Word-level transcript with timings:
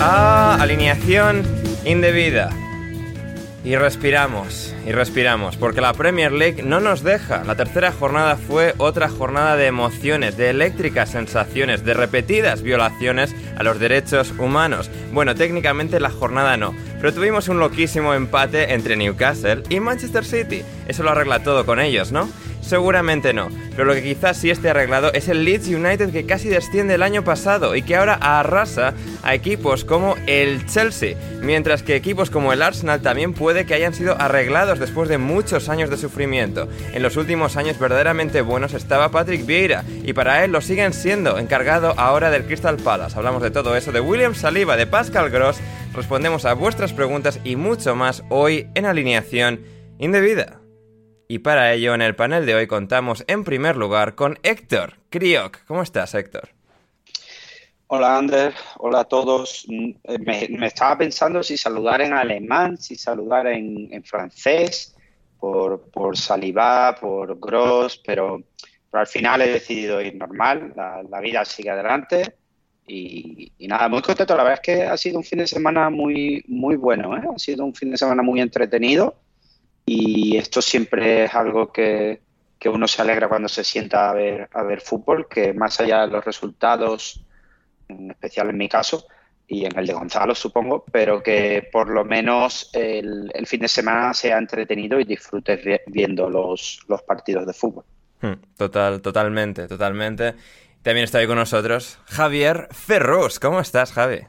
A 0.00 0.56
Alineación 0.60 1.42
Indebida. 1.84 2.50
Y 3.64 3.74
respiramos, 3.76 4.74
y 4.86 4.92
respiramos, 4.92 5.56
porque 5.56 5.80
la 5.80 5.92
Premier 5.92 6.30
League 6.30 6.62
no 6.62 6.80
nos 6.80 7.02
deja. 7.02 7.42
La 7.44 7.56
tercera 7.56 7.90
jornada 7.90 8.36
fue 8.36 8.74
otra 8.78 9.08
jornada 9.08 9.56
de 9.56 9.66
emociones, 9.66 10.36
de 10.36 10.50
eléctricas 10.50 11.10
sensaciones, 11.10 11.84
de 11.84 11.94
repetidas 11.94 12.62
violaciones 12.62 13.34
a 13.56 13.64
los 13.64 13.80
derechos 13.80 14.32
humanos. 14.38 14.88
Bueno, 15.12 15.34
técnicamente 15.34 15.98
la 15.98 16.10
jornada 16.10 16.56
no, 16.56 16.74
pero 17.00 17.12
tuvimos 17.12 17.48
un 17.48 17.58
loquísimo 17.58 18.14
empate 18.14 18.72
entre 18.72 18.96
Newcastle 18.96 19.64
y 19.68 19.80
Manchester 19.80 20.24
City. 20.24 20.62
Eso 20.86 21.02
lo 21.02 21.10
arregla 21.10 21.42
todo 21.42 21.66
con 21.66 21.80
ellos, 21.80 22.12
¿no? 22.12 22.28
Seguramente 22.66 23.32
no, 23.32 23.48
pero 23.70 23.84
lo 23.84 23.94
que 23.94 24.02
quizás 24.02 24.38
sí 24.38 24.50
esté 24.50 24.70
arreglado 24.70 25.12
es 25.12 25.28
el 25.28 25.44
Leeds 25.44 25.68
United 25.68 26.10
que 26.10 26.26
casi 26.26 26.48
desciende 26.48 26.94
el 26.94 27.04
año 27.04 27.22
pasado 27.22 27.76
y 27.76 27.82
que 27.82 27.94
ahora 27.94 28.14
arrasa 28.14 28.92
a 29.22 29.36
equipos 29.36 29.84
como 29.84 30.16
el 30.26 30.66
Chelsea, 30.66 31.16
mientras 31.42 31.84
que 31.84 31.94
equipos 31.94 32.28
como 32.28 32.52
el 32.52 32.62
Arsenal 32.62 33.02
también 33.02 33.34
puede 33.34 33.66
que 33.66 33.74
hayan 33.74 33.94
sido 33.94 34.20
arreglados 34.20 34.80
después 34.80 35.08
de 35.08 35.16
muchos 35.16 35.68
años 35.68 35.90
de 35.90 35.96
sufrimiento. 35.96 36.68
En 36.92 37.04
los 37.04 37.16
últimos 37.16 37.56
años 37.56 37.78
verdaderamente 37.78 38.40
buenos 38.40 38.74
estaba 38.74 39.12
Patrick 39.12 39.46
Vieira 39.46 39.84
y 40.02 40.12
para 40.12 40.42
él 40.44 40.50
lo 40.50 40.60
siguen 40.60 40.92
siendo, 40.92 41.38
encargado 41.38 41.94
ahora 41.96 42.30
del 42.30 42.46
Crystal 42.46 42.78
Palace. 42.78 43.16
Hablamos 43.16 43.42
de 43.42 43.52
todo 43.52 43.76
eso, 43.76 43.92
de 43.92 44.00
William 44.00 44.34
Saliba, 44.34 44.76
de 44.76 44.88
Pascal 44.88 45.30
Gross, 45.30 45.58
respondemos 45.94 46.44
a 46.44 46.54
vuestras 46.54 46.92
preguntas 46.92 47.38
y 47.44 47.54
mucho 47.54 47.94
más 47.94 48.24
hoy 48.28 48.66
en 48.74 48.86
alineación 48.86 49.60
indebida. 50.00 50.65
Y 51.28 51.40
para 51.40 51.72
ello, 51.72 51.92
en 51.94 52.02
el 52.02 52.14
panel 52.14 52.46
de 52.46 52.54
hoy 52.54 52.66
contamos 52.68 53.24
en 53.26 53.42
primer 53.42 53.76
lugar 53.76 54.14
con 54.14 54.38
Héctor 54.44 54.98
Crioc. 55.10 55.64
¿Cómo 55.66 55.82
estás, 55.82 56.14
Héctor? 56.14 56.50
Hola, 57.88 58.16
Ander. 58.16 58.54
Hola 58.78 59.00
a 59.00 59.04
todos. 59.04 59.66
Me, 59.68 60.66
estaba 60.66 60.98
pensando 60.98 61.42
si 61.42 61.56
saludar 61.56 62.00
en 62.00 62.12
alemán, 62.12 62.76
si 62.78 62.94
saludar 62.94 63.48
en, 63.48 64.04
francés, 64.04 64.94
por, 65.40 65.90
por 65.90 66.14
por 67.00 67.40
Gross, 67.40 68.00
pero, 68.06 68.44
al 68.92 69.06
final 69.08 69.42
he 69.42 69.48
decidido 69.48 70.00
ir 70.00 70.14
normal. 70.14 70.74
La, 70.76 71.20
vida 71.20 71.44
sigue 71.44 71.70
adelante. 71.70 72.36
Y, 72.86 73.50
y, 73.58 73.66
nada, 73.66 73.88
muy 73.88 74.00
contento. 74.00 74.36
La 74.36 74.44
verdad 74.44 74.60
es 74.62 74.76
que 74.76 74.84
ha 74.84 74.96
sido 74.96 75.18
un 75.18 75.24
fin 75.24 75.40
de 75.40 75.48
semana 75.48 75.90
muy, 75.90 76.44
muy 76.46 76.76
bueno. 76.76 77.16
¿eh? 77.16 77.22
Ha 77.34 77.38
sido 77.38 77.64
un 77.64 77.74
fin 77.74 77.90
de 77.90 77.96
semana 77.96 78.22
muy 78.22 78.40
entretenido 78.40 79.25
y 79.86 80.36
esto 80.36 80.60
siempre 80.60 81.24
es 81.24 81.34
algo 81.34 81.72
que, 81.72 82.20
que, 82.58 82.68
uno 82.68 82.88
se 82.88 83.00
alegra 83.00 83.28
cuando 83.28 83.48
se 83.48 83.62
sienta 83.62 84.10
a 84.10 84.14
ver, 84.14 84.48
a 84.52 84.62
ver 84.64 84.80
fútbol, 84.80 85.28
que 85.28 85.54
más 85.54 85.80
allá 85.80 86.02
de 86.02 86.08
los 86.08 86.24
resultados, 86.24 87.24
en 87.88 88.10
especial 88.10 88.50
en 88.50 88.58
mi 88.58 88.68
caso, 88.68 89.06
y 89.48 89.64
en 89.64 89.78
el 89.78 89.86
de 89.86 89.92
Gonzalo 89.92 90.34
supongo, 90.34 90.84
pero 90.90 91.22
que 91.22 91.68
por 91.70 91.88
lo 91.88 92.04
menos 92.04 92.68
el, 92.72 93.30
el 93.32 93.46
fin 93.46 93.60
de 93.60 93.68
semana 93.68 94.12
sea 94.12 94.38
entretenido 94.38 94.98
y 94.98 95.04
disfrutes 95.04 95.60
viendo 95.86 96.28
los, 96.28 96.80
los 96.88 97.02
partidos 97.02 97.46
de 97.46 97.52
fútbol. 97.52 97.84
Total, 98.56 99.00
totalmente, 99.00 99.68
totalmente. 99.68 100.34
También 100.82 101.04
está 101.04 101.18
ahí 101.18 101.26
con 101.28 101.36
nosotros 101.36 101.98
Javier 102.06 102.68
Ferrus. 102.72 103.38
¿Cómo 103.38 103.60
estás, 103.60 103.92
Javi? 103.92 104.26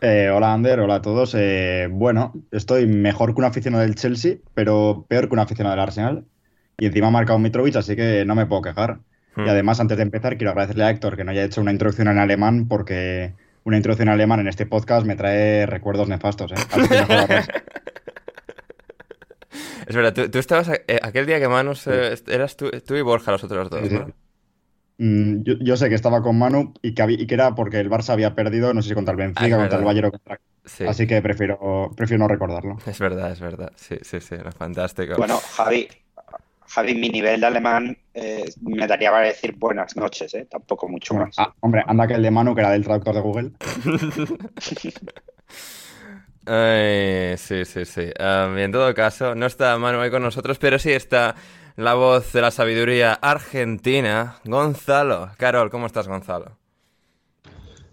Eh, 0.00 0.30
hola 0.32 0.52
Ander, 0.52 0.78
hola 0.80 0.96
a 0.96 1.02
todos. 1.02 1.34
Eh, 1.36 1.88
bueno, 1.90 2.32
estoy 2.52 2.86
mejor 2.86 3.34
que 3.34 3.40
un 3.40 3.46
aficionado 3.46 3.82
del 3.82 3.96
Chelsea, 3.96 4.36
pero 4.54 5.06
peor 5.08 5.28
que 5.28 5.34
un 5.34 5.40
aficionado 5.40 5.74
del 5.74 5.82
Arsenal. 5.82 6.24
Y 6.78 6.86
encima 6.86 7.08
ha 7.08 7.10
marcado 7.10 7.38
Mitrovic, 7.40 7.74
así 7.76 7.96
que 7.96 8.24
no 8.24 8.36
me 8.36 8.46
puedo 8.46 8.62
quejar. 8.62 9.00
Hmm. 9.34 9.46
Y 9.46 9.48
además, 9.48 9.80
antes 9.80 9.96
de 9.96 10.04
empezar, 10.04 10.36
quiero 10.36 10.52
agradecerle 10.52 10.84
a 10.84 10.90
Héctor 10.90 11.16
que 11.16 11.24
no 11.24 11.32
haya 11.32 11.42
hecho 11.44 11.60
una 11.60 11.72
introducción 11.72 12.06
en 12.08 12.18
alemán, 12.18 12.68
porque 12.68 13.34
una 13.64 13.76
introducción 13.76 14.08
en 14.08 14.14
alemán 14.14 14.38
en 14.40 14.46
este 14.46 14.66
podcast 14.66 15.04
me 15.04 15.16
trae 15.16 15.66
recuerdos 15.66 16.08
nefastos. 16.08 16.52
¿eh? 16.52 16.54
es 19.88 19.96
verdad, 19.96 20.14
tú, 20.14 20.30
tú 20.30 20.38
estabas 20.38 20.68
eh, 20.68 21.00
aquel 21.02 21.26
día 21.26 21.40
que 21.40 21.48
Manus 21.48 21.80
sí. 21.80 21.90
eras 22.28 22.56
tú, 22.56 22.70
tú, 22.86 22.94
y 22.94 23.02
Borja 23.02 23.32
los 23.32 23.42
otros 23.42 23.68
dos, 23.68 23.88
sí, 23.88 23.94
¿no? 23.94 24.12
Mm, 24.98 25.42
yo, 25.44 25.54
yo, 25.60 25.76
sé 25.76 25.88
que 25.88 25.94
estaba 25.94 26.22
con 26.22 26.36
Manu 26.36 26.74
y 26.82 26.92
que, 26.92 27.02
había, 27.02 27.20
y 27.20 27.26
que, 27.26 27.34
era 27.34 27.54
porque 27.54 27.78
el 27.78 27.88
Barça 27.88 28.10
había 28.10 28.34
perdido, 28.34 28.74
no 28.74 28.82
sé 28.82 28.88
si 28.88 28.94
contra 28.94 29.12
el 29.12 29.18
Benfica, 29.18 29.54
ah, 29.54 29.58
contra 29.58 29.78
el 29.78 29.84
Bayern 29.84 30.08
o 30.08 30.10
contra... 30.10 30.40
Sí. 30.64 30.84
Así 30.86 31.06
que 31.06 31.22
prefiero, 31.22 31.90
prefiero 31.96 32.24
no 32.24 32.28
recordarlo. 32.28 32.76
Es 32.84 32.98
verdad, 32.98 33.30
es 33.30 33.40
verdad. 33.40 33.72
Sí, 33.76 33.96
sí, 34.02 34.20
sí, 34.20 34.36
fantástico. 34.56 35.14
Bueno, 35.16 35.38
Javi, 35.38 35.88
Javi, 36.66 36.94
mi 36.94 37.08
nivel 37.08 37.40
de 37.40 37.46
alemán 37.46 37.96
eh, 38.12 38.52
me 38.60 38.86
daría 38.86 39.10
para 39.10 39.26
decir 39.26 39.54
buenas 39.56 39.96
noches, 39.96 40.34
¿eh? 40.34 40.46
Tampoco 40.50 40.88
mucho 40.88 41.14
bueno, 41.14 41.26
más. 41.26 41.38
Ah, 41.38 41.54
hombre, 41.60 41.82
anda 41.86 42.06
que 42.06 42.14
el 42.14 42.22
de 42.22 42.30
Manu, 42.30 42.54
que 42.54 42.60
era 42.60 42.70
del 42.70 42.84
traductor 42.84 43.14
de 43.14 43.20
Google. 43.20 43.52
Ay, 46.44 47.36
sí, 47.38 47.64
sí, 47.64 47.84
sí. 47.84 48.10
Um, 48.18 48.58
y 48.58 48.62
en 48.62 48.72
todo 48.72 48.92
caso, 48.94 49.34
no 49.34 49.46
está 49.46 49.78
Manu 49.78 50.00
ahí 50.00 50.10
con 50.10 50.22
nosotros, 50.22 50.58
pero 50.58 50.78
sí 50.78 50.92
está 50.92 51.34
la 51.78 51.94
voz 51.94 52.32
de 52.32 52.40
la 52.40 52.50
sabiduría 52.50 53.12
argentina, 53.12 54.40
Gonzalo. 54.44 55.30
Carol, 55.36 55.70
¿cómo 55.70 55.86
estás, 55.86 56.08
Gonzalo? 56.08 56.58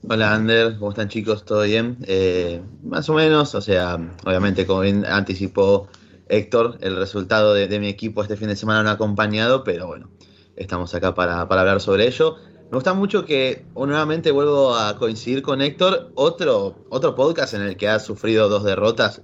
Hola, 0.09 0.33
Ander, 0.33 0.79
¿cómo 0.79 0.89
están 0.89 1.07
chicos? 1.07 1.45
¿Todo 1.45 1.61
bien? 1.61 1.97
Eh, 2.07 2.63
más 2.83 3.07
o 3.09 3.13
menos, 3.13 3.53
o 3.53 3.61
sea, 3.61 3.99
obviamente, 4.25 4.65
como 4.65 4.79
bien 4.79 5.05
anticipó 5.05 5.87
Héctor, 6.29 6.79
el 6.81 6.95
resultado 6.95 7.53
de, 7.53 7.79
mi 7.79 7.87
equipo 7.87 8.23
este 8.23 8.35
fin 8.35 8.47
de 8.47 8.55
semana 8.55 8.81
no 8.81 8.89
ha 8.89 8.93
acompañado, 8.93 9.63
pero 9.63 9.85
bueno, 9.85 10.09
estamos 10.55 10.95
acá 10.95 11.13
para, 11.13 11.47
para 11.47 11.61
hablar 11.61 11.79
sobre 11.79 12.07
ello. 12.07 12.37
Me 12.71 12.77
gusta 12.77 12.95
mucho 12.95 13.23
que 13.23 13.67
nuevamente 13.75 14.31
vuelvo 14.31 14.75
a 14.75 14.97
coincidir 14.97 15.43
con 15.43 15.61
Héctor, 15.61 16.11
otro, 16.15 16.87
otro 16.89 17.13
podcast 17.13 17.53
en 17.53 17.61
el 17.61 17.77
que 17.77 17.87
ha 17.87 17.99
sufrido 17.99 18.49
dos 18.49 18.63
derrotas 18.63 19.21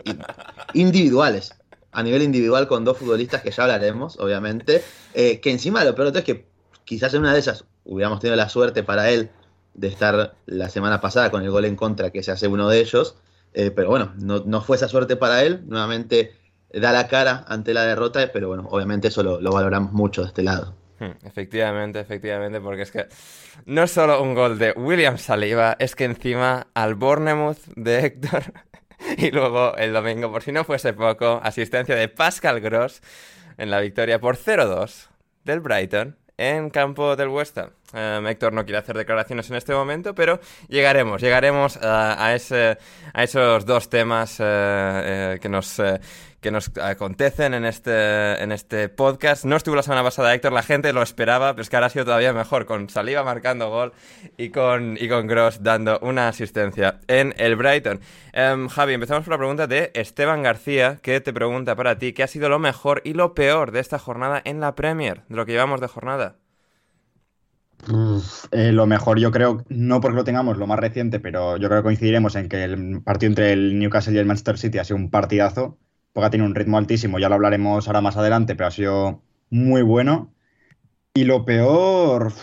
individuales, 0.76 1.56
a 1.92 2.04
nivel 2.04 2.22
individual 2.22 2.68
con 2.68 2.86
dos 2.86 2.98
futbolistas 2.98 3.42
que 3.42 3.52
ya 3.52 3.64
hablaremos, 3.64 4.20
obviamente, 4.20 4.84
eh, 5.14 5.40
que 5.40 5.52
encima 5.52 5.84
lo 5.84 5.96
peor 5.96 6.16
es 6.16 6.24
que 6.24 6.46
quizás 6.86 7.14
en 7.14 7.22
una 7.22 7.34
de 7.34 7.40
esas 7.40 7.66
hubiéramos 7.84 8.20
tenido 8.20 8.36
la 8.36 8.50
suerte 8.50 8.84
para 8.84 9.10
él 9.10 9.30
de 9.74 9.88
estar 9.88 10.36
la 10.46 10.70
semana 10.70 11.02
pasada 11.02 11.32
con 11.32 11.44
el 11.44 11.52
gol 11.52 11.66
en 11.66 11.76
contra 11.76 12.12
que 12.12 12.24
se 12.24 12.32
hace 12.32 12.48
uno 12.48 12.70
de 12.70 12.80
ellos, 12.80 13.16
eh, 13.54 13.72
pero 13.72 13.90
bueno, 13.90 14.14
no, 14.18 14.44
no, 14.46 14.62
fue 14.62 14.78
esa 14.78 14.88
suerte 14.88 15.16
para 15.16 15.44
él, 15.44 15.64
nuevamente 15.68 16.34
da 16.74 16.92
la 16.92 17.08
cara 17.08 17.44
ante 17.48 17.74
la 17.74 17.86
derrota, 17.86 18.30
pero 18.32 18.48
bueno, 18.48 18.68
obviamente 18.70 19.10
eso 19.10 19.24
lo, 19.24 19.42
lo 19.42 19.52
valoramos 19.52 19.92
mucho 19.92 20.22
de 20.22 20.28
este 20.28 20.44
lado. 20.44 20.76
Hmm, 21.00 21.26
efectivamente, 21.26 22.00
efectivamente, 22.00 22.62
porque 22.62 22.84
es 22.84 22.92
que 22.92 23.08
no 23.66 23.84
es 23.84 23.92
solo 23.92 24.22
un 24.22 24.36
gol 24.36 24.60
de 24.60 24.72
William 24.74 25.18
Saliba, 25.18 25.76
es 25.80 25.96
que 25.96 26.06
encima 26.06 26.68
al 26.74 26.96
Bournemouth 26.96 27.58
de 27.76 28.06
Héctor 28.06 28.54
y 29.18 29.32
luego 29.32 29.76
el 29.78 29.94
domingo, 29.94 30.32
por 30.32 30.44
si 30.44 30.52
no 30.52 30.64
fuese 30.64 30.94
poco, 30.94 31.40
asistencia 31.44 31.96
de 31.96 32.08
Pascal 32.08 32.60
Gross 32.62 33.02
en 33.58 33.70
la 33.70 33.80
victoria 33.80 34.20
por 34.20 34.38
0-2 34.38 35.08
del 35.44 35.60
Brighton 35.60 36.18
en 36.38 36.70
campo 36.70 37.16
del 37.16 37.28
West 37.30 37.58
Ham. 37.58 37.70
Em, 37.94 38.26
Héctor 38.26 38.54
no 38.54 38.64
quiere 38.64 38.80
hacer 38.80 38.98
declaraciones 38.98 39.50
en 39.50 39.58
este 39.58 39.74
momento, 39.74 40.16
pero 40.16 40.40
llegaremos, 40.70 41.22
llegaremos 41.22 41.78
a, 41.82 42.34
ese, 42.34 42.78
a 43.14 43.24
esos 43.24 43.66
dos 43.66 43.90
temas 43.90 44.40
eh, 44.40 44.44
eh, 44.44 45.40
que 45.42 45.50
nos 45.50 45.78
eh, 45.80 46.00
que 46.42 46.52
nos 46.52 46.72
acontecen 46.82 47.54
en 47.54 47.66
este, 47.66 48.44
en 48.44 48.52
este 48.52 48.90
podcast. 48.90 49.46
No 49.46 49.56
estuvo 49.56 49.76
la 49.76 49.84
semana 49.84 50.04
pasada 50.04 50.34
Héctor, 50.34 50.52
la 50.52 50.64
gente 50.64 50.92
lo 50.92 51.04
esperaba, 51.04 51.54
pero 51.54 51.62
es 51.62 51.70
que 51.70 51.76
ahora 51.76 51.88
ha 51.88 51.90
sido 51.92 52.06
todavía 52.06 52.34
mejor, 52.34 52.66
con 52.66 52.90
Saliva 52.90 53.24
marcando 53.24 53.70
gol 53.70 53.94
y 54.38 54.50
con, 54.50 54.98
y 55.00 55.08
con 55.08 55.28
Gross 55.28 55.62
dando 55.62 56.00
una 56.02 56.28
asistencia 56.28 57.00
en 57.08 57.36
el 57.38 57.56
Brighton. 57.56 58.02
Em, 58.34 58.68
Javi, 58.68 58.94
empezamos 58.94 59.24
por 59.24 59.34
la 59.34 59.38
pregunta 59.38 59.68
de 59.68 59.92
Esteban 59.94 60.42
García, 60.42 61.00
que 61.02 61.22
te 61.22 61.32
pregunta 61.32 61.76
para 61.76 62.00
ti, 62.00 62.14
¿qué 62.14 62.24
ha 62.24 62.28
sido 62.28 62.50
lo 62.50 62.58
mejor 62.58 63.02
y 63.06 63.14
lo 63.14 63.36
peor 63.36 63.72
de 63.72 63.80
esta 63.80 64.00
jornada 64.00 64.42
en 64.44 64.60
la 64.60 64.74
Premier, 64.74 65.22
de 65.30 65.36
lo 65.36 65.46
que 65.46 65.52
llevamos 65.52 65.80
de 65.80 65.88
jornada? 65.88 66.38
Eh, 68.52 68.72
lo 68.72 68.86
mejor 68.88 69.20
yo 69.20 69.32
creo, 69.32 69.64
no 69.70 70.02
porque 70.02 70.18
lo 70.18 70.24
tengamos 70.24 70.58
lo 70.58 70.68
más 70.68 70.80
reciente, 70.80 71.20
pero 71.20 71.58
yo 71.58 71.68
creo 71.68 71.82
que 71.82 71.86
coincidiremos 71.86 72.36
en 72.36 72.50
que 72.50 72.64
el 72.64 73.02
partido 73.04 73.30
entre 73.30 73.54
el 73.54 73.78
Newcastle 73.80 74.14
y 74.14 74.18
el 74.18 74.26
Manchester 74.26 74.58
City 74.58 74.78
ha 74.80 74.84
sido 74.84 74.98
un 74.98 75.10
partidazo 75.10 75.78
porque 76.14 76.28
ha 76.28 76.30
tenido 76.30 76.48
un 76.48 76.56
ritmo 76.56 76.78
altísimo, 76.78 77.20
ya 77.20 77.30
lo 77.30 77.36
hablaremos 77.36 77.88
ahora 77.88 78.02
más 78.02 78.18
adelante, 78.18 78.56
pero 78.56 78.68
ha 78.68 78.72
sido 78.72 79.22
muy 79.50 79.82
bueno. 79.82 80.34
Y 81.14 81.26
lo 81.26 81.46
peor, 81.46 82.34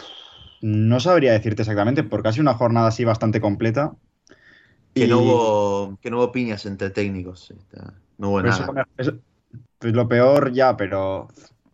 no 0.61 1.01
sabría 1.01 1.33
decirte 1.33 1.63
exactamente, 1.63 2.03
porque 2.03 2.29
ha 2.29 2.33
sido 2.33 2.43
una 2.43 2.55
jornada 2.55 2.89
así 2.89 3.05
bastante 3.05 3.41
completa. 3.41 3.95
Que, 4.95 5.07
no, 5.07 5.21
hubo, 5.21 5.99
que 6.01 6.11
no 6.11 6.19
hubo 6.19 6.33
piñas 6.33 6.67
entre 6.67 6.91
técnicos, 6.91 7.55
no 8.17 8.31
hubo 8.31 8.43
nada. 8.43 8.87
pues 8.97 9.95
lo 9.95 10.09
peor 10.09 10.53
ya, 10.53 10.77
pero 10.77 11.29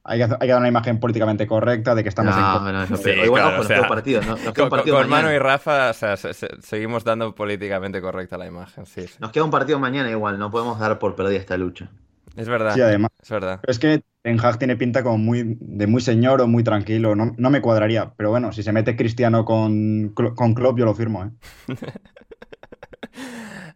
hay 0.05 0.19
que, 0.19 0.25
hay 0.25 0.39
que, 0.39 0.47
dar 0.49 0.59
una 0.59 0.69
imagen 0.69 1.01
políticamente 1.01 1.47
correcta 1.47 1.95
de 1.95 2.03
que 2.03 2.09
estamos 2.11 2.35
en. 2.35 2.43
No, 2.43 2.87
no, 2.87 2.97
sí, 2.97 3.11
igual 3.11 3.67
queda 3.67 3.81
un 3.83 3.89
partido. 3.89 4.21
¿no? 4.23 4.37
Nos 4.37 4.53
queda 4.53 4.65
un 4.65 4.71
partido 4.71 4.97
con, 4.99 5.09
Mano 5.09 5.33
y 5.33 5.39
Rafa, 5.39 5.91
o 5.91 5.95
sea, 5.95 6.17
seguimos 6.17 7.05
dando 7.05 7.35
políticamente 7.35 8.01
correcta 8.01 8.37
la 8.37 8.47
imagen. 8.47 8.87
Sí, 8.87 9.07
Nos 9.19 9.33
queda 9.33 9.45
un 9.45 9.51
partido 9.51 9.79
mañana 9.79 10.11
igual, 10.11 10.39
no 10.39 10.51
podemos 10.51 10.79
dar 10.79 10.99
por 10.99 11.15
perdida 11.17 11.39
esta 11.39 11.57
lucha. 11.57 11.89
Es 12.37 12.49
verdad. 12.49 12.75
Sí, 12.75 12.81
además. 12.81 13.11
Es 13.23 13.31
verdad. 13.31 13.61
Pero 13.63 13.71
es 13.71 13.79
que 13.79 14.03
Ten 14.23 14.45
Hag 14.45 14.59
tiene 14.59 14.77
pinta 14.77 15.03
como 15.03 15.19
muy, 15.19 15.57
de 15.61 15.87
muy 15.87 16.01
señor 16.01 16.41
o 16.41 16.49
muy 16.49 16.65
tranquilo. 16.65 17.15
No, 17.15 17.33
no 17.37 17.51
me 17.51 17.61
cuadraría. 17.61 18.13
Pero 18.17 18.31
bueno, 18.31 18.53
si 18.53 18.63
se 18.63 18.73
mete 18.73 18.97
Cristiano 18.97 19.45
con, 19.45 20.11
con 20.11 20.55
Klopp, 20.55 20.79
yo 20.79 20.85
lo 20.85 20.95
firmo, 20.95 21.25
¿eh? 21.25 21.31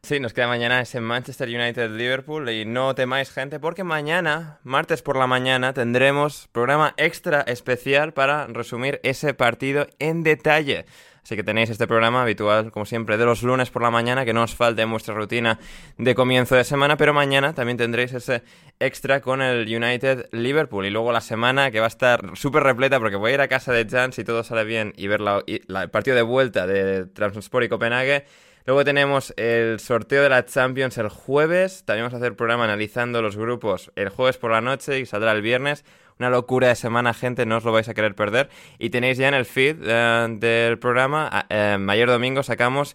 Sí, 0.02 0.20
nos 0.20 0.32
queda 0.32 0.46
mañana 0.46 0.80
ese 0.80 1.00
Manchester 1.00 1.48
United-Liverpool 1.48 2.48
y 2.50 2.64
no 2.64 2.94
temáis 2.94 3.30
gente 3.30 3.58
porque 3.58 3.84
mañana, 3.84 4.58
martes 4.62 5.02
por 5.02 5.16
la 5.16 5.26
mañana, 5.26 5.74
tendremos 5.74 6.48
programa 6.52 6.94
extra 6.96 7.40
especial 7.42 8.14
para 8.14 8.46
resumir 8.46 9.00
ese 9.02 9.34
partido 9.34 9.86
en 9.98 10.22
detalle. 10.22 10.86
Así 11.22 11.36
que 11.36 11.42
tenéis 11.42 11.68
este 11.68 11.86
programa 11.86 12.22
habitual, 12.22 12.72
como 12.72 12.86
siempre, 12.86 13.18
de 13.18 13.26
los 13.26 13.42
lunes 13.42 13.68
por 13.68 13.82
la 13.82 13.90
mañana, 13.90 14.24
que 14.24 14.32
no 14.32 14.44
os 14.44 14.54
falte 14.54 14.80
en 14.80 14.90
vuestra 14.90 15.14
rutina 15.14 15.58
de 15.98 16.14
comienzo 16.14 16.54
de 16.54 16.64
semana, 16.64 16.96
pero 16.96 17.12
mañana 17.12 17.52
también 17.52 17.76
tendréis 17.76 18.14
ese 18.14 18.42
extra 18.78 19.20
con 19.20 19.42
el 19.42 19.66
United 19.66 20.28
Liverpool. 20.32 20.86
Y 20.86 20.90
luego 20.90 21.12
la 21.12 21.20
semana 21.20 21.70
que 21.70 21.80
va 21.80 21.86
a 21.86 21.88
estar 21.88 22.30
súper 22.34 22.62
repleta, 22.62 22.98
porque 22.98 23.16
voy 23.16 23.32
a 23.32 23.34
ir 23.34 23.40
a 23.42 23.48
casa 23.48 23.74
de 23.74 23.86
Jan, 23.86 24.14
si 24.14 24.24
todo 24.24 24.42
sale 24.42 24.64
bien, 24.64 24.94
y 24.96 25.06
ver 25.08 25.20
la, 25.20 25.42
el 25.46 25.90
partido 25.90 26.16
de 26.16 26.22
vuelta 26.22 26.66
de 26.66 27.04
Transport 27.04 27.66
y 27.66 27.68
Copenhague 27.68 28.24
Luego 28.68 28.84
tenemos 28.84 29.32
el 29.38 29.80
sorteo 29.80 30.22
de 30.22 30.28
la 30.28 30.44
Champions 30.44 30.98
el 30.98 31.08
jueves. 31.08 31.84
También 31.86 32.04
vamos 32.04 32.12
a 32.12 32.16
hacer 32.18 32.36
programa 32.36 32.64
analizando 32.64 33.22
los 33.22 33.34
grupos 33.34 33.90
el 33.96 34.10
jueves 34.10 34.36
por 34.36 34.50
la 34.50 34.60
noche 34.60 35.00
y 35.00 35.06
saldrá 35.06 35.32
el 35.32 35.40
viernes. 35.40 35.86
Una 36.18 36.28
locura 36.28 36.68
de 36.68 36.74
semana, 36.74 37.14
gente, 37.14 37.46
no 37.46 37.56
os 37.56 37.64
lo 37.64 37.72
vais 37.72 37.88
a 37.88 37.94
querer 37.94 38.14
perder. 38.14 38.50
Y 38.78 38.90
tenéis 38.90 39.16
ya 39.16 39.28
en 39.28 39.32
el 39.32 39.46
feed 39.46 39.76
eh, 39.86 40.26
del 40.38 40.78
programa, 40.78 41.46
eh, 41.48 41.78
ayer 41.88 42.08
domingo 42.10 42.42
sacamos 42.42 42.94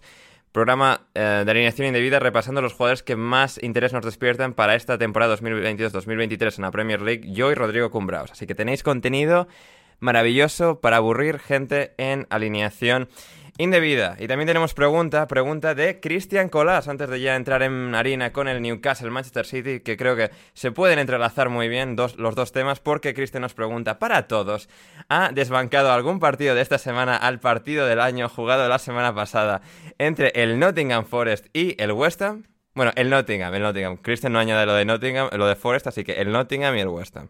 programa 0.52 1.08
eh, 1.12 1.42
de 1.44 1.50
alineación 1.50 1.88
indebida 1.88 2.20
repasando 2.20 2.62
los 2.62 2.74
jugadores 2.74 3.02
que 3.02 3.16
más 3.16 3.60
interés 3.60 3.92
nos 3.92 4.04
despiertan 4.04 4.54
para 4.54 4.76
esta 4.76 4.96
temporada 4.96 5.36
2022-2023 5.36 6.56
en 6.56 6.62
la 6.62 6.70
Premier 6.70 7.00
League, 7.02 7.32
yo 7.32 7.50
y 7.50 7.56
Rodrigo 7.56 7.90
Cumbraos. 7.90 8.30
Así 8.30 8.46
que 8.46 8.54
tenéis 8.54 8.84
contenido 8.84 9.48
maravilloso 9.98 10.80
para 10.80 10.98
aburrir 10.98 11.40
gente 11.40 11.94
en 11.98 12.28
alineación 12.30 13.08
indebida. 13.58 14.16
Y 14.18 14.26
también 14.26 14.46
tenemos 14.46 14.74
pregunta, 14.74 15.26
pregunta 15.28 15.74
de 15.74 16.00
Cristian 16.00 16.48
Colás, 16.48 16.88
antes 16.88 17.08
de 17.08 17.20
ya 17.20 17.36
entrar 17.36 17.62
en 17.62 17.94
harina 17.94 18.32
con 18.32 18.48
el 18.48 18.60
Newcastle 18.60 19.10
Manchester 19.10 19.46
City, 19.46 19.80
que 19.80 19.96
creo 19.96 20.16
que 20.16 20.30
se 20.54 20.72
pueden 20.72 20.98
entrelazar 20.98 21.48
muy 21.48 21.68
bien 21.68 21.94
dos, 21.94 22.16
los 22.16 22.34
dos 22.34 22.52
temas, 22.52 22.80
porque 22.80 23.14
Cristian 23.14 23.42
nos 23.42 23.54
pregunta, 23.54 23.98
para 23.98 24.26
todos, 24.26 24.68
¿ha 25.08 25.30
desbancado 25.32 25.92
algún 25.92 26.18
partido 26.18 26.54
de 26.54 26.62
esta 26.62 26.78
semana 26.78 27.16
al 27.16 27.38
partido 27.38 27.86
del 27.86 28.00
año 28.00 28.28
jugado 28.28 28.68
la 28.68 28.78
semana 28.78 29.14
pasada 29.14 29.62
entre 29.98 30.32
el 30.34 30.58
Nottingham 30.58 31.04
Forest 31.04 31.46
y 31.52 31.80
el 31.80 31.92
West 31.92 32.22
Ham? 32.22 32.44
Bueno, 32.74 32.90
el 32.96 33.08
Nottingham, 33.08 33.54
el 33.54 33.62
Nottingham. 33.62 33.96
Christian 33.98 34.32
no 34.32 34.40
añade 34.40 34.66
lo 34.66 34.74
de 34.74 34.84
Nottingham, 34.84 35.28
lo 35.32 35.46
de 35.46 35.54
Forest, 35.54 35.86
así 35.86 36.02
que 36.02 36.20
el 36.20 36.32
Nottingham 36.32 36.74
y 36.76 36.80
el 36.80 36.88
West 36.88 37.16
Ham. 37.16 37.28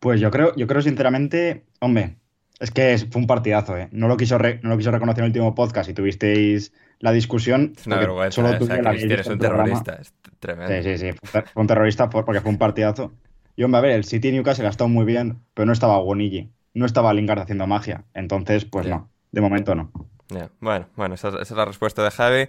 Pues 0.00 0.20
yo 0.20 0.30
creo, 0.30 0.54
yo 0.54 0.66
creo 0.66 0.82
sinceramente, 0.82 1.64
hombre, 1.80 2.18
es 2.60 2.70
que 2.70 2.98
fue 3.10 3.20
un 3.20 3.26
partidazo, 3.26 3.76
¿eh? 3.76 3.88
No 3.92 4.08
lo 4.08 4.16
quiso, 4.16 4.38
no 4.38 4.70
lo 4.70 4.76
quiso 4.76 4.90
reconocer 4.90 5.20
en 5.20 5.26
el 5.26 5.30
último 5.30 5.54
podcast 5.54 5.88
y 5.90 5.94
tuvisteis 5.94 6.72
la 6.98 7.12
discusión. 7.12 7.74
Es 7.76 7.86
una 7.86 7.98
vergüenza, 7.98 8.34
solo 8.42 8.48
o 8.48 8.66
sea, 8.66 8.82
la 8.82 8.90
un 8.90 9.38
terrorista, 9.38 9.94
es 10.00 10.12
tremendo. 10.40 10.74
Sí, 10.82 10.98
sí, 10.98 11.12
sí, 11.12 11.18
fue 11.22 11.44
un 11.54 11.66
terrorista 11.66 12.10
porque 12.10 12.40
fue 12.40 12.50
un 12.50 12.58
partidazo. 12.58 13.12
Y 13.54 13.64
hombre, 13.64 13.78
a 13.78 13.82
ver, 13.82 13.90
el 13.92 14.04
City 14.04 14.32
Newcastle 14.32 14.66
ha 14.66 14.70
estado 14.70 14.88
muy 14.88 15.04
bien, 15.04 15.40
pero 15.54 15.66
no 15.66 15.72
estaba 15.72 15.98
Bonilli, 15.98 16.50
no 16.74 16.86
estaba 16.86 17.12
Lingard 17.12 17.40
haciendo 17.40 17.66
magia. 17.66 18.04
Entonces, 18.14 18.64
pues 18.64 18.86
no, 18.86 19.08
de 19.30 19.40
momento 19.40 19.74
no. 19.74 19.90
Bueno, 20.60 20.86
bueno, 20.96 21.14
esa, 21.14 21.30
es 21.40 21.50
la 21.52 21.64
respuesta 21.64 22.02
de 22.02 22.10
Javi. 22.10 22.48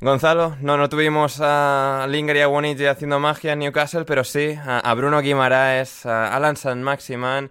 Gonzalo, 0.00 0.56
no, 0.60 0.76
no 0.76 0.88
tuvimos 0.88 1.40
a 1.40 2.06
Lingard 2.08 2.36
y 2.36 2.40
a 2.40 2.46
Bonilli 2.46 2.86
haciendo 2.86 3.20
magia 3.20 3.52
en 3.52 3.60
Newcastle, 3.60 4.04
pero 4.04 4.24
sí 4.24 4.58
a, 4.66 4.92
Bruno 4.94 5.20
Guimaraes, 5.20 6.04
a 6.04 6.34
Alan 6.34 6.56
San 6.56 6.82
Maximan 6.82 7.50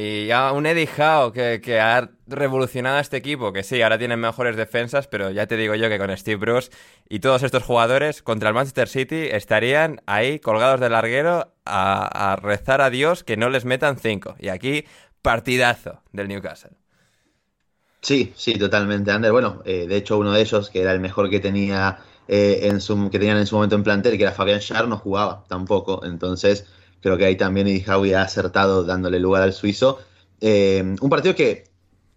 y 0.00 0.30
a 0.30 0.52
un 0.52 0.64
Eddie 0.64 0.88
Howe 0.96 1.32
que, 1.32 1.80
ha 1.80 2.08
revolucionado 2.28 2.98
a 2.98 3.00
este 3.00 3.16
equipo, 3.16 3.52
que 3.52 3.64
sí, 3.64 3.82
ahora 3.82 3.98
tienen 3.98 4.20
mejores 4.20 4.54
defensas, 4.54 5.08
pero 5.08 5.32
ya 5.32 5.48
te 5.48 5.56
digo 5.56 5.74
yo 5.74 5.88
que 5.88 5.98
con 5.98 6.16
Steve 6.16 6.36
Bruce 6.36 6.70
y 7.08 7.18
todos 7.18 7.42
estos 7.42 7.64
jugadores 7.64 8.22
contra 8.22 8.50
el 8.50 8.54
Manchester 8.54 8.86
City 8.86 9.26
estarían 9.32 10.00
ahí 10.06 10.38
colgados 10.38 10.78
del 10.78 10.92
larguero 10.92 11.52
a, 11.64 12.38
rezar 12.40 12.80
a 12.80 12.90
Dios 12.90 13.24
que 13.24 13.36
no 13.36 13.50
les 13.50 13.64
metan 13.64 13.98
cinco. 13.98 14.36
Y 14.38 14.50
aquí, 14.50 14.84
partidazo 15.20 16.00
del 16.12 16.28
Newcastle. 16.28 16.76
Sí, 18.00 18.32
sí, 18.36 18.56
totalmente, 18.56 19.10
Ander. 19.10 19.32
Bueno, 19.32 19.62
eh, 19.64 19.88
de 19.88 19.96
hecho, 19.96 20.16
uno 20.16 20.30
de 20.30 20.42
ellos, 20.42 20.70
que 20.70 20.80
era 20.80 20.92
el 20.92 21.00
mejor 21.00 21.28
que 21.28 21.40
tenía 21.40 21.98
eh, 22.28 22.60
en 22.62 22.80
su, 22.80 23.10
que 23.10 23.18
tenían 23.18 23.38
en 23.38 23.48
su 23.48 23.56
momento 23.56 23.74
en 23.74 23.82
plantel, 23.82 24.16
que 24.16 24.22
era 24.22 24.32
Fabián 24.32 24.60
Schär, 24.60 24.86
no 24.86 24.96
jugaba 24.96 25.42
tampoco. 25.48 26.04
Entonces, 26.04 26.66
Creo 27.00 27.16
que 27.16 27.26
ahí 27.26 27.36
también 27.36 27.66
Eddie 27.66 27.84
Howe 27.86 28.14
ha 28.14 28.22
acertado 28.22 28.84
dándole 28.84 29.20
lugar 29.20 29.42
al 29.42 29.52
suizo. 29.52 29.98
Eh, 30.40 30.96
un 31.00 31.10
partido 31.10 31.34
que 31.34 31.64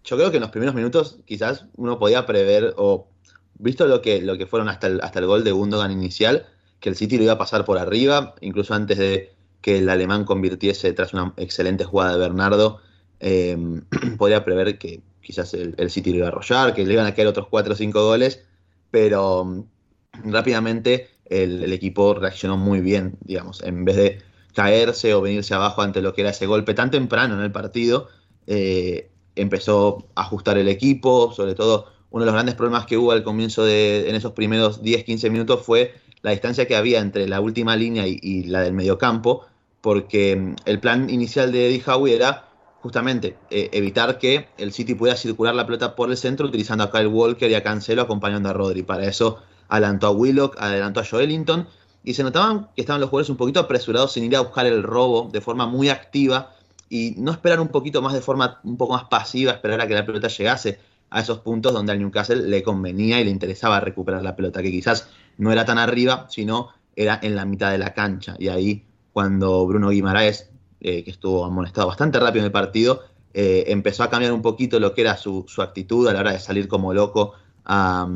yo 0.04 0.16
creo 0.16 0.30
que 0.30 0.38
en 0.38 0.42
los 0.42 0.50
primeros 0.50 0.74
minutos 0.74 1.18
quizás 1.24 1.66
uno 1.76 1.98
podía 1.98 2.26
prever, 2.26 2.74
o 2.76 3.08
visto 3.54 3.86
lo 3.86 4.02
que, 4.02 4.20
lo 4.20 4.36
que 4.36 4.46
fueron 4.46 4.68
hasta 4.68 4.88
el, 4.88 5.00
hasta 5.00 5.20
el 5.20 5.26
gol 5.26 5.44
de 5.44 5.52
Gundogan 5.52 5.92
inicial, 5.92 6.46
que 6.80 6.88
el 6.88 6.96
City 6.96 7.16
lo 7.16 7.24
iba 7.24 7.32
a 7.34 7.38
pasar 7.38 7.64
por 7.64 7.78
arriba, 7.78 8.34
incluso 8.40 8.74
antes 8.74 8.98
de 8.98 9.32
que 9.60 9.78
el 9.78 9.88
alemán 9.88 10.24
convirtiese 10.24 10.92
tras 10.92 11.14
una 11.14 11.32
excelente 11.36 11.84
jugada 11.84 12.14
de 12.14 12.18
Bernardo, 12.18 12.80
eh, 13.20 13.56
podía 14.18 14.44
prever 14.44 14.78
que 14.78 15.00
quizás 15.20 15.54
el, 15.54 15.90
City 15.90 16.10
lo 16.10 16.18
iba 16.18 16.26
a 16.26 16.30
arrollar, 16.30 16.74
que 16.74 16.84
le 16.84 16.94
iban 16.94 17.06
a 17.06 17.14
caer 17.14 17.28
otros 17.28 17.46
4 17.48 17.72
o 17.72 17.76
5 17.76 18.04
goles, 18.04 18.42
pero 18.90 19.44
mm, 19.44 19.64
rápidamente 20.24 21.08
el, 21.26 21.62
el, 21.62 21.72
equipo 21.72 22.14
reaccionó 22.14 22.56
muy 22.56 22.80
bien, 22.80 23.16
digamos, 23.20 23.62
en 23.62 23.84
vez 23.84 23.96
de 23.96 24.31
caerse 24.54 25.14
o 25.14 25.20
venirse 25.20 25.54
abajo 25.54 25.82
ante 25.82 26.02
lo 26.02 26.14
que 26.14 26.22
era 26.22 26.30
ese 26.30 26.46
golpe 26.46 26.74
tan 26.74 26.90
temprano 26.90 27.34
en 27.34 27.40
el 27.40 27.52
partido, 27.52 28.08
eh, 28.46 29.10
empezó 29.36 30.06
a 30.14 30.22
ajustar 30.22 30.58
el 30.58 30.68
equipo, 30.68 31.32
sobre 31.32 31.54
todo 31.54 31.86
uno 32.10 32.24
de 32.24 32.26
los 32.26 32.34
grandes 32.34 32.54
problemas 32.54 32.86
que 32.86 32.96
hubo 32.98 33.12
al 33.12 33.24
comienzo 33.24 33.64
de, 33.64 34.08
en 34.08 34.14
esos 34.14 34.32
primeros 34.32 34.82
10-15 34.82 35.30
minutos 35.30 35.64
fue 35.64 35.94
la 36.20 36.30
distancia 36.30 36.66
que 36.66 36.76
había 36.76 37.00
entre 37.00 37.26
la 37.26 37.40
última 37.40 37.74
línea 37.76 38.06
y, 38.06 38.44
la 38.44 38.60
del 38.60 38.74
mediocampo, 38.74 39.46
porque 39.80 40.36
mm, 40.36 40.54
el 40.66 40.80
plan 40.80 41.10
inicial 41.10 41.52
de 41.52 41.68
Eddie 41.68 41.82
Howe 41.84 42.14
era 42.14 42.48
justamente 42.80 43.36
eh, 43.50 43.70
evitar 43.72 44.18
que 44.18 44.48
el 44.58 44.72
City 44.72 44.94
pudiera 44.94 45.16
circular 45.16 45.54
la 45.54 45.66
pelota 45.66 45.94
por 45.94 46.10
el 46.10 46.16
centro 46.16 46.46
utilizando 46.46 46.84
a 46.84 46.90
Kyle 46.90 47.06
Walker 47.06 47.50
y 47.50 47.54
a 47.54 47.62
Cancelo 47.62 48.02
acompañando 48.02 48.48
a 48.48 48.52
Rodri. 48.52 48.82
Para 48.82 49.06
eso 49.06 49.38
adelantó 49.68 50.08
a 50.08 50.10
Willock, 50.10 50.56
adelantó 50.58 51.00
a 51.00 51.04
Joelinton 51.04 51.66
y 52.04 52.14
se 52.14 52.22
notaban 52.22 52.68
que 52.74 52.82
estaban 52.82 53.00
los 53.00 53.10
jugadores 53.10 53.30
un 53.30 53.36
poquito 53.36 53.60
apresurados 53.60 54.12
sin 54.12 54.24
ir 54.24 54.36
a 54.36 54.40
buscar 54.40 54.66
el 54.66 54.82
robo 54.82 55.28
de 55.32 55.40
forma 55.40 55.66
muy 55.66 55.88
activa 55.88 56.54
y 56.88 57.14
no 57.16 57.30
esperar 57.30 57.60
un 57.60 57.68
poquito 57.68 58.02
más 58.02 58.12
de 58.12 58.20
forma 58.20 58.60
un 58.64 58.76
poco 58.76 58.94
más 58.94 59.04
pasiva, 59.04 59.52
esperar 59.52 59.80
a 59.80 59.86
que 59.86 59.94
la 59.94 60.04
pelota 60.04 60.28
llegase 60.28 60.78
a 61.10 61.20
esos 61.20 61.38
puntos 61.40 61.72
donde 61.72 61.92
al 61.92 61.98
Newcastle 61.98 62.48
le 62.48 62.62
convenía 62.62 63.20
y 63.20 63.24
le 63.24 63.30
interesaba 63.30 63.80
recuperar 63.80 64.22
la 64.22 64.34
pelota, 64.34 64.62
que 64.62 64.70
quizás 64.70 65.08
no 65.38 65.52
era 65.52 65.64
tan 65.64 65.78
arriba, 65.78 66.26
sino 66.28 66.68
era 66.96 67.18
en 67.22 67.36
la 67.36 67.44
mitad 67.44 67.70
de 67.70 67.78
la 67.78 67.94
cancha. 67.94 68.34
Y 68.38 68.48
ahí 68.48 68.84
cuando 69.12 69.66
Bruno 69.66 69.90
Guimaraes, 69.90 70.50
eh, 70.80 71.04
que 71.04 71.10
estuvo 71.10 71.44
amonestado 71.44 71.86
bastante 71.86 72.18
rápido 72.18 72.40
en 72.40 72.46
el 72.46 72.52
partido, 72.52 73.02
eh, 73.34 73.64
empezó 73.68 74.02
a 74.02 74.10
cambiar 74.10 74.32
un 74.32 74.42
poquito 74.42 74.78
lo 74.78 74.94
que 74.94 75.02
era 75.02 75.16
su, 75.16 75.46
actitud 75.58 76.06
a 76.08 76.12
la 76.12 76.20
hora 76.20 76.32
de 76.32 76.38
salir 76.38 76.68
como 76.68 76.92
loco 76.92 77.34
a, 77.64 78.06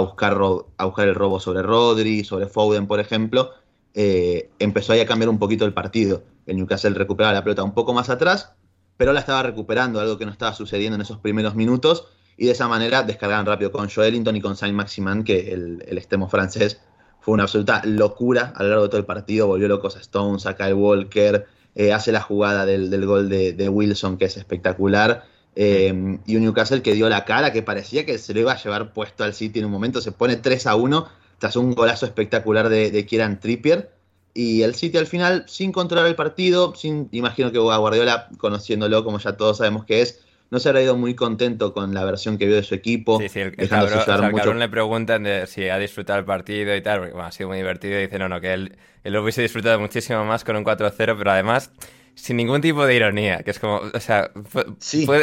buscar, 0.00 0.38
a 0.76 0.84
buscar 0.84 1.08
el 1.08 1.14
robo 1.14 1.40
sobre 1.40 1.62
Rodri, 1.62 2.24
sobre 2.24 2.46
Foden, 2.46 2.86
por 2.86 3.00
ejemplo, 3.00 3.52
eh, 3.94 4.50
empezó 4.58 4.92
ahí 4.92 5.00
a 5.00 5.06
cambiar 5.06 5.28
un 5.28 5.38
poquito 5.38 5.64
el 5.64 5.72
partido. 5.72 6.22
El 6.46 6.56
Newcastle 6.56 6.90
recuperaba 6.90 7.34
la 7.34 7.42
pelota 7.44 7.62
un 7.62 7.74
poco 7.74 7.92
más 7.92 8.10
atrás, 8.10 8.52
pero 8.96 9.12
la 9.12 9.20
estaba 9.20 9.42
recuperando, 9.42 10.00
algo 10.00 10.18
que 10.18 10.26
no 10.26 10.32
estaba 10.32 10.54
sucediendo 10.54 10.96
en 10.96 11.02
esos 11.02 11.18
primeros 11.18 11.54
minutos, 11.54 12.08
y 12.36 12.46
de 12.46 12.52
esa 12.52 12.68
manera 12.68 13.02
descargaban 13.02 13.46
rápido 13.46 13.72
con 13.72 13.88
Joelinton 13.88 14.36
y 14.36 14.40
con 14.40 14.56
Saint 14.56 14.74
Maximan, 14.74 15.24
que 15.24 15.52
el, 15.52 15.84
el 15.86 15.98
extremo 15.98 16.28
francés 16.28 16.80
fue 17.20 17.34
una 17.34 17.42
absoluta 17.42 17.82
locura 17.84 18.52
a 18.54 18.62
lo 18.62 18.68
largo 18.68 18.84
de 18.84 18.88
todo 18.88 19.00
el 19.00 19.06
partido, 19.06 19.48
volvió 19.48 19.66
locos 19.66 19.96
a 19.96 20.00
Stones, 20.00 20.46
a 20.46 20.54
Kyle 20.54 20.74
Walker, 20.74 21.46
eh, 21.74 21.92
hace 21.92 22.10
la 22.10 22.22
jugada 22.22 22.64
del, 22.64 23.04
gol 23.04 23.28
de, 23.28 23.68
Wilson, 23.68 24.16
que 24.16 24.24
es 24.24 24.36
espectacular, 24.38 25.24
eh, 25.56 26.18
y 26.26 26.36
un 26.36 26.42
Newcastle 26.42 26.82
que 26.82 26.94
dio 26.94 27.08
la 27.08 27.24
cara, 27.24 27.52
que 27.52 27.62
parecía 27.62 28.06
que 28.06 28.18
se 28.18 28.34
lo 28.34 28.40
iba 28.40 28.52
a 28.52 28.62
llevar 28.62 28.92
puesto 28.92 29.24
al 29.24 29.34
City 29.34 29.58
en 29.58 29.64
un 29.64 29.72
momento, 29.72 30.00
se 30.00 30.12
pone 30.12 30.36
3 30.36 30.66
a 30.66 30.76
1 30.76 31.08
tras 31.38 31.56
un 31.56 31.74
golazo 31.74 32.06
espectacular 32.06 32.68
de, 32.68 32.90
de 32.90 33.06
Kieran 33.06 33.40
Trippier, 33.40 33.90
y 34.36 34.62
el 34.62 34.74
City 34.74 34.98
al 34.98 35.06
final, 35.06 35.44
sin 35.48 35.72
controlar 35.72 36.06
el 36.06 36.14
partido, 36.14 36.74
sin, 36.74 37.08
imagino 37.10 37.50
que 37.52 37.58
a 37.58 37.76
Guardiola, 37.78 38.28
conociéndolo 38.36 39.02
como 39.02 39.18
ya 39.18 39.34
todos 39.38 39.56
sabemos 39.56 39.86
que 39.86 40.02
es, 40.02 40.22
no 40.50 40.60
se 40.60 40.68
habrá 40.68 40.82
ido 40.82 40.94
muy 40.94 41.14
contento 41.14 41.72
con 41.72 41.94
la 41.94 42.04
versión 42.04 42.36
que 42.36 42.46
vio 42.46 42.56
de 42.56 42.62
su 42.62 42.74
equipo. 42.74 43.18
Sí, 43.18 43.30
sí, 43.30 43.40
el, 43.40 43.68
cabrón, 43.68 44.58
le 44.58 44.68
preguntan 44.68 45.22
de 45.22 45.46
si 45.46 45.70
ha 45.70 45.78
disfrutado 45.78 46.18
el 46.18 46.26
partido 46.26 46.76
y 46.76 46.82
tal, 46.82 47.00
porque 47.00 47.18
ha 47.18 47.32
sido 47.32 47.48
muy 47.48 47.56
divertido 47.56 47.98
y 47.98 48.02
dice, 48.02 48.18
no, 48.18 48.28
no, 48.28 48.40
que 48.40 48.52
él, 48.52 48.76
él 49.04 49.12
lo 49.14 49.22
hubiese 49.22 49.40
disfrutado 49.40 49.80
muchísimo 49.80 50.22
más 50.26 50.44
con 50.44 50.54
un 50.54 50.64
4-0, 50.64 50.92
pero 50.96 51.30
además 51.30 51.72
sin 52.16 52.36
ningún 52.38 52.60
tipo 52.60 52.84
de 52.84 52.96
ironía, 52.96 53.44
que 53.44 53.52
es 53.52 53.60
como, 53.60 53.82
o 53.94 54.00
sea, 54.00 54.32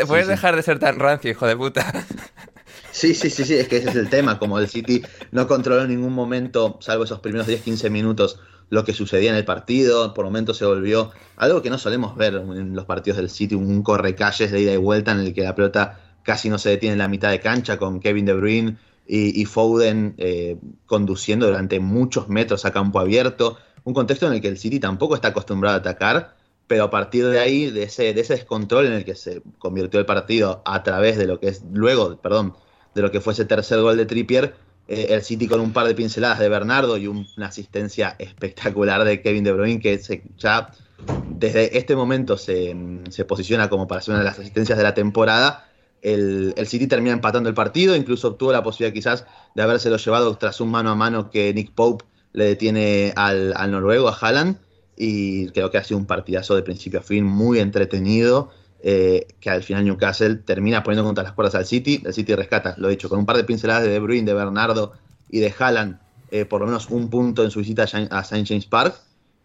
puedes 0.07 0.27
dejar 0.27 0.55
de 0.55 0.63
ser 0.63 0.79
tan 0.79 0.99
rancio, 0.99 1.31
hijo 1.31 1.45
de 1.45 1.57
puta. 1.57 2.05
Sí, 2.91 3.15
sí, 3.15 3.31
sí, 3.31 3.43
sí, 3.43 3.55
es 3.55 3.67
que 3.67 3.77
ese 3.77 3.89
es 3.89 3.95
el 3.95 4.07
tema, 4.07 4.37
como 4.37 4.59
el 4.59 4.67
City 4.67 5.01
no 5.31 5.47
controló 5.47 5.81
en 5.81 5.89
ningún 5.89 6.13
momento, 6.13 6.77
salvo 6.79 7.05
esos 7.05 7.21
primeros 7.21 7.47
10-15 7.47 7.89
minutos, 7.89 8.39
lo 8.69 8.83
que 8.83 8.93
sucedía 8.93 9.31
en 9.31 9.35
el 9.35 9.45
partido. 9.45 10.13
Por 10.13 10.25
momentos 10.25 10.57
se 10.57 10.65
volvió 10.65 11.11
algo 11.35 11.61
que 11.63 11.71
no 11.71 11.77
solemos 11.79 12.15
ver 12.15 12.35
en 12.35 12.75
los 12.75 12.85
partidos 12.85 13.17
del 13.17 13.29
City, 13.31 13.55
un 13.55 13.81
correcalles 13.81 14.51
de 14.51 14.61
ida 14.61 14.73
y 14.73 14.77
vuelta 14.77 15.11
en 15.11 15.19
el 15.19 15.33
que 15.33 15.41
la 15.41 15.55
pelota 15.55 15.99
casi 16.23 16.49
no 16.49 16.57
se 16.57 16.69
detiene 16.69 16.93
en 16.93 16.99
la 16.99 17.07
mitad 17.07 17.31
de 17.31 17.39
cancha 17.39 17.77
con 17.77 17.99
Kevin 17.99 18.25
De 18.25 18.33
Bruyne 18.33 18.77
y, 19.05 19.43
Foden 19.45 20.15
eh, 20.17 20.57
conduciendo 20.85 21.47
durante 21.47 21.79
muchos 21.79 22.29
metros 22.29 22.65
a 22.65 22.71
campo 22.71 22.99
abierto. 22.99 23.57
Un 23.83 23.93
contexto 23.93 24.27
en 24.27 24.33
el 24.33 24.41
que 24.41 24.47
el 24.47 24.57
City 24.57 24.79
tampoco 24.79 25.15
está 25.15 25.29
acostumbrado 25.29 25.75
a 25.75 25.79
atacar, 25.79 26.35
pero 26.67 26.85
a 26.85 26.89
partir 26.89 27.27
de 27.27 27.39
ahí, 27.39 27.69
de 27.69 27.83
ese, 27.83 28.13
de 28.13 28.21
ese 28.21 28.33
descontrol 28.33 28.85
en 28.85 28.93
el 28.93 29.05
que 29.05 29.15
se 29.15 29.41
convirtió 29.59 29.99
el 29.99 30.05
partido 30.05 30.61
a 30.65 30.83
través 30.83 31.17
de 31.17 31.27
lo 31.27 31.39
que 31.39 31.49
es 31.49 31.63
luego, 31.71 32.17
perdón, 32.17 32.55
de 32.95 33.01
lo 33.01 33.11
que 33.11 33.21
fue 33.21 33.33
ese 33.33 33.45
tercer 33.45 33.81
gol 33.81 33.97
de 33.97 34.05
Trippier, 34.05 34.55
eh, 34.87 35.07
el 35.09 35.23
City 35.23 35.47
con 35.47 35.61
un 35.61 35.71
par 35.71 35.87
de 35.87 35.95
pinceladas 35.95 36.39
de 36.39 36.49
Bernardo 36.49 36.97
y 36.97 37.07
una 37.07 37.47
asistencia 37.47 38.15
espectacular 38.19 39.03
de 39.03 39.21
Kevin 39.21 39.43
De 39.43 39.51
Bruyne 39.51 39.79
que 39.79 39.99
ya 40.37 40.71
desde 41.29 41.77
este 41.77 41.95
momento 41.95 42.37
se, 42.37 42.75
posiciona 43.27 43.69
como 43.69 43.87
para 43.87 44.01
ser 44.01 44.13
una 44.13 44.19
de 44.19 44.25
las 44.25 44.39
asistencias 44.39 44.77
de 44.77 44.83
la 44.83 44.93
temporada. 44.93 45.69
El, 46.01 46.53
City 46.65 46.87
termina 46.87 47.13
empatando 47.13 47.49
el 47.49 47.55
partido, 47.55 47.95
incluso 47.95 48.29
obtuvo 48.29 48.51
la 48.51 48.63
posibilidad 48.63 48.93
quizás 48.93 49.25
de 49.55 49.63
habérselo 49.63 49.97
llevado 49.97 50.35
tras 50.37 50.59
un 50.61 50.71
mano 50.71 50.91
a 50.91 50.95
mano 50.95 51.29
que 51.29 51.53
Nick 51.53 51.71
Pope 51.71 52.05
le 52.33 52.45
detiene 52.45 53.13
al, 53.15 53.53
al 53.55 53.71
noruego, 53.71 54.09
a 54.09 54.17
Haaland, 54.19 54.57
y 54.97 55.47
creo 55.49 55.71
que 55.71 55.77
ha 55.77 55.83
sido 55.83 55.97
un 55.97 56.05
partidazo 56.05 56.55
de 56.55 56.63
principio 56.63 56.99
a 56.99 57.03
fin, 57.03 57.23
muy 57.23 57.59
entretenido. 57.59 58.51
Eh, 58.85 59.27
que 59.39 59.49
al 59.49 59.63
final 59.63 59.85
Newcastle 59.85 60.35
termina 60.35 60.83
poniendo 60.83 61.05
contra 61.05 61.23
las 61.23 61.31
cuerdas 61.31 61.55
al 61.55 61.65
City. 61.65 62.01
El 62.05 62.13
City 62.13 62.35
rescata, 62.35 62.75
lo 62.77 62.89
he 62.89 62.91
dicho, 62.91 63.07
con 63.07 63.17
un 63.17 63.25
par 63.25 63.37
de 63.37 63.45
pinceladas 63.45 63.83
de 63.83 63.89
De 63.89 63.99
Bruyne, 63.99 64.25
de 64.25 64.33
Bernardo 64.33 64.91
y 65.29 65.39
de 65.39 65.53
Haaland, 65.57 65.99
eh, 66.31 66.43
por 66.43 66.59
lo 66.59 66.67
menos 66.67 66.89
un 66.89 67.09
punto 67.09 67.45
en 67.45 67.51
su 67.51 67.59
visita 67.59 67.83
a 67.83 68.19
St. 68.19 68.45
James 68.45 68.65
Park. 68.65 68.95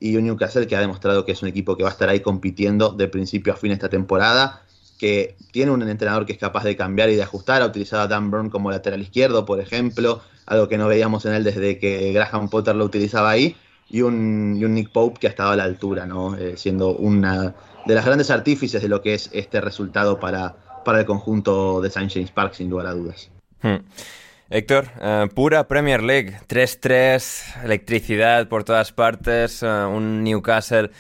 Y 0.01 0.17
un 0.17 0.25
Newcastle 0.25 0.67
que 0.67 0.77
ha 0.77 0.81
demostrado 0.81 1.25
que 1.25 1.33
es 1.33 1.43
un 1.43 1.49
equipo 1.49 1.77
que 1.77 1.83
va 1.83 1.89
a 1.89 1.93
estar 1.93 2.09
ahí 2.09 2.21
compitiendo 2.21 2.91
de 2.91 3.09
principio 3.09 3.53
a 3.53 3.57
fin 3.57 3.73
esta 3.73 3.89
temporada, 3.89 4.63
que 4.99 5.37
tiene 5.53 5.71
un 5.73 5.83
entrenador 5.83 6.27
que 6.27 6.33
es 6.33 6.39
capaz 6.39 6.65
de 6.65 6.77
cambiar 6.77 7.09
y 7.11 7.17
de 7.17 7.23
ajustar. 7.23 7.63
Ha 7.63 7.67
utilizado 7.67 8.03
a 8.03 8.09
Dan 8.09 8.31
Burn 8.31 8.51
como 8.51 8.71
lateral 8.71 9.01
izquierdo, 9.01 9.45
por 9.45 9.61
ejemplo, 9.61 10.21
algo 10.47 10.69
que 10.69 10.79
no 10.79 10.89
veíamos 10.89 11.25
en 11.27 11.35
él 11.35 11.45
desde 11.45 11.79
que 11.79 12.13
Graham 12.13 12.49
Potter 12.49 12.75
lo 12.75 12.85
utilizaba 12.85 13.31
ahí. 13.31 13.57
Y 13.91 14.03
un, 14.03 14.59
Nick 14.59 14.91
Pope 14.91 15.19
que 15.21 15.27
ha 15.27 15.31
estado 15.31 15.51
a 15.53 15.57
la 15.57 15.65
altura, 15.65 16.07
¿no? 16.07 16.37
Eh, 16.37 16.57
siendo 16.57 16.95
una 16.95 17.55
de 17.87 17.95
las 17.95 18.05
grandes 18.05 18.31
artífices 18.31 18.83
de 18.83 18.89
lo 18.89 19.01
que 19.01 19.15
es 19.15 19.31
este 19.33 19.61
resultado 19.61 20.21
para, 20.21 20.57
para 20.85 21.01
el 21.01 21.07
conjunto 21.07 21.81
de 21.81 21.89
St. 21.89 22.09
James 22.11 22.31
Park, 22.31 22.55
sin 22.55 22.69
lugar 22.69 22.87
a 22.87 22.93
dudas. 22.93 23.31
Hmm. 23.63 23.79
Héctor, 24.51 24.87
eh, 25.01 25.29
pura 25.35 25.69
Premier 25.69 26.03
League, 26.03 26.39
3-3, 26.49 27.65
electricidad 27.65 28.49
por 28.49 28.65
todas 28.65 28.93
partes, 28.93 29.63
eh, 29.63 29.67
un 29.67 30.25
Newcastle 30.25 30.91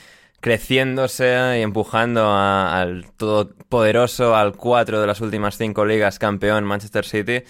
creciéndose 0.40 1.58
y 1.58 1.62
empujando 1.62 2.30
al 2.30 3.10
todopoderoso, 3.16 4.36
al 4.36 4.54
4 4.54 5.00
de 5.00 5.06
las 5.06 5.20
últimas 5.20 5.56
5 5.56 5.84
ligas 5.86 6.18
campeón 6.18 6.64
Manchester 6.64 7.04
City. 7.04 7.42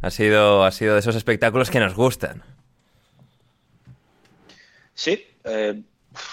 Ha 0.00 0.10
sido, 0.10 0.64
ha 0.64 0.72
sido 0.72 0.94
de 0.94 1.00
esos 1.00 1.16
espectáculos 1.16 1.70
que 1.70 1.80
nos 1.80 1.94
gustan. 1.94 2.42
Sí, 4.94 5.24
eh, 5.44 5.82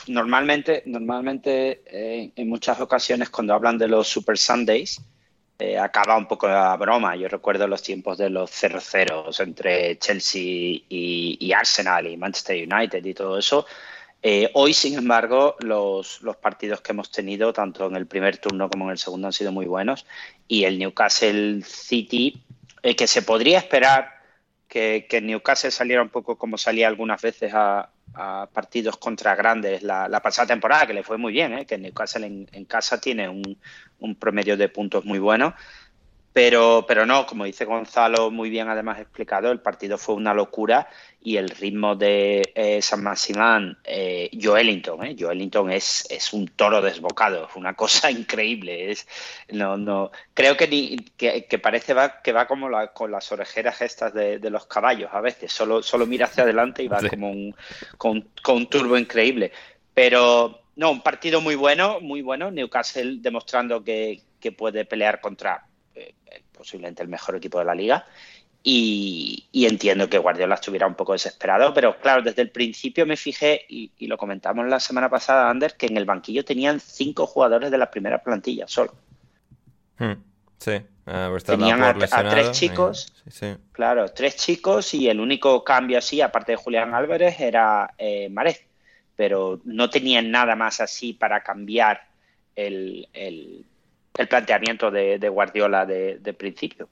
Normalmente, 0.07 0.83
normalmente 0.87 1.83
eh, 1.85 2.31
en 2.35 2.49
muchas 2.49 2.81
ocasiones 2.81 3.29
cuando 3.29 3.53
hablan 3.53 3.77
de 3.77 3.87
los 3.87 4.09
Super 4.09 4.37
Sundays, 4.37 5.01
eh, 5.57 5.77
acaba 5.77 6.17
un 6.17 6.27
poco 6.27 6.49
la 6.49 6.75
broma. 6.75 7.15
Yo 7.15 7.29
recuerdo 7.29 7.65
los 7.65 7.81
tiempos 7.81 8.17
de 8.17 8.29
los 8.29 8.51
0-0 8.51 9.39
entre 9.41 9.97
Chelsea 9.97 10.41
y, 10.89 11.51
Arsenal 11.53 12.07
y 12.07 12.17
Manchester 12.17 12.67
United 12.69 13.05
y 13.05 13.13
todo 13.13 13.37
eso. 13.37 13.65
Hoy, 14.53 14.73
sin 14.73 14.97
embargo, 14.97 15.55
los, 15.61 16.19
partidos 16.41 16.81
que 16.81 16.91
hemos 16.91 17.09
tenido, 17.09 17.53
tanto 17.53 17.87
en 17.87 17.95
el 17.95 18.05
primer 18.05 18.37
turno 18.37 18.69
como 18.69 18.85
en 18.85 18.91
el 18.91 18.97
segundo, 18.97 19.27
han 19.27 19.33
sido 19.33 19.53
muy 19.53 19.65
buenos. 19.65 20.05
Y 20.47 20.65
el 20.65 20.77
Newcastle 20.77 21.61
City, 21.63 22.43
que 22.97 23.07
se 23.07 23.21
podría 23.21 23.59
esperar 23.59 24.11
que, 24.67 25.07
que 25.09 25.21
Newcastle 25.21 25.71
saliera 25.71 26.01
un 26.01 26.09
poco 26.09 26.37
como 26.37 26.57
salía 26.57 26.89
algunas 26.89 27.21
veces 27.21 27.53
a, 27.53 27.89
partidos 28.51 28.97
contra 28.97 29.35
grandes 29.35 29.81
la, 29.81 30.19
pasada 30.21 30.47
temporada, 30.47 30.85
que 30.85 30.93
le 30.93 31.03
fue 31.03 31.17
muy 31.17 31.31
bien, 31.31 31.53
¿eh? 31.53 31.65
que 31.65 31.77
Newcastle 31.77 32.25
en, 32.25 32.65
casa 32.65 32.99
tiene 32.99 33.29
un, 33.29 33.57
un, 33.99 34.15
promedio 34.15 34.57
de 34.57 34.67
puntos 34.67 35.05
muy 35.05 35.19
bueno. 35.19 35.53
Pero, 36.31 36.85
pero 36.87 37.07
no, 37.07 37.25
como 37.25 37.45
dice 37.45 37.65
Gonzalo 37.65 38.29
muy 38.29 38.51
bien 38.51 38.69
además 38.69 38.99
explicado, 38.99 39.51
el 39.51 39.61
partido 39.61 39.97
fue 39.97 40.13
una 40.13 40.33
locura 40.33 40.87
y 41.21 41.37
el 41.37 41.49
ritmo 41.49 41.95
de 41.95 42.51
eh, 42.53 42.81
San 42.83 43.03
Maximán, 43.03 43.77
eh, 43.83 44.29
Joelinton, 44.39 45.05
eh, 45.05 45.15
Joelinton 45.19 45.71
es, 45.71 46.05
es 46.09 46.31
un 46.31 46.47
toro 46.49 46.81
desbocado, 46.81 47.47
es 47.49 47.55
una 47.55 47.73
cosa 47.73 48.11
increíble. 48.11 48.91
Es, 48.91 49.07
no, 49.49 49.75
no, 49.75 50.11
creo 50.33 50.55
que, 50.55 50.67
ni, 50.67 50.97
que, 51.17 51.59
parece 51.59 51.95
va, 51.95 52.21
que 52.21 52.31
va 52.31 52.47
como 52.47 52.69
con 52.93 53.11
las 53.11 53.31
orejeras 53.31 53.81
estas 53.81 54.13
de, 54.13 54.39
los 54.49 54.67
caballos 54.67 55.09
a 55.11 55.21
veces, 55.21 55.51
solo, 55.51 55.81
solo 55.81 56.05
mira 56.05 56.27
hacia 56.27 56.43
adelante 56.43 56.83
y 56.83 56.87
va 56.87 57.01
como 57.09 57.31
un, 57.31 57.55
con, 57.97 58.29
con 58.43 58.57
un 58.57 58.69
turbo 58.69 58.97
increíble. 58.97 59.51
Pero 59.95 60.61
no, 60.75 60.91
un 60.91 61.01
partido 61.01 61.41
muy 61.41 61.55
bueno, 61.55 61.99
muy 61.99 62.21
bueno. 62.21 62.51
Newcastle 62.51 63.17
demostrando 63.19 63.83
que, 63.83 64.21
que 64.39 64.51
puede 64.51 64.85
pelear 64.85 65.19
contra 65.19 65.68
posiblemente 66.51 67.03
el 67.03 67.09
mejor 67.09 67.35
equipo 67.35 67.59
de 67.59 67.65
la 67.65 67.75
liga. 67.75 68.05
Y, 68.61 69.47
entiendo 69.53 70.09
que 70.09 70.17
Guardiola 70.17 70.55
estuviera 70.55 70.85
un 70.85 70.95
poco 70.95 71.13
desesperado, 71.13 71.73
pero 71.73 71.97
claro, 71.99 72.21
desde 72.21 72.41
el 72.41 72.51
principio 72.51 73.05
me 73.05 73.15
fijé, 73.15 73.65
y, 73.69 73.91
lo 74.07 74.17
comentamos 74.17 74.67
la 74.67 74.79
semana 74.79 75.09
pasada, 75.09 75.49
Ander, 75.49 75.75
que 75.77 75.85
en 75.85 75.95
el 75.97 76.05
banquillo 76.05 76.43
tenían 76.43 76.79
cinco 76.79 77.25
jugadores 77.25 77.71
de 77.71 77.77
la 77.77 77.89
primera 77.89 78.21
plantilla 78.21 78.67
solo. 78.67 78.93
Hmm. 79.97 80.13
Sí, 80.57 80.71
eh, 80.71 81.37
Tenían 81.45 81.81
a, 81.81 81.93
tres 81.93 82.49
y- 82.49 82.51
chicos, 82.51 83.13
sí, 83.23 83.31
sí. 83.31 83.55
claro, 83.71 84.09
tres 84.09 84.35
chicos 84.35 84.93
y 84.93 85.07
el 85.07 85.21
único 85.21 85.63
cambio 85.63 85.97
así, 85.97 86.19
aparte 86.19 86.51
de 86.51 86.57
Julián 86.57 86.93
Álvarez, 86.93 87.39
era 87.39 87.93
eh, 87.97 88.27
Marez. 88.29 88.65
Pero 89.15 89.61
no 89.63 89.89
tenían 89.89 90.31
nada 90.31 90.55
más 90.55 90.81
así 90.81 91.13
para 91.13 91.41
cambiar 91.43 92.01
el, 92.55 93.07
el- 93.13 93.65
el 94.19 94.27
planteamiento 94.27 94.91
de, 94.91 95.17
de 95.17 95.29
Guardiola 95.29 95.85
de, 95.85 96.19
de 96.19 96.33
principio. 96.33 96.89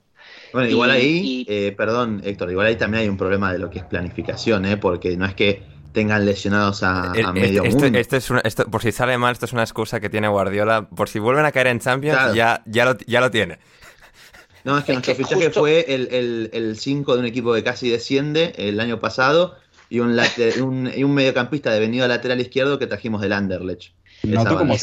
Bueno, 0.54 0.68
Y- 0.68 0.72
igual 0.72 0.92
ahí, 0.92 1.46
y- 1.48 1.54
eh, 1.54 1.72
perdón, 1.78 2.22
Héctor, 2.24 2.50
igual 2.52 2.68
ahí 2.68 2.76
también 2.76 3.04
hay 3.04 3.10
un 3.10 3.18
problema 3.18 3.52
de 3.52 3.60
lo 3.60 3.70
que 3.70 3.80
es 3.80 3.86
planificación, 3.86 4.66
¿eh? 4.66 4.78
Porque 4.78 5.16
no 5.18 5.26
es 5.26 5.36
que 5.36 5.62
tengan 5.94 6.26
lesionados 6.26 6.84
a, 6.84 7.12
El- 7.16 7.26
a 7.26 7.34
medio 7.34 7.64
este- 7.64 7.84
mundo. 7.84 7.98
este 8.00 8.18
es 8.18 8.30
una- 8.30 8.42
esto- 8.42 8.66
por 8.66 8.82
si 8.82 8.92
sale 8.92 9.18
mal, 9.18 9.34
esto 9.34 9.46
es 9.46 9.54
una 9.54 9.64
excusa 9.64 10.00
que 10.00 10.10
tiene 10.10 10.28
Guardiola. 10.28 10.88
Por 10.90 11.10
si 11.10 11.20
vuelven 11.20 11.46
a 11.46 11.52
caer 11.52 11.68
en 11.68 11.80
Champions, 11.80 12.18
Claro. 12.18 12.34
ya, 12.36 12.62
ya, 12.66 12.86
lo, 12.86 12.98
ya 13.06 13.20
lo 13.22 13.30
tiene. 13.32 13.58
No, 14.64 14.78
es 14.78 14.84
que 14.84 14.92
Es 14.92 14.98
nuestro 14.98 15.16
que 15.16 15.24
fichaje 15.24 15.46
justo- 15.46 15.60
fue 15.62 15.86
el 15.88 16.76
5 16.78 17.14
de 17.14 17.20
un 17.20 17.26
equipo 17.26 17.54
que 17.54 17.64
casi 17.64 17.90
desciende 17.90 18.54
el 18.58 18.80
año 18.80 19.00
pasado 19.00 19.56
y 19.90 20.00
un, 20.00 20.16
late- 20.16 20.62
un, 20.62 20.92
y 20.94 21.04
un 21.04 21.14
mediocampista 21.14 21.72
de 21.72 21.80
venido 21.80 22.08
lateral 22.08 22.40
izquierdo 22.42 22.78
que 22.80 22.88
trajimos 22.88 23.22
del 23.22 23.34
Anderlecht. 23.34 23.94
Noto 24.24 24.58
como 24.58 24.74
a 24.74 24.78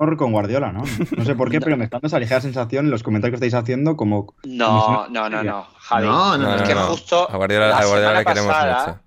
que- 0.00 0.06
resquemor 0.06 0.16
con 0.16 0.32
Guardiola, 0.32 0.72
¿no? 0.72 0.82
No 1.16 1.24
sé 1.24 1.34
por 1.34 1.50
qué, 1.50 1.60
pero 1.60 1.76
me 1.76 1.84
está 1.84 1.96
dando 1.96 2.08
esa 2.08 2.18
ligera 2.18 2.40
sensación 2.40 2.86
en 2.86 2.90
los 2.90 3.02
comentarios 3.02 3.38
que 3.40 3.46
estáis 3.46 3.60
haciendo 3.62 3.96
como... 3.96 4.34
No, 4.44 5.06
no, 5.08 5.28
no, 5.28 5.42
no, 5.42 5.66
Javi. 5.78 6.06
No, 6.06 6.38
no, 6.38 6.54
es 6.54 6.60
no, 6.62 6.66
que 6.66 6.74
no. 6.74 6.86
justo 6.86 7.30
A 7.30 7.36
Guardiola, 7.36 7.68
la 7.68 7.78
a 7.78 7.84
Guardiola 7.86 8.12
le 8.14 8.18
semana 8.18 8.24
queremos 8.24 8.52
pasada- 8.54 8.86
mucho. 8.86 9.00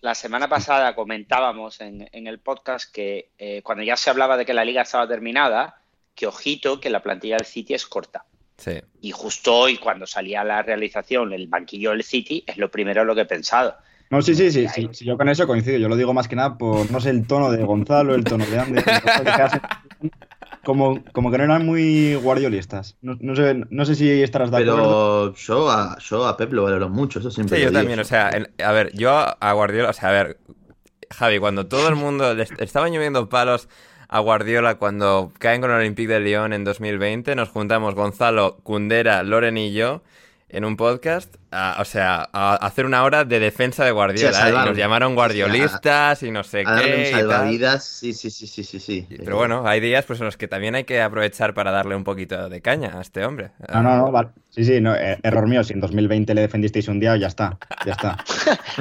La 0.00 0.14
semana 0.14 0.48
pasada 0.50 0.94
comentábamos 0.94 1.80
en, 1.80 2.06
en 2.12 2.26
el 2.26 2.38
podcast 2.38 2.92
que 2.92 3.30
eh, 3.38 3.62
cuando 3.62 3.82
ya 3.84 3.96
se 3.96 4.10
hablaba 4.10 4.36
de 4.36 4.44
que 4.44 4.52
la 4.52 4.62
liga 4.64 4.82
estaba 4.82 5.08
terminada, 5.08 5.78
que 6.14 6.26
ojito 6.26 6.78
que 6.78 6.90
la 6.90 7.02
plantilla 7.02 7.36
del 7.38 7.46
City 7.46 7.72
es 7.72 7.86
corta. 7.86 8.24
Sí. 8.58 8.82
Y 9.00 9.12
justo 9.12 9.54
hoy, 9.56 9.78
cuando 9.78 10.06
salía 10.06 10.44
la 10.44 10.60
realización, 10.60 11.32
el 11.32 11.48
banquillo 11.48 11.90
del 11.92 12.04
City, 12.04 12.44
es 12.46 12.58
lo 12.58 12.70
primero 12.70 13.02
lo 13.06 13.14
que 13.14 13.22
he 13.22 13.26
pensado. 13.26 13.76
No, 14.10 14.22
sí, 14.22 14.34
sí, 14.34 14.50
sí, 14.50 14.68
sí, 14.68 14.88
sí, 14.92 15.04
yo 15.04 15.16
con 15.16 15.28
eso 15.28 15.46
coincido. 15.46 15.78
Yo 15.78 15.88
lo 15.88 15.96
digo 15.96 16.12
más 16.14 16.28
que 16.28 16.36
nada 16.36 16.56
por, 16.56 16.90
no 16.90 17.00
sé, 17.00 17.10
el 17.10 17.26
tono 17.26 17.50
de 17.50 17.64
Gonzalo, 17.64 18.14
el 18.14 18.24
tono 18.24 18.44
de 18.46 18.82
como, 20.64 21.04
como 21.12 21.30
que 21.30 21.38
no 21.38 21.44
eran 21.44 21.66
muy 21.66 22.14
guardiolistas. 22.16 22.96
No, 23.02 23.16
no 23.20 23.36
sé, 23.36 23.54
no 23.70 23.84
sé 23.84 23.94
si 23.94 24.22
estarás 24.22 24.50
de 24.50 24.56
acuerdo. 24.58 24.76
Pero 24.82 25.34
yo 25.34 25.70
a, 25.70 25.98
yo 25.98 26.26
a 26.26 26.36
Pep 26.36 26.52
lo 26.52 26.64
valoro 26.64 26.88
mucho, 26.88 27.18
eso 27.18 27.30
siempre 27.30 27.58
Sí, 27.58 27.64
lo 27.64 27.66
yo 27.66 27.70
digo. 27.70 27.80
también. 27.80 28.00
O 28.00 28.04
sea, 28.04 28.30
el- 28.30 28.50
a 28.62 28.72
ver, 28.72 28.92
yo 28.94 29.10
a 29.12 29.52
Guardiola, 29.52 29.90
o 29.90 29.92
sea, 29.92 30.08
a 30.08 30.12
ver, 30.12 30.38
Javi, 31.10 31.38
cuando 31.38 31.66
todo 31.66 31.88
el 31.88 31.96
mundo 31.96 32.34
le 32.34 32.42
est- 32.44 32.60
estaban 32.60 32.92
lloviendo 32.92 33.28
palos 33.28 33.68
a 34.08 34.20
Guardiola 34.20 34.76
cuando 34.76 35.32
caen 35.38 35.60
con 35.60 35.70
el 35.70 35.76
Olympique 35.78 36.12
de 36.12 36.20
Lyon 36.20 36.52
en 36.52 36.64
2020, 36.64 37.34
nos 37.34 37.48
juntamos 37.50 37.94
Gonzalo, 37.94 38.58
Cundera, 38.62 39.22
Loren 39.22 39.58
y 39.58 39.72
yo 39.72 40.02
en 40.48 40.64
un 40.64 40.76
podcast, 40.76 41.34
a- 41.50 41.78
o 41.80 41.84
sea, 41.84 42.28
a 42.32 42.54
hacer 42.56 42.86
una 42.86 43.02
hora 43.02 43.24
de 43.24 43.40
defensa 43.40 43.84
de 43.84 43.90
Guardiola. 43.90 44.32
Sí, 44.32 44.48
¿eh? 44.48 44.50
y 44.50 44.68
nos 44.68 44.76
llamaron 44.76 45.14
guardiolistas 45.14 46.22
y 46.22 46.30
no 46.30 46.44
sé 46.44 46.62
A 46.64 46.70
darle 46.74 46.96
un 46.96 47.02
qué. 47.02 47.08
y 47.08 47.12
tal. 47.12 47.20
salvavidas, 47.20 47.84
sí, 47.84 48.12
sí, 48.12 48.30
sí, 48.30 48.46
sí, 48.46 48.62
sí, 48.62 48.78
sí. 48.78 49.06
Pero 49.24 49.36
bueno, 49.36 49.66
hay 49.66 49.80
días 49.80 50.04
pues 50.04 50.20
en 50.20 50.26
los 50.26 50.36
que 50.36 50.46
también 50.46 50.74
hay 50.74 50.84
que 50.84 51.00
aprovechar 51.02 51.54
para 51.54 51.70
darle 51.72 51.96
un 51.96 52.04
poquito 52.04 52.48
de 52.48 52.60
caña 52.60 52.98
a 52.98 53.00
este 53.00 53.24
hombre. 53.24 53.50
No, 53.72 53.82
no, 53.82 53.96
no, 53.96 54.12
vale. 54.12 54.28
Sí, 54.50 54.64
sí, 54.64 54.80
no, 54.80 54.94
eh, 54.94 55.18
error 55.22 55.48
mío. 55.48 55.64
Si 55.64 55.72
en 55.72 55.80
2020 55.80 56.32
le 56.34 56.42
defendisteis 56.42 56.86
un 56.88 57.00
día, 57.00 57.16
ya 57.16 57.26
está, 57.26 57.58
ya 57.84 57.92
está. 57.92 58.16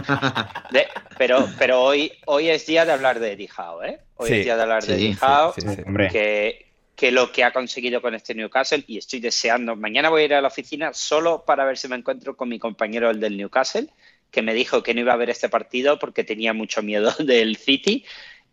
De- 0.71 0.87
pero 1.17 1.47
pero 1.57 1.81
hoy, 1.81 2.11
hoy 2.25 2.49
es 2.49 2.65
día 2.65 2.85
de 2.85 2.91
hablar 2.91 3.19
de 3.19 3.49
Howe, 3.57 3.83
¿eh? 3.87 3.99
Hoy 4.15 4.27
Sí, 4.29 4.35
es 4.35 4.43
día 4.45 4.55
de 4.55 4.61
hablar 4.61 4.83
de 4.83 4.95
sí, 4.95 5.05
Eddie 5.07 5.17
Howe, 5.21 5.53
sí, 5.55 5.61
sí. 5.61 5.81
Hombre, 5.85 6.09
que, 6.09 6.72
que 6.95 7.11
lo 7.11 7.31
que 7.31 7.43
ha 7.43 7.51
conseguido 7.51 8.01
con 8.01 8.13
este 8.15 8.35
Newcastle, 8.35 8.83
y 8.87 8.97
estoy 8.97 9.19
deseando, 9.19 9.75
mañana 9.75 10.09
voy 10.09 10.21
a 10.23 10.25
ir 10.25 10.33
a 10.35 10.41
la 10.41 10.47
oficina 10.49 10.93
solo 10.93 11.43
para 11.45 11.65
ver 11.65 11.77
si 11.77 11.87
me 11.87 11.95
encuentro 11.95 12.35
con 12.37 12.49
mi 12.49 12.59
compañero 12.59 13.09
el 13.09 13.19
del 13.19 13.35
Newcastle, 13.37 13.89
que 14.31 14.41
me 14.41 14.53
dijo 14.53 14.83
que 14.83 14.93
no 14.93 15.01
iba 15.01 15.13
a 15.13 15.17
ver 15.17 15.29
este 15.29 15.49
partido 15.49 15.97
porque 15.99 16.23
tenía 16.23 16.53
mucho 16.53 16.81
miedo 16.83 17.11
del 17.19 17.57
City 17.57 18.05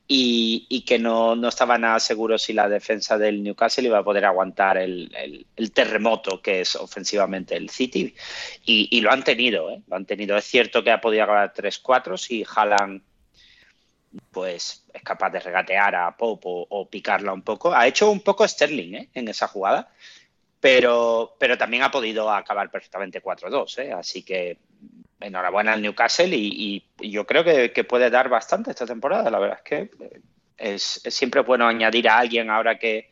y, 0.09 0.67
y 0.69 0.83
que 0.83 0.99
no, 0.99 1.37
no 1.37 1.49
estaba 1.49 1.79
nada 1.79 2.01
seguro 2.01 2.37
si 2.39 2.53
la 2.53 2.69
defensa 2.69 3.17
del 3.17 3.43
Newcastle 3.43 3.87
iba 3.87 3.99
a 3.99 4.05
poder 4.05 4.25
aguantar 4.25 4.77
el, 4.79 5.15
el- 5.57 5.73
terremoto 5.73 6.43
que 6.43 6.63
es 6.63 6.75
ofensivamente 6.77 7.57
el 7.57 7.71
City. 7.71 8.13
Y, 8.65 8.89
y 8.91 9.01
lo 9.03 9.13
han 9.13 9.23
tenido, 9.23 9.71
¿eh? 9.71 9.83
Lo 9.87 9.97
han 9.97 10.07
tenido. 10.07 10.37
Es 10.37 10.45
cierto 10.47 10.83
que 10.83 10.91
ha 10.91 11.01
podido 11.01 11.23
acabar 11.25 11.53
3-4 11.55 12.17
si 12.19 12.45
Haaland 12.57 13.03
pues 14.31 14.85
es 14.93 15.03
capaz 15.03 15.31
de 15.31 15.41
regatear 15.41 15.95
a 15.95 16.17
Pop 16.17 16.41
o, 16.45 16.67
o 16.69 16.89
picarla 16.89 17.33
un 17.33 17.43
poco. 17.43 17.75
Ha 17.75 17.87
hecho 17.87 18.11
un 18.11 18.21
poco 18.21 18.47
Sterling 18.47 18.95
¿eh? 18.95 19.09
en 19.15 19.29
esa 19.29 19.49
jugada, 19.49 19.89
pero, 20.61 21.37
pero 21.39 21.57
también 21.57 21.83
ha 21.83 21.91
podido 21.91 22.31
acabar 22.31 22.71
perfectamente 22.71 23.23
4-2. 23.23 23.79
¿eh? 23.79 23.93
Así 23.93 24.23
que 24.23 24.59
enhorabuena 25.21 25.73
al 25.75 25.83
Newcastle 25.83 26.35
y, 26.35 26.83
y 26.99 27.11
yo 27.11 27.27
creo 27.27 27.45
que, 27.45 27.73
que 27.73 27.85
puede 27.85 28.11
dar 28.11 28.29
bastante 28.29 28.71
esta 28.71 28.87
temporada. 28.87 29.31
La 29.31 29.39
verdad 29.39 29.59
es 29.59 29.65
que 29.65 29.91
es, 30.57 31.01
es 31.05 31.15
siempre 31.15 31.43
bueno 31.43 31.67
añadir 31.67 32.09
a 32.09 32.19
alguien 32.19 32.51
ahora 32.51 32.79
que 32.79 33.11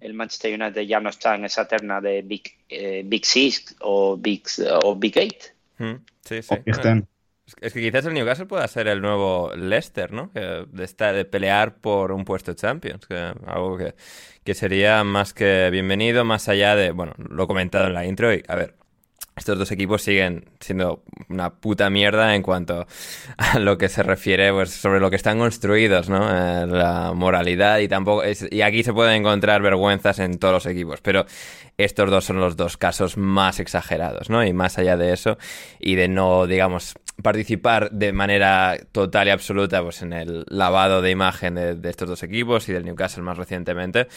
el 0.00 0.14
Manchester 0.14 0.60
United 0.60 0.82
ya 0.82 1.00
no 1.00 1.10
está 1.10 1.34
en 1.34 1.44
esa 1.44 1.68
terna 1.68 2.00
de 2.00 2.22
Big, 2.22 2.56
eh, 2.68 3.02
Big 3.04 3.24
Six 3.24 3.76
o 3.80 4.16
Big, 4.16 4.42
o 4.82 4.96
Big 4.96 5.16
Eight. 5.16 5.44
Mm, 5.78 5.94
Sí, 6.24 6.42
sí. 6.42 6.54
o. 6.66 7.06
Es- 7.60 7.72
que 7.72 7.80
quizás 7.80 8.04
el 8.06 8.14
Newcastle 8.14 8.46
pueda 8.46 8.66
ser 8.68 8.88
el 8.88 9.00
nuevo 9.00 9.52
Leicester, 9.56 10.12
¿no? 10.12 10.30
Que 10.32 10.40
de, 10.40 11.12
de 11.12 11.24
pelear 11.24 11.76
por 11.76 12.12
un 12.12 12.24
puesto 12.24 12.54
Champions, 12.54 13.06
que 13.06 13.32
algo 13.46 13.76
que, 13.78 13.94
que 14.44 14.54
sería 14.54 15.04
más 15.04 15.32
que 15.34 15.68
bienvenido, 15.70 16.24
más 16.24 16.48
allá 16.48 16.74
de, 16.76 16.90
bueno, 16.92 17.14
lo 17.18 17.44
he 17.44 17.46
comentado 17.46 17.86
en 17.86 17.94
la 17.94 18.04
intro 18.06 18.32
y, 18.34 18.42
a 18.48 18.54
ver, 18.56 18.74
estos 19.34 19.58
dos 19.58 19.70
equipos 19.72 20.02
siguen 20.02 20.44
siendo 20.60 21.02
una 21.30 21.54
puta 21.54 21.88
mierda 21.88 22.34
en 22.34 22.42
cuanto 22.42 22.86
a 23.38 23.58
lo 23.58 23.78
que 23.78 23.88
se 23.88 24.02
refiere 24.02 24.52
pues, 24.52 24.70
sobre 24.72 25.00
lo 25.00 25.08
que 25.08 25.16
están 25.16 25.38
construidos, 25.38 26.10
¿no? 26.10 26.28
Eh, 26.30 26.66
la 26.66 27.12
moralidad 27.14 27.78
y 27.78 27.88
tampoco 27.88 28.22
y 28.50 28.60
aquí 28.60 28.82
se 28.84 28.92
pueden 28.92 29.14
encontrar 29.22 29.62
vergüenzas 29.62 30.18
en 30.18 30.38
todos 30.38 30.52
los 30.54 30.66
equipos, 30.66 31.00
pero 31.00 31.24
estos 31.78 32.10
dos 32.10 32.24
son 32.24 32.38
los 32.40 32.56
dos 32.56 32.76
casos 32.76 33.16
más 33.16 33.60
exagerados, 33.60 34.30
¿no? 34.30 34.44
Y 34.44 34.52
más 34.52 34.78
allá 34.78 34.96
de 34.96 35.12
eso 35.12 35.38
y 35.80 35.94
de 35.94 36.08
no, 36.08 36.46
digamos, 36.46 36.94
participar 37.22 37.90
de 37.90 38.12
manera 38.12 38.76
total 38.90 39.28
y 39.28 39.30
absoluta 39.30 39.82
pues 39.82 40.02
en 40.02 40.12
el 40.12 40.44
lavado 40.48 41.02
de 41.02 41.10
imagen 41.10 41.54
de, 41.54 41.90
estos 41.90 42.08
dos 42.08 42.22
equipos 42.22 42.68
y 42.68 42.72
del 42.72 42.84
Newcastle 42.84 43.22
más 43.22 43.36
recientemente 43.36 44.08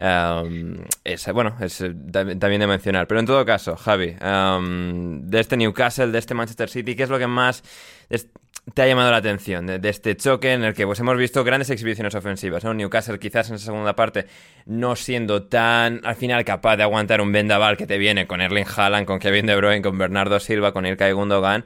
um, 0.00 0.76
es 1.02 1.26
bueno 1.32 1.56
es 1.60 1.80
eh, 1.80 1.90
tam- 1.90 2.38
también 2.38 2.60
de 2.60 2.66
mencionar 2.66 3.06
pero 3.06 3.20
en 3.20 3.26
todo 3.26 3.44
caso 3.44 3.76
Javi 3.76 4.16
um, 4.24 5.20
de 5.22 5.40
este 5.40 5.56
Newcastle 5.56 6.08
de 6.08 6.18
este 6.18 6.34
Manchester 6.34 6.70
City 6.70 6.94
¿qué 6.94 7.02
es 7.02 7.10
lo 7.10 7.18
que 7.18 7.26
más 7.26 7.62
te 8.72 8.82
ha 8.82 8.86
llamado 8.86 9.10
la 9.10 9.18
atención 9.18 9.66
de, 9.66 9.80
este 9.88 10.16
choque 10.16 10.52
en 10.52 10.64
el 10.64 10.74
que 10.74 10.86
pues 10.86 10.98
hemos 11.00 11.18
visto 11.18 11.44
grandes 11.44 11.68
exhibiciones 11.68 12.14
ofensivas, 12.14 12.64
¿no? 12.64 12.72
Newcastle 12.72 13.18
quizás 13.18 13.50
en 13.50 13.56
esa 13.56 13.66
segunda 13.66 13.94
parte 13.94 14.26
no 14.64 14.96
siendo 14.96 15.42
tan 15.42 16.00
al 16.04 16.16
final 16.16 16.44
capaz 16.44 16.76
de 16.76 16.84
aguantar 16.84 17.20
un 17.20 17.30
vendaval 17.30 17.76
que 17.76 17.86
te 17.86 17.98
viene 17.98 18.26
con 18.26 18.40
Erling 18.40 18.66
Haaland, 18.74 19.06
con 19.06 19.18
Kevin 19.18 19.46
De 19.46 19.56
Bruyne, 19.56 19.82
con 19.82 19.98
Bernardo 19.98 20.40
Silva, 20.40 20.72
con 20.72 20.86
Ilkay 20.86 21.12
Gundogan, 21.12 21.64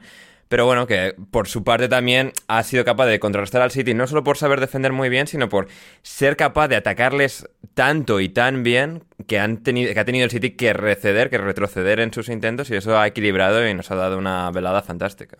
pero 0.49 0.65
bueno, 0.65 0.87
que 0.87 1.15
por 1.29 1.47
su 1.47 1.63
parte 1.63 1.87
también 1.87 2.33
ha 2.47 2.63
sido 2.63 2.83
capaz 2.83 3.05
de 3.05 3.19
contrarrestar 3.19 3.61
al 3.61 3.69
City, 3.69 3.93
no 3.93 4.07
solo 4.07 4.23
por 4.23 4.35
saber 4.35 4.59
defender 4.59 4.91
muy 4.91 5.07
bien, 5.07 5.27
sino 5.27 5.47
por 5.47 5.67
ser 6.01 6.35
capaz 6.35 6.67
de 6.67 6.75
atacarles 6.75 7.47
tanto 7.75 8.19
y 8.19 8.29
tan 8.29 8.63
bien 8.63 9.03
que, 9.27 9.39
han 9.39 9.57
tenido, 9.57 9.93
que 9.93 9.99
ha 9.99 10.05
tenido 10.05 10.25
el 10.25 10.31
City 10.31 10.51
que 10.51 10.73
receder, 10.73 11.29
que 11.29 11.37
retroceder 11.37 11.99
en 11.99 12.11
sus 12.11 12.29
intentos, 12.29 12.71
y 12.71 12.75
eso 12.75 12.97
ha 12.97 13.05
equilibrado 13.05 13.65
y 13.67 13.75
nos 13.75 13.91
ha 13.91 13.95
dado 13.95 14.17
una 14.17 14.49
velada 14.49 14.81
fantástica. 14.81 15.37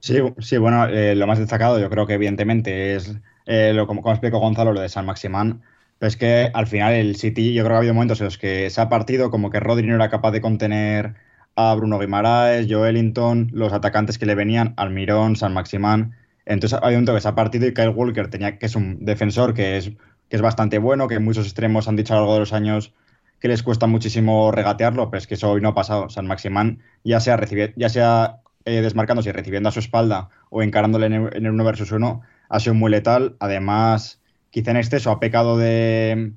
Sí, 0.00 0.16
sí, 0.38 0.56
bueno, 0.56 0.86
eh, 0.86 1.14
lo 1.14 1.26
más 1.26 1.38
destacado 1.38 1.78
yo 1.78 1.90
creo 1.90 2.06
que 2.06 2.14
evidentemente 2.14 2.94
es, 2.96 3.14
eh, 3.44 3.72
lo, 3.74 3.86
como, 3.86 4.00
como 4.00 4.14
explicó 4.14 4.38
Gonzalo, 4.38 4.72
lo 4.72 4.80
de 4.80 4.88
San 4.88 5.04
Maximán, 5.04 5.62
es 6.00 6.16
que 6.16 6.50
al 6.54 6.66
final 6.66 6.94
el 6.94 7.16
City, 7.16 7.52
yo 7.52 7.62
creo 7.62 7.72
que 7.72 7.74
ha 7.74 7.78
habido 7.78 7.94
momentos 7.94 8.20
en 8.20 8.24
los 8.26 8.38
que 8.38 8.70
se 8.70 8.80
ha 8.80 8.88
partido 8.88 9.30
como 9.30 9.50
que 9.50 9.60
Rodri 9.60 9.86
no 9.86 9.94
era 9.94 10.08
capaz 10.08 10.30
de 10.30 10.40
contener 10.40 11.16
a 11.54 11.74
Bruno 11.74 11.98
Guimaraes, 11.98 12.66
Joelinton, 12.70 13.50
los 13.52 13.72
atacantes 13.74 14.16
que 14.18 14.24
le 14.24 14.34
venían, 14.34 14.72
Almirón, 14.78 15.36
San 15.36 15.52
Maximán, 15.52 16.16
entonces 16.46 16.78
ha 16.78 16.86
habido 16.86 16.98
un 17.00 17.04
momento 17.04 17.14
que 17.14 17.20
se 17.20 17.28
ha 17.28 17.34
partido 17.34 17.66
y 17.66 17.74
Kyle 17.74 17.90
Walker 17.90 18.28
tenía, 18.30 18.58
que 18.58 18.66
es 18.66 18.76
un 18.76 19.04
defensor 19.04 19.52
que 19.52 19.76
es, 19.76 19.90
que 20.30 20.36
es 20.36 20.42
bastante 20.42 20.78
bueno, 20.78 21.08
que 21.08 21.18
muchos 21.18 21.44
extremos 21.44 21.88
han 21.88 21.96
dicho 21.96 22.14
a 22.14 22.16
lo 22.16 22.22
largo 22.22 22.34
de 22.34 22.40
los 22.40 22.52
años 22.54 22.94
que 23.38 23.48
les 23.48 23.62
cuesta 23.62 23.86
muchísimo 23.86 24.52
regatearlo, 24.52 25.10
pero 25.10 25.18
es 25.18 25.26
que 25.26 25.34
eso 25.34 25.50
hoy 25.50 25.60
no 25.60 25.70
ha 25.70 25.74
pasado. 25.74 26.08
San 26.10 26.26
Maximán 26.26 26.82
ya 27.04 27.20
sea, 27.20 27.36
recibi- 27.38 27.72
ya 27.76 27.88
sea 27.88 28.40
eh, 28.70 28.82
desmarcándose 28.82 29.30
y 29.30 29.32
recibiendo 29.32 29.68
a 29.68 29.72
su 29.72 29.80
espalda 29.80 30.28
o 30.48 30.62
encarándole 30.62 31.06
en 31.06 31.12
el, 31.14 31.36
en 31.36 31.46
el 31.46 31.52
uno 31.52 31.64
versus 31.64 31.92
uno, 31.92 32.22
ha 32.48 32.60
sido 32.60 32.74
muy 32.74 32.90
letal. 32.90 33.36
Además, 33.40 34.20
quizá 34.50 34.70
en 34.70 34.76
exceso 34.76 35.10
ha 35.10 35.20
pecado 35.20 35.58
de, 35.58 36.32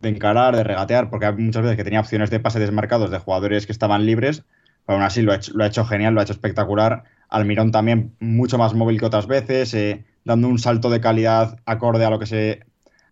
de 0.00 0.08
encarar, 0.08 0.56
de 0.56 0.64
regatear, 0.64 1.10
porque 1.10 1.26
hay 1.26 1.34
muchas 1.34 1.62
veces 1.62 1.76
que 1.76 1.84
tenía 1.84 2.00
opciones 2.00 2.30
de 2.30 2.40
pase 2.40 2.58
desmarcados 2.58 3.10
de 3.10 3.18
jugadores 3.18 3.66
que 3.66 3.72
estaban 3.72 4.06
libres, 4.06 4.44
pero 4.86 4.96
aún 4.96 5.04
así 5.04 5.22
lo 5.22 5.32
ha 5.32 5.36
hecho, 5.36 5.52
lo 5.54 5.64
ha 5.64 5.66
hecho 5.66 5.84
genial, 5.84 6.14
lo 6.14 6.20
ha 6.20 6.24
hecho 6.24 6.32
espectacular. 6.32 7.04
Almirón 7.28 7.72
también 7.72 8.14
mucho 8.20 8.58
más 8.58 8.74
móvil 8.74 8.98
que 8.98 9.06
otras 9.06 9.26
veces, 9.26 9.74
eh, 9.74 10.04
dando 10.24 10.48
un 10.48 10.58
salto 10.58 10.90
de 10.90 11.00
calidad 11.00 11.58
acorde 11.66 12.04
a 12.04 12.10
lo 12.10 12.18
que 12.18 12.26
se 12.26 12.64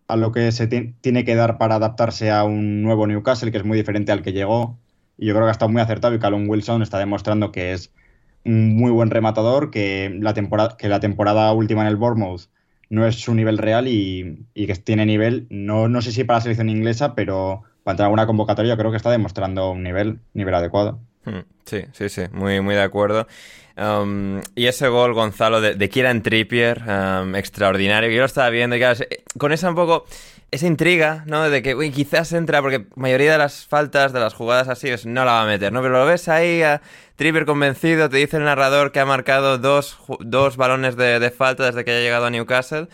a 0.07 0.15
lo 0.15 0.31
que 0.31 0.51
se 0.53 0.67
tiene 0.67 1.25
que 1.25 1.35
dar 1.35 1.57
para 1.57 1.75
adaptarse 1.75 2.31
a 2.31 2.45
un 2.45 2.81
nuevo 2.81 3.07
Newcastle, 3.07 3.51
que 3.51 3.57
es 3.57 3.65
muy 3.65 3.77
diferente 3.77 4.11
al 4.11 4.21
que 4.21 4.31
llegó. 4.31 4.79
Y 5.17 5.25
yo 5.27 5.33
creo 5.33 5.45
que 5.45 5.49
ha 5.49 5.51
estado 5.51 5.69
muy 5.69 5.81
acertado 5.81 6.15
y 6.15 6.19
Callum 6.19 6.47
Wilson 6.47 6.81
está 6.81 6.97
demostrando 6.97 7.51
que 7.51 7.73
es 7.73 7.91
un 8.45 8.75
muy 8.75 8.91
buen 8.91 9.09
rematador, 9.09 9.71
que 9.71 10.15
la 10.19 10.33
temporada, 10.33 10.77
que 10.77 10.89
la 10.89 10.99
temporada 10.99 11.51
última 11.53 11.81
en 11.81 11.87
el 11.87 11.95
Bournemouth 11.95 12.43
no 12.89 13.05
es 13.05 13.15
su 13.15 13.35
nivel 13.35 13.57
real 13.57 13.87
y, 13.87 14.45
que 14.55 14.75
tiene 14.75 15.05
nivel, 15.05 15.47
no, 15.49 15.87
no 15.87 16.01
sé 16.01 16.11
si 16.11 16.23
para 16.23 16.37
la 16.37 16.41
selección 16.41 16.69
inglesa, 16.69 17.15
pero 17.15 17.63
para 17.83 17.93
entrar 17.93 18.05
a 18.05 18.07
alguna 18.07 18.27
convocatoria 18.27 18.77
creo 18.77 18.91
que 18.91 18.97
está 18.97 19.11
demostrando 19.11 19.71
un 19.71 19.83
nivel, 19.83 20.19
nivel 20.33 20.55
adecuado. 20.55 20.99
Hmm, 21.25 21.41
sí, 21.65 21.81
sí, 21.91 22.09
sí, 22.09 22.21
muy, 22.31 22.61
muy 22.61 22.75
de 22.75 22.81
acuerdo. 22.81 23.27
Um, 23.77 24.41
y 24.55 24.65
ese 24.65 24.87
gol, 24.87 25.13
Gonzalo, 25.13 25.61
de, 25.61 25.89
Kieran 25.89 26.23
Trippier, 26.23 26.81
um, 26.81 27.35
extraordinario, 27.35 28.09
yo 28.09 28.19
lo 28.19 28.25
estaba 28.25 28.49
viendo 28.49 28.75
y 28.75 28.79
claro, 28.79 28.99
con 29.37 29.51
esa 29.51 29.69
un 29.69 29.75
poco, 29.75 30.05
esa 30.51 30.67
intriga, 30.67 31.23
¿no? 31.27 31.49
De 31.49 31.61
que, 31.61 31.75
uy, 31.75 31.91
quizás 31.91 32.31
entra, 32.33 32.61
porque 32.61 32.87
mayoría 32.95 33.31
de 33.33 33.37
las 33.37 33.65
faltas, 33.65 34.13
de 34.13 34.19
las 34.19 34.33
jugadas 34.33 34.67
así, 34.67 34.89
es 34.89 35.05
no 35.05 35.25
la 35.25 35.33
va 35.33 35.41
a 35.43 35.45
meter, 35.45 35.73
¿no? 35.73 35.81
Pero 35.81 35.99
lo 35.99 36.05
ves 36.05 36.27
ahí, 36.27 36.61
a 36.63 36.81
Trippier 37.15 37.45
convencido, 37.45 38.09
te 38.09 38.17
dice 38.17 38.37
el 38.37 38.43
narrador 38.43 38.91
que 38.91 38.99
ha 38.99 39.05
marcado 39.05 39.57
dos, 39.57 39.97
dos 40.19 40.57
balones 40.57 40.95
de, 40.95 41.19
de 41.19 41.31
falta 41.31 41.65
desde 41.65 41.83
que 41.83 41.91
haya 41.91 42.01
llegado 42.01 42.25
a 42.25 42.29
Newcastle 42.29 42.87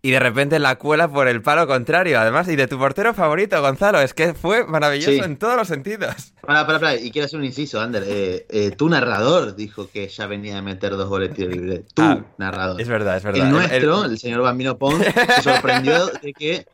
y 0.00 0.12
de 0.12 0.20
repente 0.20 0.58
la 0.58 0.76
cuela 0.76 1.08
por 1.08 1.26
el 1.26 1.42
palo 1.42 1.66
contrario, 1.66 2.20
además, 2.20 2.48
y 2.48 2.54
de 2.54 2.68
tu 2.68 2.78
portero 2.78 3.14
favorito, 3.14 3.60
Gonzalo, 3.60 4.00
es 4.00 4.14
que 4.14 4.32
fue 4.32 4.64
maravilloso 4.64 5.24
en 5.24 5.36
todos 5.36 5.56
los 5.56 5.66
sentidos. 5.66 6.32
Para, 6.40 6.64
para, 6.66 6.78
para, 6.78 6.94
y 6.94 7.10
quiero 7.10 7.26
hacer 7.26 7.38
un 7.38 7.44
inciso, 7.44 7.80
Ander, 7.80 8.04
eh, 8.06 8.46
eh, 8.48 8.70
tu 8.70 8.88
narrador 8.88 9.56
dijo 9.56 9.90
que 9.92 10.08
ya 10.08 10.26
venía 10.26 10.58
a 10.58 10.62
meter 10.62 10.92
dos 10.92 11.08
goles 11.08 11.34
tiro 11.34 11.50
libre, 11.50 11.84
tu 11.94 12.02
ah, 12.02 12.24
narrador. 12.38 12.80
Es 12.80 12.88
verdad, 12.88 13.16
es 13.16 13.24
verdad. 13.24 13.46
El 13.46 13.52
nuestro, 13.52 14.04
el, 14.04 14.18
señor 14.18 14.42
Bambino 14.42 14.78
Pons, 14.78 15.04
se 15.04 15.42
sorprendió 15.42 16.06
de 16.22 16.32
que 16.32 16.66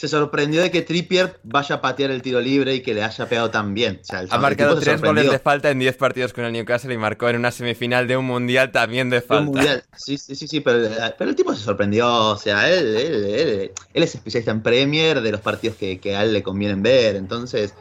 se 0.00 0.08
sorprendió 0.08 0.62
de 0.62 0.70
que 0.70 0.80
Trippier 0.80 1.38
vaya 1.42 1.74
a 1.74 1.80
patear 1.82 2.10
el 2.10 2.22
tiro 2.22 2.40
libre 2.40 2.74
y 2.74 2.80
que 2.80 2.94
le 2.94 3.02
haya 3.02 3.28
pegado 3.28 3.50
tan 3.50 3.74
bien. 3.74 4.00
ha 4.30 4.38
marcado 4.38 4.80
tres 4.80 4.98
goles 4.98 5.30
de 5.30 5.38
falta 5.38 5.68
en 5.68 5.78
10 5.78 5.94
partidos 5.98 6.32
con 6.32 6.42
el 6.44 6.54
Newcastle 6.54 6.94
y 6.94 6.96
marcó 6.96 7.28
en 7.28 7.36
una 7.36 7.50
semifinal 7.50 8.08
de 8.08 8.16
un 8.16 8.24
mundial 8.24 8.72
también 8.72 9.10
de 9.10 9.20
falta. 9.20 9.42
Un 9.42 9.56
mundial, 9.56 9.84
sí, 9.94 10.16
sí, 10.16 10.34
sí, 10.34 10.48
sí 10.48 10.60
pero, 10.60 10.88
el 11.18 11.34
tipo 11.36 11.54
se 11.54 11.62
sorprendió. 11.62 12.30
O 12.30 12.38
sea, 12.38 12.72
él, 12.72 12.96
él, 12.96 13.24
él, 13.26 13.72
él 13.92 14.02
es 14.02 14.14
especialista 14.14 14.52
en 14.52 14.62
Premier 14.62 15.20
de 15.20 15.32
los 15.32 15.42
partidos 15.42 15.76
que, 15.76 16.00
que, 16.00 16.16
a 16.16 16.22
él 16.22 16.32
le 16.32 16.42
convienen 16.42 16.82
ver. 16.82 17.16
Entonces, 17.16 17.74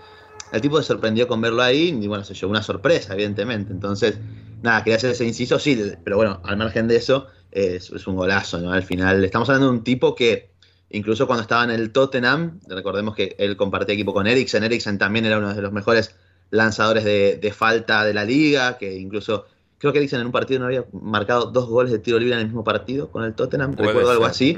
el 0.51 0.59
tipo 0.59 0.81
se 0.81 0.87
sorprendió 0.87 1.25
con 1.25 1.39
verlo 1.39 1.63
ahí 1.63 1.97
y 2.01 2.07
bueno, 2.09 2.25
se 2.25 2.33
llevó 2.33 2.51
una 2.51 2.63
sorpresa, 2.63 3.13
evidentemente. 3.13 3.71
Entonces, 3.71 4.19
nada, 4.61 4.83
quería 4.83 4.97
hacer 4.97 5.11
ese 5.11 5.23
inciso, 5.23 5.57
sí, 5.57 5.81
pero 6.03 6.17
bueno, 6.17 6.41
al 6.43 6.57
margen 6.57 6.89
de 6.89 6.97
eso, 6.97 7.27
es, 7.49 7.89
es 7.91 8.07
un 8.07 8.17
golazo, 8.17 8.59
¿no? 8.59 8.73
Al 8.73 8.83
final, 8.83 9.23
estamos 9.23 9.47
hablando 9.47 9.71
de 9.71 9.77
un 9.77 9.83
tipo 9.85 10.15
que 10.15 10.49
Incluso 10.91 11.27
cuando 11.27 11.43
estaba 11.43 11.63
en 11.63 11.71
el 11.71 11.91
Tottenham, 11.91 12.59
recordemos 12.67 13.15
que 13.15 13.35
él 13.37 13.55
compartía 13.55 13.93
equipo 13.93 14.13
con 14.13 14.25
Eriksen. 14.25 14.63
Eriksen 14.63 14.97
también 14.97 15.25
era 15.25 15.37
uno 15.37 15.53
de 15.53 15.61
los 15.61 15.71
mejores 15.71 16.15
lanzadores 16.49 17.03
de, 17.03 17.53
falta 17.55 18.03
de 18.03 18.13
la 18.13 18.25
liga, 18.25 18.77
que 18.77 18.95
incluso 18.95 19.45
creo 19.77 19.93
que 19.93 19.99
Eriksen 19.99 20.21
en 20.21 20.25
un 20.25 20.31
partido 20.31 20.59
no 20.59 20.65
había 20.65 20.85
marcado 20.91 21.51
dos 21.51 21.67
goles 21.69 21.91
de 21.91 21.99
tiro 21.99 22.17
libre 22.17 22.33
en 22.33 22.41
el 22.41 22.47
mismo 22.47 22.63
partido 22.63 23.11
con 23.11 23.23
el 23.23 23.35
Tottenham, 23.35 23.75
recuerdo 23.75 24.09
algo 24.09 24.25
así. 24.25 24.57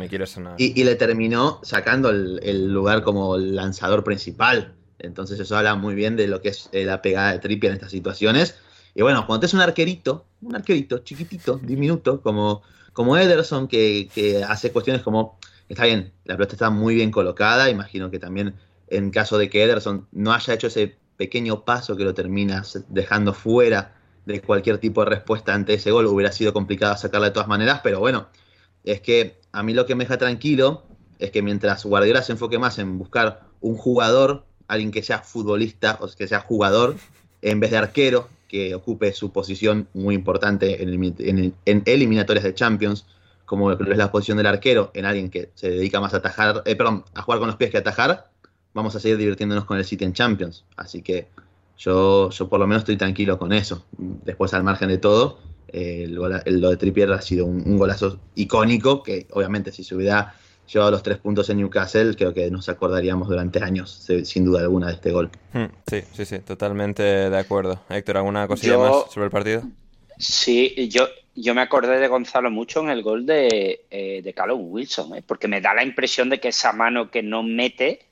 y, 0.58 0.84
le 0.84 0.96
terminó 0.96 1.60
sacando 1.64 2.10
el, 2.10 2.72
lugar 2.72 3.04
como 3.04 3.38
lanzador 3.38 4.04
principal. 4.06 4.74
Entonces 5.00 5.40
eso 5.40 5.58
habla 5.58 5.76
muy 5.76 5.96
bien 5.96 6.16
de 6.16 6.28
lo 6.28 6.42
que 6.42 6.50
es 6.50 6.70
eh, 6.72 6.86
la 6.86 7.02
pegada 7.02 7.34
de 7.34 7.40
Trippier 7.40 7.72
en 7.72 7.76
estas 7.76 7.92
situaciones. 7.92 8.56
Y 8.94 9.02
bueno, 9.02 9.26
cuando 9.26 9.48
es 9.48 9.54
un 9.54 9.62
arquerito, 9.62 10.26
un 10.42 10.56
arquerito 10.56 11.00
chiquitito, 11.00 11.60
diminuto, 11.62 12.22
como, 12.22 12.62
como 12.94 13.18
Ederson, 13.18 13.68
que, 13.68 14.10
que 14.14 14.44
hace 14.44 14.72
cuestiones 14.72 15.02
como 15.02 15.40
está 15.72 15.86
bien, 15.86 16.12
la 16.26 16.36
pelota 16.36 16.54
está 16.56 16.70
muy 16.70 16.96
bien 16.96 17.12
colocada, 17.12 17.70
imagino 17.70 18.12
que 18.12 18.20
también 18.20 18.56
en 18.88 19.10
caso 19.10 19.38
de 19.38 19.50
que 19.50 19.64
Ederson 19.64 20.08
no 20.12 20.34
haya 20.34 20.54
hecho 20.54 20.68
ese 20.68 20.98
pequeño 21.18 21.64
paso 21.64 21.96
que 21.96 22.04
lo 22.04 22.14
termina 22.14 22.64
dejando 22.90 23.34
fuera 23.34 23.96
de 24.26 24.42
cualquier 24.42 24.80
tipo 24.80 25.04
de 25.04 25.10
respuesta 25.10 25.54
ante 25.54 25.76
ese 25.76 25.92
gol, 25.92 26.08
hubiera 26.08 26.32
sido 26.32 26.52
complicado 26.52 26.98
sacarla 26.98 27.28
de 27.28 27.34
todas 27.34 27.48
maneras, 27.48 27.80
pero 27.84 28.00
bueno, 28.00 28.28
es 28.84 29.02
que 29.02 29.40
a 29.52 29.64
mí 29.64 29.74
lo 29.74 29.86
que 29.86 29.96
me 29.96 30.04
deja 30.04 30.18
tranquilo 30.18 30.84
es 31.20 31.32
que 31.32 31.42
mientras 31.42 31.86
Guardiola 31.86 32.22
se 32.22 32.34
enfoque 32.34 32.60
más 32.60 32.78
en 32.78 32.98
buscar 32.98 33.42
un 33.62 33.78
jugador, 33.78 34.46
alguien 34.68 34.92
que 34.92 35.04
sea 35.04 35.20
futbolista 35.20 35.98
o 36.02 36.08
que 36.08 36.28
sea 36.28 36.42
jugador, 36.42 36.96
en 37.42 37.60
vez 37.60 37.72
de 37.72 37.78
arquero, 37.78 38.28
que 38.48 38.76
ocupe 38.76 39.14
su 39.14 39.32
posición 39.32 39.88
muy 39.94 40.16
importante 40.16 40.84
en, 40.84 41.54
en 41.66 41.84
eliminatorias 41.86 42.44
de 42.44 42.54
Champions, 42.54 43.06
como 43.52 43.70
es 43.70 43.98
la 43.98 44.10
posición 44.14 44.38
del 44.38 44.48
arquero, 44.48 44.92
en 44.94 45.04
alguien 45.04 45.30
que 45.30 45.50
se 45.56 45.70
dedica 45.70 46.00
más 46.00 46.14
a 46.14 46.18
atajar, 46.18 46.64
eh, 46.64 46.74
perdón, 46.78 47.04
a 47.14 47.22
jugar 47.22 47.40
con 47.40 47.48
los 47.48 47.58
pies 47.58 47.70
que 47.70 47.76
a 47.76 47.82
atajar, 47.82 48.32
vamos 48.74 48.96
a 48.96 49.02
seguir 49.02 49.18
divirtiéndonos 49.18 49.66
con 49.66 49.78
el 49.78 49.84
City 49.84 50.06
en 50.06 50.14
Champions. 50.14 50.64
Así 50.78 51.02
que 51.02 51.28
yo, 51.78 52.30
yo 52.30 52.48
por 52.48 52.62
lo 52.62 52.66
menos 52.66 52.84
estoy 52.84 52.96
tranquilo 52.96 53.38
con 53.38 53.52
eso. 53.52 53.84
Después, 53.98 54.54
al 54.54 54.64
margen 54.64 54.88
de 54.88 55.00
todo, 55.00 55.40
eh, 55.68 56.06
lo 56.08 56.70
de 56.70 56.78
Trippier 56.78 57.12
ha 57.12 57.20
sido 57.20 57.46
un, 57.46 57.78
golazo 57.78 58.22
icónico 58.36 59.04
que 59.04 59.28
obviamente 59.32 59.74
si 59.74 59.84
se 59.84 59.96
hubiera 59.96 60.34
llevado 60.72 60.92
los 60.92 61.04
tres 61.04 61.18
puntos 61.18 61.50
en 61.50 61.58
Newcastle, 61.58 62.16
creo 62.16 62.34
que 62.34 62.50
nos 62.50 62.70
acordaríamos 62.70 63.28
durante 63.28 63.62
años, 63.62 64.08
sin 64.24 64.46
duda 64.46 64.62
alguna, 64.62 64.88
de 64.88 64.94
este 64.94 65.12
gol. 65.12 65.30
Hmm, 65.52 65.66
sí, 65.88 66.04
sí, 66.14 66.24
sí, 66.24 66.40
totalmente 66.40 67.04
de 67.04 67.38
acuerdo. 67.38 67.82
Héctor, 67.90 68.16
¿alguna 68.16 68.48
cosilla 68.48 68.78
más 68.78 69.12
sobre 69.12 69.26
el 69.26 69.32
partido? 69.32 69.64
Sí, 70.18 70.88
yo, 70.90 71.06
yo 71.36 71.56
me 71.56 71.62
acordé 71.62 72.00
de 72.00 72.08
Gonzalo 72.08 72.52
mucho 72.52 72.82
en 72.82 72.90
el 72.90 73.04
gol 73.04 73.26
de, 73.26 73.86
eh, 73.90 74.22
de 74.24 74.34
Callum 74.34 74.72
Wilson, 74.72 75.16
¿eh? 75.16 75.24
porque 75.26 75.48
me 75.48 75.62
da 75.62 75.74
la 75.74 75.84
impresión 75.84 76.30
de 76.30 76.40
que 76.40 76.50
esa 76.50 76.74
mano 76.74 77.10
que 77.10 77.24
no 77.24 77.44
mete 77.44 78.06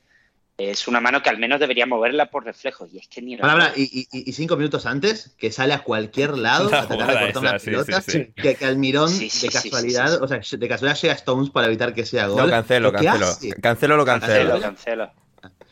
es 0.60 0.88
una 0.88 0.99
mano 0.99 1.23
que 1.23 1.29
al 1.29 1.38
menos 1.38 1.60
debería 1.60 1.86
moverla 1.86 2.29
por 2.29 2.43
reflejo. 2.43 2.86
Y 2.91 2.97
es 2.97 3.08
que 3.08 3.21
ni 3.21 3.38
y, 3.75 4.34
cinco 4.34 4.58
minutos 4.58 4.86
antes, 4.86 5.34
que 5.38 5.51
sale 5.51 5.73
a 5.73 5.84
cualquier 5.84 6.38
lado 6.38 6.65
a 6.65 6.86
tratar 6.86 7.08
de 7.08 7.32
cortar 7.32 7.43
una 7.43 7.60
pelota, 7.60 8.01
que, 8.01 8.55
que, 8.55 8.65
Almirón 8.65 9.17
de 9.17 9.49
casualidad, 9.49 10.21
o 10.21 10.27
sea, 10.27 10.39
de 10.39 10.67
casualidad 10.67 10.99
llega 10.99 11.13
a 11.13 11.17
Stones 11.17 11.49
para 11.49 11.67
evitar 11.67 11.93
que 11.93 12.05
sea 12.05 12.27
gol. 12.27 12.43
Lo 12.43 12.49
cancelo, 12.49 12.91
cancelo. 12.91 13.27
Cancelo, 13.62 13.97
lo 13.97 14.05
cancelo. 14.05 14.49
Cancelo, 14.49 14.62
cancelo. 14.62 15.12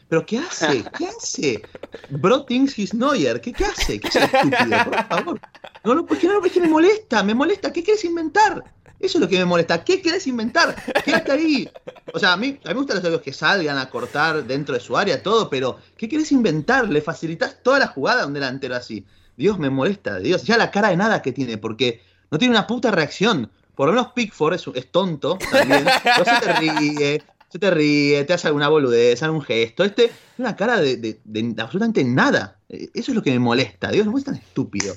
¿Pero 0.10 0.26
qué 0.26 0.38
hace? 0.38 0.86
¿Qué 0.98 1.08
hace? 1.08 1.62
Bro 2.10 2.46
thinks 2.46 2.78
he's 2.78 2.94
Neuer. 2.94 3.42
¿Qué, 3.42 3.52
qué 3.52 3.66
hace? 3.66 4.00
¿Qué 4.00 4.08
hace 4.08 4.24
estúpido? 4.24 4.84
Por 4.86 5.08
favor. 5.08 5.42
No, 5.84 5.96
no, 5.96 6.06
porque 6.06 6.28
no, 6.28 6.40
porque 6.40 6.62
me 6.62 6.70
molesta, 6.70 7.24
me 7.24 7.34
molesta. 7.34 7.74
¿Qué 7.74 7.84
quieres 7.84 8.06
inventar? 8.06 8.64
Eso 9.00 9.18
es 9.18 9.22
lo 9.22 9.28
que 9.28 9.38
me 9.38 9.46
molesta. 9.46 9.84
¿Qué 9.84 10.02
quieres 10.02 10.26
inventar? 10.26 10.76
Quédate 11.04 11.32
ahí. 11.32 11.70
O 12.14 12.20
sea, 12.20 12.34
a 12.34 12.38
mí, 12.38 12.58
a 12.64 12.70
mí 12.70 12.74
me 12.74 12.74
gustan 12.74 12.96
los 12.96 13.02
juegos 13.02 13.22
que 13.22 13.34
salgan 13.34 13.78
a 13.78 13.90
cortar 13.90 14.44
dentro 14.46 14.74
de 14.74 14.82
su 14.82 14.98
área, 14.98 15.22
todo, 15.22 15.50
pero 15.50 15.78
¿qué 15.98 16.08
quieres 16.08 16.32
inventar? 16.32 16.90
Le 16.90 17.02
facilitas 17.02 17.62
toda 17.62 17.80
la 17.80 17.88
jugada 17.88 18.24
a 18.24 18.28
un 18.28 18.34
delantero 18.34 18.76
así. 18.76 19.06
Dios, 19.36 19.60
me 19.60 19.70
molesta. 19.70 20.20
Dios, 20.20 20.44
ya 20.44 20.58
la 20.58 20.72
cara 20.72 20.90
de 20.90 20.98
nada 20.98 21.22
que 21.22 21.32
tiene, 21.32 21.58
porque 21.58 22.02
no 22.32 22.40
tiene 22.40 22.54
una 22.54 22.66
puta 22.66 22.92
reacción. 22.92 23.52
Por 23.76 23.88
lo 23.88 23.94
menos 23.94 24.14
Pickford 24.14 24.56
es, 24.56 24.66
es 24.74 24.92
tonto 24.92 25.38
también. 25.52 25.86
No 25.86 26.26
se 26.26 26.46
te 26.46 26.54
ríe, 26.54 27.24
se 27.50 27.60
te 27.60 27.72
ríe, 27.72 28.24
te 28.26 28.34
hace 28.34 28.48
alguna 28.48 28.70
boludez, 28.70 29.24
algún 29.24 29.42
gesto. 29.42 29.84
Este 29.84 30.06
es 30.06 30.12
una 30.38 30.56
cara 30.56 30.80
de, 30.80 31.20
absolutamente 31.58 32.04
nada. 32.04 32.60
Eh, 32.70 32.90
eso 32.94 33.12
es 33.12 33.16
lo 33.16 33.22
que 33.22 33.32
me 33.32 33.40
molesta. 33.40 33.92
Dios, 33.92 34.06
no 34.08 34.18
es 34.18 34.24
tan 34.24 34.36
estúpido. 34.36 34.94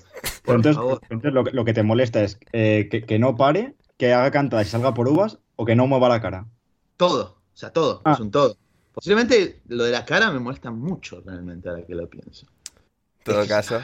entonces, 0.46 0.76
lo, 1.32 1.64
que 1.64 1.74
te 1.74 1.82
molesta 1.82 2.22
es 2.22 2.38
eh, 2.52 2.88
que, 3.06 3.18
no 3.18 3.36
pare, 3.36 3.74
que 3.96 4.12
haga 4.12 4.30
cantadas 4.30 4.66
y 4.66 4.70
salga 4.70 4.94
por 4.94 5.08
uvas 5.08 5.38
o 5.56 5.64
que 5.64 5.76
no 5.76 5.86
mueva 5.86 6.08
la 6.08 6.20
cara. 6.20 6.46
Todo, 6.96 7.38
o 7.52 7.56
sea, 7.56 7.72
todo, 7.72 8.02
ah. 8.04 8.12
es 8.12 8.20
un 8.20 8.30
todo. 8.30 8.56
Posiblemente 8.92 9.60
lo 9.68 9.84
de 9.84 9.92
la 9.92 10.04
cara 10.04 10.30
me 10.30 10.40
molesta 10.40 10.70
mucho 10.70 11.22
realmente 11.24 11.68
ahora 11.68 11.86
que 11.86 11.94
lo 11.94 12.08
pienso. 12.08 12.46
Todo 13.32 13.46
caso, 13.46 13.82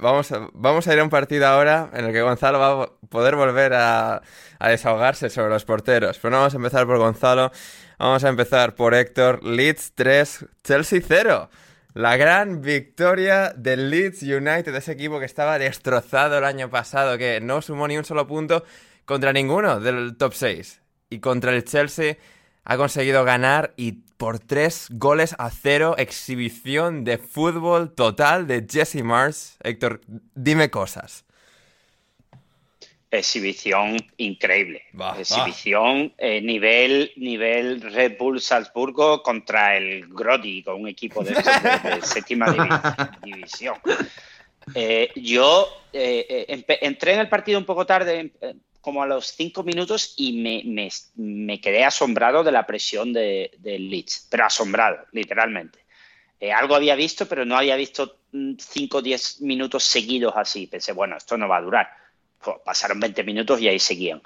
vamos, 0.00 0.32
a, 0.32 0.48
vamos 0.52 0.86
a 0.86 0.92
ir 0.92 1.00
a 1.00 1.04
un 1.04 1.10
partido 1.10 1.46
ahora 1.46 1.90
en 1.92 2.06
el 2.06 2.12
que 2.12 2.22
Gonzalo 2.22 2.58
va 2.58 2.84
a 2.84 2.90
poder 3.08 3.36
volver 3.36 3.72
a, 3.74 4.22
desahogarse 4.60 5.30
sobre 5.30 5.50
los 5.50 5.64
porteros. 5.64 6.18
Pero 6.18 6.30
no 6.30 6.38
vamos 6.38 6.54
a 6.54 6.56
empezar 6.56 6.86
por 6.86 6.98
Gonzalo, 6.98 7.52
vamos 7.98 8.24
a 8.24 8.28
empezar 8.28 8.74
por 8.74 8.94
Héctor. 8.94 9.42
Leeds 9.44 9.92
3, 9.94 10.46
Chelsea 10.62 11.00
0. 11.06 11.50
La 11.94 12.16
gran 12.16 12.62
victoria 12.62 13.52
del 13.54 13.90
Leeds 13.90 14.22
United, 14.22 14.74
ese 14.74 14.92
equipo 14.92 15.18
que 15.18 15.26
estaba 15.26 15.58
destrozado 15.58 16.38
el 16.38 16.44
año 16.44 16.70
pasado, 16.70 17.18
que 17.18 17.40
no 17.40 17.60
sumó 17.60 17.86
ni 17.86 17.98
un 17.98 18.04
solo 18.04 18.26
punto 18.26 18.64
contra 19.04 19.32
ninguno 19.32 19.78
del 19.78 20.16
top 20.16 20.32
6. 20.32 20.80
Y 21.10 21.20
contra 21.20 21.52
el 21.52 21.64
Chelsea 21.64 22.16
ha 22.64 22.76
conseguido 22.76 23.24
ganar 23.24 23.74
y 23.76 23.92
por 24.16 24.38
tres 24.38 24.86
goles 24.90 25.34
a 25.38 25.50
cero, 25.50 25.96
exhibición 25.98 27.02
de 27.02 27.18
fútbol 27.18 27.92
total 27.92 28.46
de 28.46 28.64
Jesse 28.70 29.02
Mars. 29.02 29.58
Héctor, 29.64 30.00
dime 30.34 30.70
cosas. 30.70 31.24
Exhibición 33.10 33.98
increíble. 34.16 34.84
Exhibición 35.18 36.14
eh, 36.16 36.40
nivel, 36.40 37.12
nivel 37.16 37.82
Red 37.82 38.16
Bull 38.16 38.40
Salzburgo 38.40 39.22
contra 39.22 39.76
el 39.76 40.06
Grody, 40.06 40.62
con 40.62 40.80
un 40.80 40.88
equipo 40.88 41.22
de, 41.22 41.34
séptima 42.02 42.46
división. 43.22 43.74
Eh, 44.74 45.10
yo 45.16 45.66
eh, 45.92 46.64
entré 46.80 47.14
en 47.14 47.20
el 47.20 47.28
partido 47.28 47.58
un 47.58 47.66
poco 47.66 47.84
tarde, 47.84 48.32
como 48.82 49.02
a 49.02 49.06
los 49.06 49.28
cinco 49.28 49.62
minutos 49.62 50.14
y 50.18 50.42
me, 51.16 51.60
quedé 51.60 51.84
asombrado 51.84 52.44
de 52.44 52.52
la 52.52 52.66
presión 52.66 53.12
del 53.12 53.50
de 53.58 53.78
Leeds, 53.78 54.26
pero 54.28 54.44
asombrado, 54.44 55.06
literalmente. 55.12 55.78
Eh, 56.40 56.52
algo 56.52 56.74
había 56.74 56.96
visto, 56.96 57.26
pero 57.26 57.44
no 57.44 57.56
había 57.56 57.76
visto 57.76 58.18
5 58.32 58.98
o 58.98 59.02
10 59.02 59.42
minutos 59.42 59.84
seguidos 59.84 60.34
así. 60.36 60.66
Pensé, 60.66 60.90
bueno, 60.90 61.16
esto 61.16 61.38
no 61.38 61.46
va 61.48 61.58
a 61.58 61.62
durar. 61.62 61.88
pasaron 62.64 62.98
20 62.98 63.22
minutos 63.22 63.60
y 63.60 63.68
ahí 63.68 63.78
seguían. 63.78 64.20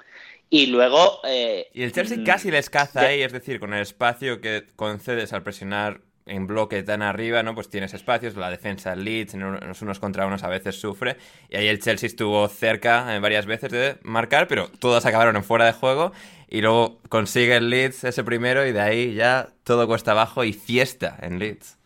Y 0.49 0.65
luego... 0.65 1.19
Eh, 1.25 1.69
y 1.73 1.83
el 1.83 1.91
Chelsea 1.91 2.17
mm, 2.17 2.23
casi 2.23 2.49
les 2.49 2.71
caza 2.71 3.01
ahí, 3.01 3.21
es 3.21 3.31
decir, 3.31 3.59
con 3.59 3.75
el 3.75 3.81
espacio 3.81 4.41
que 4.41 4.65
concedes 4.75 5.31
al 5.31 5.43
presionar 5.43 6.01
en 6.27 6.47
bloque 6.47 6.83
tan 6.83 7.01
arriba, 7.01 7.43
¿no? 7.43 7.55
Pues 7.55 7.69
tienes 7.69 7.93
espacios, 7.93 8.35
la 8.35 8.49
defensa 8.49 8.95
Leeds, 8.95 9.33
unos, 9.35 9.81
unos 9.81 9.99
contra 9.99 10.25
unos 10.25 10.43
a 10.43 10.49
veces 10.49 10.79
sufre, 10.79 11.17
y 11.49 11.57
ahí 11.57 11.67
el 11.67 11.79
Chelsea 11.79 12.07
estuvo 12.07 12.47
cerca 12.47 13.15
eh, 13.15 13.19
varias 13.19 13.45
veces 13.45 13.71
de 13.71 13.97
marcar, 14.03 14.47
pero 14.47 14.69
todas 14.79 15.05
acabaron 15.05 15.35
en 15.35 15.43
fuera 15.43 15.65
de 15.65 15.73
juego, 15.73 16.11
y 16.49 16.61
luego 16.61 16.99
consigue 17.09 17.55
el 17.55 17.69
Leeds 17.69 18.03
ese 18.03 18.23
primero, 18.23 18.65
y 18.65 18.71
de 18.71 18.81
ahí 18.81 19.13
ya 19.13 19.49
todo 19.63 19.87
cuesta 19.87 20.11
abajo 20.11 20.43
y 20.43 20.53
fiesta 20.53 21.17
en 21.21 21.39
Leeds. 21.39 21.77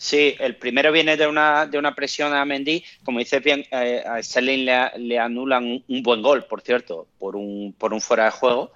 Sí, 0.00 0.34
el 0.38 0.56
primero 0.56 0.92
viene 0.92 1.18
de 1.18 1.26
una, 1.26 1.66
de 1.66 1.78
una 1.78 1.94
presión 1.94 2.32
a 2.32 2.42
Mendy. 2.46 2.82
Como 3.04 3.18
dices 3.18 3.44
bien, 3.44 3.66
eh, 3.70 4.02
a 4.06 4.22
Sterling 4.22 4.64
le, 4.96 5.18
anulan 5.18 5.84
un, 5.86 6.02
buen 6.02 6.22
gol, 6.22 6.46
por 6.46 6.62
cierto, 6.62 7.06
por 7.18 7.36
un, 7.36 7.74
por 7.76 7.92
un 7.92 8.00
fuera 8.00 8.24
de 8.24 8.30
juego. 8.30 8.72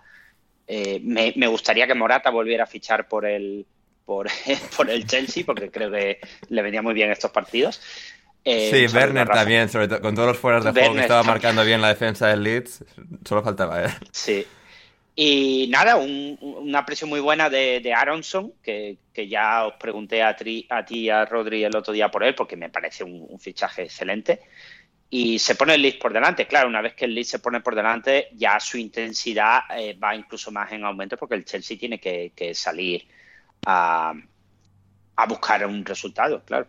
Eh, 0.67 1.01
me, 1.03 1.47
gustaría 1.47 1.87
que 1.87 1.95
Morata 1.95 2.29
volviera 2.29 2.65
a 2.65 2.67
fichar 2.67 3.09
por 3.09 3.25
el, 3.25 3.65
por, 4.05 4.29
por 4.77 4.91
el 4.91 5.07
Chelsea, 5.07 5.45
porque 5.45 5.71
creo 5.71 5.91
que 5.91 6.21
le 6.49 6.63
venía 6.63 6.83
muy 6.83 6.95
bien 6.95 7.11
estos 7.11 7.31
partidos. 7.31 7.81
Eh, 8.45 8.89
sí, 8.89 8.95
Werner 8.95 9.27
también, 9.27 9.71
sobre 9.71 9.89
todo 9.89 10.03
con 10.03 10.15
todos 10.15 10.29
los 10.29 10.39
fueras 10.39 10.65
de 10.65 10.73
juego 10.73 10.95
que 10.95 11.01
estaba 11.01 11.23
marcando 11.23 11.65
bien 11.65 11.81
la 11.81 11.89
defensa 11.89 12.29
del 12.29 12.43
Leeds, 12.43 12.85
solo 13.25 13.43
faltaba 13.43 13.85
él. 13.85 13.91
Sí. 14.13 14.47
Y 15.17 15.69
nada, 15.71 15.97
una 15.97 16.85
presión 16.85 17.09
muy 17.09 17.21
buena 17.21 17.49
de, 17.49 17.95
Aronson, 17.97 18.53
que, 18.63 18.99
ya 19.15 19.67
os 19.67 19.75
pregunté 19.75 20.23
a, 20.23 20.35
ti 20.35 20.67
a 20.69 20.85
ti 20.85 21.09
a 21.09 21.25
Rodri 21.25 21.65
el 21.65 21.77
otro 21.77 21.93
día 21.93 22.11
por 22.11 22.25
él, 22.25 22.35
porque 22.35 22.57
me 22.57 22.69
parece 22.69 23.05
un, 23.05 23.39
fichaje 23.39 23.85
excelente. 23.85 24.41
Y 25.09 25.39
se 25.39 25.55
pone 25.55 25.75
el 25.75 25.83
Leeds 25.83 25.99
por 25.99 26.13
delante. 26.13 26.47
Claro, 26.47 26.69
una 26.69 26.83
vez 26.83 26.95
que 26.95 27.05
el 27.05 27.15
Leeds 27.15 27.29
se 27.29 27.39
pone 27.39 27.61
por 27.61 27.77
delante, 27.77 28.29
ya 28.33 28.59
su 28.59 28.77
intensidad 28.77 29.61
eh, 29.79 29.95
va 29.95 30.17
incluso 30.17 30.51
más 30.51 30.73
en 30.73 30.85
aumento, 30.85 31.17
porque 31.17 31.37
el 31.37 31.45
Chelsea 31.45 31.79
tiene 31.79 32.01
que, 32.01 32.33
que 32.35 32.53
salir 32.53 33.07
a, 33.67 34.15
buscar 35.29 35.67
un 35.67 35.85
resultado, 35.85 36.43
claro. 36.45 36.67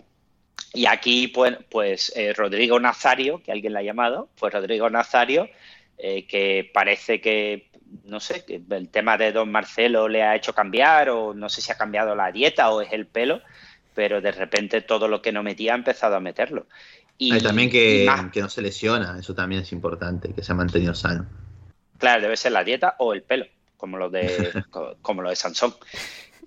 Y 0.74 0.86
aquí, 0.86 1.28
pues, 1.28 1.58
pues 1.70 2.12
eh, 2.16 2.34
Rodrigo 2.34 2.80
Nazario, 2.80 3.42
que 3.42 3.52
alguien 3.52 3.74
le 3.74 3.80
ha 3.80 3.84
llamado, 3.84 4.30
pues 4.38 4.54
Rodrigo 4.54 4.90
Nazario, 4.90 5.50
eh, 5.98 6.28
que 6.28 6.70
parece 6.74 7.22
que, 7.22 7.70
no 8.04 8.20
sé, 8.20 8.44
que 8.46 8.62
el 8.70 8.90
tema 8.90 9.18
de 9.18 9.32
Don 9.32 9.52
Marcelo 9.52 10.08
le 10.08 10.24
ha 10.24 10.36
hecho 10.36 10.54
cambiar, 10.54 11.10
o 11.10 11.34
no 11.34 11.50
sé 11.50 11.62
si 11.62 11.72
ha 11.72 11.78
cambiado 11.78 12.16
la 12.16 12.32
dieta 12.32 12.70
o 12.72 12.82
es 12.82 12.92
el 12.92 13.08
pelo, 13.08 13.42
pero 13.94 14.22
de 14.22 14.32
repente 14.32 14.82
todo 14.82 15.08
lo 15.08 15.22
que 15.22 15.32
no 15.32 15.44
metía 15.44 15.74
ha 15.74 15.78
empezado 15.78 16.16
a 16.16 16.20
meterlo. 16.20 16.68
Y 17.18 17.40
también 17.40 17.70
que, 17.70 18.10
que 18.34 18.42
no 18.42 18.50
se 18.50 18.62
lesiona, 18.62 19.18
eso 19.20 19.34
también 19.34 19.62
es 19.62 19.72
importante, 19.72 20.34
que 20.34 20.44
se 20.44 20.52
ha 20.52 20.56
mantenido 20.56 20.94
sano. 20.94 21.26
Claro, 21.98 22.22
debe 22.22 22.36
ser 22.36 22.52
la 22.52 22.64
dieta 22.66 22.96
o 23.00 23.14
el 23.14 23.24
pelo, 23.24 23.46
como 23.78 23.98
lo 23.98 24.10
de, 24.10 24.52
como 25.02 25.22
lo 25.22 25.30
de 25.30 25.36
Sansón. 25.38 25.74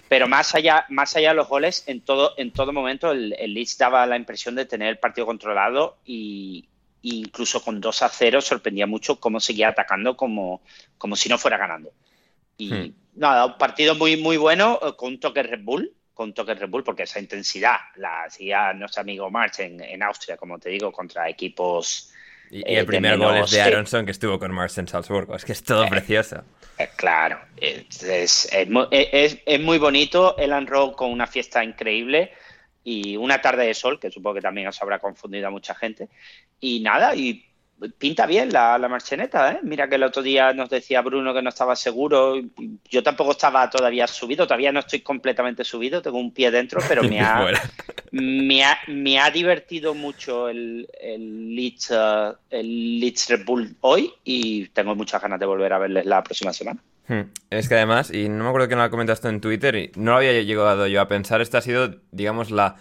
Pero 0.08 0.26
más 0.26 0.54
allá, 0.54 0.86
más 0.88 1.14
allá 1.16 1.30
de 1.30 1.34
los 1.34 1.48
goles, 1.48 1.84
en 1.86 2.00
todo, 2.00 2.34
en 2.38 2.50
todo 2.52 2.72
momento 2.72 3.12
el, 3.12 3.30
Leeds 3.30 3.76
daba 3.78 4.06
la 4.06 4.16
impresión 4.16 4.54
de 4.54 4.64
tener 4.64 4.88
el 4.88 4.98
partido 4.98 5.26
controlado 5.26 5.98
y 6.04 6.68
incluso 7.02 7.62
con 7.62 7.80
2 7.80 8.02
a 8.02 8.08
0 8.08 8.40
sorprendía 8.40 8.86
mucho 8.86 9.20
cómo 9.20 9.38
seguía 9.40 9.68
atacando 9.68 10.16
como, 10.16 10.62
como 10.96 11.14
si 11.14 11.28
no 11.28 11.38
fuera 11.38 11.58
ganando. 11.58 11.92
Y 12.56 12.72
hmm. 12.72 12.94
nada, 13.16 13.46
un 13.46 13.58
partido 13.58 13.94
muy, 13.94 14.16
muy 14.16 14.36
bueno 14.36 14.78
eh, 14.82 14.92
con 14.96 15.10
un 15.10 15.20
toque 15.20 15.42
Red 15.42 15.62
Bull, 15.62 15.92
con 16.14 16.30
un 16.30 16.34
toque 16.34 16.54
Red 16.54 16.70
Bull, 16.70 16.84
porque 16.84 17.04
esa 17.04 17.20
intensidad 17.20 17.76
la 17.96 18.24
hacía 18.24 18.72
nuestro 18.72 19.02
amigo 19.02 19.30
March 19.30 19.60
en, 19.60 19.80
en 19.80 20.02
Austria, 20.02 20.36
como 20.36 20.58
te 20.58 20.70
digo, 20.70 20.90
contra 20.90 21.28
equipos 21.28 22.12
y, 22.50 22.60
el 22.60 22.78
eh, 22.78 22.84
primer 22.84 23.18
gol 23.18 23.36
es 23.38 23.50
de 23.50 23.60
Aronson 23.60 24.04
que 24.04 24.12
estuvo 24.12 24.38
con 24.38 24.52
Mars 24.52 24.78
en 24.78 24.88
Salzburgo. 24.88 25.34
Es 25.36 25.44
que 25.44 25.52
es 25.52 25.62
todo 25.62 25.84
eh, 25.84 25.88
precioso. 25.88 26.42
Eh, 26.78 26.88
claro, 26.96 27.40
es, 27.56 28.02
es, 28.02 28.48
es, 28.52 29.60
muy 29.60 29.78
bonito. 29.78 30.36
Elan 30.36 30.66
Rowe 30.66 30.94
con 30.94 31.10
una 31.10 31.26
fiesta 31.26 31.62
increíble 31.64 32.32
y 32.84 33.16
una 33.16 33.40
tarde 33.40 33.66
de 33.66 33.74
sol, 33.74 33.98
que 34.00 34.10
supongo 34.10 34.36
que 34.36 34.40
también 34.40 34.68
os 34.68 34.80
habrá 34.80 34.98
confundido 34.98 35.48
a 35.48 35.50
mucha 35.50 35.74
gente. 35.74 36.08
Y 36.60 36.80
nada, 36.80 37.14
y 37.14 37.47
pinta 37.98 38.26
bien 38.26 38.52
la, 38.52 38.78
la 38.78 38.88
marcheneta, 38.88 39.52
¿eh? 39.52 39.60
Mira 39.62 39.88
que 39.88 39.94
el 39.94 40.02
otro 40.02 40.22
día 40.22 40.52
nos 40.52 40.68
decía 40.68 41.00
Bruno 41.02 41.32
que 41.32 41.42
no 41.42 41.48
estaba 41.48 41.76
seguro. 41.76 42.34
Yo 42.88 43.02
tampoco 43.02 43.32
estaba 43.32 43.68
todavía 43.70 44.06
subido, 44.06 44.46
todavía 44.46 44.72
no 44.72 44.80
estoy 44.80 45.00
completamente 45.00 45.64
subido, 45.64 46.02
tengo 46.02 46.18
un 46.18 46.32
pie 46.32 46.50
dentro, 46.50 46.80
pero 46.88 47.02
me 47.04 47.20
ha, 47.20 48.78
me 48.88 49.18
ha, 49.20 49.30
divertido 49.30 49.94
mucho 49.94 50.48
el, 50.48 50.88
el, 51.00 51.54
Leeds, 51.54 51.90
uh, 51.90 52.34
el 52.50 53.00
Leeds 53.00 53.28
Red 53.28 53.44
Bull 53.44 53.76
hoy 53.80 54.12
y 54.24 54.66
tengo 54.68 54.94
muchas 54.94 55.22
ganas 55.22 55.38
de 55.38 55.46
volver 55.46 55.72
a 55.72 55.78
verles 55.78 56.06
la 56.06 56.22
próxima 56.22 56.52
semana. 56.52 56.80
Hmm. 57.06 57.22
Es 57.50 57.68
que 57.68 57.74
además, 57.74 58.12
y 58.12 58.28
no 58.28 58.44
me 58.44 58.50
acuerdo 58.50 58.68
que 58.68 58.76
no 58.76 58.82
lo 58.82 58.90
comentaste 58.90 59.28
en 59.28 59.40
Twitter, 59.40 59.74
y 59.76 59.90
no 59.96 60.12
lo 60.12 60.16
había 60.18 60.32
llegado 60.42 60.86
yo 60.86 61.00
a 61.00 61.08
pensar, 61.08 61.40
esta 61.40 61.58
ha 61.58 61.62
sido, 61.62 61.96
digamos, 62.10 62.50
la 62.50 62.76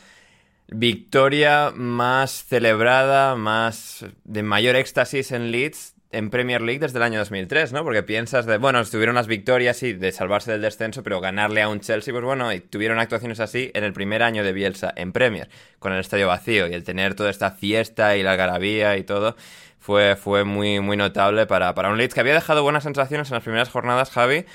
victoria 0.68 1.72
más 1.76 2.44
celebrada, 2.44 3.36
más 3.36 4.06
de 4.24 4.44
mayor 4.44 4.76
éxtasis 4.76 5.32
en 5.32 5.52
Leeds 5.52 5.96
en 6.12 6.30
Premier 6.30 6.62
League 6.62 6.80
desde 6.80 6.98
el 6.98 7.04
año 7.04 7.20
2003, 7.20 7.74
¿no? 7.74 7.84
Porque 7.84 8.02
piensas 8.02 8.46
de, 8.46 8.58
bueno, 8.58 8.84
tuvieron 8.86 9.16
las 9.16 9.28
victorias, 9.28 9.78
sí, 9.78 9.94
de 9.94 10.12
salvarse 10.12 10.52
del 10.52 10.62
descenso, 10.62 11.04
pero 11.04 11.20
ganarle 11.20 11.62
a 11.62 11.70
un 11.70 11.82
Chelsea, 11.82 12.14
pues 12.14 12.24
bueno, 12.24 12.52
y 12.54 12.60
tuvieron 12.62 13.00
actuaciones 13.00 13.40
así 13.40 13.72
en 13.74 13.84
el 13.84 13.94
primer 13.94 14.24
año 14.24 14.44
de 14.44 14.54
Bielsa 14.54 14.94
en 14.96 15.12
Premier, 15.12 15.50
con 15.80 15.92
el 15.94 16.00
estadio 16.00 16.28
vacío 16.28 16.68
y 16.68 16.74
el 16.74 16.84
tener 16.84 17.14
toda 17.14 17.30
esta 17.30 17.52
fiesta 17.52 18.16
y 18.16 18.24
la 18.24 18.36
garabía 18.36 18.98
y 18.98 19.04
todo, 19.04 19.36
fue, 19.80 20.16
fue 20.16 20.44
muy, 20.44 20.80
muy 20.80 20.98
notable 20.98 21.46
para, 21.46 21.74
para 21.74 21.90
un 21.90 21.98
Leeds 21.98 22.14
que 22.14 22.22
había 22.22 22.34
dejado 22.34 22.64
buenas 22.64 22.84
sensaciones 22.84 23.30
en 23.30 23.36
las 23.36 23.44
primeras 23.44 23.70
jornadas, 23.70 24.10
Javi, 24.10 24.46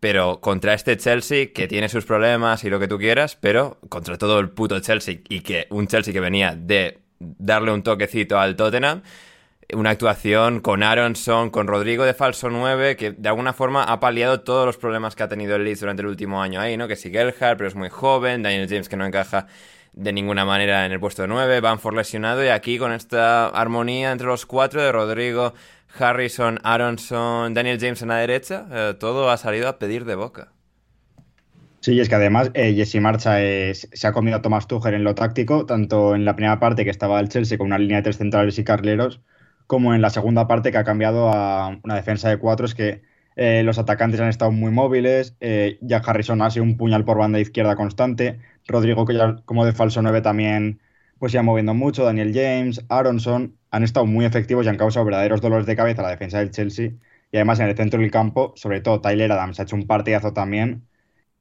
pero 0.00 0.40
contra 0.40 0.74
este 0.74 0.96
Chelsea 0.96 1.52
que 1.52 1.68
tiene 1.68 1.88
sus 1.88 2.06
problemas 2.06 2.64
y 2.64 2.70
lo 2.70 2.80
que 2.80 2.88
tú 2.88 2.98
quieras, 2.98 3.36
pero 3.36 3.78
contra 3.88 4.18
todo 4.18 4.40
el 4.40 4.50
puto 4.50 4.80
Chelsea 4.80 5.18
y 5.28 5.40
que 5.40 5.66
un 5.70 5.86
Chelsea 5.86 6.12
que 6.12 6.20
venía 6.20 6.56
de 6.56 6.98
darle 7.18 7.70
un 7.70 7.82
toquecito 7.82 8.38
al 8.38 8.56
Tottenham, 8.56 9.02
una 9.74 9.90
actuación 9.90 10.60
con 10.60 10.82
Aronson, 10.82 11.50
con 11.50 11.66
Rodrigo 11.66 12.04
de 12.04 12.14
falso 12.14 12.50
9, 12.50 12.96
que 12.96 13.12
de 13.12 13.28
alguna 13.28 13.52
forma 13.52 13.84
ha 13.84 14.00
paliado 14.00 14.40
todos 14.40 14.66
los 14.66 14.78
problemas 14.78 15.14
que 15.14 15.22
ha 15.22 15.28
tenido 15.28 15.54
el 15.56 15.64
Leeds 15.64 15.80
durante 15.80 16.02
el 16.02 16.08
último 16.08 16.42
año 16.42 16.60
ahí, 16.60 16.76
¿no? 16.76 16.88
Que 16.88 16.96
sí 16.96 17.10
Gelhardt, 17.10 17.58
pero 17.58 17.68
es 17.68 17.74
muy 17.74 17.90
joven, 17.90 18.42
Daniel 18.42 18.68
James 18.68 18.88
que 18.88 18.96
no 18.96 19.06
encaja 19.06 19.46
de 19.92 20.12
ninguna 20.12 20.44
manera 20.44 20.86
en 20.86 20.92
el 20.92 21.00
puesto 21.00 21.22
de 21.22 21.28
9, 21.28 21.60
Banford 21.60 21.96
lesionado 21.96 22.44
y 22.44 22.48
aquí 22.48 22.78
con 22.78 22.92
esta 22.92 23.48
armonía 23.48 24.12
entre 24.12 24.28
los 24.28 24.46
cuatro 24.46 24.82
de 24.82 24.92
Rodrigo, 24.92 25.52
Harrison, 25.98 26.58
Aronson, 26.62 27.54
Daniel 27.54 27.78
James 27.80 28.02
en 28.02 28.08
la 28.08 28.16
derecha, 28.16 28.66
eh, 28.70 28.94
todo 28.98 29.30
ha 29.30 29.36
salido 29.36 29.68
a 29.68 29.78
pedir 29.78 30.04
de 30.04 30.14
boca. 30.14 30.52
Sí, 31.80 31.98
es 31.98 32.08
que 32.08 32.14
además 32.14 32.50
eh, 32.54 32.74
Jesse 32.74 33.00
Marcha 33.00 33.36
se 33.38 34.06
ha 34.06 34.12
comido 34.12 34.36
a 34.36 34.42
Thomas 34.42 34.66
Tuchel 34.66 34.94
en 34.94 35.04
lo 35.04 35.14
táctico, 35.14 35.64
tanto 35.64 36.14
en 36.14 36.24
la 36.24 36.36
primera 36.36 36.60
parte 36.60 36.84
que 36.84 36.90
estaba 36.90 37.18
el 37.20 37.30
Chelsea 37.30 37.56
con 37.56 37.68
una 37.68 37.78
línea 37.78 37.98
de 37.98 38.02
tres 38.02 38.18
centrales 38.18 38.58
y 38.58 38.64
carleros, 38.64 39.22
como 39.66 39.94
en 39.94 40.02
la 40.02 40.10
segunda 40.10 40.46
parte 40.46 40.72
que 40.72 40.78
ha 40.78 40.84
cambiado 40.84 41.30
a 41.32 41.78
una 41.82 41.94
defensa 41.94 42.28
de 42.28 42.36
cuatro. 42.36 42.66
Es 42.66 42.74
que 42.74 43.02
eh, 43.36 43.62
los 43.62 43.78
atacantes 43.78 44.20
han 44.20 44.28
estado 44.28 44.50
muy 44.50 44.70
móviles, 44.70 45.36
Jack 45.80 46.06
Harrison 46.06 46.42
ha 46.42 46.50
sido 46.50 46.64
un 46.64 46.76
puñal 46.76 47.04
por 47.04 47.16
banda 47.16 47.40
izquierda 47.40 47.76
constante, 47.76 48.38
Rodrigo 48.68 49.06
que 49.06 49.14
ya 49.14 49.36
como 49.46 49.64
de 49.64 49.72
falso 49.72 50.02
9 50.02 50.20
también 50.20 50.80
pues 51.20 51.32
ya 51.32 51.42
moviendo 51.42 51.74
mucho, 51.74 52.02
Daniel 52.02 52.32
James, 52.34 52.82
Aronson, 52.88 53.54
han 53.70 53.84
estado 53.84 54.06
muy 54.06 54.24
efectivos 54.24 54.64
y 54.64 54.70
han 54.70 54.78
causado 54.78 55.04
verdaderos 55.04 55.42
dolores 55.42 55.66
de 55.66 55.76
cabeza 55.76 56.00
a 56.00 56.04
la 56.06 56.10
defensa 56.10 56.38
del 56.38 56.50
Chelsea. 56.50 56.92
Y 57.30 57.36
además 57.36 57.60
en 57.60 57.68
el 57.68 57.76
centro 57.76 58.00
del 58.00 58.10
campo, 58.10 58.54
sobre 58.56 58.80
todo 58.80 59.02
Tyler 59.02 59.30
Adams 59.30 59.60
ha 59.60 59.64
hecho 59.64 59.76
un 59.76 59.86
partidazo 59.86 60.32
también, 60.32 60.88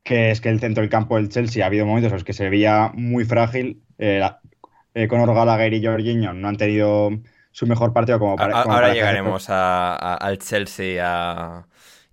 que 0.04 0.32
es 0.32 0.42
que 0.42 0.50
el 0.50 0.60
centro 0.60 0.82
del 0.82 0.90
campo 0.90 1.16
del 1.16 1.30
Chelsea 1.30 1.64
ha 1.64 1.68
habido 1.68 1.86
momentos 1.86 2.12
en 2.12 2.16
los 2.16 2.26
que 2.26 2.34
se 2.34 2.50
veía 2.50 2.92
muy 2.94 3.24
frágil. 3.24 3.82
Eh, 3.98 4.22
eh, 4.96 5.08
Conor 5.08 5.34
Gallagher 5.34 5.74
y 5.74 5.86
Jorginho 5.86 6.34
no 6.34 6.50
han 6.50 6.58
tenido 6.58 7.12
su 7.52 7.66
mejor 7.66 7.94
partido 7.94 8.20
como 8.20 8.36
para... 8.36 8.62
ahora 8.62 8.94
llegaremos 8.94 9.50
al 9.50 10.40
Chelsea 10.40 10.96
y 10.96 10.98
a 11.00 11.66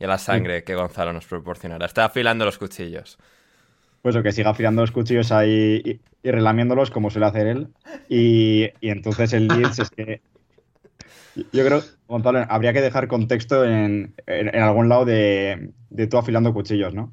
la 0.07 0.19
sangre 0.19 0.63
que 0.63 0.77
Gonzalo 0.77 1.13
nos 1.13 1.27
proporcionará. 1.27 1.85
Está 1.85 2.05
afilando 2.05 2.45
los 2.45 2.59
cuchillos 2.59 3.19
pues 4.07 4.15
o 4.15 4.23
que 4.23 4.31
siga 4.31 4.51
afilando 4.51 4.83
los 4.83 4.93
cuchillos 4.93 5.33
ahí 5.33 5.83
y, 6.23 6.31
relamiéndolos 6.31 6.93
como 6.93 7.11
suele 7.11 7.27
hacer 7.27 7.49
él. 7.49 7.67
Y, 8.09 8.69
entonces 8.81 9.33
el 9.33 9.49
Leeds 9.49 9.81
es 9.81 9.91
que. 9.91 10.21
Yo 11.35 11.67
creo, 11.67 11.83
Gonzalo, 12.07 12.47
habría 12.49 12.73
que 12.73 12.83
dejar 12.83 13.09
contexto 13.09 13.65
en, 13.65 14.15
algún 14.55 14.89
lado 14.89 15.07
de, 15.07 15.73
de, 15.91 16.07
tú 16.07 16.19
afilando 16.19 16.55
cuchillos, 16.55 16.95
¿no? 16.95 17.13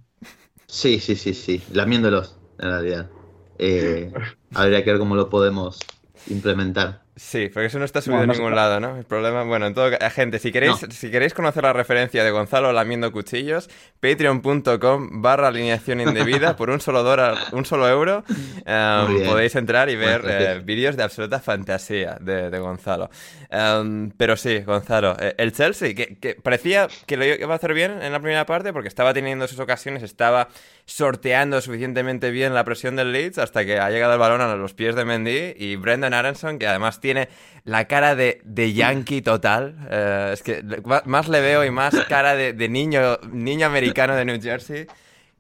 Sí, 0.68 1.00
sí, 1.00 1.16
sí, 1.16 1.34
sí. 1.34 1.64
Lamiéndolos, 1.74 2.38
en 2.60 2.70
realidad. 2.70 3.10
Eh, 3.58 4.14
habría 4.54 4.84
que 4.84 4.92
ver 4.92 5.00
cómo 5.00 5.16
lo 5.16 5.32
podemos 5.32 5.80
implementar. 6.28 7.03
Sí, 7.16 7.50
porque 7.54 7.68
eso 7.68 7.78
no 7.78 7.86
está 7.86 8.02
subido 8.02 8.24
en 8.24 8.30
ningún 8.30 8.56
lado, 8.56 8.80
¿no? 8.80 8.98
El 8.98 9.04
problema, 9.04 9.44
bueno, 9.44 9.68
en 9.68 9.76
todo 9.76 9.92
gente, 10.10 10.40
si 10.40 10.52
queréis, 10.52 10.78
si 10.90 11.12
queréis 11.12 11.36
conocer 11.36 11.64
la 11.64 11.72
referencia 11.72 12.24
de 12.24 12.32
Gonzalo 12.32 12.74
lamiendo 12.74 13.12
cuchillos, 13.12 13.70
patreon.com 14.00 15.22
barra 15.22 15.50
alineación 15.50 16.02
indebida 16.02 16.56
por 16.56 16.72
un 16.72 16.82
solo 16.82 17.04
dólar, 17.04 17.38
un 17.52 17.66
solo 17.66 17.88
euro, 17.88 18.24
em, 18.66 19.26
podéis 19.26 19.56
entrar 19.56 19.92
y 19.92 19.96
ver 19.96 20.24
eh, 20.28 20.62
vídeos 20.64 20.98
de 20.98 21.04
absoluta 21.04 21.40
fantasía 21.40 22.18
de, 22.20 22.58
Gonzalo. 22.58 23.12
Em, 23.50 24.10
pero 24.18 24.36
sí, 24.36 24.62
Gonzalo, 24.62 25.16
eh, 25.20 25.36
el 25.38 25.54
Chelsea, 25.54 25.94
que, 25.94 26.18
que, 26.18 26.34
parecía 26.34 26.88
que 27.06 27.16
lo 27.16 27.26
iba 27.26 27.54
a 27.54 27.58
hacer 27.58 27.76
bien 27.76 28.02
en 28.02 28.12
la 28.12 28.20
primera 28.20 28.48
parte 28.48 28.74
porque 28.74 28.88
estaba 28.88 29.14
teniendo 29.14 29.48
sus 29.48 29.60
ocasiones, 29.60 30.02
estaba 30.02 30.48
sorteando 30.86 31.62
suficientemente 31.62 32.32
bien 32.32 32.54
la 32.54 32.66
presión 32.66 32.96
del 32.96 33.12
Leeds 33.12 33.38
hasta 33.38 33.66
que 33.66 33.80
ha 33.80 33.90
llegado 33.90 34.14
el 34.14 34.20
balón 34.20 34.42
a 34.42 34.56
los 34.56 34.74
pies 34.74 34.96
de 34.96 35.06
Mendy 35.06 35.54
y 35.58 35.76
Brendan 35.78 36.14
Aronson, 36.14 36.60
que 36.60 36.68
además 36.68 37.00
tiene 37.00 37.30
la 37.64 37.88
cara 37.88 38.16
de, 38.16 38.42
de 38.44 38.74
yankee 38.74 39.22
total. 39.22 39.76
Eh, 39.90 40.32
es 40.34 40.44
que 40.44 40.64
más 41.06 41.28
le 41.30 41.42
veo 41.42 41.64
y 41.64 41.72
más 41.72 41.96
cara 42.10 42.36
de, 42.36 42.70
niño, 42.70 43.18
niño 43.32 43.66
americano 43.66 44.16
de 44.16 44.26
New 44.26 44.42
Jersey 44.42 44.88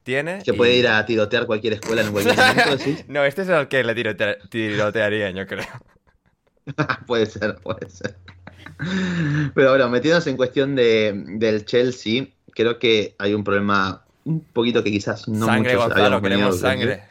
tiene. 0.04 0.42
Que 0.44 0.54
puede 0.54 0.76
ir 0.76 0.88
a 0.88 1.06
tirotear 1.06 1.46
cualquier 1.46 1.74
escuela 1.74 2.02
en 2.02 2.12
cualquier 2.12 2.38
momento, 2.38 2.78
¿sí? 2.84 2.98
no, 3.08 3.24
este 3.24 3.42
es 3.44 3.50
el 3.50 3.68
que 3.68 3.84
le 3.84 3.96
tirotearía, 4.50 5.32
yo 5.32 5.46
creo. 5.46 5.66
puede 7.08 7.26
ser, 7.26 7.56
puede 7.56 7.90
ser. 7.90 8.16
Pero 9.54 9.70
bueno, 9.70 9.90
metiéndonos 9.90 10.28
en 10.28 10.38
cuestión 10.38 10.76
de, 10.76 11.14
del 11.38 11.66
Chelsea, 11.66 12.28
creo 12.54 12.80
que 12.80 13.16
hay 13.18 13.34
un 13.34 13.44
problema 13.44 14.03
un 14.26 14.42
poquito 14.42 14.84
que 14.84 14.92
quizás 14.92 15.28
no 15.28 15.46
sangre, 15.46 15.76
Gonzalo, 15.76 16.22
queremos 16.22 16.60
sangre. 16.60 17.04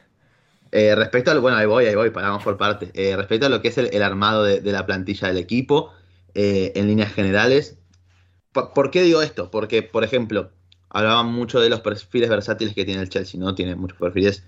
Eh, 0.71 0.95
respecto 0.95 1.31
al, 1.31 1.41
bueno, 1.41 1.59
ahí 1.59 1.67
voy, 1.67 1.85
ahí 1.85 1.95
voy, 1.95 2.11
paramos 2.11 2.43
por 2.43 2.57
parte. 2.57 2.91
Eh, 2.95 3.15
respecto 3.15 3.47
a 3.47 3.49
lo 3.51 3.61
que 3.61 3.69
es 3.69 3.79
el, 3.79 4.03
armado 4.03 4.45
de, 4.45 4.61
la 4.73 4.87
plantilla 4.87 5.29
del 5.29 5.37
equipo, 5.37 5.93
eh, 6.35 6.73
en 6.75 6.87
líneas 6.87 7.13
generales, 7.13 7.77
¿por, 8.53 8.91
qué 8.91 9.03
digo 9.03 9.21
esto? 9.21 9.51
Porque, 9.51 9.83
por 9.83 10.03
ejemplo, 10.03 10.51
hablaban 10.89 11.27
mucho 11.27 11.61
de 11.61 11.69
los 11.69 11.81
perfiles 11.81 12.31
versátiles 12.31 12.75
que 12.75 12.87
tiene 12.87 13.03
el 13.03 13.11
Chelsea, 13.11 13.39
¿no? 13.39 13.55
Tiene 13.55 13.75
muchos 13.75 13.99
perfiles 13.99 14.45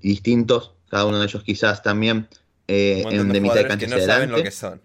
distintos, 0.00 0.72
cada 0.90 1.06
uno 1.06 1.18
de 1.18 1.24
ellos 1.24 1.42
quizás 1.42 1.82
también 1.82 2.28
en 2.66 3.32
de 3.32 3.40
mitad 3.40 3.54
de 3.54 3.66
cancha 3.66 3.86
que 3.86 3.96
no 3.96 4.00
saben 4.00 4.30
lo 4.30 4.42
que 4.42 4.50
son. 4.50 4.82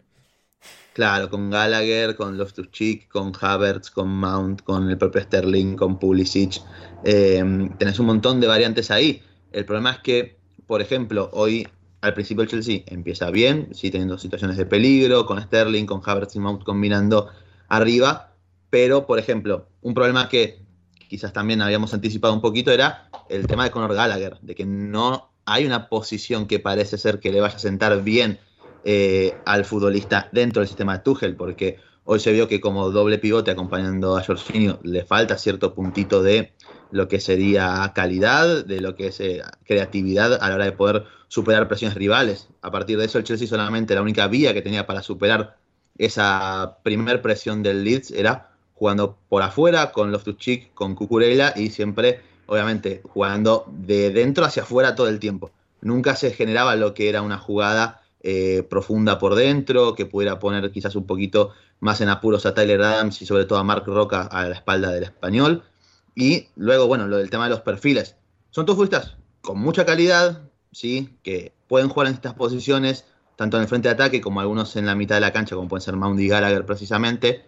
Claro, 0.93 1.30
con 1.30 1.49
Gallagher, 1.49 2.15
con 2.15 2.38
Loftus-Cheek, 2.38 3.08
con 3.08 3.32
Havertz, 3.39 3.89
con 3.91 4.10
Mount, 4.10 4.63
con 4.63 4.89
el 4.89 4.97
propio 4.97 5.21
Sterling, 5.21 5.75
con 5.75 5.97
Pulisic. 5.99 6.62
tenés 7.04 7.99
un 7.99 8.06
montón 8.06 8.39
de 8.39 8.47
variantes 8.47 8.91
ahí. 8.91 9.21
El 9.52 9.65
problema 9.65 9.91
es 9.91 9.99
que 9.99 10.39
por 10.69 10.84
ejemplo, 10.84 11.32
hoy 11.34 11.67
al 12.02 12.13
principio 12.13 12.43
el 12.43 12.47
Chelsea 12.47 12.84
empieza 12.86 13.32
bien, 13.32 13.69
sí 13.73 13.89
teniendo 13.89 14.19
situaciones 14.19 14.56
de 14.56 14.67
peligro, 14.67 15.25
con 15.25 15.41
Sterling, 15.41 15.88
con 15.88 15.99
Havertz 16.06 16.36
y 16.36 16.39
Mount 16.39 16.63
combinando 16.63 17.28
arriba, 17.69 18.36
pero 18.69 19.08
por 19.08 19.17
ejemplo, 19.17 19.67
un 19.82 19.95
problema 19.95 20.30
que 20.30 20.62
quizás 21.08 21.34
también 21.34 21.63
habíamos 21.63 21.95
anticipado 21.95 22.36
un 22.36 22.41
poquito 22.41 22.69
era 22.69 23.10
el 23.30 23.47
tema 23.47 23.63
de 23.63 23.71
Conor 23.71 23.95
Gallagher, 23.95 24.38
de 24.43 24.54
que 24.54 24.67
no 24.67 25.32
hay 25.43 25.65
una 25.65 25.89
posición 25.89 26.45
que 26.45 26.60
parece 26.60 26.99
ser 26.99 27.19
que 27.19 27.32
le 27.32 27.41
vaya 27.41 27.56
a 27.56 27.60
sentar 27.60 28.04
bien 28.04 28.38
eh, 28.84 29.36
al 29.46 29.65
futbolista 29.65 30.30
dentro 30.32 30.62
del 30.62 30.68
sistema 30.68 30.98
de 30.98 31.04
Tuchel, 31.04 31.36
porque 31.36 31.80
hoy 32.06 32.20
se 32.20 32.32
vio 32.32 32.48
que 32.48 32.62
como 32.62 32.92
doble 32.92 33.18
pivote 33.18 33.52
acompañando 33.52 34.18
a 34.18 34.24
Jorginho 34.24 34.80
le 34.84 35.06
falta 35.06 35.38
cierto 35.38 35.74
puntito 35.74 36.24
de 36.24 36.54
lo 36.92 37.08
que 37.08 37.20
sería 37.20 37.92
calidad, 37.94 38.65
de 38.65 38.82
lo 38.82 38.96
que 38.96 39.08
es 39.08 39.20
eh, 39.20 39.42
creatividad 39.65 40.39
a 40.42 40.50
la 40.50 40.56
hora 40.56 40.65
de 40.65 40.72
poder 40.72 41.06
superar 41.28 41.68
presiones 41.68 41.96
rivales. 41.96 42.50
A 42.62 42.72
partir 42.72 42.98
de 42.98 43.06
eso, 43.06 43.18
el 43.18 43.24
Chelsea 43.24 43.48
solamente 43.48 43.96
la 43.96 44.02
única 44.02 44.28
vía 44.28 44.54
que 44.54 44.62
tenía 44.62 44.88
para 44.88 45.04
superar 45.04 45.58
esa 45.98 46.78
primer 46.82 47.22
presión 47.22 47.62
del 47.62 47.84
Leeds 47.84 48.12
era 48.12 48.50
jugando 48.74 49.18
por 49.28 49.44
afuera 49.44 49.92
con 49.92 50.12
los 50.12 50.24
Cheek, 50.24 50.74
con 50.74 50.96
Cucurella 50.96 51.54
y 51.56 51.70
siempre, 51.70 52.22
obviamente, 52.48 53.02
jugando 53.04 53.65
de 53.68 54.10
dentro 54.12 54.46
hacia 54.46 54.63
afuera 54.63 54.96
todo 54.96 55.10
el 55.10 55.20
tiempo. 55.20 55.52
Nunca 55.82 56.15
se 56.15 56.32
generaba 56.32 56.76
lo 56.76 56.94
que 56.94 57.10
era 57.10 57.22
una 57.22 57.38
jugada 57.38 58.02
eh, 58.21 58.63
profunda 58.69 59.17
por 59.17 59.36
dentro, 59.36 59.95
que 59.95 60.05
pudiera 60.05 60.39
poner 60.39 60.71
quizás 60.71 60.95
un 60.95 61.05
poquito 61.05 61.51
más 61.79 62.01
en 62.01 62.10
apuros 62.10 62.45
a 62.45 62.53
Tyler 62.53 62.82
Adams 62.82 63.21
y 63.21 63.25
sobre 63.25 63.45
todo 63.45 63.60
a 63.60 63.63
Mark 63.63 63.84
Roca 63.86 64.23
a 64.23 64.47
la 64.47 64.55
espalda 64.55 64.91
del 64.91 65.03
español. 65.03 65.63
Y 66.15 66.47
luego, 66.55 66.88
bueno, 66.88 67.08
lo 67.08 67.17
del 67.17 67.29
tema 67.29 67.45
de 67.45 67.51
los 67.51 67.62
perfiles. 67.62 68.15
Son 68.51 68.65
todos 68.65 68.77
futbolistas 68.77 69.15
con 69.41 69.60
mucha 69.60 69.86
calidad, 69.86 70.41
¿sí? 70.71 71.17
Que 71.23 71.53
pueden 71.67 71.88
jugar 71.89 72.08
en 72.08 72.15
estas 72.15 72.34
posiciones, 72.34 73.05
tanto 73.36 73.58
en 73.58 73.63
el 73.63 73.69
frente 73.69 73.88
de 73.88 73.93
ataque 73.93 74.21
como 74.21 74.41
algunos 74.41 74.75
en 74.75 74.86
la 74.86 74.95
mitad 74.95 75.15
de 75.15 75.21
la 75.21 75.32
cancha, 75.32 75.55
como 75.55 75.69
pueden 75.69 75.82
ser 75.82 75.95
Mount 75.95 76.19
y 76.19 76.27
Gallagher 76.27 76.65
precisamente, 76.65 77.45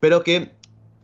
pero 0.00 0.22
que 0.22 0.52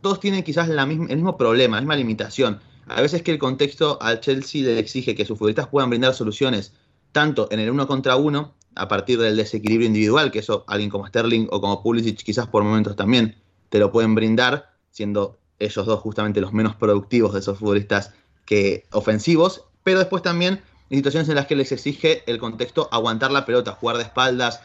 todos 0.01 0.19
tienen 0.19 0.43
quizás 0.43 0.67
el 0.67 0.87
mismo 0.87 1.37
problema, 1.37 1.77
la 1.77 1.81
misma 1.81 1.95
limitación. 1.95 2.59
A 2.87 3.01
veces 3.01 3.21
que 3.21 3.31
el 3.31 3.37
contexto 3.37 4.01
al 4.01 4.19
Chelsea 4.19 4.63
le 4.63 4.79
exige 4.79 5.15
que 5.15 5.25
sus 5.25 5.37
futbolistas 5.37 5.67
puedan 5.67 5.89
brindar 5.89 6.13
soluciones 6.13 6.73
tanto 7.11 7.47
en 7.51 7.59
el 7.59 7.69
uno 7.69 7.87
contra 7.87 8.15
uno, 8.15 8.55
a 8.75 8.87
partir 8.87 9.19
del 9.19 9.37
desequilibrio 9.37 9.87
individual, 9.87 10.31
que 10.31 10.39
eso 10.39 10.63
alguien 10.67 10.89
como 10.89 11.07
Sterling 11.07 11.47
o 11.51 11.61
como 11.61 11.83
Pulisic 11.83 12.23
quizás 12.23 12.47
por 12.47 12.63
momentos 12.63 12.95
también 12.95 13.35
te 13.69 13.79
lo 13.79 13.91
pueden 13.91 14.15
brindar, 14.15 14.73
siendo 14.91 15.37
ellos 15.59 15.85
dos 15.85 15.99
justamente 15.99 16.41
los 16.41 16.53
menos 16.53 16.75
productivos 16.75 17.33
de 17.33 17.39
esos 17.39 17.59
futbolistas 17.59 18.13
que 18.45 18.85
ofensivos, 18.91 19.65
pero 19.83 19.99
después 19.99 20.23
también 20.23 20.61
en 20.89 20.97
situaciones 20.97 21.29
en 21.29 21.35
las 21.35 21.47
que 21.47 21.55
les 21.55 21.71
exige 21.71 22.23
el 22.29 22.37
contexto 22.37 22.89
aguantar 22.91 23.31
la 23.31 23.45
pelota, 23.45 23.71
jugar 23.71 23.97
de 23.97 24.03
espaldas, 24.03 24.61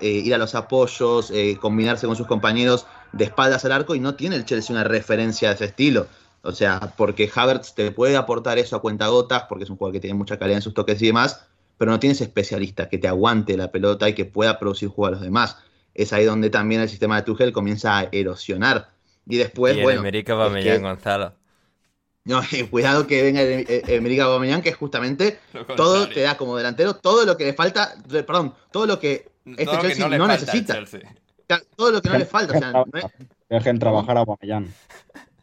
eh, 0.00 0.08
ir 0.08 0.34
a 0.34 0.38
los 0.38 0.54
apoyos, 0.54 1.32
eh, 1.32 1.58
combinarse 1.60 2.06
con 2.06 2.14
sus 2.14 2.28
compañeros 2.28 2.86
de 3.12 3.24
espaldas 3.24 3.64
al 3.64 3.72
arco 3.72 3.94
y 3.96 4.00
no 4.00 4.14
tiene 4.14 4.36
el 4.36 4.44
Chelsea 4.44 4.74
una 4.74 4.84
referencia 4.84 5.48
de 5.48 5.54
ese 5.56 5.64
estilo. 5.64 6.06
O 6.42 6.52
sea, 6.52 6.94
porque 6.96 7.30
Havertz 7.34 7.74
te 7.74 7.90
puede 7.90 8.16
aportar 8.16 8.58
eso 8.58 8.76
a 8.76 8.80
cuenta 8.80 9.08
gotas, 9.08 9.44
porque 9.48 9.64
es 9.64 9.70
un 9.70 9.76
jugador 9.76 9.94
que 9.94 10.00
tiene 10.00 10.14
mucha 10.14 10.38
calidad 10.38 10.58
en 10.58 10.62
sus 10.62 10.74
toques 10.74 11.00
y 11.02 11.06
demás, 11.06 11.44
pero 11.78 11.90
no 11.90 12.00
tienes 12.00 12.20
especialista 12.20 12.88
que 12.88 12.98
te 12.98 13.08
aguante 13.08 13.56
la 13.56 13.70
pelota 13.70 14.08
y 14.08 14.14
que 14.14 14.24
pueda 14.24 14.58
producir 14.58 14.88
juego 14.88 15.08
a 15.08 15.10
los 15.12 15.20
demás. 15.20 15.58
Es 15.94 16.12
ahí 16.12 16.24
donde 16.24 16.50
también 16.50 16.80
el 16.80 16.88
sistema 16.88 17.16
de 17.16 17.22
Tuchel 17.22 17.52
comienza 17.52 17.98
a 17.98 18.08
erosionar 18.10 18.90
y 19.26 19.36
después, 19.36 19.76
y 19.76 19.82
bueno. 19.82 20.00
América 20.00 20.34
Bamellán, 20.34 20.82
Gonzalo. 20.82 21.34
No, 22.24 22.40
cuidado 22.70 23.06
que 23.06 23.22
venga 23.22 23.42
América 23.96 24.26
Bamellán, 24.26 24.62
que 24.62 24.72
justamente 24.72 25.38
todo 25.76 26.08
te 26.08 26.20
da 26.20 26.36
como 26.36 26.56
delantero 26.56 26.94
todo 26.94 27.26
lo 27.26 27.36
que 27.36 27.44
le 27.44 27.52
falta, 27.52 27.94
perdón, 28.08 28.54
todo 28.70 28.86
lo 28.86 28.98
que 28.98 29.30
este 29.44 29.78
Chelsea 29.80 30.08
no, 30.08 30.26
necesita. 30.26 30.82
Todo 31.76 31.92
lo 31.92 32.00
que 32.00 32.08
no 32.08 32.18
le 32.18 32.24
falta. 32.24 32.56
O 32.56 32.58
sea, 32.58 33.10
Dejen 33.50 33.78
trabajar 33.78 34.16
a 34.16 34.24
Bamellán. 34.24 34.72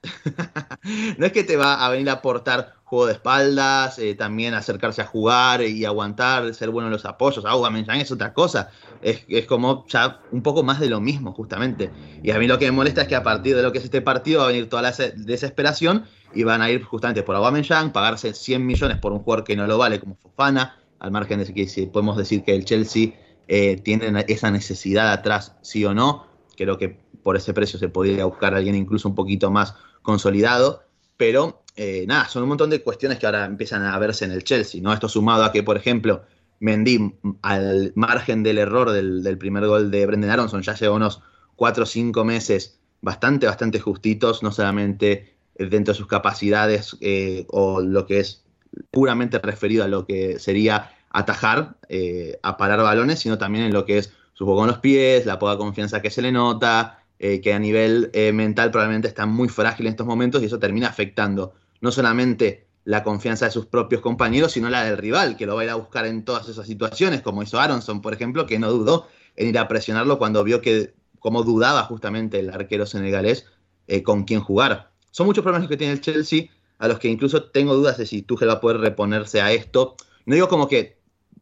no 1.18 1.26
es 1.26 1.32
que 1.32 1.44
te 1.44 1.56
va 1.56 1.86
a 1.86 1.90
venir 1.92 2.10
a 2.10 2.14
aportar 2.14 2.74
juego 2.92 3.06
de 3.06 3.14
espaldas, 3.14 4.00
eh, 4.00 4.16
también 4.16 4.54
acercarse 4.54 5.02
a 5.02 5.06
jugar 5.06 5.62
y 5.62 5.86
aguantar, 5.86 6.54
ser 6.54 6.72
bueno 6.72 6.90
en 6.90 6.92
los 6.92 7.06
apoyos. 7.06 7.46
Ah, 7.46 7.52
Aubameyang 7.52 8.02
es 8.02 8.12
otra 8.12 8.34
cosa. 8.34 8.70
Es, 9.02 9.24
es, 9.30 9.46
como 9.46 9.86
ya 9.88 10.20
un 10.34 10.44
poco 10.44 10.62
más 10.62 10.82
de 10.82 10.90
lo 10.90 11.00
mismo, 11.00 11.32
justamente. 11.32 11.90
Y 12.22 12.32
a 12.32 12.38
mí 12.38 12.48
lo 12.48 12.60
que 12.60 12.66
me 12.66 12.74
molesta 12.74 13.04
es 13.04 13.08
que 13.08 13.16
a 13.16 13.24
partir 13.24 13.56
de 13.56 13.64
lo 13.64 13.72
que 13.72 13.78
es 13.78 13.86
este 13.86 14.02
partido 14.02 14.40
va 14.40 14.48
a 14.48 14.48
venir 14.50 14.68
toda 14.68 14.82
la 14.82 14.92
desesperación 14.92 16.04
y 16.34 16.44
van 16.44 16.62
a 16.62 16.70
ir 16.70 16.84
justamente 16.84 17.24
por 17.24 17.34
Aubameyang, 17.34 17.94
pagarse 17.94 18.34
100 18.34 18.66
millones 18.66 18.98
por 18.98 19.14
un 19.14 19.20
jugador 19.20 19.46
que 19.46 19.56
no 19.56 19.66
lo 19.68 19.78
vale 19.78 20.02
como 20.02 20.18
Fofana, 20.18 20.78
al 21.00 21.12
margen 21.12 21.40
de 21.40 21.54
que 21.54 21.70
si 21.70 21.86
podemos 21.86 22.18
decir 22.18 22.44
que 22.44 22.54
el 22.54 22.66
Chelsea 22.66 23.14
eh, 23.48 23.78
tiene 23.78 24.26
esa 24.28 24.52
necesidad 24.52 25.14
atrás, 25.14 25.56
sí 25.62 25.86
o 25.86 25.94
no. 25.94 26.28
Creo 26.58 26.78
que 26.78 26.90
por 27.24 27.38
ese 27.38 27.54
precio 27.54 27.80
se 27.80 27.88
podría 27.88 28.26
buscar 28.26 28.54
alguien 28.54 28.76
incluso 28.76 29.08
un 29.08 29.16
poquito 29.16 29.50
más 29.50 29.76
consolidado, 30.02 30.84
pero 31.16 31.61
eh, 31.84 32.06
nada, 32.06 32.28
son 32.28 32.44
un 32.44 32.50
montón 32.50 32.70
de 32.70 32.84
cuestiones 32.84 33.18
que 33.18 33.26
ahora 33.26 33.44
empiezan 33.44 33.84
a 33.84 33.98
verse 33.98 34.24
en 34.24 34.32
el 34.32 34.44
Chelsea, 34.44 34.80
¿no? 34.84 34.94
Esto 34.94 35.10
sumado 35.10 35.44
a 35.44 35.52
que, 35.52 35.64
por 35.64 35.78
ejemplo, 35.78 36.22
Mendy, 36.60 37.16
al 37.42 37.92
margen 37.96 38.44
del 38.44 38.60
error 38.60 38.92
del, 38.92 39.36
primer 39.40 39.66
gol 39.66 39.90
de 39.90 40.06
Brendan 40.06 40.30
Aronson, 40.30 40.62
ya 40.62 40.76
lleva 40.76 40.94
unos 40.94 41.24
4 41.56 41.82
o 41.82 41.88
5 41.88 42.24
meses 42.24 42.80
bastante, 43.02 43.48
bastante 43.48 43.80
justitos, 43.80 44.44
no 44.44 44.52
solamente 44.52 45.34
dentro 45.56 45.96
de 45.96 45.98
sus 45.98 46.06
capacidades 46.06 46.98
eh, 47.02 47.48
o 47.50 47.82
lo 47.82 48.06
que 48.06 48.20
es 48.20 48.44
puramente 48.92 49.40
referido 49.40 49.84
a 49.84 49.88
lo 49.88 50.06
que 50.06 50.38
sería 50.38 50.92
atajar, 51.10 51.78
eh, 51.90 52.38
a 52.44 52.58
parar 52.58 52.84
balones, 52.84 53.18
sino 53.18 53.40
también 53.40 53.66
en 53.66 53.74
lo 53.74 53.86
que 53.86 53.98
es 53.98 54.14
su 54.34 54.46
juego 54.46 54.60
con 54.60 54.68
los 54.68 54.78
pies, 54.78 55.26
la 55.26 55.40
poca 55.40 55.58
confianza 55.58 56.00
que 56.00 56.12
se 56.12 56.22
le 56.22 56.32
nota, 56.32 57.00
eh, 57.18 57.42
que 57.42 57.56
a 57.56 57.60
nivel 57.60 58.12
mental 58.36 58.70
probablemente 58.70 59.08
está 59.08 59.26
muy 59.26 59.50
frágil 59.50 59.88
en 59.88 59.94
estos 59.94 60.06
momentos 60.06 60.44
y 60.44 60.46
eso 60.46 60.60
termina 60.60 60.88
afectando 60.88 61.56
no 61.82 61.92
solamente 61.92 62.68
la 62.84 63.04
confianza 63.04 63.46
de 63.46 63.52
sus 63.52 63.66
propios 63.66 64.02
compañeros, 64.02 64.54
sino 64.54 64.70
la 64.70 64.84
del 64.84 64.98
rival, 64.98 65.38
que 65.38 65.46
lo 65.46 65.56
va 65.56 65.62
a 65.62 65.66
ir 65.66 65.70
a 65.70 65.76
buscar 65.76 66.06
en 66.06 66.24
todas 66.24 66.48
esas 66.50 66.66
situaciones, 66.66 67.22
como 67.22 67.44
hizo 67.44 67.60
Aronson, 67.60 68.02
por 68.02 68.14
ejemplo, 68.14 68.46
que 68.46 68.58
no 68.58 68.72
dudó 68.72 69.08
en 69.36 69.50
ir 69.50 69.60
a 69.60 69.68
presionarlo 69.68 70.18
cuando 70.18 70.44
vio 70.44 70.62
que, 70.62 70.94
como 71.20 71.44
dudaba 71.44 71.84
justamente 71.84 72.40
el 72.40 72.50
arquero 72.50 72.86
senegalés, 72.86 73.46
eh, 73.88 74.04
con 74.04 74.24
quién 74.24 74.42
jugar. 74.42 74.92
Son 75.12 75.26
muchos 75.26 75.44
problemas 75.44 75.68
que 75.68 75.78
tiene 75.78 75.94
el 75.94 76.02
Chelsea, 76.02 76.46
a 76.80 76.88
los 76.88 76.98
que 76.98 77.10
incluso 77.10 77.44
tengo 77.44 77.76
dudas 77.76 77.98
de 77.98 78.06
si 78.06 78.24
Tuchel 78.24 78.50
va 78.50 78.54
a 78.54 78.62
poder 78.62 78.78
reponerse 78.78 79.42
a 79.42 79.52
esto. 79.52 79.96
No 80.26 80.34
digo 80.34 80.48
como 80.48 80.68
que 80.68 80.98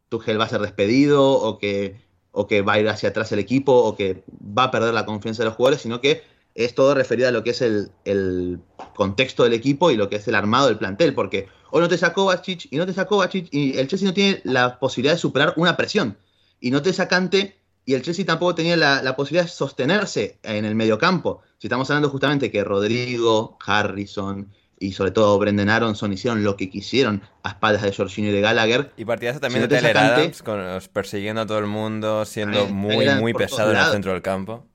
Tuchel 0.09 0.39
va 0.39 0.45
a 0.45 0.49
ser 0.49 0.61
despedido 0.61 1.31
o 1.31 1.57
que 1.57 2.09
o 2.31 2.47
que 2.47 2.61
va 2.61 2.73
a 2.73 2.79
ir 2.79 2.87
hacia 2.87 3.09
atrás 3.09 3.31
el 3.31 3.39
equipo 3.39 3.73
o 3.73 3.95
que 3.95 4.23
va 4.41 4.65
a 4.65 4.71
perder 4.71 4.93
la 4.93 5.05
confianza 5.05 5.43
de 5.43 5.49
los 5.49 5.55
jugadores, 5.55 5.81
sino 5.81 5.99
que 6.01 6.23
es 6.55 6.75
todo 6.75 6.93
referido 6.93 7.27
a 7.27 7.31
lo 7.31 7.43
que 7.43 7.51
es 7.51 7.61
el, 7.61 7.91
el 8.05 8.59
contexto 8.95 9.43
del 9.43 9.53
equipo 9.53 9.91
y 9.91 9.95
lo 9.95 10.09
que 10.09 10.17
es 10.17 10.27
el 10.27 10.35
armado 10.35 10.67
del 10.67 10.77
plantel, 10.77 11.13
porque 11.13 11.47
hoy 11.71 11.81
no 11.81 11.87
te 11.87 11.97
sacó 11.97 12.25
Bachic 12.25 12.67
y 12.71 12.77
no 12.77 12.85
te 12.85 12.93
sacó 12.93 13.17
Bachic 13.17 13.47
y 13.51 13.77
el 13.77 13.87
Chelsea 13.87 14.07
no 14.07 14.13
tiene 14.13 14.41
la 14.43 14.79
posibilidad 14.79 15.13
de 15.13 15.19
superar 15.19 15.53
una 15.57 15.77
presión 15.77 16.17
y 16.59 16.71
no 16.71 16.81
te 16.81 16.93
sacante 16.93 17.57
y 17.85 17.93
el 17.93 18.01
Chelsea 18.01 18.25
tampoco 18.25 18.55
tenía 18.55 18.77
la, 18.77 19.01
la, 19.01 19.15
posibilidad 19.15 19.45
de 19.45 19.49
sostenerse 19.49 20.37
en 20.43 20.63
el 20.63 20.75
mediocampo. 20.75 21.41
Si 21.57 21.65
estamos 21.65 21.89
hablando 21.89 22.09
justamente 22.09 22.51
que 22.51 22.63
Rodrigo, 22.63 23.57
Harrison 23.65 24.51
y 24.79 24.93
sobre 24.93 25.11
todo 25.11 25.37
Brendan 25.39 25.69
Aronson 25.69 26.13
hicieron 26.13 26.43
lo 26.43 26.55
que 26.55 26.69
quisieron 26.69 27.21
a 27.43 27.49
espaldas 27.49 27.81
de 27.81 27.93
Jorginho 27.93 28.29
y 28.29 28.31
de 28.31 28.41
Gallagher. 28.41 28.93
Y 28.95 29.05
partidazo 29.05 29.39
también 29.39 29.63
si 29.63 29.67
de 29.69 29.77
Adams, 29.77 30.41
con, 30.43 30.61
persiguiendo 30.93 31.41
a 31.41 31.45
todo 31.45 31.59
el 31.59 31.65
mundo, 31.65 32.25
siendo 32.25 32.67
muy, 32.67 33.09
muy 33.19 33.33
pesado 33.33 33.71
en 33.71 33.77
el 33.77 33.85
centro 33.91 34.13
del 34.13 34.21
campo. 34.21 34.65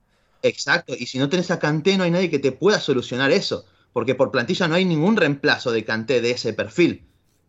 Exacto, 0.44 0.92
y 0.94 1.06
si 1.06 1.18
no 1.18 1.30
tenés 1.30 1.50
a 1.50 1.58
Kanté 1.58 1.96
no 1.96 2.04
hay 2.04 2.10
nadie 2.10 2.28
que 2.28 2.38
te 2.38 2.52
pueda 2.52 2.78
solucionar 2.78 3.30
eso, 3.30 3.64
porque 3.94 4.14
por 4.14 4.30
plantilla 4.30 4.68
no 4.68 4.74
hay 4.74 4.84
ningún 4.84 5.16
reemplazo 5.16 5.72
de 5.72 5.86
Kanté 5.86 6.20
de 6.20 6.32
ese 6.32 6.52
perfil. 6.52 7.02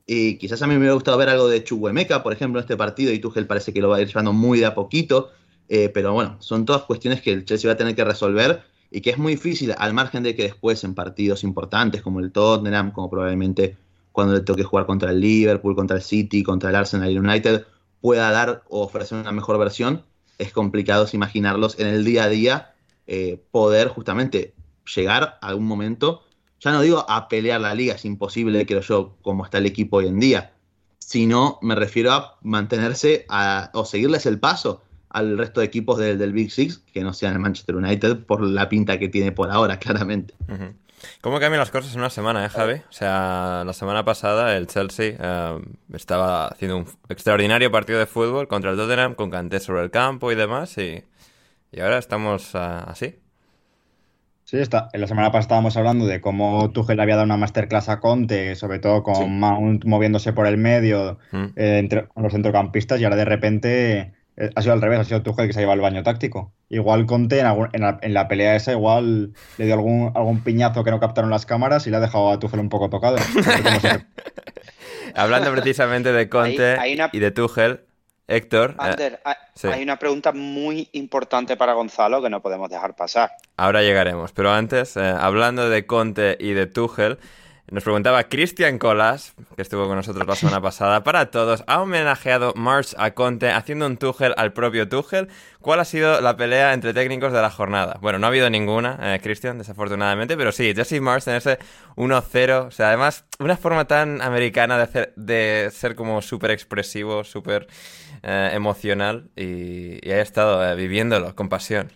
Y 0.07 0.37
quizás 0.37 0.61
a 0.61 0.67
mí 0.67 0.75
me 0.75 0.79
hubiera 0.79 0.93
gustado 0.93 1.17
ver 1.17 1.27
algo 1.27 1.49
de 1.49 1.61
Chuguemeca, 1.61 2.23
por 2.23 2.31
ejemplo, 2.31 2.59
en 2.59 2.63
este 2.63 2.77
partido, 2.77 3.11
y 3.11 3.19
Tuchel 3.19 3.47
parece 3.47 3.73
que 3.73 3.81
lo 3.81 3.89
va 3.89 3.97
a 3.97 4.01
ir 4.01 4.07
llevando 4.07 4.31
muy 4.31 4.59
de 4.59 4.67
a 4.67 4.73
poquito. 4.73 5.31
Eh, 5.67 5.89
pero 5.89 6.13
bueno, 6.13 6.37
son 6.39 6.63
todas 6.63 6.83
cuestiones 6.83 7.21
que 7.21 7.33
el 7.33 7.43
Chelsea 7.43 7.67
va 7.67 7.73
a 7.73 7.77
tener 7.77 7.95
que 7.95 8.05
resolver 8.05 8.63
y 8.89 9.01
que 9.01 9.09
es 9.09 9.17
muy 9.17 9.33
difícil, 9.33 9.73
al 9.77 9.93
margen 9.93 10.23
de 10.23 10.33
que 10.33 10.43
después 10.43 10.81
en 10.85 10.95
partidos 10.95 11.43
importantes 11.43 12.01
como 12.01 12.21
el 12.21 12.31
Tottenham, 12.31 12.93
como 12.93 13.09
probablemente 13.09 13.75
cuando 14.13 14.35
le 14.35 14.39
toque 14.39 14.63
jugar 14.63 14.85
contra 14.85 15.11
el 15.11 15.19
Liverpool, 15.19 15.75
contra 15.75 15.97
el 15.97 16.03
City, 16.03 16.43
contra 16.43 16.69
el 16.69 16.77
Arsenal 16.77 17.11
y 17.11 17.17
United, 17.17 17.65
pueda 17.99 18.31
dar 18.31 18.63
o 18.69 18.83
ofrecer 18.83 19.17
una 19.17 19.33
mejor 19.33 19.57
versión, 19.57 20.03
es 20.37 20.53
complicado 20.53 21.05
imaginarlos 21.11 21.77
en 21.77 21.87
el 21.87 22.05
día 22.05 22.23
a 22.23 22.29
día 22.29 22.74
eh, 23.07 23.41
poder 23.51 23.89
justamente 23.89 24.53
llegar 24.95 25.37
a 25.41 25.47
algún 25.47 25.65
momento, 25.65 26.23
ya 26.59 26.71
no 26.71 26.81
digo 26.81 27.05
a 27.09 27.27
pelear 27.27 27.61
la 27.61 27.73
liga, 27.73 27.95
es 27.95 28.05
imposible, 28.05 28.65
creo 28.65 28.81
yo, 28.81 29.15
como 29.21 29.45
está 29.45 29.57
el 29.59 29.65
equipo 29.65 29.97
hoy 29.97 30.07
en 30.07 30.19
día, 30.19 30.53
sino 30.99 31.59
me 31.61 31.75
refiero 31.75 32.11
a 32.11 32.37
mantenerse 32.41 33.25
a, 33.29 33.69
o 33.73 33.85
seguirles 33.85 34.25
el 34.25 34.39
paso 34.39 34.81
al 35.09 35.37
resto 35.37 35.61
de 35.61 35.67
equipos 35.67 35.97
del, 35.97 36.17
del 36.17 36.33
Big 36.33 36.51
Six, 36.51 36.79
que 36.91 37.01
no 37.01 37.13
sean 37.13 37.33
el 37.33 37.39
Manchester 37.39 37.75
United, 37.75 38.25
por 38.25 38.41
la 38.41 38.67
pinta 38.67 38.99
que 38.99 39.07
tiene 39.07 39.31
por 39.31 39.51
ahora, 39.51 39.79
claramente. 39.79 40.33
¿Cómo 41.21 41.39
cambian 41.39 41.59
las 41.59 41.71
cosas 41.71 41.93
en 41.93 41.99
una 41.99 42.09
semana, 42.09 42.45
eh, 42.45 42.49
Javi? 42.49 42.73
O 42.89 42.91
sea, 42.91 43.63
la 43.65 43.73
semana 43.73 44.03
pasada 44.03 44.57
el 44.57 44.67
Chelsea 44.67 45.15
eh, 45.19 45.61
estaba 45.93 46.47
haciendo 46.47 46.77
un 46.77 46.87
extraordinario 47.09 47.71
partido 47.71 47.99
de 47.99 48.05
fútbol 48.05 48.47
contra 48.47 48.71
el 48.71 48.77
Tottenham, 48.77 49.15
con 49.15 49.29
Kanté 49.29 49.59
sobre 49.59 49.83
el 49.83 49.91
campo 49.91 50.31
y 50.31 50.35
demás, 50.35 50.77
y, 50.77 51.03
y 51.75 51.81
ahora 51.81 51.97
estamos 51.97 52.55
uh, 52.55 52.87
así. 52.87 53.19
Sí, 54.45 54.57
está. 54.57 54.89
En 54.93 55.01
la 55.01 55.07
semana 55.07 55.27
pasada 55.27 55.41
estábamos 55.41 55.75
hablando 55.75 56.05
de 56.05 56.21
cómo 56.21 56.71
Tuchel 56.71 56.99
había 56.99 57.15
dado 57.15 57.25
una 57.25 57.35
masterclass 57.35 57.89
a 57.89 57.99
Conte, 57.99 58.55
sobre 58.55 58.79
todo 58.79 59.03
con 59.03 59.15
sí. 59.15 59.25
Mount 59.25 59.83
moviéndose 59.85 60.31
por 60.33 60.47
el 60.47 60.57
medio, 60.57 61.17
mm. 61.31 61.45
eh, 61.55 61.79
entre 61.79 62.07
los 62.15 62.31
centrocampistas, 62.31 63.01
y 63.01 63.03
ahora 63.03 63.17
de 63.17 63.25
repente 63.25 64.13
eh, 64.37 64.49
ha 64.55 64.61
sido 64.61 64.73
al 64.73 64.81
revés, 64.81 64.99
ha 64.99 65.03
sido 65.03 65.23
Tuchel 65.23 65.47
que 65.47 65.53
se 65.53 65.59
ha 65.59 65.63
llevado 65.63 65.73
al 65.73 65.81
baño 65.81 66.03
táctico. 66.03 66.53
Igual 66.69 67.05
Conte 67.07 67.39
en, 67.39 67.47
algún, 67.47 67.69
en, 67.73 67.81
la, 67.81 67.97
en, 68.01 68.13
la, 68.13 68.27
pelea 68.29 68.55
esa 68.55 68.71
igual 68.71 69.33
le 69.57 69.65
dio 69.65 69.73
algún, 69.73 70.11
algún 70.15 70.41
piñazo 70.41 70.83
que 70.83 70.91
no 70.91 70.99
captaron 71.01 71.29
las 71.29 71.45
cámaras 71.45 71.87
y 71.87 71.89
le 71.89 71.97
ha 71.97 71.99
dejado 71.99 72.31
a 72.31 72.39
Tuchel 72.39 72.61
un 72.61 72.69
poco 72.69 72.89
tocado. 72.89 73.17
Hablando 75.15 75.51
precisamente 75.51 76.13
de 76.13 76.29
Conte 76.29 76.77
hay, 76.77 76.91
hay 76.91 76.93
una... 76.93 77.09
y 77.11 77.19
de 77.19 77.31
Tuchel, 77.31 77.81
Héctor. 78.27 78.75
Ander, 78.77 79.13
eh, 79.13 79.19
hay, 79.23 79.35
sí. 79.53 79.67
hay 79.67 79.83
una 79.83 79.97
pregunta 79.97 80.31
muy 80.31 80.89
importante 80.93 81.57
para 81.57 81.73
Gonzalo 81.73 82.21
que 82.21 82.29
no 82.29 82.41
podemos 82.41 82.69
dejar 82.69 82.95
pasar. 82.95 83.31
Ahora 83.57 83.81
llegaremos, 83.81 84.31
pero 84.31 84.51
antes, 84.51 84.97
eh, 84.97 85.01
hablando 85.01 85.69
de 85.69 85.85
Conte 85.85 86.37
y 86.39 86.53
de 86.53 86.65
Tuchel, 86.65 87.19
nos 87.71 87.83
preguntaba 87.83 88.25
Cristian 88.25 88.77
Colas, 88.77 89.33
que 89.55 89.61
estuvo 89.63 89.87
con 89.87 89.95
nosotros 89.95 90.27
la 90.27 90.35
semana 90.35 90.61
pasada, 90.61 91.03
para 91.03 91.31
todos, 91.31 91.63
ha 91.65 91.81
homenajeado 91.81 92.53
March 92.55 92.93
a 92.97 93.11
Conte 93.11 93.49
haciendo 93.49 93.87
un 93.87 93.97
Tuchel 93.97 94.35
al 94.37 94.53
propio 94.53 94.87
Tuchel. 94.87 95.29
¿Cuál 95.61 95.79
ha 95.79 95.85
sido 95.85 96.21
la 96.21 96.37
pelea 96.37 96.73
entre 96.73 96.93
técnicos 96.93 97.33
de 97.33 97.41
la 97.41 97.49
jornada? 97.49 97.97
Bueno, 98.01 98.19
no 98.19 98.27
ha 98.27 98.29
habido 98.29 98.51
ninguna, 98.51 98.99
eh, 99.01 99.19
Cristian, 99.19 99.57
desafortunadamente, 99.57 100.37
pero 100.37 100.51
sí, 100.51 100.73
Jesse 100.75 101.01
March 101.01 101.27
en 101.27 101.35
ese 101.35 101.57
1-0, 101.95 102.67
o 102.67 102.71
sea, 102.71 102.89
además, 102.89 103.25
una 103.39 103.57
forma 103.57 103.85
tan 103.85 104.21
americana 104.21 104.77
de, 104.77 104.83
hacer, 104.83 105.13
de 105.15 105.69
ser 105.73 105.95
como 105.95 106.21
súper 106.21 106.51
expresivo, 106.51 107.23
súper 107.23 107.65
eh, 108.21 108.51
emocional, 108.53 109.31
y, 109.35 110.07
ha 110.11 110.21
estado 110.21 110.63
eh, 110.63 110.75
viviéndolo 110.75 111.35
con 111.35 111.49
pasión. 111.49 111.91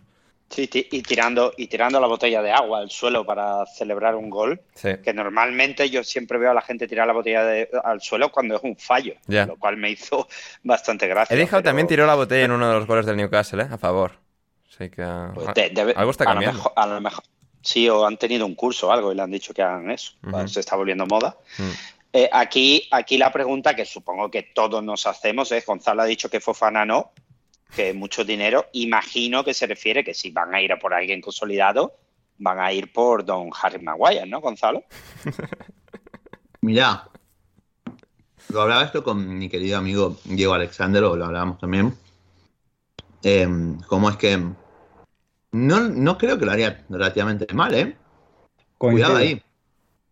Sí, 0.50 0.68
y 0.74 1.02
tirando, 1.04 1.54
y 1.58 1.68
tirando 1.68 2.00
la 2.00 2.08
botella 2.08 2.42
de 2.42 2.52
agua 2.52 2.80
al 2.80 2.90
suelo 2.90 3.24
para 3.24 3.68
celebrar 3.68 4.16
un 4.16 4.32
gol. 4.32 4.60
Sí. 4.74 4.90
Que 5.04 5.14
normalmente 5.14 5.90
yo 5.92 6.04
siempre 6.04 6.40
veo 6.40 6.50
a 6.50 6.54
la 6.56 6.62
gente 6.62 6.88
tirar 6.88 7.06
la 7.06 7.14
botella 7.14 7.44
de, 7.44 7.70
al 7.84 8.02
suelo 8.02 8.32
cuando 8.32 8.56
es 8.56 8.64
un 8.64 8.76
fallo. 8.76 9.14
Yeah. 9.28 9.46
Lo 9.46 9.58
cual 9.58 9.78
me 9.78 9.92
hizo 9.92 10.28
bastante 10.64 11.08
gracia. 11.08 11.36
He 11.36 11.38
dejado 11.38 11.62
pero... 11.62 11.70
también 11.70 11.88
tiró 11.88 12.08
la 12.08 12.16
botella 12.16 12.46
en 12.46 12.52
uno 12.52 12.68
de 12.68 12.74
los 12.80 12.88
goles 12.88 13.06
del 13.06 13.18
Newcastle, 13.18 13.62
¿eh? 13.62 13.68
A 13.70 13.78
favor. 13.78 14.14
Así 14.70 14.90
que. 14.90 15.06
Pues 15.36 15.54
de, 15.54 15.70
debe, 15.70 15.94
algo 15.96 16.12
está 16.12 16.26
cambiando. 16.26 16.50
A 16.50 16.56
lo, 16.56 16.58
mejor, 16.58 16.74
a 16.76 16.88
lo 16.88 17.02
mejor, 17.02 17.24
sí, 17.62 17.88
o 17.88 18.08
han 18.08 18.18
tenido 18.18 18.48
un 18.48 18.56
curso 18.56 18.88
o 18.88 18.92
algo 18.92 19.12
y 19.12 19.16
le 19.16 19.22
han 19.22 19.32
dicho 19.32 19.54
que 19.54 19.62
hagan 19.62 19.92
eso. 19.92 20.14
Uh 20.24 20.30
-huh. 20.30 20.48
Se 20.48 20.62
está 20.62 20.76
volviendo 20.76 21.06
moda. 21.06 21.38
Mm. 21.60 21.70
Eh, 22.12 22.30
aquí, 22.32 22.88
aquí 22.90 23.20
la 23.20 23.32
pregunta 23.32 23.76
que 23.76 23.86
supongo 23.86 24.32
que 24.32 24.42
todos 24.42 24.84
nos 24.84 25.06
hacemos 25.06 25.52
es: 25.52 25.64
Gonzalo 25.64 26.02
ha 26.02 26.06
dicho 26.06 26.28
que 26.28 26.40
Fofana 26.40 26.86
no 26.86 27.12
que 27.76 27.94
mucho 27.94 28.24
dinero. 28.24 28.66
Imagino 28.74 29.44
que 29.44 29.54
se 29.54 29.68
refiere 29.68 30.04
que 30.04 30.14
si 30.14 30.32
van 30.32 30.54
a 30.54 30.62
ir 30.62 30.72
a 30.72 30.80
por 30.80 30.94
alguien 30.94 31.22
consolidado, 31.22 31.96
van 32.38 32.60
a 32.60 32.72
ir 32.72 32.92
por 32.92 33.26
Don 33.26 33.50
Harry 33.62 33.84
Maguire, 33.84 34.26
¿no, 34.26 34.42
Gonzalo? 34.42 34.84
Mirá, 36.62 37.10
lo 38.50 38.62
hablaba 38.62 38.84
esto 38.84 39.04
con 39.04 39.38
mi 39.38 39.50
querido 39.50 39.78
amigo 39.78 40.18
Diego 40.26 40.54
Alexander, 40.54 41.04
o 41.04 41.16
lo 41.16 41.26
hablábamos 41.26 41.60
también. 41.60 41.94
Eh, 43.24 43.48
¿Cómo 43.88 44.10
es 44.10 44.18
que 44.18 44.38
no, 45.52 45.80
no 45.82 46.18
creo 46.18 46.38
que 46.38 46.46
lo 46.46 46.52
haría 46.52 46.86
relativamente 46.90 47.54
mal, 47.54 47.74
¿eh? 47.74 47.96
Coincido. 48.78 49.10
Cuidado 49.10 49.18
ahí. 49.18 49.42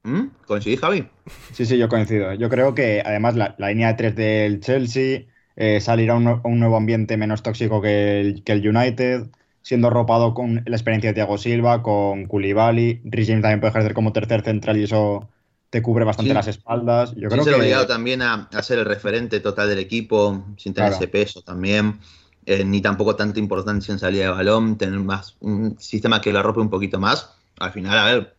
¿Mm? 0.04 0.28
¿Coincidís, 0.46 0.80
Javi? 0.80 1.08
Sí, 1.54 1.66
sí, 1.66 1.78
yo 1.78 1.90
coincido. 1.90 2.34
Yo 2.34 2.50
creo 2.50 2.74
que 2.74 3.02
además 3.06 3.36
la, 3.36 3.56
la 3.58 3.70
línea 3.70 3.90
de 3.90 3.94
tres 3.96 4.16
del 4.16 4.60
Chelsea 4.62 5.26
eh, 5.58 5.82
salir 5.82 6.12
a 6.12 6.16
un, 6.16 6.40
un, 6.44 6.60
nuevo 6.60 6.78
ambiente 6.78 7.18
menos 7.18 7.42
tóxico 7.42 7.82
que 7.82 8.22
el, 8.22 8.44
que 8.44 8.52
el, 8.54 8.68
United, 8.68 9.28
siendo 9.64 9.88
arropado 9.88 10.36
con 10.36 10.64
la 10.66 10.76
experiencia 10.76 11.10
de 11.10 11.16
Thiago 11.16 11.40
Silva, 11.40 11.82
con 11.82 12.28
Koulibaly, 12.28 13.02
Rhys 13.04 13.28
James 13.28 13.42
también 13.42 13.60
puede 13.60 13.72
ejercer 13.72 13.96
como 13.96 14.14
tercer 14.14 14.44
central 14.44 14.78
y 14.78 14.84
eso 14.84 15.28
te 15.72 15.82
cubre 15.82 16.06
bastante 16.06 16.30
sí. 16.30 16.36
las 16.36 16.48
espaldas. 16.48 17.16
Yo 17.16 17.28
creo 17.28 17.44
sí, 17.44 17.50
que 17.50 17.56
obligado 17.56 17.88
también 17.88 18.22
a, 18.22 18.48
a, 18.54 18.62
ser 18.62 18.78
el 18.78 18.86
referente 18.86 19.40
total 19.40 19.68
del 19.68 19.80
equipo, 19.80 20.46
sin 20.58 20.76
tener 20.76 20.92
claro. 20.92 21.04
ese 21.04 21.08
peso 21.12 21.42
también. 21.42 22.00
Eh, 22.46 22.64
ni 22.64 22.80
tampoco 22.80 23.16
tanta 23.16 23.40
importancia 23.40 23.92
en 23.92 24.00
salida 24.00 24.26
de 24.26 24.32
balón, 24.32 24.78
tener 24.78 25.00
más 25.00 25.36
un 25.42 25.76
sistema 25.80 26.22
que 26.22 26.32
lo 26.32 26.40
arrope 26.40 26.62
un 26.62 26.70
poquito 26.70 27.00
más. 27.00 27.32
Al 27.60 27.74
final, 27.74 27.98
a 27.98 28.06
ver, 28.06 28.36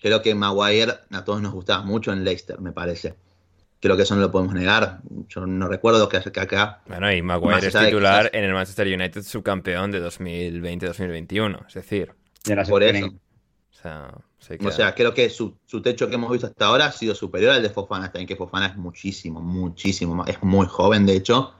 creo 0.00 0.22
que 0.22 0.34
Maguire 0.34 0.94
a 1.10 1.24
todos 1.24 1.42
nos 1.42 1.52
gustaba 1.52 1.84
mucho 1.84 2.12
en 2.12 2.24
Leicester, 2.24 2.60
me 2.60 2.72
parece 2.72 3.16
creo 3.84 3.98
que 3.98 4.04
eso 4.04 4.14
no 4.14 4.22
lo 4.22 4.30
podemos 4.30 4.54
negar. 4.54 5.00
Yo 5.28 5.46
no 5.46 5.68
recuerdo 5.68 6.08
que, 6.08 6.18
que 6.18 6.40
acá. 6.40 6.80
Bueno, 6.86 7.12
y 7.12 7.20
Maguire 7.20 7.66
es 7.66 7.74
titular 7.74 8.30
quizás... 8.30 8.34
en 8.34 8.44
el 8.44 8.54
Manchester 8.54 8.86
United 8.86 9.22
subcampeón 9.22 9.90
de 9.90 10.02
2020-2021. 10.02 11.66
Es 11.68 11.74
decir, 11.74 12.14
por 12.66 12.82
eso. 12.82 13.06
O 13.06 13.76
sea, 13.76 14.14
o 14.64 14.70
sea, 14.70 14.94
creo 14.94 15.12
que 15.12 15.28
su, 15.28 15.58
su, 15.66 15.82
techo 15.82 16.08
que 16.08 16.14
hemos 16.14 16.30
visto 16.32 16.46
hasta 16.46 16.64
ahora 16.64 16.86
ha 16.86 16.92
sido 16.92 17.14
superior 17.14 17.52
al 17.52 17.62
de 17.62 17.68
Fofana. 17.68 18.06
También 18.06 18.26
que 18.26 18.36
Fofana 18.36 18.68
es 18.68 18.76
muchísimo, 18.76 19.42
muchísimo. 19.42 20.24
Es 20.24 20.42
muy 20.42 20.66
joven, 20.66 21.04
de 21.04 21.16
hecho, 21.16 21.52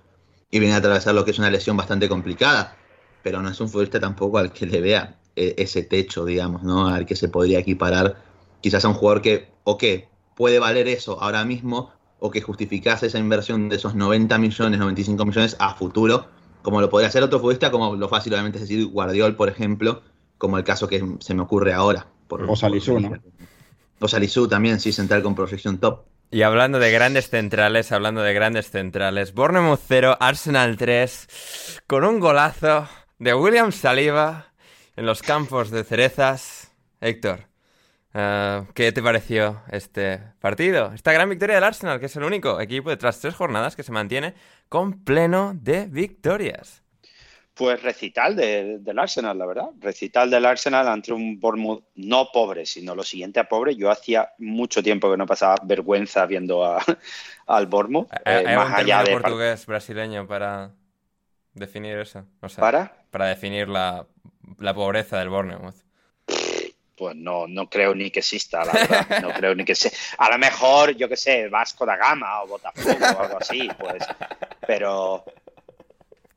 y 0.50 0.60
viene 0.60 0.74
a 0.74 0.78
atravesar 0.78 1.14
lo 1.14 1.26
que 1.26 1.32
es 1.32 1.38
una 1.38 1.50
lesión 1.50 1.76
bastante 1.76 2.08
complicada. 2.08 2.74
Pero 3.22 3.42
no 3.42 3.50
es 3.50 3.60
un 3.60 3.68
futbolista 3.68 4.00
tampoco 4.00 4.38
al 4.38 4.50
que 4.50 4.64
le 4.64 4.80
vea 4.80 5.18
eh, 5.36 5.56
ese 5.58 5.82
techo, 5.82 6.24
digamos, 6.24 6.62
¿no? 6.62 6.88
Al 6.88 7.04
que 7.04 7.16
se 7.16 7.28
podría 7.28 7.58
equiparar 7.58 8.16
quizás 8.62 8.82
a 8.86 8.88
un 8.88 8.94
jugador 8.94 9.20
que, 9.20 9.50
o 9.64 9.76
que 9.76 10.08
puede 10.34 10.58
valer 10.58 10.88
eso 10.88 11.20
ahora 11.20 11.44
mismo, 11.44 11.92
o 12.18 12.30
que 12.30 12.40
justificase 12.40 13.06
esa 13.06 13.18
inversión 13.18 13.68
de 13.68 13.76
esos 13.76 13.94
90 13.94 14.38
millones, 14.38 14.78
95 14.78 15.24
millones 15.24 15.56
a 15.58 15.74
futuro, 15.74 16.26
como 16.62 16.80
lo 16.80 16.88
podría 16.88 17.08
hacer 17.08 17.22
otro 17.22 17.38
futbolista, 17.38 17.70
como 17.70 17.94
lo 17.96 18.08
fácil 18.08 18.32
obviamente 18.32 18.58
es 18.58 18.68
decir 18.68 18.86
Guardiol, 18.86 19.36
por 19.36 19.48
ejemplo, 19.48 20.02
como 20.38 20.58
el 20.58 20.64
caso 20.64 20.88
que 20.88 21.04
se 21.20 21.34
me 21.34 21.42
ocurre 21.42 21.72
ahora. 21.72 22.06
Por, 22.26 22.42
o 22.50 22.56
Salisu, 22.56 22.98
¿no? 23.00 23.12
O 24.00 24.08
Salisu 24.08 24.48
también, 24.48 24.80
sí, 24.80 24.92
central 24.92 25.22
con 25.22 25.34
proyección 25.34 25.78
top. 25.78 26.04
Y 26.30 26.42
hablando 26.42 26.78
de 26.78 26.90
grandes 26.90 27.28
centrales, 27.28 27.92
hablando 27.92 28.22
de 28.22 28.34
grandes 28.34 28.70
centrales, 28.70 29.34
Bournemouth 29.34 29.80
0, 29.86 30.16
Arsenal 30.18 30.76
3, 30.76 31.82
con 31.86 32.04
un 32.04 32.18
golazo 32.18 32.88
de 33.18 33.34
William 33.34 33.70
Saliba 33.70 34.52
en 34.96 35.06
los 35.06 35.22
campos 35.22 35.70
de 35.70 35.84
cerezas. 35.84 36.72
Héctor, 37.00 37.46
Uh, 38.14 38.66
¿Qué 38.74 38.92
te 38.92 39.02
pareció 39.02 39.62
este 39.72 40.20
partido? 40.38 40.92
Esta 40.94 41.12
gran 41.12 41.28
victoria 41.28 41.56
del 41.56 41.64
Arsenal, 41.64 41.98
que 41.98 42.06
es 42.06 42.14
el 42.14 42.22
único 42.22 42.60
equipo 42.60 42.88
de 42.88 42.96
tras 42.96 43.18
tres 43.18 43.34
jornadas 43.34 43.74
que 43.74 43.82
se 43.82 43.90
mantiene 43.90 44.34
con 44.68 45.04
pleno 45.04 45.52
de 45.54 45.86
victorias. 45.86 46.84
Pues 47.54 47.82
recital 47.82 48.36
del 48.36 48.98
Arsenal, 48.98 49.36
la 49.36 49.46
verdad. 49.46 49.70
Recital 49.80 50.30
del 50.30 50.44
Arsenal 50.44 50.86
ante 50.86 51.12
un 51.12 51.40
Bournemouth 51.40 51.84
no 51.96 52.30
pobre, 52.32 52.66
sino 52.66 52.94
lo 52.94 53.02
siguiente 53.02 53.40
a 53.40 53.48
pobre. 53.48 53.74
Yo 53.74 53.90
hacía 53.90 54.32
mucho 54.38 54.82
tiempo 54.82 55.10
que 55.10 55.16
no 55.16 55.26
pasaba 55.26 55.56
vergüenza 55.64 56.26
viendo 56.26 56.64
a, 56.64 56.84
al 57.46 57.66
Bournemouth. 57.66 58.08
¿Hay, 58.24 58.44
eh, 58.44 58.56
más 58.56 58.74
allá 58.74 59.02
de 59.02 59.12
portugués 59.12 59.66
brasileño 59.66 60.26
para 60.26 60.72
definir 61.52 61.98
eso? 61.98 62.26
¿Para? 62.58 62.92
Para 63.10 63.26
definir 63.26 63.68
la, 63.68 64.06
la 64.58 64.74
pobreza 64.74 65.18
del 65.18 65.30
Bournemouth. 65.30 65.83
Pues 66.96 67.16
no, 67.16 67.46
no 67.48 67.68
creo 67.68 67.94
ni 67.94 68.10
que 68.10 68.20
exista, 68.20 68.64
la 68.64 68.72
verdad. 68.72 69.22
No 69.22 69.32
creo 69.32 69.54
ni 69.54 69.64
que 69.64 69.74
sea. 69.74 69.90
A 70.18 70.30
lo 70.30 70.38
mejor, 70.38 70.96
yo 70.96 71.08
que 71.08 71.16
sé, 71.16 71.48
Vasco 71.48 71.84
da 71.84 71.96
Gama 71.96 72.42
o 72.42 72.46
Botafogo 72.46 73.04
o 73.04 73.22
algo 73.22 73.38
así, 73.38 73.68
pues. 73.78 74.04
Pero, 74.66 75.24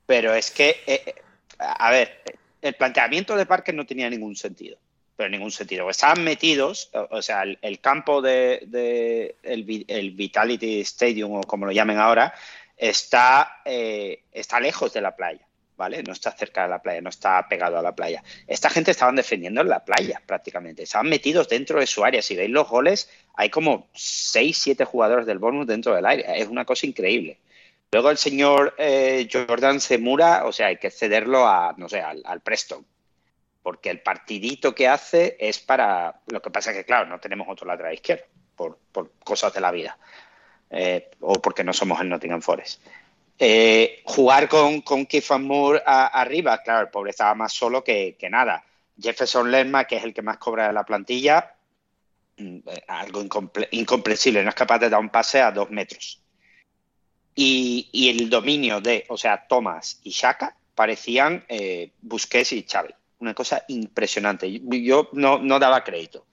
pero 0.06 0.34
es 0.34 0.52
que, 0.52 0.82
eh, 0.88 1.04
eh, 1.06 1.16
a 1.60 1.92
ver, 1.92 2.24
el 2.62 2.74
planteamiento 2.74 3.36
de 3.36 3.46
Parque 3.46 3.74
no 3.74 3.86
tenía 3.86 4.10
ningún 4.10 4.36
sentido. 4.36 4.78
Pero 5.16 5.30
ningún 5.30 5.52
sentido. 5.52 5.90
Estaban 5.90 6.24
metidos, 6.24 6.92
o 6.94 7.22
sea, 7.22 7.44
el, 7.44 7.80
campo 7.80 8.22
de, 8.22 9.36
el, 9.42 10.12
Vitality 10.12 10.82
Stadium, 10.82 11.34
o 11.34 11.42
como 11.42 11.66
lo 11.66 11.72
llamen 11.72 11.98
ahora, 11.98 12.34
está, 12.76 13.62
eh, 13.66 14.24
está 14.32 14.60
lejos 14.60 14.94
de 14.94 15.02
la 15.02 15.16
playa. 15.16 15.47
¿Vale? 15.78 16.02
No 16.02 16.12
está 16.12 16.32
cerca 16.32 16.64
de 16.64 16.70
la 16.70 16.82
playa, 16.82 17.02
no 17.02 17.10
está 17.10 17.48
pegado 17.48 17.78
a 17.78 17.84
la 17.84 17.96
playa. 17.96 18.24
Esta 18.48 18.70
gente 18.70 18.90
estaban 18.90 19.16
defendiendo 19.16 19.62
en 19.62 19.70
la 19.70 19.86
playa 19.86 20.20
prácticamente. 20.26 20.82
Estaban 20.82 21.08
metidos 21.08 21.48
dentro 21.48 21.80
de 21.80 21.86
su 21.86 22.04
área. 22.04 22.24
Si 22.24 22.36
veis 22.36 22.50
los 22.50 22.68
goles, 22.68 23.10
hay 23.36 23.52
como 23.52 23.88
6, 23.94 24.58
7 24.58 24.86
jugadores 24.86 25.28
del 25.28 25.38
bonus 25.38 25.68
dentro 25.68 25.94
del 25.94 26.08
área. 26.08 26.34
Es 26.36 26.48
una 26.48 26.66
cosa 26.66 26.88
increíble. 26.88 27.40
Luego 27.92 28.10
el 28.10 28.18
señor 28.18 28.76
eh, 28.78 29.28
Jordan 29.32 29.80
Semura, 29.80 30.46
o 30.46 30.52
sea, 30.52 30.68
hay 30.68 30.78
que 30.78 30.92
cederlo 30.92 31.48
a, 31.48 31.74
no 31.78 31.88
sé, 31.88 32.02
al, 32.02 32.42
Preston. 32.42 32.86
Porque 33.64 33.90
el 33.90 34.02
partidito 34.02 34.74
que 34.76 34.88
hace 34.88 35.38
es 35.40 35.60
para. 35.60 36.22
Lo 36.28 36.42
que 36.42 36.50
pasa 36.50 36.72
es 36.72 36.78
que, 36.78 36.86
claro, 36.86 37.06
no 37.06 37.20
tenemos 37.20 37.48
otro 37.50 37.68
lateral 37.68 37.94
izquierdo, 37.94 38.26
por, 38.56 38.80
cosas 39.24 39.54
de 39.54 39.62
la 39.62 39.72
vida. 39.72 39.98
Eh, 40.70 41.12
o 41.22 41.34
porque 41.34 41.64
no 41.64 41.72
somos 41.72 42.02
el 42.02 42.10
Nottingham 42.10 42.42
Forest. 42.42 42.82
Eh, 43.40 44.02
jugar 44.06 44.50
con, 44.50 44.82
con 44.82 45.08
Moore 45.42 45.84
arriba, 45.86 46.62
claro, 46.64 46.82
el 46.82 46.90
pobre 46.90 47.12
estaba 47.12 47.36
más 47.36 47.54
solo 47.54 47.84
que, 47.84 48.18
nada. 48.30 48.64
Jefferson 49.00 49.52
Lerma, 49.52 49.86
que 49.86 49.98
es 49.98 50.04
el 50.04 50.14
que 50.14 50.24
más 50.24 50.38
cobra 50.38 50.68
de 50.68 50.74
la 50.74 50.84
plantilla, 50.84 51.56
mm, 52.38 52.60
algo 52.88 53.22
incomprensible, 53.72 54.44
no 54.44 54.50
es 54.50 54.56
capaz 54.56 54.80
de 54.80 54.90
dar 54.90 55.00
un 55.00 55.10
pase 55.10 55.42
a 55.42 55.52
dos 55.52 55.70
metros 55.70 56.22
y, 57.38 58.10
el 58.10 58.30
dominio 58.30 58.82
de, 58.82 59.06
o 59.10 59.18
sea, 59.18 59.46
Thomas 59.48 60.00
y 60.04 60.10
Shaka 60.10 60.58
parecían 60.74 61.46
eh, 61.48 61.92
Busquets 62.02 62.52
y 62.54 62.64
Xavi. 62.64 62.94
Una 63.20 63.34
cosa 63.36 63.64
impresionante. 63.68 64.60
Yo 64.82 65.10
no, 65.14 65.38
no 65.38 65.60
daba 65.60 65.84
crédito. 65.84 66.26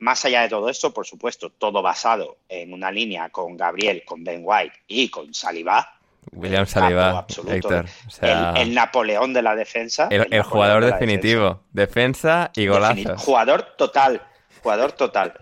Más 0.00 0.24
allá 0.24 0.42
de 0.42 0.48
todo 0.48 0.68
esto, 0.68 0.92
por 0.92 1.06
supuesto, 1.06 1.50
todo 1.50 1.82
basado 1.82 2.38
en 2.48 2.72
una 2.72 2.90
línea 2.90 3.28
con 3.30 3.56
Gabriel, 3.56 4.02
con 4.04 4.24
Ben 4.24 4.40
White 4.42 4.74
y 4.88 5.08
con 5.08 5.32
Saliba. 5.32 5.99
William 6.32 6.66
Saliba, 6.66 7.26
Héctor. 7.48 7.86
el, 8.20 8.74
Napoleón 8.74 9.32
de 9.32 9.42
la 9.42 9.54
defensa. 9.56 10.08
El, 10.10 10.42
jugador 10.42 10.84
definitivo. 10.84 11.62
defensa. 11.72 12.50
y 12.54 12.66
golazo. 12.66 13.16
Jugador 13.16 13.74
total. 13.76 14.22
Jugador 14.62 14.92
total. 14.92 15.34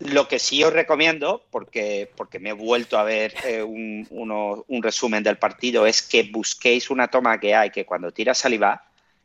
Lo 0.00 0.28
que 0.28 0.38
sí 0.38 0.62
os 0.62 0.72
recomiendo, 0.72 1.46
porque, 1.50 2.10
porque 2.16 2.38
me 2.38 2.50
he 2.50 2.52
vuelto 2.52 2.98
a 2.98 3.04
ver 3.04 3.34
eh, 3.44 3.62
un, 3.62 4.06
un, 4.10 4.82
resumen 4.82 5.22
del 5.22 5.38
partido, 5.38 5.86
es 5.86 6.02
que 6.02 6.24
busquéis 6.24 6.90
una 6.90 7.08
toma 7.08 7.38
que 7.38 7.54
hay 7.54 7.70
que 7.70 7.86
cuando 7.86 8.12
tira 8.12 8.34
Saliba 8.34 8.84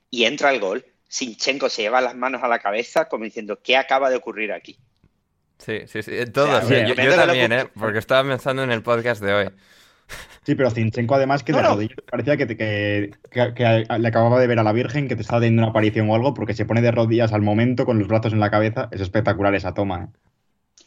y 0.10 0.26
entra 0.26 0.52
el 0.52 0.60
gol, 0.60 0.86
Sinchenko 1.08 1.70
se 1.70 1.82
lleva 1.82 2.02
las 2.02 2.16
manos 2.16 2.44
a 2.44 2.48
la 2.48 2.60
cabeza 2.60 3.10
como 3.10 3.26
diciendo, 3.26 3.60
¿qué 3.62 3.78
acaba 3.78 4.10
de 4.10 4.16
ocurrir 4.16 4.52
aquí? 4.52 4.78
Sí, 5.58 5.82
sí, 5.88 6.02
sí, 6.04 6.26
todo. 6.32 6.62
yo, 6.62 7.16
también, 7.16 7.52
¿eh? 7.52 7.68
Porque 7.78 8.00
estaba 8.00 8.28
pensando 8.28 8.64
en 8.64 8.72
el 8.72 8.82
podcast 8.82 9.22
de 9.22 9.34
hoy. 9.34 9.50
Sí, 10.43 10.55
pero 10.55 10.72
Zinchenko 10.72 11.16
además 11.16 11.43
que 11.43 11.53
de 11.53 11.62
rodillas 11.62 11.97
parecía 12.10 12.36
que, 12.36 12.47
que, 12.47 13.12
que, 13.32 13.86
le 13.99 14.07
acababa 14.07 14.39
de 14.39 14.47
ver 14.47 14.57
a 14.60 14.64
la 14.64 14.72
Virgen, 14.72 15.07
que 15.07 15.16
te 15.16 15.22
estaba 15.22 15.41
teniendo 15.41 15.62
una 15.62 15.70
aparición 15.70 16.10
o 16.10 16.16
algo, 16.16 16.34
porque 16.34 16.53
se 16.53 16.66
pone 16.66 16.82
de 16.82 16.91
rodillas 16.91 17.34
al 17.34 17.41
momento 17.41 17.86
con 17.86 17.99
los 17.99 18.07
brazos 18.07 18.34
en 18.34 18.39
la 18.39 18.49
cabeza. 18.49 18.89
Es 18.91 19.01
espectacular 19.01 19.53
esa 19.53 19.74
toma. 19.74 20.05
¿eh? 20.05 20.30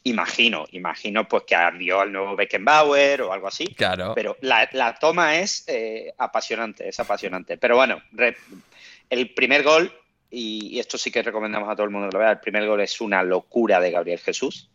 Imagino, 0.05 0.67
imagino 0.73 1.29
pues 1.29 1.45
que 1.47 1.57
vio 1.79 2.01
al 2.01 2.13
nuevo 2.13 2.35
Beckenbauer 2.35 3.23
o 3.23 3.33
algo 3.33 3.47
así. 3.47 3.67
Claro. 3.67 4.15
Pero 4.17 4.37
la, 4.41 4.97
toma 4.99 5.37
es 5.37 5.65
eh, 5.69 6.13
apasionante, 6.19 6.89
es 6.89 6.99
apasionante. 6.99 7.57
Pero 7.57 7.77
bueno, 7.77 8.03
el 9.11 9.31
primer 9.31 9.63
gol, 9.63 9.93
y, 10.29 10.81
esto 10.81 10.99
sí 10.99 11.13
que 11.13 11.23
recomendamos 11.23 11.69
a 11.69 11.77
todo 11.77 11.85
el 11.85 11.93
mundo 11.93 12.09
que 12.09 12.15
lo 12.15 12.21
vea, 12.21 12.33
el 12.33 12.41
primer 12.41 12.67
gol 12.67 12.81
es 12.81 13.01
una 13.01 13.23
locura 13.23 13.79
de 13.79 13.93
Gabriel 13.93 14.19
Jesús, 14.19 14.72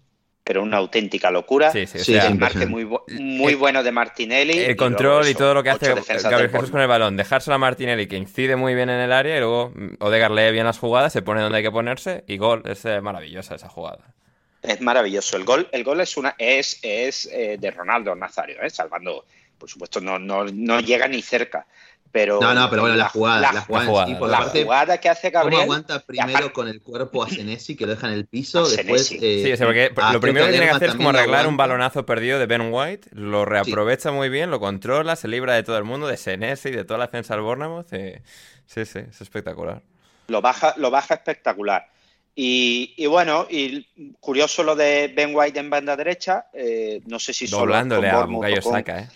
pero 0.48 0.64
una 0.64 0.78
auténtica 0.78 1.30
locura. 1.30 1.72
Sí, 1.72 1.86
sí, 1.86 2.16
el 2.16 2.36
marque 2.36 2.66
muy, 2.66 2.88
muy 3.20 3.54
bueno 3.56 3.84
de 3.84 3.92
Martinelli. 3.92 4.58
El 4.60 4.78
control 4.78 5.28
y 5.28 5.36
todo 5.36 5.54
lo 5.54 5.62
que 5.62 5.72
hace 5.72 5.94
Gabriel 6.24 6.50
Jesús 6.50 6.72
con 6.72 6.80
el 6.80 6.88
balón, 6.88 7.18
dejárselo 7.18 7.56
a 7.56 7.58
Martinelli 7.58 8.08
que 8.08 8.16
incide 8.16 8.56
muy 8.56 8.74
bien 8.74 8.90
en 8.90 9.02
el 9.02 9.12
área 9.12 9.36
y 9.36 9.40
luego 9.40 9.74
Odegaard 10.00 10.32
lee 10.32 10.54
bien 10.54 10.66
las 10.66 10.80
jugadas, 10.80 11.12
se 11.12 11.22
pone 11.22 11.42
donde 11.42 11.58
hay 11.58 11.64
que 11.64 11.72
ponerse 11.72 12.24
y 12.28 12.38
gol, 12.38 12.64
es 12.66 12.86
eh, 12.86 13.02
maravillosa 13.02 13.56
esa 13.56 13.68
jugada. 13.68 14.14
Es 14.62 14.80
maravilloso. 14.80 15.36
El 15.36 15.44
gol, 15.44 15.68
el 15.74 15.84
gol 15.84 16.00
es 16.00 16.16
una, 16.16 16.36
es, 16.38 16.80
es 16.82 17.30
eh, 17.34 17.58
de 17.60 17.72
Ronaldo 17.72 18.16
Nazario, 18.16 18.62
¿eh? 18.62 18.70
salvando, 18.70 19.26
por 19.58 19.70
supuesto, 19.70 20.00
no, 20.00 20.18
no, 20.18 20.46
no 20.46 20.80
llega 20.80 21.10
ni 21.10 21.22
cerca. 21.22 21.68
Pero, 22.12 22.40
no, 22.40 22.54
no, 22.54 22.70
pero 22.70 22.84
bueno, 22.84 22.96
la, 22.96 23.10
jugada, 23.10 23.52
la, 23.52 23.62
jugada, 23.62 24.98
que 25.00 25.10
hace 25.10 25.30
Gabriel. 25.30 25.62
¿Cómo 25.62 25.74
aguanta 25.74 26.00
primero 26.00 26.54
con 26.54 26.68
el 26.68 26.82
cuerpo 26.82 27.24
a 27.24 27.30
Senesi, 27.30 27.76
que 27.76 27.86
lo 27.86 27.92
deja 27.92 28.08
en 28.08 28.14
el 28.14 28.26
piso? 28.26 28.68
Después, 28.68 29.12
eh, 29.12 29.56
sí, 29.58 29.64
porque 29.64 29.92
lo 30.12 30.20
primero 30.20 30.46
que 30.46 30.52
tiene 30.52 30.68
que 30.68 30.72
hacer 30.72 30.90
es 30.90 30.96
como 30.96 31.10
arreglar 31.10 31.48
un 31.48 31.58
balonazo 31.58 32.06
perdido 32.06 32.40
de 32.40 32.46
Ben 32.46 32.72
White, 32.72 33.10
lo 33.12 33.46
reaprovecha 33.46 34.12
muy 34.12 34.30
bien, 34.30 34.50
lo 34.50 34.60
controla, 34.60 35.16
se 35.16 35.28
libra 35.28 35.54
de 35.54 35.64
todo 35.64 35.78
el 35.78 35.84
mundo, 35.84 36.08
de 36.08 36.18
Senesi, 36.18 36.72
de 36.72 36.86
toda 36.86 37.00
la 37.00 37.06
defensa 37.08 37.36
del 37.36 37.44
Bournemouth. 37.44 37.88
sí, 37.90 38.86
sí, 38.86 39.00
es 39.00 39.22
espectacular. 39.22 39.82
Lo 40.28 40.42
baja, 40.42 40.74
lo 40.78 40.90
baja 40.90 41.16
espectacular. 41.16 41.88
Y, 42.40 43.04
bueno, 43.08 43.48
y 43.50 43.84
curioso 44.20 44.62
lo 44.62 44.76
de 44.76 45.12
Ben 45.16 45.32
White 45.34 45.60
en 45.60 45.72
banda 45.72 45.96
derecha, 45.96 46.46
eh, 46.54 47.02
no 47.08 47.18
sé 47.18 47.34
si 47.34 47.48
solo 47.48 47.74
con 47.74 47.92
a 48.06 48.26
o, 48.26 48.62
con, 48.62 48.78
¿eh? 48.78 49.08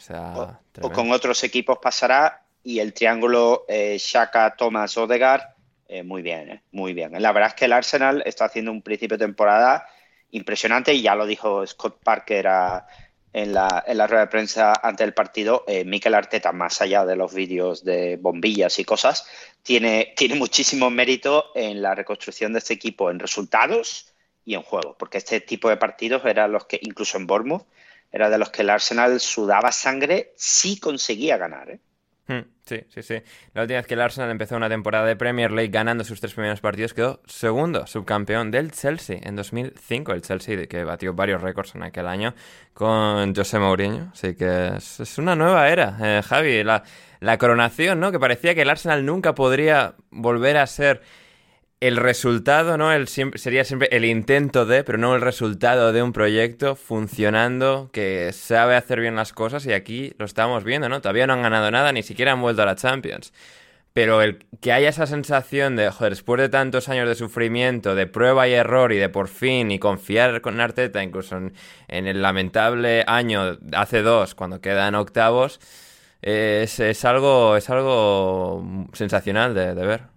o, 0.82 0.90
con 0.90 1.12
otros 1.12 1.44
equipos 1.44 1.78
pasará, 1.80 2.42
y 2.64 2.80
el 2.80 2.94
triángulo 2.94 3.66
eh, 3.68 3.98
Shaka, 4.00 4.56
Thomas, 4.56 4.98
Odegaard, 4.98 5.42
eh, 5.88 6.04
muy 6.04 6.22
bien, 6.22 6.62
muy 6.72 6.94
bien. 6.94 7.12
La 7.22 7.32
verdad 7.32 7.50
es 7.50 7.56
que 7.56 7.66
el 7.66 7.74
Arsenal 7.74 8.24
está 8.26 8.46
haciendo 8.46 8.72
un 8.72 8.82
principio 8.82 9.18
de 9.18 9.26
temporada 9.26 9.86
impresionante 10.32 10.94
y 10.94 11.02
ya 11.02 11.16
lo 11.16 11.26
dijo 11.26 11.66
Scott 11.68 12.00
Parker 12.04 12.48
a, 12.48 12.88
en 13.34 13.54
la, 13.54 13.84
en 13.88 13.98
la 13.98 14.08
rueda 14.08 14.26
de 14.26 14.32
prensa 14.32 14.74
ante 14.82 15.04
el 15.04 15.14
partido, 15.14 15.64
eh, 15.68 15.86
Mikel 15.86 16.14
Arteta, 16.14 16.52
más 16.52 16.82
allá 16.82 17.06
de 17.06 17.16
los 17.16 17.34
vídeos 17.34 17.84
de 17.84 18.18
bombillas 18.18 18.78
y 18.80 18.86
cosas, 18.86 19.26
tiene, 19.64 20.14
tiene 20.16 20.36
muchísimo 20.36 20.90
mérito 20.90 21.52
en 21.56 21.82
la 21.82 21.96
reconstrucción 21.96 22.54
de 22.54 22.60
este 22.60 22.74
equipo 22.74 23.10
en 23.10 23.20
resultados 23.20 24.14
y 24.46 24.56
en 24.56 24.64
juego, 24.64 24.96
porque 24.98 25.18
este 25.18 25.40
tipo 25.42 25.70
de 25.70 25.78
partidos 25.78 26.26
eran 26.26 26.52
los 26.52 26.66
que, 26.66 26.80
incluso 26.82 27.18
en 27.18 27.28
Bournemouth, 27.28 27.66
era 28.12 28.30
de 28.30 28.38
los 28.38 28.50
que 28.50 28.64
el 28.64 28.70
Arsenal 28.70 29.20
sudaba 29.20 29.72
sangre 29.72 30.34
si 30.36 30.80
conseguía 30.80 31.38
ganar. 31.38 31.70
¿eh? 31.70 31.80
Hmm, 32.28 32.42
sí, 32.66 32.84
sí, 32.90 33.02
sí. 33.02 33.16
La 33.54 33.64
última 33.64 33.80
vez 33.80 33.88
que 33.88 33.96
el 33.96 34.02
Arsenal 34.02 34.30
empezó 34.30 34.56
una 34.56 34.70
temporada 34.70 35.06
de 35.06 35.16
Premier 35.16 35.52
League 35.52 35.72
ganando 35.72 36.04
sus 36.04 36.20
tres 36.20 36.34
primeros 36.34 36.62
partidos 36.62 36.94
quedó 36.94 37.22
segundo, 37.26 37.88
subcampeón 37.88 38.52
del 38.52 38.72
Chelsea 38.72 39.20
en 39.22 39.36
2005. 39.36 40.14
El 40.14 40.22
Chelsea 40.22 40.68
que 40.68 40.84
batió 40.84 41.14
varios 41.14 41.42
récords 41.42 41.76
en 41.76 41.84
aquel 41.84 42.08
año 42.08 42.34
con 42.74 43.36
José 43.36 43.60
Mourinho. 43.60 44.12
Así 44.14 44.36
que 44.36 44.74
es, 44.78 45.18
una 45.18 45.36
nueva 45.36 45.68
era, 45.70 45.98
eh, 46.02 46.22
Javi. 46.22 46.64
La, 46.64 46.84
la 47.20 47.38
coronación, 47.38 48.00
¿no? 48.00 48.12
Que 48.12 48.20
parecía 48.20 48.56
que 48.56 48.62
el 48.64 48.70
Arsenal 48.70 49.06
nunca 49.06 49.36
podría 49.36 49.96
volver 50.10 50.58
a 50.58 50.68
ser 50.68 51.02
el 51.82 51.98
resultado, 51.98 52.78
¿no? 52.78 52.94
El 52.94 53.08
sería 53.08 53.66
siempre 53.66 53.90
el 53.92 54.06
intento 54.06 54.66
de, 54.68 54.84
pero 54.84 55.00
no 55.00 55.16
el 55.16 55.22
resultado 55.22 55.92
de 55.92 56.04
un 56.04 56.14
proyecto 56.14 56.76
funcionando, 56.76 57.90
que 57.92 58.32
sabe 58.34 58.76
hacer 58.76 59.00
bien 59.02 59.16
las 59.16 59.34
cosas 59.34 59.66
y 59.66 59.74
aquí 59.74 60.14
lo 60.20 60.26
estamos 60.26 60.64
viendo, 60.64 60.90
¿no? 60.90 61.02
Todavía 61.02 61.26
no 61.26 61.34
han 61.34 61.42
ganado 61.42 61.72
nada, 61.72 61.92
ni 61.92 62.04
siquiera 62.04 62.34
han 62.34 62.42
vuelto 62.42 62.62
a 62.62 62.66
la 62.68 62.76
Champions. 62.76 63.34
Pero 63.94 64.22
el 64.22 64.46
que 64.62 64.72
haya 64.72 64.90
esa 64.90 65.08
sensación 65.08 65.76
de, 65.76 65.92
después 66.02 66.40
de 66.40 66.50
tantos 66.50 66.88
años 66.88 67.10
de 67.10 67.16
sufrimiento, 67.16 67.96
de 67.96 68.08
prueba 68.08 68.48
y 68.48 68.54
error 68.54 68.94
y 68.94 68.98
de 68.98 69.10
por 69.10 69.28
fin 69.28 69.72
y 69.72 69.80
confiar 69.80 70.42
con 70.42 70.62
Arteta, 70.62 71.04
incluso 71.04 71.38
en, 71.38 71.54
el 72.08 72.22
lamentable 72.22 73.04
año 73.08 73.58
hace 73.74 74.02
dos, 74.04 74.36
cuando 74.36 74.62
quedan 74.62 74.96
octavos, 74.96 75.60
es, 76.22 76.80
es, 76.80 77.06
algo, 77.06 77.58
es 77.58 77.70
algo 77.70 78.88
sensacional 78.94 79.56
de 79.56 79.74
ver. 79.74 80.11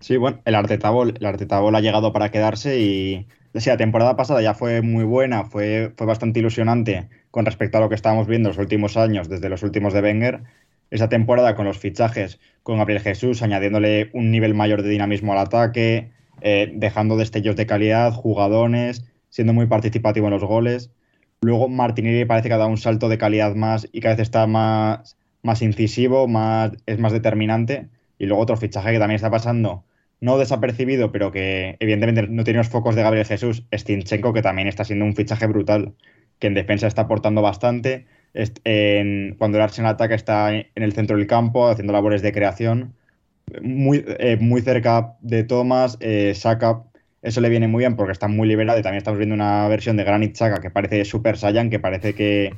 Sí, 0.00 0.16
bueno, 0.16 0.40
el 0.46 0.54
Arteta 0.54 0.90
el 0.90 1.74
ha 1.76 1.80
llegado 1.80 2.12
para 2.12 2.30
quedarse 2.30 2.80
y 2.80 3.26
la 3.52 3.76
temporada 3.76 4.16
pasada 4.16 4.40
ya 4.40 4.54
fue 4.54 4.80
muy 4.80 5.04
buena, 5.04 5.44
fue, 5.44 5.92
fue 5.96 6.06
bastante 6.06 6.40
ilusionante 6.40 7.08
con 7.30 7.44
respecto 7.44 7.78
a 7.78 7.80
lo 7.80 7.88
que 7.88 7.96
estábamos 7.96 8.26
viendo 8.26 8.48
los 8.48 8.58
últimos 8.58 8.96
años, 8.96 9.28
desde 9.28 9.48
los 9.48 9.62
últimos 9.62 9.92
de 9.92 10.00
Wenger. 10.00 10.42
esa 10.90 11.08
temporada 11.08 11.54
con 11.54 11.66
los 11.66 11.78
fichajes 11.78 12.40
con 12.62 12.78
Gabriel 12.78 13.00
Jesús, 13.00 13.42
añadiéndole 13.42 14.10
un 14.14 14.30
nivel 14.30 14.54
mayor 14.54 14.82
de 14.82 14.88
dinamismo 14.88 15.32
al 15.32 15.38
ataque, 15.38 16.10
eh, 16.40 16.72
dejando 16.74 17.16
destellos 17.16 17.56
de 17.56 17.66
calidad, 17.66 18.12
jugadones, 18.12 19.04
siendo 19.28 19.52
muy 19.52 19.66
participativo 19.66 20.26
en 20.28 20.32
los 20.32 20.44
goles. 20.44 20.90
Luego 21.42 21.68
Martinelli 21.68 22.24
parece 22.24 22.48
que 22.48 22.54
ha 22.54 22.58
dado 22.58 22.70
un 22.70 22.78
salto 22.78 23.08
de 23.08 23.18
calidad 23.18 23.54
más 23.54 23.88
y 23.92 24.00
cada 24.00 24.14
vez 24.14 24.22
está 24.22 24.46
más, 24.46 25.16
más 25.42 25.62
incisivo, 25.62 26.28
más, 26.28 26.72
es 26.86 26.98
más 26.98 27.12
determinante. 27.12 27.88
Y 28.18 28.26
luego 28.26 28.42
otro 28.42 28.56
fichaje 28.56 28.92
que 28.92 28.98
también 28.98 29.16
está 29.16 29.30
pasando, 29.30 29.84
no 30.20 30.38
desapercibido, 30.38 31.12
pero 31.12 31.32
que 31.32 31.76
evidentemente 31.80 32.28
no 32.28 32.44
tiene 32.44 32.58
los 32.58 32.68
focos 32.68 32.94
de 32.94 33.02
Gabriel 33.02 33.26
Jesús, 33.26 33.64
Stinchenko, 33.74 34.32
que 34.32 34.42
también 34.42 34.68
está 34.68 34.84
siendo 34.84 35.04
un 35.04 35.14
fichaje 35.14 35.46
brutal, 35.46 35.94
que 36.38 36.46
en 36.46 36.54
defensa 36.54 36.86
está 36.86 37.02
aportando 37.02 37.42
bastante. 37.42 38.06
Cuando 39.38 39.58
el 39.58 39.62
Arsenal 39.62 39.94
ataca 39.94 40.14
está 40.14 40.54
en 40.54 40.66
el 40.74 40.92
centro 40.92 41.16
del 41.16 41.26
campo, 41.26 41.68
haciendo 41.68 41.92
labores 41.92 42.22
de 42.22 42.32
creación. 42.32 42.94
Muy, 43.62 44.04
eh, 44.06 44.36
muy 44.40 44.60
cerca 44.60 45.16
de 45.22 45.42
Thomas, 45.42 45.96
eh, 46.00 46.34
saca 46.36 46.84
eso 47.22 47.40
le 47.40 47.50
viene 47.50 47.68
muy 47.68 47.80
bien 47.80 47.96
porque 47.96 48.12
está 48.12 48.28
muy 48.28 48.48
liberado 48.48 48.78
y 48.78 48.82
también 48.82 48.98
estamos 48.98 49.18
viendo 49.18 49.34
una 49.34 49.68
versión 49.68 49.96
de 49.96 50.04
Granit 50.04 50.34
Xhaka 50.34 50.60
que 50.60 50.70
parece 50.70 51.04
Super 51.04 51.36
Saiyan, 51.36 51.68
que 51.70 51.78
parece 51.78 52.14
que, 52.14 52.54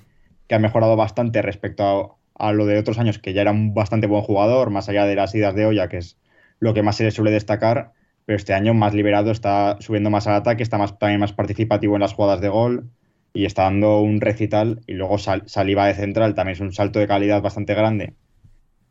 ha 0.50 0.58
mejorado 0.58 0.96
bastante 0.96 1.40
respecto 1.40 2.18
a, 2.34 2.52
lo 2.52 2.66
de 2.66 2.78
otros 2.78 2.98
años, 2.98 3.18
que 3.18 3.32
ya 3.32 3.40
era 3.40 3.52
un 3.52 3.72
bastante 3.72 4.06
buen 4.06 4.22
jugador, 4.22 4.68
más 4.70 4.88
allá 4.88 5.06
de 5.06 5.14
las 5.16 5.34
idas 5.34 5.54
de 5.54 5.64
olla, 5.64 5.88
que 5.88 5.96
es 5.96 6.18
lo 6.62 6.74
que 6.74 6.82
más 6.82 6.96
se 6.96 7.04
le 7.04 7.10
suele 7.10 7.30
destacar, 7.30 7.92
pero 8.24 8.36
este 8.36 8.54
año 8.54 8.74
más 8.74 8.94
liberado, 8.94 9.30
está 9.30 9.76
subiendo 9.80 10.10
más 10.10 10.26
al 10.26 10.34
ataque, 10.34 10.62
está 10.62 10.78
más, 10.78 10.98
también 10.98 11.20
más 11.20 11.32
participativo 11.32 11.96
en 11.96 12.00
las 12.00 12.14
jugadas 12.14 12.40
de 12.40 12.48
gol 12.48 12.90
y 13.34 13.46
está 13.46 13.64
dando 13.64 14.00
un 14.00 14.20
recital 14.20 14.80
y 14.86 14.94
luego 14.94 15.18
saliva 15.18 15.86
de 15.86 15.94
central, 15.94 16.34
también 16.34 16.54
es 16.54 16.60
un 16.60 16.72
salto 16.72 16.98
de 16.98 17.08
calidad 17.08 17.42
bastante 17.42 17.74
grande 17.74 18.14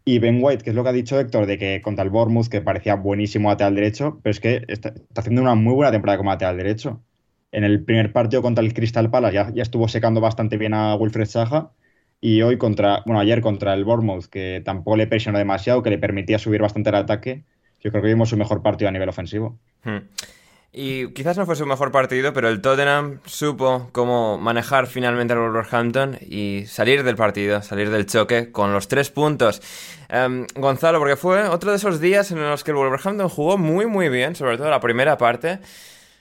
y 0.06 0.20
Ben 0.20 0.40
White, 0.42 0.64
que 0.64 0.72
es 0.72 0.76
lo 0.76 0.84
que 0.84 0.90
ha 0.90 0.94
dicho 0.94 1.20
Héctor, 1.20 1.46
de 1.46 1.58
que 1.58 1.82
contra 1.82 2.04
el 2.04 2.10
Bournemouth, 2.10 2.48
que 2.48 2.62
parecía 2.62 2.96
buenísimo 2.96 3.50
lateral 3.50 3.76
derecho, 3.76 4.20
pero 4.24 4.32
es 4.32 4.40
que 4.40 4.64
está, 4.68 4.94
haciendo 5.16 5.42
una 5.42 5.56
muy 5.56 5.74
buena 5.74 5.92
temporada 5.92 6.18
como 6.18 6.32
lateral 6.32 6.58
derecho. 6.58 7.04
En 7.52 7.64
el 7.64 7.84
primer 7.84 8.14
partido 8.14 8.42
contra 8.42 8.64
el 8.64 8.74
Crystal 8.74 9.10
Palace 9.12 9.36
ya, 9.36 9.52
ya 9.54 9.64
estuvo 9.64 9.88
secando 9.88 10.22
bastante 10.22 10.58
bien 10.58 10.74
a 10.74 10.96
Wilfred 10.96 11.26
Saja. 11.26 11.72
Y 12.22 12.42
hoy 12.44 12.58
contra, 12.58 13.02
bueno, 13.06 13.20
ayer 13.20 13.42
contra 13.42 13.74
el 13.74 13.84
Bournemouth, 13.84 14.26
que 14.26 14.62
tampoco 14.64 14.96
le 14.96 15.08
presionó 15.08 15.40
demasiado, 15.40 15.82
que 15.82 15.90
le 15.90 15.98
permitía 15.98 16.40
subir 16.40 16.62
bastante 16.62 16.90
el 16.90 16.96
ataque. 16.96 17.46
Yo 17.84 17.92
creo 17.92 18.02
que 18.02 18.10
vimos 18.10 18.30
su 18.30 18.38
mejor 18.38 18.62
partido 18.62 18.90
a 18.90 18.92
nivel 18.92 19.10
ofensivo. 19.10 19.58
Hmm. 19.84 20.00
Y 20.74 21.10
quizás 21.10 21.38
no 21.38 21.46
fue 21.46 21.58
su 21.58 21.66
mejor 21.66 21.92
partido, 21.92 22.32
pero 22.32 22.48
el 22.48 22.62
Tottenham 22.62 23.20
supo 23.26 23.90
cómo 23.92 24.38
manejar 24.38 24.88
finalmente 24.88 25.34
al 25.34 25.40
Wolverhampton 25.40 26.18
y 26.22 26.64
salir 26.66 27.04
del 27.04 27.18
partido, 27.18 27.62
salir 27.62 27.90
del 27.90 28.06
choque 28.06 28.54
con 28.54 28.72
los 28.72 28.88
tres 28.88 29.10
puntos. 29.10 29.62
Em, 30.08 30.48
Gonzalo, 30.56 31.00
porque 31.00 31.18
fue 31.18 31.44
otro 31.50 31.72
de 31.72 31.78
esos 31.78 32.00
días 32.00 32.32
en 32.32 32.40
los 32.40 32.64
que 32.64 32.72
el 32.72 32.78
Wolverhampton 32.78 33.28
jugó 33.28 33.58
muy 33.58 33.86
muy 33.86 34.08
bien, 34.08 34.34
sobre 34.34 34.58
todo 34.58 34.70
la 34.70 34.80
primera 34.80 35.18
parte, 35.18 35.60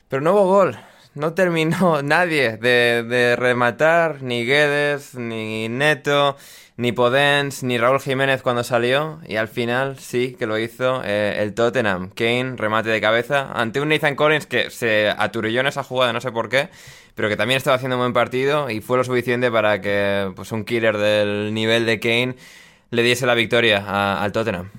pero 0.09 0.21
no 0.21 0.33
hubo 0.33 0.47
gol. 0.47 0.77
No 1.15 1.35
terminó 1.35 2.03
nadie 2.05 2.57
de, 2.57 3.03
de 3.03 3.37
rematar, 3.37 4.23
ni 4.23 4.45
Guedes, 4.45 5.15
ni 5.15 5.69
Neto, 5.69 6.37
ni 6.77 6.93
Podens, 6.93 7.63
ni 7.63 7.79
Raúl 7.79 8.01
Jiménez 8.01 8.43
cuando 8.43 8.65
salió. 8.65 9.21
Y 9.27 9.37
al 9.37 9.49
final 9.49 9.99
sí 9.99 10.37
que 10.39 10.47
lo 10.47 10.59
hizo 10.59 11.03
eh, 11.05 11.37
el 11.41 11.55
Tottenham. 11.55 12.11
Kane, 12.11 12.55
remate 12.57 12.91
de 12.91 13.01
cabeza, 13.01 13.51
ante 13.53 13.81
un 13.81 13.89
Nathan 13.89 14.15
Collins 14.15 14.47
que 14.47 14.71
se 14.71 15.11
aturilló 15.11 15.61
en 15.61 15.67
esa 15.67 15.83
jugada, 15.83 16.13
no 16.13 16.21
sé 16.21 16.33
por 16.33 16.49
qué, 16.49 16.69
pero 17.15 17.29
que 17.29 17.37
también 17.37 17.59
estaba 17.59 17.77
haciendo 17.77 17.97
un 17.97 18.03
buen 18.03 18.13
partido 18.13 18.71
y 18.71 18.81
fue 18.81 18.97
lo 18.97 19.05
suficiente 19.05 19.51
para 19.51 19.81
que 19.81 20.33
pues, 20.37 20.53
un 20.53 20.65
killer 20.65 20.97
del 20.97 21.53
nivel 21.53 21.87
de 21.87 22.01
Kane 22.01 22.37
le 22.91 23.03
diese 23.03 23.27
la 23.27 23.35
victoria 23.35 24.23
al 24.23 24.33
Tottenham. 24.33 24.71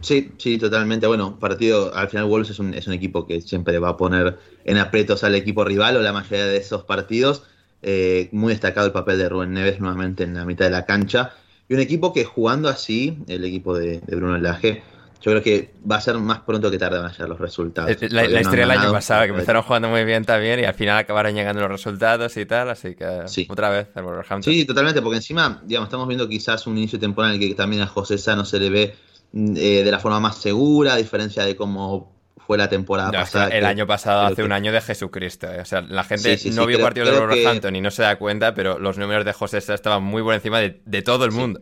Sí, 0.00 0.32
sí, 0.38 0.58
totalmente. 0.58 1.06
Bueno, 1.06 1.38
partido, 1.38 1.94
al 1.94 2.08
final 2.08 2.26
Wolves 2.26 2.50
es 2.50 2.58
un, 2.58 2.74
es 2.74 2.86
un 2.86 2.94
equipo 2.94 3.26
que 3.26 3.40
siempre 3.40 3.78
va 3.78 3.90
a 3.90 3.96
poner 3.96 4.38
en 4.64 4.78
aprietos 4.78 5.24
al 5.24 5.34
equipo 5.34 5.64
rival 5.64 5.96
o 5.96 6.02
la 6.02 6.12
mayoría 6.12 6.46
de 6.46 6.56
esos 6.56 6.84
partidos. 6.84 7.44
Eh, 7.82 8.28
muy 8.32 8.52
destacado 8.52 8.86
el 8.86 8.92
papel 8.92 9.18
de 9.18 9.28
Rubén 9.28 9.54
Neves 9.54 9.80
nuevamente 9.80 10.24
en 10.24 10.34
la 10.34 10.44
mitad 10.44 10.66
de 10.66 10.70
la 10.70 10.84
cancha. 10.84 11.32
Y 11.68 11.74
un 11.74 11.80
equipo 11.80 12.12
que 12.12 12.24
jugando 12.24 12.68
así, 12.68 13.18
el 13.28 13.44
equipo 13.44 13.78
de, 13.78 14.00
Bruno 14.08 14.36
Laje, 14.38 14.82
yo 15.22 15.32
creo 15.32 15.42
que 15.42 15.70
va 15.90 15.96
a 15.96 16.00
ser 16.00 16.16
más 16.16 16.40
pronto 16.40 16.70
que 16.70 16.78
tarde 16.78 16.98
van 16.98 17.10
a 17.10 17.12
llegar 17.12 17.28
los 17.28 17.38
resultados. 17.38 17.90
La, 18.10 18.24
historia 18.40 18.66
del 18.66 18.70
año 18.70 18.90
pasado, 18.90 19.22
que 19.24 19.30
empezaron 19.30 19.62
jugando 19.62 19.88
muy 19.88 20.04
bien 20.04 20.24
también 20.24 20.60
y 20.60 20.64
al 20.64 20.74
final 20.74 20.98
acabaron 20.98 21.34
llegando 21.34 21.60
los 21.60 21.70
resultados 21.70 22.36
y 22.36 22.46
tal, 22.46 22.70
así 22.70 22.94
que 22.94 23.24
otra 23.48 23.70
vez 23.70 23.88
el 23.94 24.02
Wolverhampton. 24.02 24.52
Sí, 24.52 24.64
totalmente, 24.64 25.00
porque 25.00 25.16
encima, 25.16 25.62
digamos, 25.64 25.88
estamos 25.88 26.08
viendo 26.08 26.28
quizás 26.28 26.66
un 26.66 26.76
inicio 26.76 26.98
temporal 26.98 27.34
en 27.34 27.40
el 27.40 27.48
que 27.48 27.54
también 27.54 27.82
a 27.82 27.86
José 27.86 28.18
Sano 28.18 28.44
se 28.44 28.58
le 28.58 28.70
ve 28.70 28.96
eh, 29.32 29.82
de 29.84 29.90
la 29.90 29.98
forma 29.98 30.20
más 30.20 30.38
segura, 30.38 30.94
a 30.94 30.96
diferencia 30.96 31.44
de 31.44 31.56
cómo 31.56 32.12
fue 32.50 32.58
la 32.58 32.68
temporada 32.68 33.12
pasada. 33.12 33.48
el 33.50 33.64
año 33.64 33.86
pasado, 33.86 34.22
hace 34.22 34.42
un 34.42 34.50
año 34.50 34.72
de 34.72 34.80
Jesucristo. 34.80 35.46
Eh. 35.46 35.60
O 35.60 35.64
sea, 35.64 35.82
la 35.82 36.02
gente 36.02 36.36
no 36.52 36.66
vio 36.66 36.80
partidos 36.80 37.12
de 37.12 37.20
Wolverhampton 37.20 37.76
y 37.76 37.80
no 37.80 37.92
se 37.92 38.02
da 38.02 38.18
cuenta, 38.18 38.54
pero 38.54 38.80
los 38.80 38.98
números 38.98 39.24
de 39.24 39.32
José 39.32 39.58
estaban 39.58 40.02
muy 40.02 40.20
por 40.20 40.34
encima 40.34 40.58
de, 40.58 41.02
todo 41.02 41.24
el 41.24 41.30
mundo. 41.30 41.60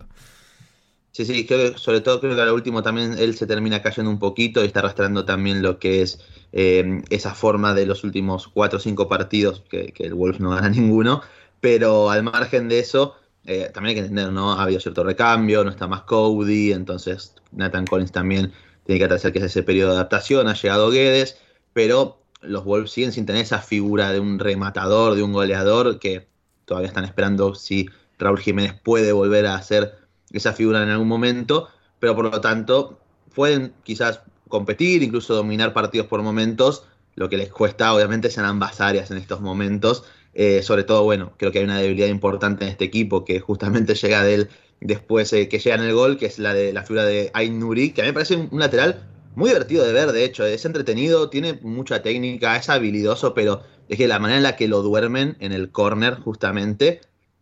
Sí, 1.12 1.26
sí, 1.26 1.44
creo 1.46 1.74
que, 1.74 1.78
sobre 1.78 2.00
todo 2.00 2.20
creo 2.20 2.34
que 2.34 2.40
al 2.40 2.52
último 2.52 2.82
también 2.82 3.18
él 3.18 3.36
se 3.36 3.46
termina 3.46 3.82
cayendo 3.82 4.10
un 4.10 4.18
poquito 4.18 4.62
y 4.62 4.66
está 4.66 4.80
arrastrando 4.80 5.26
también 5.26 5.60
lo 5.60 5.78
que 5.78 6.00
es 6.00 6.20
eh, 6.52 7.02
esa 7.10 7.34
forma 7.34 7.74
de 7.74 7.84
los 7.84 8.02
últimos 8.02 8.48
cuatro 8.48 8.78
o 8.78 8.80
cinco 8.80 9.08
partidos, 9.08 9.64
que, 9.68 9.92
el 9.98 10.14
Wolves 10.14 10.40
no 10.40 10.50
gana 10.50 10.68
ninguno, 10.70 11.20
pero 11.60 12.10
al 12.10 12.22
margen 12.22 12.70
de 12.70 12.78
eso, 12.78 13.14
eh, 13.50 13.70
también 13.72 13.88
hay 13.88 13.94
que 13.94 14.00
entender, 14.00 14.30
¿no? 14.30 14.52
Ha 14.52 14.62
habido 14.62 14.78
cierto 14.78 15.02
recambio, 15.02 15.64
no 15.64 15.70
está 15.70 15.86
más 15.86 16.02
Cody, 16.02 16.72
entonces 16.72 17.34
Nathan 17.50 17.86
Collins 17.86 18.12
también 18.12 18.52
tiene 18.84 18.98
que 18.98 19.14
hacer 19.14 19.32
que 19.32 19.38
es 19.38 19.46
ese 19.46 19.62
periodo 19.62 19.92
de 19.92 19.96
adaptación, 19.96 20.48
ha 20.48 20.52
llegado 20.52 20.90
Guedes, 20.90 21.38
pero 21.72 22.20
los 22.42 22.64
Wolves 22.64 22.90
siguen 22.90 23.10
sin 23.10 23.24
tener 23.24 23.40
esa 23.40 23.62
figura 23.62 24.12
de 24.12 24.20
un 24.20 24.38
rematador, 24.38 25.14
de 25.14 25.22
un 25.22 25.32
goleador, 25.32 25.98
que 25.98 26.28
todavía 26.66 26.88
están 26.88 27.06
esperando 27.06 27.54
si 27.54 27.88
Raúl 28.18 28.38
Jiménez 28.38 28.74
puede 28.82 29.12
volver 29.12 29.46
a 29.46 29.62
ser 29.62 29.96
esa 30.30 30.52
figura 30.52 30.82
en 30.82 30.90
algún 30.90 31.08
momento, 31.08 31.68
pero 32.00 32.14
por 32.14 32.30
lo 32.30 32.42
tanto 32.42 33.00
pueden 33.34 33.72
quizás 33.82 34.20
competir, 34.48 35.02
incluso 35.02 35.34
dominar 35.34 35.72
partidos 35.72 36.06
por 36.06 36.20
momentos, 36.20 36.84
lo 37.14 37.30
que 37.30 37.38
les 37.38 37.48
cuesta 37.48 37.94
obviamente 37.94 38.28
es 38.28 38.36
en 38.36 38.44
ambas 38.44 38.82
áreas 38.82 39.10
en 39.10 39.16
estos 39.16 39.40
momentos, 39.40 40.04
eh, 40.40 40.62
sobre 40.62 40.84
todo, 40.84 41.02
bueno, 41.02 41.32
creo 41.36 41.50
que 41.50 41.58
hay 41.58 41.64
una 41.64 41.80
debilidad 41.80 42.06
importante 42.06 42.64
en 42.64 42.70
este 42.70 42.84
equipo 42.84 43.24
que 43.24 43.40
justamente 43.40 43.94
llega 43.96 44.22
del 44.22 44.48
después 44.80 45.32
eh, 45.32 45.48
que 45.48 45.58
llega 45.58 45.74
en 45.74 45.82
el 45.82 45.92
gol, 45.92 46.16
que 46.16 46.26
es 46.26 46.38
la 46.38 46.54
de 46.54 46.72
la 46.72 46.84
figura 46.84 47.04
de 47.04 47.32
Ainuri, 47.34 47.90
que 47.90 48.02
a 48.02 48.04
mí 48.04 48.10
me 48.10 48.12
parece 48.12 48.36
un, 48.36 48.60
lateral 48.60 49.02
muy 49.34 49.50
divertido 49.50 49.84
de 49.84 49.92
ver, 49.92 50.12
de 50.12 50.24
hecho, 50.24 50.46
es 50.46 50.64
entretenido, 50.64 51.28
tiene 51.28 51.54
mucha 51.62 52.02
técnica, 52.02 52.56
es 52.56 52.68
habilidoso, 52.68 53.34
pero 53.34 53.62
es 53.88 53.98
que 53.98 54.06
la 54.06 54.20
manera 54.20 54.36
en 54.36 54.44
la 54.44 54.54
que 54.54 54.68
lo 54.68 54.80
duermen 54.82 55.36
en 55.40 55.50
el 55.50 55.72
corner, 55.72 56.14
justamente, 56.14 57.00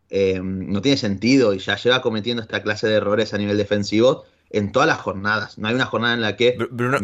eh, 0.09 0.41
no 0.43 0.81
tiene 0.81 0.97
sentido 0.97 1.53
y 1.53 1.59
ya 1.59 1.77
lleva 1.77 2.01
cometiendo 2.01 2.41
esta 2.41 2.63
clase 2.63 2.89
de 2.89 2.95
errores 2.95 3.35
a 3.35 3.39
nivel 3.39 3.59
defensivo 3.59 4.25
en 4.51 4.73
todas 4.73 4.87
las 4.87 4.99
jornadas. 4.99 5.59
No 5.59 5.69
hay 5.69 5.75
una 5.75 5.87
jornada 5.87 6.15
en 6.15 6.21
la 6.21 6.37
que. 6.37 6.57
Bruno, 6.71 6.99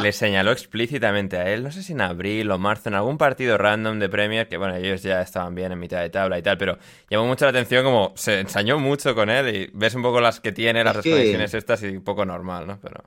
le 0.00 0.12
señaló 0.12 0.52
explícitamente 0.52 1.36
a 1.36 1.50
él, 1.52 1.62
no 1.62 1.70
sé 1.70 1.82
si 1.82 1.92
en 1.92 2.00
abril 2.00 2.50
o 2.50 2.58
marzo, 2.58 2.88
en 2.88 2.94
algún 2.94 3.16
partido 3.16 3.56
random 3.56 3.98
de 3.98 4.08
Premier, 4.08 4.48
que 4.48 4.56
bueno, 4.56 4.74
ellos 4.76 5.02
ya 5.02 5.22
estaban 5.22 5.54
bien 5.54 5.72
en 5.72 5.78
mitad 5.78 6.00
de 6.00 6.10
tabla 6.10 6.38
y 6.38 6.42
tal, 6.42 6.58
pero 6.58 6.78
llamó 7.08 7.26
mucho 7.26 7.44
la 7.44 7.50
atención 7.50 7.84
como 7.84 8.12
se 8.16 8.40
ensañó 8.40 8.78
mucho 8.78 9.14
con 9.14 9.30
él 9.30 9.54
y 9.54 9.70
ves 9.72 9.94
un 9.94 10.02
poco 10.02 10.20
las 10.20 10.40
que 10.40 10.52
tiene, 10.52 10.82
las 10.82 10.96
desconexiones 10.96 11.54
estas 11.54 11.82
y 11.84 11.88
un 11.88 12.04
poco 12.04 12.24
normal, 12.24 12.66
¿no? 12.66 12.78
Pero. 12.80 13.04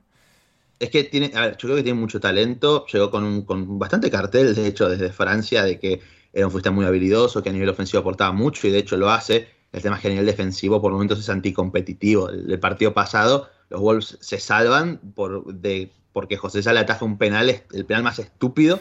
Es 0.78 0.90
que 0.90 1.04
tiene, 1.04 1.32
a 1.34 1.40
ver, 1.42 1.50
yo 1.52 1.66
creo 1.66 1.76
que 1.76 1.82
tiene 1.82 1.98
mucho 1.98 2.20
talento, 2.20 2.86
llegó 2.86 3.10
con, 3.10 3.24
un, 3.24 3.42
con 3.42 3.78
bastante 3.78 4.10
cartel, 4.10 4.54
de 4.54 4.66
hecho, 4.66 4.88
desde 4.88 5.10
Francia, 5.10 5.64
de 5.64 5.78
que 5.78 6.00
era 6.32 6.46
un 6.46 6.52
futbolista 6.52 6.70
muy 6.70 6.86
habilidoso, 6.86 7.42
que 7.42 7.50
a 7.50 7.52
nivel 7.52 7.68
ofensivo 7.68 8.00
aportaba 8.00 8.32
mucho 8.32 8.66
y 8.68 8.70
de 8.70 8.78
hecho 8.78 8.96
lo 8.96 9.10
hace. 9.10 9.48
El 9.72 9.82
tema 9.82 9.96
es 9.96 10.02
que 10.02 10.08
a 10.08 10.10
nivel 10.12 10.24
defensivo 10.24 10.80
por 10.80 10.92
momentos 10.92 11.18
es 11.18 11.28
anticompetitivo. 11.28 12.30
el 12.30 12.58
partido 12.60 12.94
pasado 12.94 13.48
los 13.70 13.80
Wolves 13.80 14.18
se 14.20 14.38
salvan 14.38 14.98
por, 15.14 15.44
de, 15.54 15.90
porque 16.12 16.36
José 16.36 16.62
Sala 16.62 16.80
ataja 16.80 17.04
un 17.04 17.18
penal, 17.18 17.48
el 17.72 17.84
penal 17.84 18.02
más 18.02 18.18
estúpido 18.18 18.80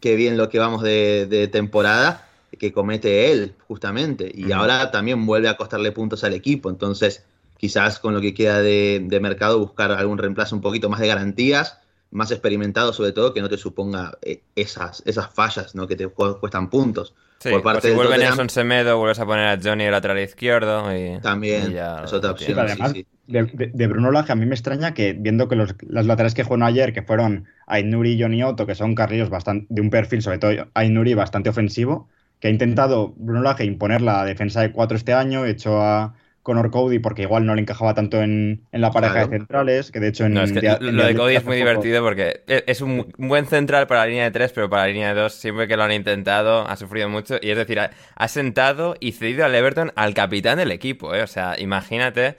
que 0.00 0.16
vi 0.16 0.26
en 0.26 0.36
lo 0.36 0.48
que 0.48 0.58
vamos 0.58 0.82
de, 0.82 1.48
temporada, 1.50 2.28
que 2.58 2.72
comete 2.72 3.32
él, 3.32 3.54
justamente. 3.66 4.30
Y 4.34 4.52
ahora 4.52 4.90
también 4.90 5.24
vuelve 5.24 5.48
a 5.48 5.56
costarle 5.56 5.92
puntos 5.92 6.24
al 6.24 6.34
equipo. 6.34 6.68
Entonces, 6.68 7.24
quizás 7.56 7.98
con 7.98 8.12
lo 8.12 8.20
que 8.20 8.34
queda 8.34 8.60
de, 8.60 9.00
de 9.02 9.20
mercado, 9.20 9.58
buscar 9.58 9.92
algún 9.92 10.18
reemplazo 10.18 10.54
un 10.54 10.60
poquito 10.62 10.90
más 10.90 11.00
de 11.00 11.08
garantías 11.08 11.78
más 12.14 12.30
experimentado 12.30 12.92
sobre 12.92 13.12
todo, 13.12 13.34
que 13.34 13.42
no 13.42 13.48
te 13.48 13.58
suponga 13.58 14.16
eh, 14.22 14.40
esas, 14.54 15.02
esas 15.04 15.34
fallas 15.34 15.74
¿no? 15.74 15.86
que 15.88 15.96
te 15.96 16.06
cuestan 16.06 16.70
puntos. 16.70 17.12
Sí, 17.38 17.50
por 17.50 17.62
parte 17.62 17.88
si 17.88 17.94
vuelve 17.94 18.16
Nelson 18.16 18.48
Semedo, 18.48 18.96
vuelves 18.96 19.18
a 19.18 19.26
poner 19.26 19.46
a 19.46 19.60
Johnny 19.60 19.84
el 19.84 19.90
lateral 19.90 20.20
izquierdo. 20.20 20.96
Y, 20.96 21.18
también, 21.20 21.76
es 21.76 22.12
otra 22.12 22.30
opción. 22.30 22.58
además, 22.58 22.94
De, 23.26 23.86
Bruno 23.86 24.10
Lage, 24.10 24.32
a 24.32 24.34
mí 24.34 24.46
me 24.46 24.54
extraña 24.54 24.94
que 24.94 25.14
viendo 25.14 25.48
que 25.48 25.56
los, 25.56 25.74
las 25.88 26.06
laterales 26.06 26.34
que 26.34 26.44
jugaron 26.44 26.64
ayer, 26.64 26.92
que 26.92 27.02
fueron 27.02 27.46
Ainuri 27.66 28.12
y 28.12 28.22
Johnny 28.22 28.42
Otto, 28.42 28.66
que 28.66 28.74
son 28.74 28.94
carrillos 28.94 29.30
bastante, 29.30 29.66
de 29.70 29.80
un 29.80 29.90
perfil, 29.90 30.22
sobre 30.22 30.38
todo 30.38 30.52
Ainuri, 30.74 31.14
bastante 31.14 31.48
ofensivo, 31.48 32.08
que 32.40 32.48
ha 32.48 32.50
intentado 32.50 33.14
Bruno 33.16 33.42
Lage 33.42 33.64
imponer 33.64 34.02
la 34.02 34.24
defensa 34.24 34.60
de 34.60 34.72
cuatro 34.72 34.96
este 34.96 35.14
año, 35.14 35.46
hecho 35.46 35.80
a, 35.80 36.14
Conor 36.44 36.70
Cody 36.70 36.98
porque 36.98 37.22
igual 37.22 37.46
no 37.46 37.54
le 37.54 37.62
encajaba 37.62 37.94
tanto 37.94 38.22
en, 38.22 38.66
la 38.70 38.90
pareja 38.90 39.26
de 39.26 39.38
centrales, 39.38 39.90
que 39.90 39.98
de 39.98 40.08
hecho 40.08 40.26
en... 40.26 40.34
lo 40.34 41.04
de 41.06 41.16
Cody 41.16 41.36
es 41.36 41.44
muy 41.44 41.56
divertido 41.56 42.04
porque 42.04 42.42
e, 42.46 42.64
es 42.66 42.82
un, 42.82 43.10
buen 43.16 43.46
central 43.46 43.86
para 43.86 44.00
la 44.00 44.06
línea 44.06 44.24
de 44.24 44.30
tres, 44.30 44.52
pero 44.52 44.68
para 44.68 44.82
la 44.82 44.88
línea 44.88 45.14
de 45.14 45.22
dos 45.22 45.32
siempre 45.32 45.66
que 45.66 45.76
lo 45.76 45.84
han 45.84 45.92
intentado 45.92 46.68
ha 46.68 46.76
sufrido 46.76 47.08
mucho 47.08 47.38
y 47.40 47.48
es 47.48 47.56
decir, 47.56 47.80
ha, 47.80 48.28
sentado 48.28 48.94
y 49.00 49.12
cedido 49.12 49.46
al 49.46 49.54
Everton 49.54 49.92
al 49.96 50.12
capitán 50.12 50.58
del 50.58 50.70
equipo, 50.70 51.14
¿eh? 51.14 51.22
o 51.22 51.26
sea, 51.26 51.58
imagínate 51.58 52.36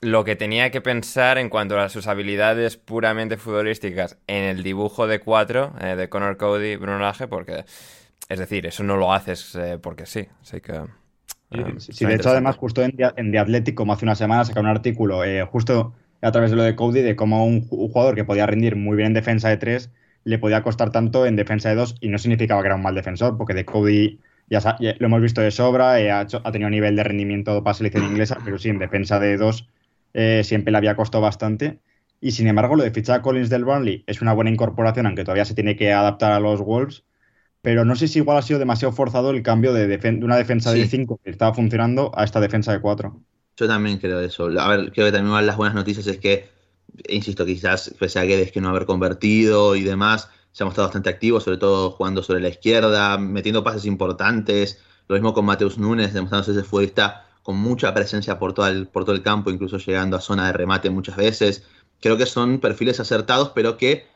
lo 0.00 0.24
que 0.24 0.36
tenía 0.36 0.70
que 0.70 0.80
pensar 0.80 1.38
en 1.38 1.50
cuanto 1.50 1.78
a 1.78 1.88
sus 1.88 2.06
habilidades 2.06 2.76
puramente 2.76 3.36
futbolísticas 3.36 4.18
en 4.26 4.44
el 4.44 4.62
dibujo 4.62 5.06
de 5.06 5.20
cuatro 5.20 5.74
eh, 5.80 5.94
de 5.96 6.08
Conor 6.08 6.36
Cody 6.38 6.76
Bruno 6.76 6.98
Lage, 6.98 7.28
porque, 7.28 7.64
es 8.28 8.38
decir, 8.38 8.66
eso 8.66 8.82
no 8.82 8.96
lo 8.96 9.12
haces 9.12 9.54
eh, 9.56 9.78
porque 9.80 10.06
sí, 10.06 10.26
así 10.40 10.60
que... 10.60 10.80
sí, 11.78 12.06
de 12.06 12.14
hecho, 12.14 12.30
además, 12.30 12.56
justo 12.56 12.82
en, 12.82 12.94
en 13.16 13.30
The 13.30 13.38
Athletic, 13.38 13.74
como 13.74 13.92
hace 13.92 14.06
una 14.06 14.14
semana, 14.14 14.44
saca 14.44 14.60
un 14.60 14.66
artículo 14.66 15.22
eh, 15.22 15.44
justo 15.44 15.92
a 16.22 16.32
través 16.32 16.50
de 16.50 16.56
lo 16.56 16.62
de 16.62 16.76
Cody, 16.76 17.02
de 17.02 17.16
cómo 17.16 17.44
un, 17.44 17.66
jugador 17.68 18.14
que 18.14 18.24
podía 18.24 18.46
rendir 18.46 18.76
muy 18.76 18.96
bien 18.96 19.08
en 19.08 19.14
defensa 19.14 19.48
de 19.48 19.58
tres 19.58 19.90
le 20.24 20.38
podía 20.38 20.62
costar 20.62 20.92
tanto 20.92 21.24
en 21.24 21.36
defensa 21.36 21.70
de 21.70 21.74
dos 21.74 21.96
y 22.00 22.08
no 22.08 22.18
significaba 22.18 22.60
que 22.62 22.68
era 22.68 22.76
un 22.76 22.82
mal 22.82 22.94
defensor, 22.94 23.36
porque 23.36 23.54
de 23.54 23.64
Cody 23.64 24.18
ya, 24.48 24.76
lo 24.80 25.06
hemos 25.06 25.20
visto 25.20 25.40
de 25.42 25.50
sobra, 25.50 25.94
ha, 25.94 26.20
ha, 26.20 26.52
tenido 26.52 26.70
nivel 26.70 26.96
de 26.96 27.04
rendimiento 27.04 27.62
para 27.62 27.74
selección 27.74 28.04
inglesa, 28.04 28.38
pero 28.44 28.58
sí, 28.58 28.68
en 28.68 28.78
defensa 28.78 29.18
de 29.18 29.36
dos 29.36 29.68
eh, 30.14 30.42
siempre 30.44 30.72
le 30.72 30.78
había 30.78 30.96
costado 30.96 31.22
bastante. 31.22 31.80
Y 32.20 32.32
sin 32.32 32.46
embargo, 32.48 32.76
lo 32.76 32.84
de 32.84 32.90
fichar 32.90 33.20
a 33.20 33.22
Collins 33.22 33.48
del 33.48 33.64
Burnley 33.64 34.04
es 34.06 34.20
una 34.20 34.34
buena 34.34 34.50
incorporación, 34.50 35.06
aunque 35.06 35.24
todavía 35.24 35.44
se 35.44 35.54
tiene 35.54 35.76
que 35.76 35.92
adaptar 35.92 36.32
a 36.32 36.40
los 36.40 36.60
Wolves. 36.60 37.04
Pero 37.62 37.84
no 37.84 37.96
sé 37.96 38.08
si 38.08 38.20
igual 38.20 38.38
ha 38.38 38.42
sido 38.42 38.58
demasiado 38.58 38.92
forzado 38.92 39.30
el 39.30 39.42
cambio 39.42 39.72
de, 39.72 39.98
una 40.22 40.36
defensa 40.36 40.72
de 40.72 40.86
5 40.86 41.20
que 41.22 41.30
estaba 41.30 41.54
funcionando 41.54 42.10
a 42.14 42.24
esta 42.24 42.40
defensa 42.40 42.72
de 42.72 42.80
4. 42.80 43.20
Yo 43.56 43.68
también 43.68 43.98
creo 43.98 44.20
eso. 44.20 44.46
A 44.58 44.68
ver, 44.68 44.92
creo 44.92 45.06
que 45.06 45.12
también 45.12 45.30
una 45.30 45.40
de 45.40 45.46
las 45.46 45.56
buenas 45.56 45.74
noticias 45.74 46.06
es 46.06 46.18
que, 46.18 46.48
insisto, 47.08 47.44
quizás 47.44 47.94
pese 47.98 48.18
a 48.18 48.24
Guedes 48.24 48.52
que 48.52 48.62
no 48.62 48.70
haber 48.70 48.86
convertido 48.86 49.76
y 49.76 49.82
demás, 49.82 50.30
se 50.52 50.62
ha 50.62 50.66
mostrado 50.66 50.88
bastante 50.88 51.10
activo, 51.10 51.40
sobre 51.40 51.58
todo 51.58 51.90
jugando 51.90 52.22
sobre 52.22 52.40
la 52.40 52.48
izquierda, 52.48 53.18
metiendo 53.18 53.62
pases 53.62 53.84
importantes. 53.84 54.80
Lo 55.06 55.14
mismo 55.14 55.34
con 55.34 55.44
Mateus 55.44 55.76
Núñez, 55.76 56.14
demostrándose 56.14 56.52
ese 56.52 56.62
futbolista 56.62 57.26
con 57.50 57.58
mucha 57.58 57.92
presencia 57.92 58.38
por 58.38 58.54
todo, 58.54 58.68
el, 58.68 58.86
por 58.86 59.04
todo 59.04 59.16
el 59.16 59.22
campo, 59.22 59.50
incluso 59.50 59.76
llegando 59.78 60.16
a 60.16 60.20
zona 60.20 60.46
de 60.46 60.52
remate 60.52 60.88
muchas 60.88 61.16
veces. 61.16 61.64
Creo 62.00 62.16
que 62.16 62.24
son 62.24 62.60
perfiles 62.60 63.00
acertados, 63.00 63.48
pero 63.48 63.76
que 63.76 64.06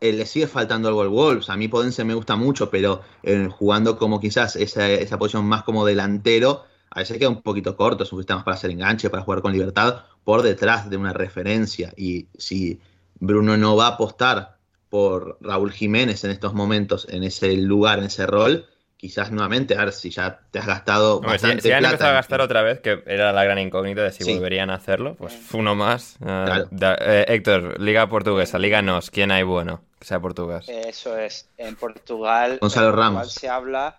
eh, 0.00 0.12
le 0.12 0.24
sigue 0.24 0.46
faltando 0.46 0.86
algo 0.86 1.02
al 1.02 1.08
Wolves. 1.08 1.50
A 1.50 1.56
mí 1.56 1.66
Podense 1.66 2.04
me 2.04 2.14
gusta 2.14 2.36
mucho, 2.36 2.70
pero 2.70 3.00
eh, 3.24 3.48
jugando 3.50 3.98
como 3.98 4.20
quizás 4.20 4.54
esa, 4.54 4.88
esa, 4.88 5.18
posición 5.18 5.46
más 5.46 5.64
como 5.64 5.84
delantero, 5.84 6.62
a 6.90 7.00
veces 7.00 7.18
queda 7.18 7.28
un 7.28 7.42
poquito 7.42 7.76
corto, 7.76 8.04
es 8.04 8.12
un 8.12 8.22
para 8.22 8.52
hacer 8.52 8.70
enganche, 8.70 9.10
para 9.10 9.24
jugar 9.24 9.42
con 9.42 9.52
libertad, 9.52 10.04
por 10.22 10.42
detrás 10.42 10.88
de 10.88 10.96
una 10.96 11.12
referencia. 11.12 11.92
Y 11.96 12.28
si 12.38 12.78
Bruno 13.18 13.56
no 13.56 13.74
va 13.74 13.86
a 13.86 13.94
apostar 13.94 14.58
por 14.90 15.38
Raúl 15.40 15.72
Jiménez 15.72 16.22
en 16.22 16.30
estos 16.30 16.54
momentos, 16.54 17.08
en 17.10 17.24
ese 17.24 17.56
lugar, 17.56 17.98
en 17.98 18.04
ese 18.04 18.28
rol, 18.28 18.64
quizás 18.96 19.30
nuevamente, 19.30 19.74
a 19.74 19.84
ver 19.84 19.92
si 19.92 20.10
ya 20.10 20.40
te 20.50 20.58
has 20.58 20.66
gastado. 20.66 21.20
bastante 21.20 21.62
si, 21.62 21.72
han 21.72 21.84
empezado 21.84 22.10
a 22.10 22.14
gastar 22.14 22.40
otra 22.40 22.62
vez, 22.62 22.80
que 22.80 23.02
era 23.06 23.32
la 23.32 23.44
gran 23.44 23.58
incógnita 23.58 24.02
de 24.02 24.12
si 24.12 24.24
volverían 24.32 24.70
a 24.70 24.74
hacerlo, 24.74 25.14
pues 25.16 25.36
uno 25.52 25.74
más. 25.74 26.16
Eh, 26.24 26.64
eh, 26.80 27.24
Héctor, 27.28 27.80
Liga 27.80 28.08
Portuguesa, 28.08 28.58
Líganos, 28.58 29.10
¿quién 29.10 29.30
hay 29.30 29.42
bueno 29.42 29.82
que 29.98 30.06
sea 30.06 30.20
portugués? 30.20 30.68
Eso 30.68 31.16
es, 31.18 31.48
en 31.58 31.76
Portugal, 31.76 32.58
Gonzalo 32.60 32.92
Ramos. 32.92 33.32
se 33.32 33.48
habla 33.48 33.96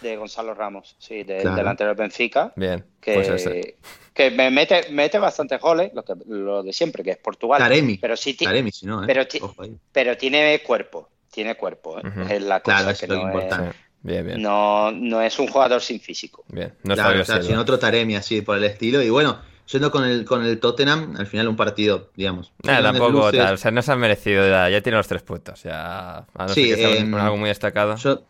de 0.00 0.16
Gonzalo 0.16 0.54
Ramos, 0.54 0.96
sí, 0.98 1.22
del 1.24 1.54
delantero 1.54 1.90
del 1.90 1.96
Benfica. 1.96 2.52
Bien, 2.56 2.84
que, 3.00 3.14
pues 3.14 3.48
que 4.16 4.30
me 4.30 4.50
mete, 4.50 4.90
mete 4.90 5.18
bastante 5.18 5.58
goles, 5.58 5.92
lo, 5.92 6.02
que, 6.02 6.14
lo 6.26 6.62
de 6.62 6.72
siempre, 6.72 7.04
que 7.04 7.10
es 7.10 7.18
Portugal. 7.18 7.58
Taremi, 7.58 7.98
pero 7.98 8.16
sí, 8.16 8.34
Taremi, 8.34 8.72
si 8.72 8.86
no, 8.86 9.02
¿eh? 9.02 9.06
pero, 9.06 9.24
pero, 9.92 10.16
tiene 10.16 10.62
cuerpo, 10.62 11.10
tiene 11.30 11.54
cuerpo, 11.54 11.98
es 11.98 12.42
la 12.42 12.60
cosa 12.60 12.78
claro, 12.78 12.98
que 12.98 13.06
no 13.06 13.20
importante. 13.20 13.70
Es, 13.70 13.85
no, 14.38 14.92
no 14.92 15.20
es 15.20 15.38
un 15.38 15.48
jugador 15.48 15.80
sin 15.80 16.00
físico. 16.00 16.44
Bien, 16.48 16.72
no 16.84 16.94
claro, 16.94 17.24
sin 17.42 17.56
otro 17.56 17.78
Taremi 17.78 18.16
así 18.16 18.40
por 18.42 18.56
el 18.56 18.64
estilo. 18.64 19.02
Y 19.02 19.10
bueno, 19.10 19.38
yendo 19.70 19.90
con 19.90 20.04
el, 20.04 20.24
con 20.24 20.44
el 20.44 20.60
Tottenham, 20.60 21.14
al 21.18 21.26
final 21.26 21.48
un 21.48 21.56
partido, 21.56 22.10
digamos. 22.14 22.52
Nada, 22.62 22.92
tampoco 22.92 23.32
tal. 23.32 23.54
O 23.54 23.56
sea, 23.56 23.70
no 23.70 23.82
se 23.82 23.92
han 23.92 23.98
merecido, 23.98 24.48
ya, 24.48 24.68
ya 24.70 24.80
tiene 24.80 24.98
los 24.98 25.08
tres 25.08 25.22
puntos. 25.22 25.62
Ya, 25.62 26.18
a 26.18 26.46
no 26.46 26.48
sí, 26.48 26.74
que 26.74 26.98
em, 26.98 27.14
algo 27.14 27.36
muy 27.36 27.48
destacado. 27.48 27.96
Yo, 27.96 28.22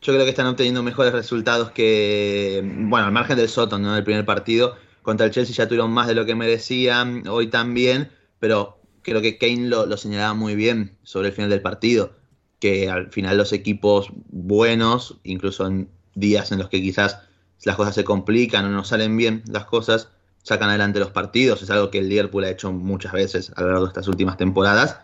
yo 0.00 0.12
creo 0.12 0.24
que 0.24 0.30
están 0.30 0.46
obteniendo 0.46 0.82
mejores 0.82 1.12
resultados 1.12 1.72
que, 1.72 2.62
bueno, 2.64 3.06
al 3.06 3.12
margen 3.12 3.36
del 3.36 3.48
Soton, 3.48 3.82
¿no? 3.82 3.94
Del 3.94 4.04
primer 4.04 4.24
partido. 4.24 4.76
Contra 5.02 5.26
el 5.26 5.32
Chelsea 5.32 5.54
ya 5.54 5.66
tuvieron 5.66 5.90
más 5.90 6.06
de 6.06 6.14
lo 6.14 6.26
que 6.26 6.34
merecían, 6.34 7.26
hoy 7.26 7.48
también, 7.48 8.10
pero 8.38 8.78
creo 9.02 9.22
que 9.22 9.38
Kane 9.38 9.68
lo, 9.68 9.86
lo 9.86 9.96
señalaba 9.96 10.34
muy 10.34 10.54
bien 10.54 10.96
sobre 11.02 11.28
el 11.28 11.34
final 11.34 11.48
del 11.50 11.62
partido 11.62 12.19
que 12.60 12.88
al 12.88 13.10
final 13.10 13.36
los 13.36 13.52
equipos 13.52 14.10
buenos, 14.28 15.18
incluso 15.24 15.66
en 15.66 15.88
días 16.14 16.52
en 16.52 16.58
los 16.58 16.68
que 16.68 16.80
quizás 16.80 17.18
las 17.64 17.76
cosas 17.76 17.94
se 17.94 18.04
complican 18.04 18.64
o 18.66 18.68
no 18.68 18.84
salen 18.84 19.16
bien 19.16 19.42
las 19.48 19.64
cosas, 19.64 20.08
sacan 20.42 20.68
adelante 20.68 21.00
los 21.00 21.10
partidos. 21.10 21.62
Es 21.62 21.70
algo 21.70 21.90
que 21.90 21.98
el 21.98 22.08
Liverpool 22.08 22.44
ha 22.44 22.50
hecho 22.50 22.72
muchas 22.72 23.12
veces 23.12 23.52
a 23.56 23.62
lo 23.62 23.68
largo 23.68 23.84
de 23.84 23.88
estas 23.88 24.08
últimas 24.08 24.36
temporadas. 24.36 24.98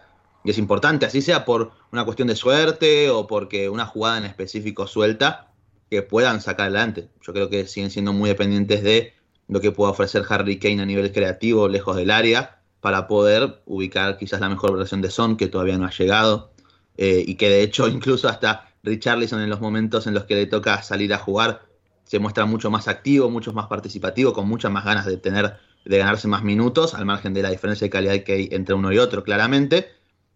Y 0.44 0.50
es 0.50 0.58
importante, 0.58 1.06
así 1.06 1.22
sea 1.22 1.44
por 1.44 1.72
una 1.90 2.04
cuestión 2.04 2.28
de 2.28 2.36
suerte 2.36 3.10
o 3.10 3.26
porque 3.26 3.68
una 3.68 3.84
jugada 3.84 4.18
en 4.18 4.24
específico 4.24 4.86
suelta, 4.86 5.50
que 5.90 6.02
puedan 6.02 6.40
sacar 6.40 6.66
adelante. 6.66 7.08
Yo 7.22 7.32
creo 7.32 7.48
que 7.48 7.66
siguen 7.66 7.90
siendo 7.90 8.12
muy 8.12 8.28
dependientes 8.28 8.82
de 8.82 9.14
lo 9.48 9.60
que 9.60 9.72
pueda 9.72 9.92
ofrecer 9.92 10.24
Harry 10.28 10.58
Kane 10.58 10.82
a 10.82 10.86
nivel 10.86 11.12
creativo, 11.12 11.68
lejos 11.68 11.96
del 11.96 12.10
área, 12.10 12.58
para 12.80 13.06
poder 13.06 13.62
ubicar 13.66 14.18
quizás 14.18 14.40
la 14.40 14.48
mejor 14.48 14.76
versión 14.76 15.00
de 15.02 15.10
Son, 15.10 15.36
que 15.36 15.46
todavía 15.46 15.78
no 15.78 15.86
ha 15.86 15.90
llegado. 15.90 16.52
Eh, 16.96 17.24
y 17.26 17.34
que 17.34 17.48
de 17.48 17.62
hecho 17.62 17.88
incluso 17.88 18.28
hasta 18.28 18.70
Richarlison 18.82 19.40
en 19.40 19.50
los 19.50 19.60
momentos 19.60 20.06
en 20.06 20.14
los 20.14 20.24
que 20.24 20.34
le 20.34 20.46
toca 20.46 20.82
salir 20.82 21.12
a 21.12 21.18
jugar 21.18 21.62
se 22.06 22.20
muestra 22.20 22.46
mucho 22.46 22.70
más 22.70 22.88
activo, 22.88 23.28
mucho 23.30 23.52
más 23.52 23.66
participativo, 23.66 24.32
con 24.32 24.48
muchas 24.48 24.70
más 24.70 24.84
ganas 24.84 25.06
de 25.06 25.16
tener, 25.16 25.56
de 25.84 25.98
ganarse 25.98 26.28
más 26.28 26.42
minutos, 26.44 26.94
al 26.94 27.04
margen 27.04 27.34
de 27.34 27.42
la 27.42 27.50
diferencia 27.50 27.84
de 27.84 27.90
calidad 27.90 28.18
que 28.20 28.32
hay 28.32 28.48
entre 28.52 28.76
uno 28.76 28.92
y 28.92 28.98
otro, 28.98 29.24
claramente. 29.24 29.88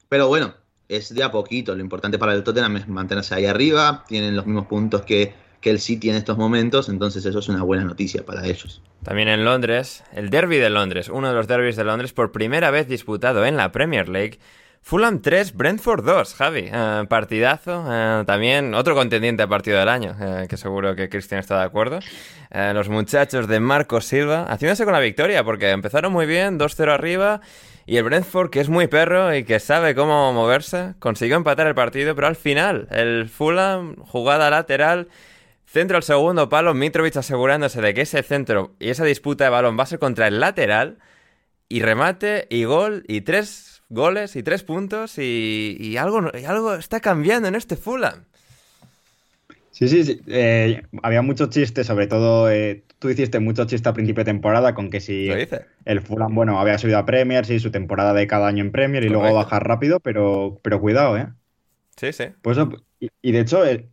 Pero 0.08 0.26
bueno, 0.26 0.54
es 0.88 1.14
de 1.14 1.22
a 1.22 1.30
poquito. 1.30 1.74
Lo 1.76 1.80
importante 1.80 2.18
para 2.18 2.34
el 2.34 2.42
Tottenham 2.42 2.76
es 2.76 2.88
mantenerse 2.88 3.36
ahí 3.36 3.46
arriba, 3.46 4.04
tienen 4.08 4.34
los 4.34 4.46
mismos 4.46 4.66
puntos 4.66 5.02
que, 5.02 5.32
que 5.60 5.70
el 5.70 5.78
City 5.78 6.10
en 6.10 6.16
estos 6.16 6.36
momentos, 6.36 6.88
entonces 6.88 7.24
eso 7.24 7.38
es 7.38 7.48
una 7.48 7.62
buena 7.62 7.84
noticia 7.84 8.26
para 8.26 8.44
ellos. 8.44 8.82
También 9.04 9.28
en 9.28 9.44
Londres, 9.44 10.02
el 10.12 10.28
derby 10.28 10.56
de 10.56 10.70
Londres, 10.70 11.08
uno 11.08 11.28
de 11.28 11.34
los 11.34 11.46
derbis 11.46 11.76
de 11.76 11.84
Londres 11.84 12.12
por 12.12 12.32
primera 12.32 12.72
vez 12.72 12.88
disputado 12.88 13.46
en 13.46 13.56
la 13.56 13.70
Premier 13.70 14.08
League 14.08 14.40
Fulham 14.82 15.20
3, 15.20 15.54
Brentford 15.54 16.04
2, 16.04 16.34
Javi. 16.34 16.68
Eh, 16.72 17.04
partidazo. 17.08 17.84
Eh, 17.88 18.24
también 18.26 18.74
otro 18.74 18.94
contendiente 18.94 19.42
a 19.42 19.46
partido 19.46 19.78
del 19.78 19.88
año, 19.88 20.16
eh, 20.20 20.46
que 20.48 20.56
seguro 20.56 20.96
que 20.96 21.08
Cristian 21.08 21.40
está 21.40 21.58
de 21.58 21.64
acuerdo. 21.64 22.00
los 22.50 22.88
muchachos 22.88 23.46
de 23.46 23.60
Marco 23.60 24.00
Silva 24.00 24.46
haciéndose 24.48 24.84
con 24.84 24.92
la 24.92 24.98
victoria, 24.98 25.44
porque 25.44 25.70
empezaron 25.70 26.12
muy 26.12 26.26
bien, 26.26 26.58
2-0 26.58 26.92
arriba. 26.92 27.40
Y 27.86 27.96
el 27.96 28.04
Brentford, 28.04 28.50
que 28.50 28.60
es 28.60 28.68
muy 28.68 28.88
perro 28.88 29.34
y 29.34 29.44
que 29.44 29.60
sabe 29.60 29.94
cómo 29.94 30.32
moverse, 30.32 30.94
consiguió 30.98 31.36
empatar 31.36 31.66
el 31.68 31.74
partido, 31.74 32.14
pero 32.14 32.26
al 32.26 32.36
final, 32.36 32.88
el 32.90 33.28
Fulham, 33.28 33.96
jugada 33.96 34.50
lateral, 34.50 35.08
centro 35.64 35.96
al 35.96 36.02
segundo 36.02 36.48
palo, 36.48 36.74
Mitrovic 36.74 37.16
asegurándose 37.16 37.80
de 37.80 37.94
que 37.94 38.00
ese 38.02 38.22
centro 38.22 38.74
y 38.80 38.90
esa 38.90 39.04
disputa 39.04 39.44
de 39.44 39.50
balón 39.50 39.78
va 39.78 39.84
a 39.84 39.86
ser 39.86 40.00
contra 40.00 40.26
el 40.26 40.40
lateral, 40.40 40.98
y 41.68 41.82
remate, 41.82 42.48
y 42.50 42.64
gol, 42.64 43.04
y 43.06 43.20
tres 43.20 43.69
goles 43.90 44.36
y 44.36 44.42
tres 44.42 44.62
puntos 44.62 45.18
y, 45.18 45.96
algo, 45.98 46.30
algo 46.46 46.74
está 46.74 47.00
cambiando 47.00 47.48
en 47.48 47.56
este 47.56 47.76
Fulham. 47.76 48.24
Sí, 49.72 49.88
sí, 49.88 50.04
sí. 50.04 50.20
Eh, 50.26 50.82
había 51.02 51.22
muchos 51.22 51.50
chistes, 51.50 51.86
sobre 51.86 52.06
todo 52.06 52.50
eh, 52.50 52.84
tú 52.98 53.08
hiciste 53.08 53.40
mucho 53.40 53.66
chiste 53.66 53.88
a 53.88 53.92
principio 53.92 54.24
de 54.24 54.30
temporada 54.30 54.74
con 54.74 54.90
que 54.90 55.00
si 55.00 55.28
el 55.84 56.00
Fulham, 56.00 56.34
bueno, 56.34 56.60
había 56.60 56.78
subido 56.78 56.98
a 56.98 57.06
Premier, 57.06 57.44
sí, 57.46 57.58
su 57.58 57.70
temporada 57.70 58.12
de 58.12 58.26
cada 58.26 58.46
año 58.46 58.62
en 58.62 58.72
Premier 58.72 59.04
y 59.04 59.08
luego 59.08 59.34
bajar 59.34 59.66
rápido, 59.66 60.00
pero, 60.00 60.60
pero 60.62 60.80
cuidado, 60.80 61.16
¿eh? 61.16 61.28
Sí, 61.96 62.12
sí. 62.12 62.24
Pues, 62.42 62.58
y, 63.00 63.32
de 63.32 63.40
hecho, 63.40 63.64
eh, 63.66 63.88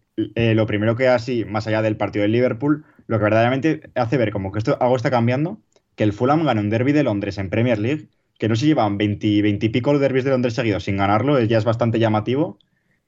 lo 0.55 0.65
primero 0.65 0.95
que 0.95 1.07
así, 1.07 1.45
más 1.45 1.67
allá 1.67 1.81
del 1.81 1.97
partido 1.97 2.23
del 2.23 2.33
Liverpool, 2.33 2.85
lo 3.07 3.17
que 3.17 3.23
verdaderamente 3.23 3.89
hace 3.95 4.17
ver 4.17 4.31
como 4.31 4.51
que 4.51 4.59
esto, 4.59 4.77
algo 4.81 4.95
está 4.95 5.09
cambiando, 5.09 5.61
que 5.95 6.03
el 6.03 6.13
Fulham 6.13 6.45
gana 6.45 6.61
un 6.61 6.69
derby 6.69 6.91
de 6.91 7.03
Londres 7.03 7.37
en 7.37 7.49
Premier 7.49 7.79
League 7.79 8.09
que 8.37 8.47
no 8.47 8.55
se 8.55 8.67
llevan 8.67 8.97
20, 8.97 9.41
20 9.41 9.65
y 9.65 9.69
derbis 9.99 10.23
de 10.23 10.31
Londres 10.31 10.53
seguidos 10.53 10.83
sin 10.83 10.97
ganarlo, 10.97 11.39
ya 11.41 11.57
es 11.57 11.65
bastante 11.65 11.99
llamativo. 11.99 12.59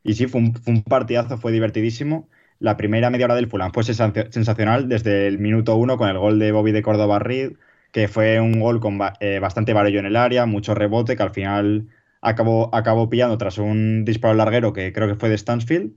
Y 0.03 0.13
sí, 0.15 0.27
fue 0.27 0.41
un, 0.41 0.83
partidazo, 0.83 1.37
fue 1.37 1.51
divertidísimo. 1.51 2.29
La 2.59 2.77
primera 2.77 3.09
media 3.09 3.25
hora 3.25 3.35
del 3.35 3.47
Fulham 3.47 3.71
fue 3.73 3.83
sensacional 3.83 4.89
desde 4.89 5.27
el 5.27 5.39
minuto 5.39 5.75
uno 5.75 5.97
con 5.97 6.09
el 6.09 6.17
gol 6.17 6.39
de 6.39 6.51
Bobby 6.51 6.71
de 6.71 6.81
Córdoba 6.81 7.19
Reed, 7.19 7.53
que 7.91 8.07
fue 8.07 8.39
un 8.39 8.59
gol 8.59 8.79
con 8.79 8.99
eh, 9.19 9.39
bastante 9.39 9.73
varello 9.73 9.99
en 9.99 10.05
el 10.05 10.15
área, 10.15 10.45
mucho 10.45 10.75
rebote, 10.75 11.15
que 11.15 11.23
al 11.23 11.31
final 11.31 11.87
acabó, 12.21 12.73
acabó 12.73 13.09
pillando 13.09 13.37
tras 13.37 13.57
un 13.57 14.05
disparo 14.05 14.33
larguero 14.33 14.73
que 14.73 14.93
creo 14.93 15.07
que 15.07 15.15
fue 15.15 15.29
de 15.29 15.37
Stansfield. 15.37 15.93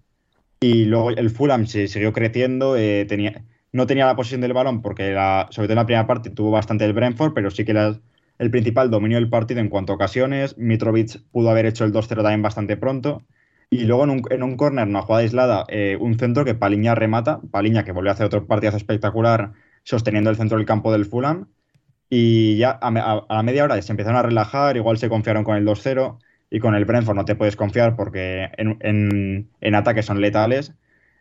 Y 0.61 0.85
luego 0.85 1.11
el 1.11 1.31
Fulham 1.31 1.67
se 1.67 1.89
siguió 1.89 2.13
creciendo, 2.13 2.77
eh, 2.77 3.05
tenía, 3.09 3.45
no 3.73 3.87
tenía 3.87 4.07
la 4.07 4.15
posición 4.15 4.41
del 4.41 4.53
balón 4.53 4.83
porque 4.83 5.15
sobre 5.51 5.67
todo 5.67 5.73
en 5.73 5.77
la 5.77 5.87
primera 5.87 6.07
parte 6.07 6.31
tuvo 6.31 6.53
bastante 6.53 6.85
el 6.85 6.93
Brentford, 6.93 7.35
pero 7.35 7.51
sí 7.51 7.65
que 7.65 7.75
el 8.39 8.51
principal 8.51 8.91
dominio 8.91 9.19
del 9.19 9.29
partido 9.31 9.61
en 9.61 9.69
cuanto 9.69 9.93
a 9.93 9.97
ocasiones. 9.97 10.57
Mitrovic 10.59 11.23
pudo 11.31 11.51
haber 11.51 11.67
hecho 11.67 11.85
el 11.85 11.93
2-0 11.93 12.09
también 12.17 12.43
bastante 12.43 12.77
pronto. 12.77 13.23
Y 13.71 13.85
luego 13.85 14.05
en 14.05 14.11
un, 14.11 14.23
en 14.31 14.43
un 14.43 14.57
córner, 14.57 14.87
una 14.87 15.03
jugada 15.03 15.23
aislada, 15.23 15.65
eh, 15.69 15.97
un 15.99 16.19
centro 16.19 16.45
que 16.45 16.55
Paliña 16.55 16.95
remata. 16.95 17.41
Paliña 17.51 17.85
que 17.85 17.93
volvió 17.93 18.11
a 18.11 18.15
hacer 18.15 18.27
otro 18.27 18.47
partidazo 18.47 18.77
espectacular 18.77 19.53
sosteniendo 19.83 20.31
el 20.31 20.37
centro 20.37 20.59
del 20.59 20.67
campo 20.67 20.93
del 20.93 21.07
Fulham. 21.07 21.49
Y 22.11 22.59
ya 22.59 22.71
a, 22.71 23.25
la 23.29 23.43
media 23.43 23.65
hora 23.65 23.81
se 23.81 23.93
empezaron 23.93 24.19
a 24.19 24.23
relajar, 24.23 24.77
igual 24.77 24.99
se 24.99 25.09
confiaron 25.09 25.45
con 25.45 25.57
el 25.57 25.65
2-0 25.65 26.19
y 26.51 26.59
con 26.61 26.75
el 26.75 26.85
Brentford 26.85 27.17
no 27.17 27.25
te 27.25 27.35
puedes 27.35 27.57
confiar 27.57 27.97
porque 27.97 28.51
en, 28.59 28.77
en, 28.81 29.49
en 29.61 29.75
ataque 29.75 30.03
son 30.03 30.21
letales. 30.21 30.75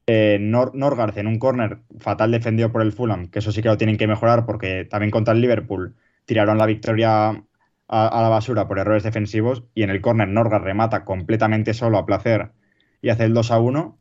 Eh, 0.08 0.38
Nor 0.42 0.74
en 1.16 1.28
un 1.28 1.40
córner 1.40 1.78
fatal 2.00 2.32
defendido 2.32 2.72
por 2.72 2.82
el 2.82 2.92
Fulham, 2.92 3.28
que 3.28 3.40
eso 3.40 3.52
sí 3.52 3.62
que 3.62 3.70
lo 3.70 3.78
tienen 3.78 3.98
que 3.98 4.08
mejorar 4.08 4.46
porque 4.46 4.84
también 4.84 5.12
contra 5.12 5.34
el 5.34 5.42
Liverpool 5.42 5.96
tiraron 6.26 6.58
la 6.58 6.66
victoria 6.66 7.44
a, 7.92 8.22
la 8.22 8.30
basura 8.30 8.68
por 8.68 8.80
errores 8.80 9.04
defensivos 9.04 9.64
y 9.76 9.84
en 9.84 9.90
el 9.90 10.02
córner 10.02 10.30
Norgard 10.30 10.64
remata 10.64 11.04
completamente 11.04 11.74
solo 11.74 11.98
a 11.98 12.06
placer 12.06 12.52
y 13.02 13.10
hace 13.10 13.26
el 13.26 13.34
2 13.34 13.52
a 13.52 13.60
1 13.60 14.00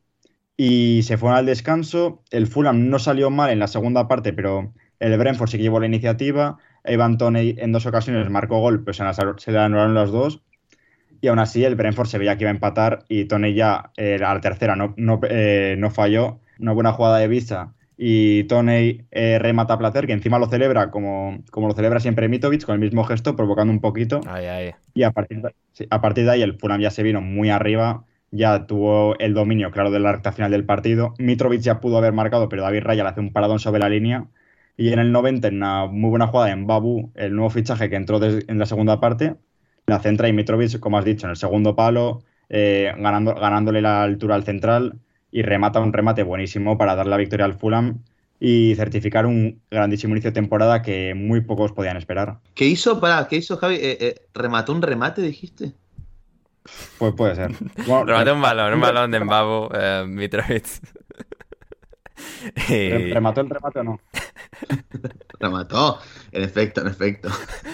y 0.57 1.03
se 1.03 1.17
fueron 1.17 1.39
al 1.39 1.47
descanso. 1.47 2.23
El 2.31 2.47
Fulham 2.47 2.89
no 2.89 2.99
salió 2.99 3.31
mal 3.31 3.51
en 3.51 3.59
la 3.59 3.67
segunda 3.67 4.09
parte, 4.09 4.33
pero 4.33 4.75
el 4.99 5.17
Brentford 5.17 5.49
sí 5.49 5.57
que 5.57 5.63
llevó 5.63 5.81
la 5.81 5.87
iniciativa. 5.87 6.59
Evan 6.85 7.19
Toney 7.19 7.57
en 7.59 7.73
dos 7.73 7.87
ocasiones 7.87 8.29
marcó 8.31 8.61
gol, 8.61 8.85
pero 8.85 8.93
se, 8.93 9.53
le 9.53 9.59
anularon 9.59 9.95
los 9.95 10.13
dos. 10.13 10.43
Y 11.23 11.29
aún 11.29 11.39
así 11.39 11.65
el 11.65 11.77
Brentford 11.77 12.09
se 12.09 12.19
veía 12.19 12.37
que 12.37 12.45
iba 12.45 12.51
a 12.51 12.55
empatar 12.55 13.05
y 13.09 13.25
Toney 13.25 13.55
ya 13.55 13.91
a 13.97 14.35
la 14.35 14.41
tercera 14.41 14.77
no, 14.77 14.95
no, 14.97 15.21
eh, 15.29 15.77
no, 15.79 15.91
falló. 15.91 16.41
Una 16.59 16.73
buena 16.73 16.93
jugada 16.93 17.19
de 17.19 17.29
vista 17.29 17.75
y 18.03 18.45
Toney 18.45 19.05
eh, 19.11 19.39
remata 19.39 19.75
a 19.75 19.79
placer, 19.79 20.07
que 20.07 20.15
encima 20.15 20.39
lo 20.39 20.47
celebra 20.47 20.91
como, 20.91 21.43
como 21.51 21.69
lo 21.69 21.75
celebra 21.75 22.01
siempre 22.01 22.31
Mitovic, 22.31 22.65
con 22.65 22.73
el 22.73 22.81
mismo 22.81 23.05
gesto, 23.05 23.37
provocando 23.37 23.71
un 23.71 23.83
poquito. 23.83 24.23
Y 24.95 25.03
a 25.03 25.11
partir, 25.11 25.43
de, 25.43 25.55
a 25.91 26.01
partir 26.01 26.25
de 26.25 26.31
ahí 26.31 26.41
el 26.41 26.55
Fulham 26.55 26.81
ya 26.81 26.91
se 26.91 27.03
vino 27.03 27.21
muy 27.21 27.51
arriba 27.51 28.07
ya 28.31 28.67
tuvo 28.67 29.19
el 29.19 29.35
dominio, 29.35 29.71
claro, 29.71 29.91
de 29.91 29.99
la 29.99 30.13
recta 30.13 30.33
final 30.33 30.51
del 30.51 30.65
partido. 30.65 31.13
Mitrovic 31.19 31.61
ya 31.61 31.81
pudo 31.81 31.99
haber 31.99 32.15
marcado, 32.15 32.49
pero 32.49 32.63
David 32.63 32.85
Raya 32.85 33.03
le 33.03 33.11
hace 33.11 33.21
un 33.21 33.35
paradón 33.35 33.59
sobre 33.59 33.81
la 33.81 33.91
línea. 33.91 34.29
Y 34.79 34.93
en 34.95 34.99
el 34.99 35.13
90, 35.13 35.49
en 35.49 35.57
una 35.57 35.87
muy 35.87 36.09
buena 36.09 36.29
jugada 36.29 36.53
en 36.53 36.67
Babu, 36.67 37.13
el 37.17 37.35
nuevo 37.35 37.51
fichaje 37.51 37.91
que 37.91 37.97
entró 37.97 38.19
en 38.23 38.59
la 38.59 38.65
segunda 38.65 38.99
parte, 38.99 39.37
la 39.85 39.99
centra 40.01 40.29
y 40.29 40.33
Mitrovic, 40.33 40.79
como 40.79 40.97
has 40.97 41.05
dicho, 41.05 41.27
en 41.27 41.33
el 41.33 41.37
segundo 41.37 41.77
palo, 41.77 42.23
eh, 42.49 42.95
ganando, 42.97 43.35
ganándole 43.35 43.83
la 43.83 44.03
altura 44.03 44.37
al 44.37 44.45
central 44.45 45.01
y 45.31 45.43
remata 45.43 45.81
un 45.81 45.93
remate 45.93 46.23
buenísimo 46.23 46.77
para 46.79 46.95
dar 46.95 47.07
la 47.07 47.17
victoria 47.17 47.47
al 47.47 47.55
Fulham 47.55 48.01
y 48.41 48.75
certificar 48.75 49.27
un 49.27 49.61
grandísimo 49.71 50.15
inicio 50.15 50.31
de 50.31 50.35
temporada 50.35 50.81
que 50.81 51.15
muy 51.15 51.43
pocos 51.43 51.73
podían 51.73 51.97
esperar. 51.97 52.39
¿Qué 52.55 52.65
hizo, 52.65 52.99
para, 52.99 53.29
qué 53.29 53.37
hizo 53.37 53.59
Javi? 53.59 53.75
Eh, 53.75 53.99
eh, 54.01 54.15
¿Remató 54.33 54.73
un 54.73 54.81
remate, 54.81 55.21
dijiste? 55.21 55.73
Pues 56.99 57.15
puede 57.15 57.35
ser. 57.35 57.53
Remató 57.87 58.35
un 58.35 58.41
balón, 58.41 58.75
un 58.75 58.81
balón 58.81 59.11
de 59.11 59.21
Mbabu, 59.21 59.69
eh, 59.75 60.05
Mitrovic. 60.09 60.67
¿Remató 62.69 63.41
el 63.41 63.51
remate 63.51 63.79
o 63.81 63.85
no? 63.85 64.01
remató, 65.41 65.99
en 66.33 66.43
efecto, 66.43 66.81
en 66.81 66.89
efecto. 66.89 67.29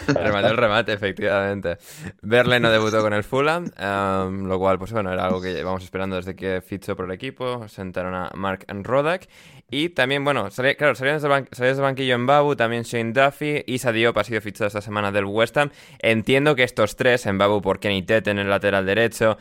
remató 0.09 0.49
el 0.49 0.57
remate, 0.57 0.93
efectivamente. 0.93 1.79
Berle 2.23 2.61
no 2.61 2.71
debutó 2.71 3.01
con 3.01 3.13
el 3.13 3.25
Fulham, 3.25 3.71
em, 3.77 4.47
lo 4.47 4.59
cual, 4.59 4.79
pues 4.79 4.93
bueno, 4.93 5.13
era 5.13 5.27
algo 5.27 5.41
que 5.41 5.53
llevamos 5.53 5.83
esperando 5.83 6.17
desde 6.17 6.37
que 6.37 6.61
fichó 6.61 6.97
por 6.97 7.07
el 7.07 7.13
equipo. 7.13 7.69
Sentaron 7.69 8.15
a 8.15 8.31
Mark 8.35 8.67
Rodak. 8.69 9.29
Y 9.69 9.89
también, 9.89 10.23
bueno, 10.25 10.49
claro, 10.79 10.95
salían 10.95 11.21
desde, 11.21 11.71
el 11.71 11.81
banquillo 11.81 12.15
en 12.15 12.27
Babu, 12.27 12.55
también 12.55 12.85
Shane 12.85 13.13
Duffy 13.13 13.65
y 13.67 13.79
Diop 13.79 14.17
ha 14.17 14.23
sido 14.23 14.41
fichado 14.41 14.69
esta 14.69 14.81
semana 14.81 15.11
del 15.11 15.25
West 15.25 15.57
Ham. 15.57 15.71
Entiendo 15.99 16.55
que 16.55 16.63
estos 16.63 16.95
tres, 16.95 17.27
en 17.27 17.37
Babu 17.37 17.61
por 17.61 17.81
Kenny 17.81 18.03
Tete 18.03 18.31
en 18.31 18.39
el 18.39 18.49
lateral 18.49 18.87
derecho, 18.87 19.39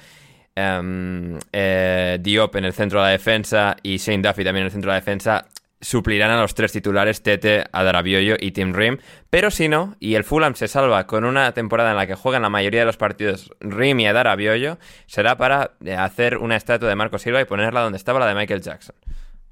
um, 0.55 1.39
Diop 1.51 2.55
en 2.55 2.65
el 2.65 2.73
centro 2.73 2.99
de 2.99 3.05
la 3.05 3.11
defensa 3.11 3.77
y 3.83 3.97
Shane 3.97 4.21
Duffy 4.21 4.43
también 4.43 4.63
en 4.63 4.65
el 4.65 4.71
centro 4.71 4.91
de 4.91 4.97
la 4.97 5.01
defensa, 5.01 5.47
suplirán 5.81 6.31
a 6.31 6.41
los 6.41 6.55
tres 6.55 6.71
titulares 6.71 7.21
Tete, 7.21 7.65
Adarabioyo 7.71 8.35
y 8.39 8.51
Tim 8.51 8.73
Rim. 8.73 8.97
Pero 9.29 9.51
si 9.51 9.67
no, 9.67 9.95
y 9.99 10.15
el 10.15 10.23
Fulham 10.23 10.55
se 10.55 10.67
salva 10.67 11.05
con 11.05 11.25
una 11.25 11.51
temporada 11.53 11.91
en 11.91 11.97
la 11.97 12.07
que 12.07 12.15
juegan 12.15 12.41
la 12.41 12.49
mayoría 12.49 12.81
de 12.81 12.85
los 12.87 12.97
partidos 12.97 13.51
Rim 13.59 13.99
y 13.99 14.07
Adarabioyo, 14.07 14.77
será 15.05 15.37
para 15.37 15.71
eh, 15.83 15.93
hacer 15.93 16.37
una 16.37 16.55
estatua 16.55 16.89
de 16.89 16.95
Marco 16.95 17.19
Silva 17.19 17.41
y 17.41 17.45
ponerla 17.45 17.81
donde 17.81 17.97
estaba 17.97 18.19
la 18.19 18.27
de 18.27 18.35
Michael 18.35 18.61
Jackson. 18.61 18.95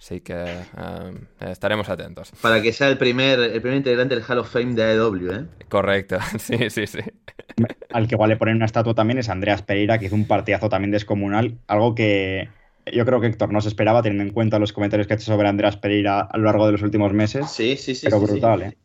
Así 0.04 0.20
que 0.20 0.34
em, 0.34 1.28
estaremos 1.50 1.88
atentos. 1.88 2.34
Para 2.42 2.62
que 2.62 2.74
sea 2.74 2.90
el 2.90 2.98
primer, 2.98 3.40
el 3.40 3.62
primer 3.62 3.78
integrante 3.78 4.14
del 4.14 4.24
Hall 4.28 4.40
of 4.40 4.52
Fame 4.52 4.74
de 4.74 4.84
AEW, 4.84 5.32
¿eh? 5.32 5.46
Correcto, 5.70 6.18
sí, 6.40 6.70
sí, 6.70 6.88
sí. 6.88 7.00
Al 7.90 8.10
que 8.10 8.16
igual 8.16 8.30
le 8.30 8.36
ponen 8.36 8.58
una 8.58 8.66
estatua 8.66 8.94
también 8.94 9.20
es 9.20 9.30
Andreas 9.30 9.62
Pereira, 9.62 10.00
que 10.00 10.08
hizo 10.08 10.16
un 10.16 10.28
partidazo 10.28 10.68
también 10.68 10.92
descomunal, 10.92 11.58
algo 11.68 11.96
que 11.96 12.50
yo 12.92 13.06
creo 13.06 13.22
que 13.22 13.28
Héctor 13.28 13.54
no 13.54 13.62
se 13.62 13.70
esperaba, 13.70 14.02
teniendo 14.02 14.26
en 14.26 14.34
cuenta 14.34 14.60
los 14.60 14.74
comentarios 14.74 15.08
que 15.08 15.14
ha 15.14 15.16
hecho 15.16 15.28
sobre 15.28 15.48
Andreas 15.48 15.78
Pereira 15.78 16.20
a 16.20 16.38
lo 16.38 16.44
largo 16.44 16.66
de 16.66 16.74
los 16.74 16.82
últimos 16.82 17.14
meses. 17.14 17.50
Sí, 17.50 17.78
sí, 17.78 17.96
sí. 17.96 18.06
Pero 18.06 18.20
brutal, 18.20 18.62
¿eh? 18.62 18.78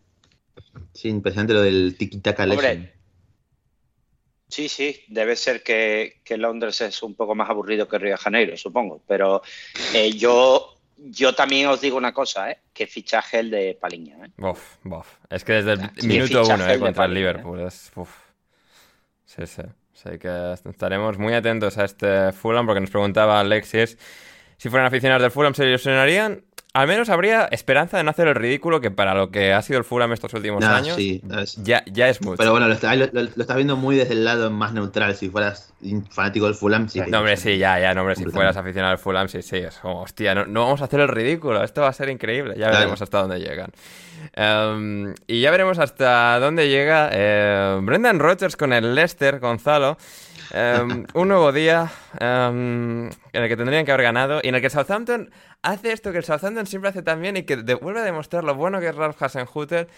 Sí, 0.93 1.09
impresionante 1.09 1.53
lo 1.53 1.63
del 1.63 1.97
tiki-taka 1.99 2.47
Sí, 4.49 4.69
sí, 4.69 5.05
debe 5.09 5.35
ser 5.35 5.65
que, 5.65 6.23
Londres 6.37 6.81
es 6.81 7.03
un 7.03 7.17
poco 7.17 7.35
más 7.35 7.51
aburrido 7.51 7.89
que 7.89 7.99
Río 7.99 8.13
de 8.13 8.19
Janeiro, 8.19 8.57
supongo. 8.57 9.03
Pero 9.07 9.43
eh, 9.93 10.13
yo 10.13 10.78
yo 10.99 11.35
también 11.35 11.69
os 11.69 11.81
digo 11.81 11.97
una 11.97 12.13
cosa, 12.13 12.51
¿eh? 12.51 12.59
Que 12.73 12.87
fichaje 12.87 13.41
el 13.41 13.51
de 13.51 13.79
Paliña, 13.81 14.27
¿eh? 14.27 14.31
Bof, 14.37 14.77
Es 15.31 15.45
que 15.45 15.55
desde 15.55 15.73
el 15.73 16.07
minuto 16.07 16.45
uno, 16.45 16.69
¿eh? 16.69 16.79
Contra 16.79 17.05
el 17.05 17.15
Liverpool. 17.15 17.61
Es, 17.61 17.91
Sí, 19.25 19.47
sí. 19.47 19.63
Así 19.95 20.19
que 20.19 20.55
estaremos 20.71 21.19
muy 21.19 21.35
atentos 21.35 21.77
a 21.77 21.85
este 21.85 22.33
Fulham 22.33 22.67
porque 22.67 22.81
nos 22.81 22.91
preguntaba 22.91 23.41
Alexis 23.41 23.99
si 24.57 24.69
fueran 24.71 24.87
aficionados 24.87 25.23
del 25.23 25.31
Fulham 25.31 25.55
se 25.55 25.65
ilusionarían 25.65 26.45
al 26.79 26.87
menos 26.87 27.09
habría 27.09 27.47
esperanza 27.47 27.97
de 27.97 28.05
no 28.05 28.11
hacer 28.11 28.29
el 28.29 28.37
ridículo 28.37 28.81
que 28.81 28.93
para 28.93 29.13
lo 29.13 29.33
que 29.33 29.53
ha 29.53 29.61
sido 29.63 29.81
el 29.81 29.85
Fulham 29.85 30.13
estos 30.13 30.33
últimos 30.35 30.65
años 30.65 30.97
ya, 31.57 31.83
ya 31.87 32.09
es 32.09 32.23
mucho. 32.23 32.37
Pero 32.37 32.53
bueno, 32.53 32.69
lo, 32.69 32.75
estás 32.75 33.57
viendo 33.57 33.77
muy 33.77 33.97
desde 33.97 34.13
el 34.13 34.25
lado 34.25 34.49
más 34.53 34.73
neutral. 34.73 35.17
Si 35.17 35.29
fueras 35.29 35.73
fanático 36.11 36.47
del 36.47 36.55
Fulham, 36.55 36.89
sí. 36.89 37.01
No, 37.09 37.19
hombre, 37.19 37.37
sí, 37.37 37.59
ya, 37.59 37.81
ya, 37.81 37.95
no, 37.95 38.03
hombre, 38.03 38.15
si 38.15 38.27
fueras 38.27 38.57
aficionado 38.57 38.93
al 38.93 38.99
Fulham, 38.99 39.29
sí, 39.29 39.43
sí. 39.43 39.57
Es 39.57 39.79
como, 39.79 40.03
hostia, 40.03 40.37
no, 40.37 40.63
vamos 40.65 40.81
a 40.81 40.85
hacer 40.85 41.01
el 41.01 41.09
ridículo. 41.09 41.65
Esto 41.65 41.81
va 41.81 41.89
a 41.89 41.93
ser 41.93 42.11
increíble. 42.11 42.55
Ya 42.57 42.71
veremos 42.71 43.03
hasta 43.03 43.23
dónde 43.23 43.41
llegan. 43.41 43.73
Em, 44.35 45.15
y 45.27 45.41
ya 45.41 45.51
veremos 45.51 45.81
hasta 45.81 46.39
dónde 46.39 46.69
llega 46.69 47.11
eh, 47.13 47.79
Brendan 47.83 48.21
Rodgers 48.21 48.57
con 48.57 48.73
el 48.73 48.95
Leicester, 48.95 49.41
Gonzalo. 49.41 49.99
Em, 50.51 51.07
un 51.13 51.29
nuevo 51.29 51.53
día 51.53 51.91
em, 52.19 53.07
en 53.07 53.43
el 53.43 53.49
que 53.49 53.57
tendrían 53.57 53.85
que 53.85 53.93
haber 53.93 54.05
ganado 54.05 54.41
y 54.43 54.49
en 54.49 54.55
el 54.55 54.63
que 54.63 54.71
Southampton 54.71 55.31
hace 55.63 55.93
esto 55.93 56.13
que 56.13 56.19
el 56.19 56.25
Southampton 56.25 56.67
siempre 56.67 56.91
hace 56.91 57.03
también 57.03 57.37
y 57.37 57.43
que 57.43 57.57
vuelve 57.75 58.01
a 58.01 58.05
demostrar 58.05 58.45
lo 58.45 58.55
bueno 58.55 58.81
que 58.81 58.89
es 58.89 58.95
Ralph 58.95 59.23
Hasenhutter. 59.23 59.89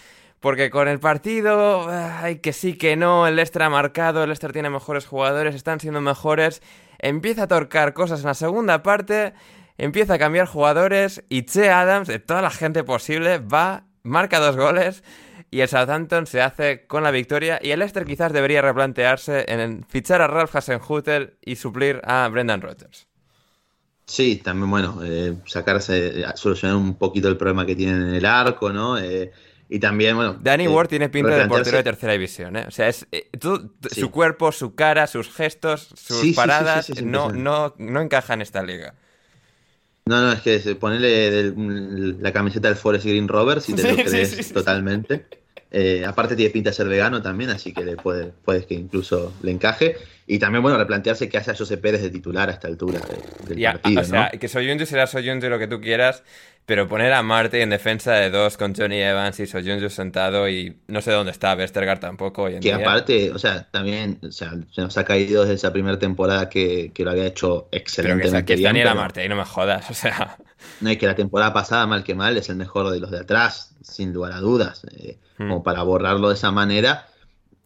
Porque 0.40 0.70
con 0.70 0.88
el 0.88 0.98
partido, 0.98 1.86
ay, 1.90 2.38
que 2.38 2.54
sí, 2.54 2.78
que 2.78 2.96
no, 2.96 3.26
el 3.26 3.36
Leicester 3.36 3.62
ha 3.62 3.68
marcado, 3.68 4.22
el 4.22 4.30
Leicester 4.30 4.52
tiene 4.52 4.70
mejores 4.70 5.06
jugadores, 5.06 5.54
están 5.54 5.80
siendo 5.80 6.00
mejores, 6.00 6.62
empieza 6.98 7.42
a 7.42 7.46
torcar 7.46 7.92
cosas 7.92 8.20
en 8.20 8.26
la 8.26 8.34
segunda 8.34 8.82
parte, 8.82 9.34
empieza 9.76 10.14
a 10.14 10.18
cambiar 10.18 10.46
jugadores 10.46 11.24
y 11.28 11.42
Che 11.42 11.68
Adams, 11.68 12.08
de 12.08 12.20
toda 12.20 12.40
la 12.40 12.50
gente 12.50 12.84
posible, 12.84 13.38
va, 13.38 13.84
marca 14.02 14.38
dos 14.38 14.56
goles 14.56 15.04
y 15.50 15.60
el 15.60 15.68
Southampton 15.68 16.26
se 16.26 16.40
hace 16.40 16.86
con 16.86 17.02
la 17.02 17.10
victoria 17.10 17.58
y 17.60 17.72
el 17.72 17.80
Leicester 17.80 18.06
quizás 18.06 18.32
debería 18.32 18.62
replantearse 18.62 19.44
en 19.46 19.84
fichar 19.84 20.22
a 20.22 20.26
Ralph 20.26 20.56
Hasenhutter 20.56 21.36
y 21.42 21.56
suplir 21.56 22.00
a 22.04 22.26
Brendan 22.28 22.62
Rodgers. 22.62 23.09
Sí, 24.10 24.40
también, 24.42 24.68
bueno, 24.68 25.00
eh, 25.04 25.36
sacarse, 25.46 26.24
solucionar 26.34 26.76
un 26.76 26.96
poquito 26.96 27.28
el 27.28 27.36
problema 27.36 27.64
que 27.64 27.76
tienen 27.76 28.08
en 28.08 28.14
el 28.16 28.26
arco, 28.26 28.72
¿no? 28.72 28.98
Eh, 28.98 29.30
y 29.68 29.78
también, 29.78 30.16
bueno. 30.16 30.36
Danny 30.40 30.64
eh, 30.64 30.68
Ward 30.68 30.88
tiene 30.88 31.08
pinta 31.08 31.36
de 31.36 31.46
portero 31.46 31.76
de 31.76 31.84
tercera 31.84 32.14
división, 32.14 32.56
¿eh? 32.56 32.64
O 32.66 32.72
sea, 32.72 32.88
es, 32.88 33.06
su 33.92 34.10
cuerpo, 34.10 34.50
su 34.50 34.74
cara, 34.74 35.06
sus 35.06 35.30
gestos, 35.32 35.90
sus 35.94 36.34
paradas, 36.34 36.90
no, 37.04 37.30
no, 37.30 37.76
no 37.78 38.00
encaja 38.00 38.34
en 38.34 38.42
esta 38.42 38.64
liga. 38.64 38.96
No, 40.06 40.20
no, 40.20 40.32
es 40.32 40.40
que 40.40 40.58
ponerle 40.74 41.54
la 42.18 42.32
camiseta 42.32 42.66
del 42.66 42.76
Forest 42.76 43.04
Green 43.04 43.28
Rovers 43.28 43.68
y 43.68 43.74
te 43.74 43.92
lo 43.96 44.02
crees 44.02 44.52
totalmente. 44.52 45.24
Eh, 45.72 46.04
aparte 46.04 46.34
tiene 46.34 46.50
pinta 46.50 46.70
de 46.70 46.74
ser 46.74 46.88
vegano 46.88 47.22
también, 47.22 47.50
así 47.50 47.72
que 47.72 47.84
le 47.84 47.96
puede, 47.96 48.32
puedes 48.44 48.66
que 48.66 48.74
incluso 48.74 49.32
le 49.42 49.52
encaje. 49.52 49.96
Y 50.26 50.38
también, 50.38 50.62
bueno, 50.62 50.78
replantearse 50.78 51.28
qué 51.28 51.38
hace 51.38 51.50
a 51.50 51.56
José 51.56 51.76
Pérez 51.76 52.02
de 52.02 52.10
titular 52.10 52.48
a 52.48 52.52
esta 52.52 52.68
altura 52.68 53.00
del 53.46 53.62
partido. 53.62 54.00
O 54.00 54.04
sea, 54.04 54.30
que 54.30 54.48
Soyuncu 54.48 54.86
será 54.86 55.06
Soyuncu 55.06 55.48
lo 55.48 55.58
que 55.58 55.66
tú 55.66 55.80
quieras, 55.80 56.22
Pero 56.70 56.86
poner 56.86 57.12
a 57.12 57.20
Marte 57.24 57.62
en 57.62 57.70
defensa 57.70 58.12
de 58.12 58.30
dos 58.30 58.56
con 58.56 58.76
Johnny 58.76 59.00
Evans 59.00 59.40
y 59.40 59.48
Soyuncu 59.48 59.90
sentado 59.90 60.48
y 60.48 60.76
no 60.86 61.02
sé 61.02 61.10
dónde 61.10 61.32
está 61.32 61.52
Vestergaard 61.56 61.98
tampoco 61.98 62.44
hoy 62.44 62.54
en 62.54 62.60
Que 62.60 62.68
día. 62.68 62.76
aparte, 62.76 63.32
o 63.32 63.40
sea, 63.40 63.68
también 63.72 64.20
o 64.22 64.30
sea, 64.30 64.52
se 64.70 64.80
nos 64.80 64.96
ha 64.96 65.02
caído 65.04 65.42
desde 65.42 65.54
esa 65.54 65.72
primera 65.72 65.98
temporada 65.98 66.48
que, 66.48 66.92
que 66.94 67.02
lo 67.04 67.10
había 67.10 67.26
hecho 67.26 67.62
Pero 67.62 67.70
que, 67.72 67.76
excelentemente 67.78 68.44
que 68.44 68.52
está 68.54 68.54
bien. 68.54 68.62
Daniel 68.84 68.88
pero- 68.90 69.00
Marte, 69.00 69.20
ahí 69.22 69.28
no 69.28 69.34
me 69.34 69.44
jodas, 69.44 69.90
o 69.90 69.94
sea... 69.94 70.36
No, 70.80 70.92
y 70.92 70.96
que 70.96 71.06
la 71.06 71.16
temporada 71.16 71.52
pasada, 71.52 71.88
mal 71.88 72.04
que 72.04 72.14
mal, 72.14 72.36
es 72.36 72.48
el 72.50 72.54
mejor 72.56 72.88
de 72.90 73.00
los 73.00 73.10
de 73.10 73.18
atrás, 73.18 73.74
sin 73.82 74.12
lugar 74.12 74.30
a 74.32 74.38
dudas. 74.38 74.82
eh, 74.96 75.18
Hmm. 75.38 75.48
Como 75.48 75.62
para 75.64 75.82
borrarlo 75.82 76.28
de 76.28 76.34
esa 76.34 76.52
manera. 76.52 77.06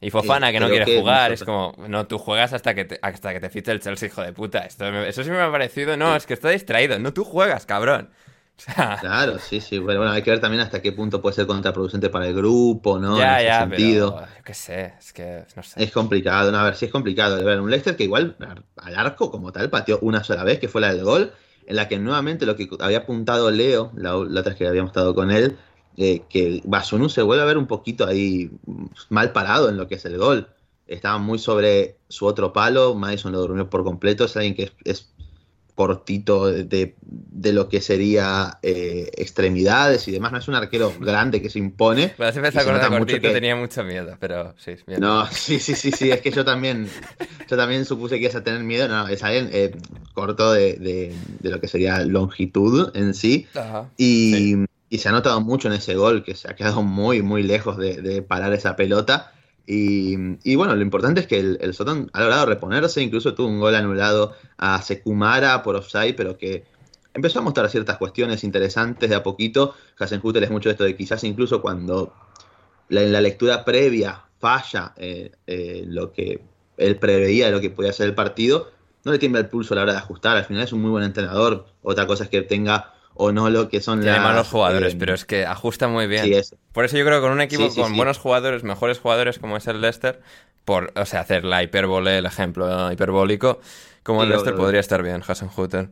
Y 0.00 0.08
Fofana 0.10 0.48
Eh, 0.48 0.52
que 0.54 0.60
no 0.60 0.68
quiere 0.68 0.84
que 0.86 0.98
jugar, 1.00 1.32
es 1.32 1.42
como, 1.44 1.74
no, 1.88 2.06
tú 2.06 2.16
juegas 2.18 2.52
hasta 2.54 2.72
que 2.74 2.84
te, 2.86 2.98
hasta 3.02 3.32
que 3.34 3.40
te 3.40 3.50
fiche 3.50 3.70
el 3.72 3.80
Chelsea, 3.80 4.08
hijo 4.08 4.22
de 4.22 4.32
puta. 4.32 4.60
Esto 4.60 4.86
eso 5.04 5.24
sí 5.24 5.30
me 5.30 5.40
ha 5.40 5.50
parecido, 5.50 5.96
no, 5.98 6.14
es 6.16 6.24
que 6.24 6.32
está 6.34 6.48
distraído, 6.50 6.98
no 7.00 7.12
tú 7.12 7.24
juegas, 7.24 7.66
cabrón. 7.66 8.10
O 8.58 8.60
sea, 8.62 8.98
Claro, 9.00 9.38
sí, 9.38 9.60
sí. 9.60 9.78
Bueno, 9.78 10.00
bueno, 10.00 10.12
hay 10.12 10.22
que 10.22 10.30
ver 10.30 10.40
también 10.40 10.62
hasta 10.62 10.80
qué 10.80 10.92
punto 10.92 11.20
puede 11.20 11.34
ser 11.34 11.46
contraproducente 11.46 12.08
para 12.10 12.26
el 12.28 12.34
grupo, 12.34 12.98
¿no? 12.98 13.18
ya, 13.18 13.28
en 13.28 13.34
ese 13.34 13.46
ya, 13.46 13.58
sentido. 13.58 14.14
pero 14.14 14.34
yo 14.36 14.42
qué 14.44 14.54
sé, 14.54 14.94
es 14.98 15.12
que 15.12 15.44
no 15.56 15.62
sé. 15.62 15.84
Es 15.84 15.90
complicado, 15.92 16.52
no, 16.52 16.58
a 16.58 16.64
ver, 16.64 16.76
sí 16.76 16.84
es 16.86 16.92
complicado. 16.92 17.36
A 17.36 17.42
ver, 17.42 17.60
un 17.60 17.70
Leicester 17.70 17.96
que 17.96 18.04
igual 18.04 18.36
al 18.76 18.94
arco 18.96 19.30
como 19.30 19.52
tal 19.52 19.70
pateó 19.70 19.98
una 20.02 20.22
sola 20.22 20.44
vez, 20.44 20.60
que 20.60 20.68
fue 20.68 20.80
la 20.80 20.94
del 20.94 21.04
gol, 21.04 21.32
en 21.66 21.76
la 21.76 21.88
que 21.88 21.98
nuevamente 21.98 22.46
lo 22.46 22.54
que 22.56 22.68
había 22.80 22.98
apuntado 22.98 23.50
Leo, 23.50 23.90
la, 23.96 24.10
la 24.12 24.40
otra 24.40 24.50
vez 24.50 24.56
que 24.56 24.66
habíamos 24.68 24.90
estado 24.90 25.14
con 25.14 25.30
él, 25.32 25.58
eh, 25.96 26.26
que 26.28 26.60
Basunu 26.64 27.08
se 27.08 27.22
vuelve 27.22 27.42
a 27.42 27.46
ver 27.46 27.58
un 27.58 27.66
poquito 27.66 28.06
ahí 28.06 28.50
mal 29.08 29.32
parado 29.32 29.68
en 29.68 29.76
lo 29.76 29.88
que 29.88 29.96
es 29.96 30.04
el 30.04 30.18
gol. 30.18 30.48
Estaba 30.86 31.18
muy 31.18 31.38
sobre 31.38 31.98
su 32.08 32.26
otro 32.26 32.52
palo, 32.52 32.94
Madison 32.94 33.32
lo 33.32 33.40
durmió 33.40 33.68
por 33.70 33.84
completo, 33.84 34.24
es 34.26 34.36
alguien 34.36 34.54
que 34.54 34.64
es, 34.64 34.72
es 34.84 35.13
cortito 35.74 36.46
de, 36.46 36.64
de- 36.64 37.52
lo 37.52 37.68
que 37.68 37.80
sería 37.80 38.58
eh, 38.62 39.10
extremidades 39.16 40.08
y 40.08 40.12
demás, 40.12 40.32
no 40.32 40.38
es 40.38 40.48
un 40.48 40.54
arquero 40.54 40.92
grande 41.00 41.42
que 41.42 41.50
se 41.50 41.58
impone. 41.58 42.14
Pero 42.16 42.32
siempre 42.32 42.52
se 42.52 42.58
nota 42.58 42.88
mucho 42.90 42.98
cortito, 42.98 43.20
que- 43.20 43.30
tenía 43.34 43.56
mucho 43.56 43.84
miedo, 43.84 44.16
pero 44.18 44.54
sí, 44.56 44.76
bien. 44.86 45.00
no, 45.00 45.26
sí, 45.30 45.58
sí, 45.58 45.74
sí, 45.74 45.90
sí, 45.92 46.10
es 46.10 46.20
que 46.20 46.30
yo 46.30 46.44
también, 46.44 46.88
yo 47.48 47.56
también 47.56 47.84
supuse 47.84 48.16
que 48.16 48.22
ibas 48.22 48.36
a 48.36 48.44
tener 48.44 48.62
miedo, 48.62 48.88
no, 48.88 49.06
es 49.08 49.22
alguien 49.22 49.50
eh, 49.52 49.72
corto 50.14 50.52
de, 50.52 50.74
de- 50.74 51.14
de 51.40 51.50
lo 51.50 51.60
que 51.60 51.68
sería 51.68 52.00
longitud 52.04 52.90
en 52.96 53.14
sí, 53.14 53.46
Ajá. 53.54 53.90
y, 53.96 54.54
y 54.88 54.98
se 54.98 55.08
ha 55.08 55.12
notado 55.12 55.40
mucho 55.40 55.68
en 55.68 55.74
ese 55.74 55.94
gol, 55.96 56.22
que 56.24 56.34
se 56.34 56.48
ha 56.50 56.54
quedado 56.54 56.82
muy, 56.82 57.20
muy 57.22 57.42
lejos 57.42 57.76
de, 57.78 58.00
de 58.00 58.22
parar 58.22 58.52
esa 58.52 58.76
pelota, 58.76 59.32
y, 59.66 60.56
bueno, 60.56 60.74
lo 60.76 60.82
importante 60.82 61.20
es 61.20 61.26
que 61.26 61.40
el, 61.40 61.58
el 61.60 61.74
Soton 61.74 62.10
ha 62.12 62.20
logrado 62.20 62.46
reponerse, 62.46 63.02
incluso 63.02 63.34
tuvo 63.34 63.48
un 63.48 63.60
gol 63.60 63.74
anulado 63.74 64.34
a 64.58 64.82
Sekumara 64.82 65.62
por 65.62 65.76
offside, 65.76 66.14
pero 66.14 66.36
que 66.36 66.64
empezó 67.14 67.38
a 67.38 67.42
mostrar 67.42 67.70
ciertas 67.70 67.96
cuestiones 67.96 68.44
interesantes 68.44 69.08
de 69.08 69.16
a 69.16 69.22
poquito, 69.22 69.74
Hasenhutel 69.98 70.44
es 70.44 70.50
mucho 70.50 70.68
de 70.68 70.72
esto 70.72 70.84
de 70.84 70.96
quizás 70.96 71.24
incluso 71.24 71.62
cuando 71.62 72.12
en 72.90 73.12
la 73.12 73.20
lectura 73.20 73.64
previa 73.64 74.22
falla 74.38 74.92
eh, 74.96 75.32
eh, 75.46 75.84
lo 75.86 76.12
que 76.12 76.42
él 76.76 76.96
preveía 76.96 77.46
de 77.46 77.52
lo 77.52 77.60
que 77.60 77.70
podía 77.70 77.92
ser 77.92 78.08
el 78.08 78.14
partido, 78.14 78.70
no 79.04 79.12
le 79.12 79.18
tiembla 79.18 79.40
el 79.40 79.48
pulso 79.48 79.74
a 79.74 79.76
la 79.76 79.82
hora 79.82 79.92
de 79.92 79.98
ajustar. 79.98 80.36
Al 80.36 80.44
final 80.44 80.64
es 80.64 80.72
un 80.72 80.82
muy 80.82 80.90
buen 80.90 81.04
entrenador. 81.04 81.66
Otra 81.82 82.06
cosa 82.06 82.24
es 82.24 82.30
que 82.30 82.42
tenga 82.42 82.93
o 83.14 83.32
no 83.32 83.50
lo 83.50 83.68
que 83.68 83.80
son 83.80 84.00
Tiene 84.00 84.20
las, 84.20 84.20
malos 84.20 84.48
jugadores, 84.48 84.94
eh, 84.94 84.96
pero 84.96 85.14
es 85.14 85.24
que 85.24 85.46
ajusta 85.46 85.88
muy 85.88 86.06
bien. 86.06 86.26
sí, 86.26 86.34
eso. 86.34 86.56
Por 86.72 86.84
eso 86.84 86.96
yo 86.98 87.04
creo 87.04 87.18
que 87.18 87.22
con 87.22 87.32
un 87.32 87.40
equipo 87.40 87.68
Sí, 87.68 87.70
sí, 87.70 87.84
con 87.84 87.96
buenos 87.96 88.18
jugadores, 88.18 88.62
mejores 88.64 88.98
jugadores 89.00 89.38
como 89.38 89.56
es 89.56 89.66
el 89.66 89.80
Leicester, 89.80 90.20
por, 90.64 90.92
o 90.96 91.06
sea, 91.06 91.20
hacer 91.20 91.44
la 91.44 91.62
hipérbole, 91.62 92.18
el 92.18 92.26
ejemplo 92.26 92.92
hiperbólico, 92.92 93.60
como 94.02 94.22
el 94.22 94.28
Leicester 94.30 94.54
lo- 94.56 94.56
podría 94.56 94.80
estar 94.80 95.02
bien, 95.02 95.22
Hasenhutel. 95.26 95.90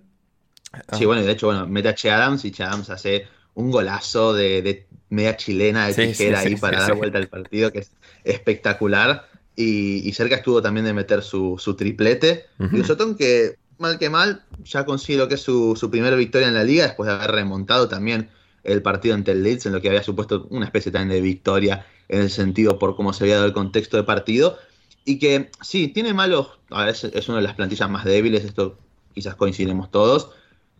Sí, 0.90 1.04
bueno, 1.04 1.22
y 1.22 1.26
de 1.26 1.32
hecho, 1.32 1.46
bueno, 1.46 1.66
mete 1.66 1.88
a 1.88 1.94
Che 1.94 2.10
Adams 2.10 2.44
y 2.44 2.50
Che 2.50 2.62
Adams 2.62 2.90
hace 2.90 3.28
un 3.54 3.70
golazo 3.70 4.32
de, 4.34 4.62
de 4.62 4.88
media 5.10 5.36
chilena 5.36 5.86
de 5.86 5.94
tijera 5.94 6.40
ahí 6.40 6.56
para 6.56 6.80
dar 6.80 6.94
vuelta 6.94 7.18
al 7.18 7.28
partido, 7.28 7.70
que 7.72 7.80
es 7.80 7.96
espectacular. 8.24 9.28
Y, 9.54 10.06
y 10.08 10.12
cerca 10.14 10.36
estuvo 10.36 10.62
también 10.62 10.86
de 10.86 10.94
meter 10.94 11.22
su, 11.22 11.56
su 11.58 11.76
triplete. 11.76 12.46
Ujú. 12.58 12.70
Y 12.70 12.78
un 12.78 12.84
Sotón 12.84 13.16
que, 13.16 13.56
mal 13.82 13.98
que 13.98 14.08
mal, 14.08 14.42
ya 14.64 14.86
consigue 14.86 15.18
lo 15.18 15.28
que 15.28 15.34
es 15.34 15.42
su, 15.42 15.76
su 15.76 15.90
primera 15.90 16.16
victoria 16.16 16.48
en 16.48 16.54
la 16.54 16.64
liga, 16.64 16.84
después 16.84 17.06
de 17.06 17.14
haber 17.14 17.32
remontado 17.32 17.88
también 17.88 18.30
el 18.64 18.82
partido 18.82 19.14
ante 19.14 19.32
el 19.32 19.42
Leeds, 19.42 19.66
en 19.66 19.72
lo 19.72 19.80
que 19.80 19.88
había 19.88 20.02
supuesto 20.02 20.46
una 20.50 20.64
especie 20.64 20.92
también 20.92 21.10
de 21.10 21.20
victoria 21.20 21.86
en 22.08 22.22
el 22.22 22.30
sentido 22.30 22.78
por 22.78 22.96
cómo 22.96 23.12
se 23.12 23.24
había 23.24 23.36
dado 23.36 23.46
el 23.46 23.52
contexto 23.52 23.96
de 23.96 24.04
partido. 24.04 24.56
Y 25.04 25.18
que 25.18 25.50
sí, 25.60 25.88
tiene 25.88 26.14
malos, 26.14 26.58
a 26.70 26.84
ver, 26.84 26.94
es, 26.94 27.28
una 27.28 27.38
de 27.38 27.44
las 27.44 27.54
plantillas 27.54 27.90
más 27.90 28.04
débiles, 28.04 28.44
esto 28.44 28.78
quizás 29.14 29.34
coincidimos 29.34 29.90
todos, 29.90 30.30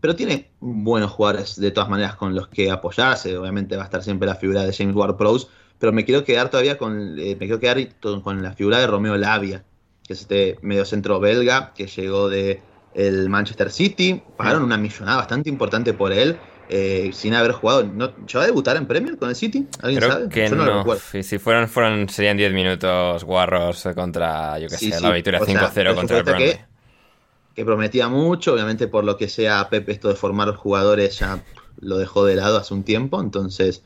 pero 0.01 0.15
tiene 0.17 0.51
buenos 0.61 1.11
jugadores 1.11 1.61
de 1.61 1.71
todas 1.71 1.91
maneras 1.91 2.15
con 2.17 2.35
los 2.35 2.49
que 2.49 2.71
apoyarse. 2.71 3.37
Obviamente 3.37 3.77
va 3.77 3.83
a 3.83 3.87
estar 3.87 4.03
siempre 4.03 4.29
la 4.29 4.37
figura 4.37 4.63
de 4.63 4.73
James 4.73 4.95
Ward-Prowse, 4.95 5.49
pero 5.79 5.93
me 5.93 6.05
quiero 6.05 6.25
quedar 6.25 6.51
todavía 6.51 6.79
con, 6.79 7.19
eh, 7.19 7.37
me 7.39 7.47
quiero 7.47 7.59
quedar 7.59 7.79
con 8.23 8.43
la 8.43 8.53
figura 8.53 8.79
de 8.79 8.87
Romeo 8.87 9.17
Lavia, 9.17 9.65
que 10.07 10.13
es 10.13 10.21
este 10.21 10.59
mediocentro 10.63 11.19
belga 11.19 11.73
que 11.75 11.87
llegó 11.89 12.29
de 12.29 12.63
el 12.95 13.29
Manchester 13.29 13.71
City. 13.71 14.23
Pagaron 14.37 14.63
una 14.63 14.77
millonada 14.77 15.19
bastante 15.19 15.49
importante 15.51 15.95
por 15.95 16.13
él. 16.13 16.39
eh, 16.69 17.11
sin 17.13 17.35
haber 17.35 17.53
jugado, 17.53 17.83
¿no, 17.85 18.15
¿llegó 18.17 18.41
a 18.41 18.47
debutar 18.47 18.77
en 18.79 18.87
Premier 18.87 19.19
con 19.19 19.29
el 19.29 19.37
City? 19.37 19.69
¿Alguien 19.83 20.01
Creo 20.01 20.13
sabe? 20.13 20.29
que 20.31 20.49
Yo 20.49 20.57
no. 20.57 20.65
lo 20.65 20.79
recuerdo. 20.79 21.03
Si 21.23 21.39
fueron, 21.39 21.69
fueron, 21.69 22.09
serían 22.09 22.37
10 22.39 22.53
minutos 22.53 23.25
guarros 23.25 23.87
contra, 23.95 24.59
yo 24.59 24.69
qué 24.69 24.77
Sí, 24.77 24.91
sé, 24.91 24.97
sí, 24.99 25.03
la 25.03 25.13
victoria 25.13 25.41
o 25.41 25.45
sea, 25.45 25.69
5-0 25.69 25.91
es 25.91 25.91
un 25.91 25.97
contra 25.97 26.17
el 26.19 26.23
Burnley. 26.25 26.49
que- 26.55 26.65
que 27.55 27.65
prometía 27.65 28.09
mucho, 28.09 28.55
obviamente 28.55 28.89
por 28.89 29.05
lo 29.05 29.17
que 29.17 29.29
sea 29.29 29.69
Pep 29.69 29.89
esto 29.91 30.09
de 30.09 30.15
formar 30.15 30.55
jugadores 30.55 31.19
ya 31.19 31.45
lo 31.81 31.99
dejó 31.99 32.25
de 32.25 32.37
lado 32.37 32.57
hace 32.59 32.73
un 32.75 32.85
tiempo, 32.85 33.21
entonces 33.21 33.83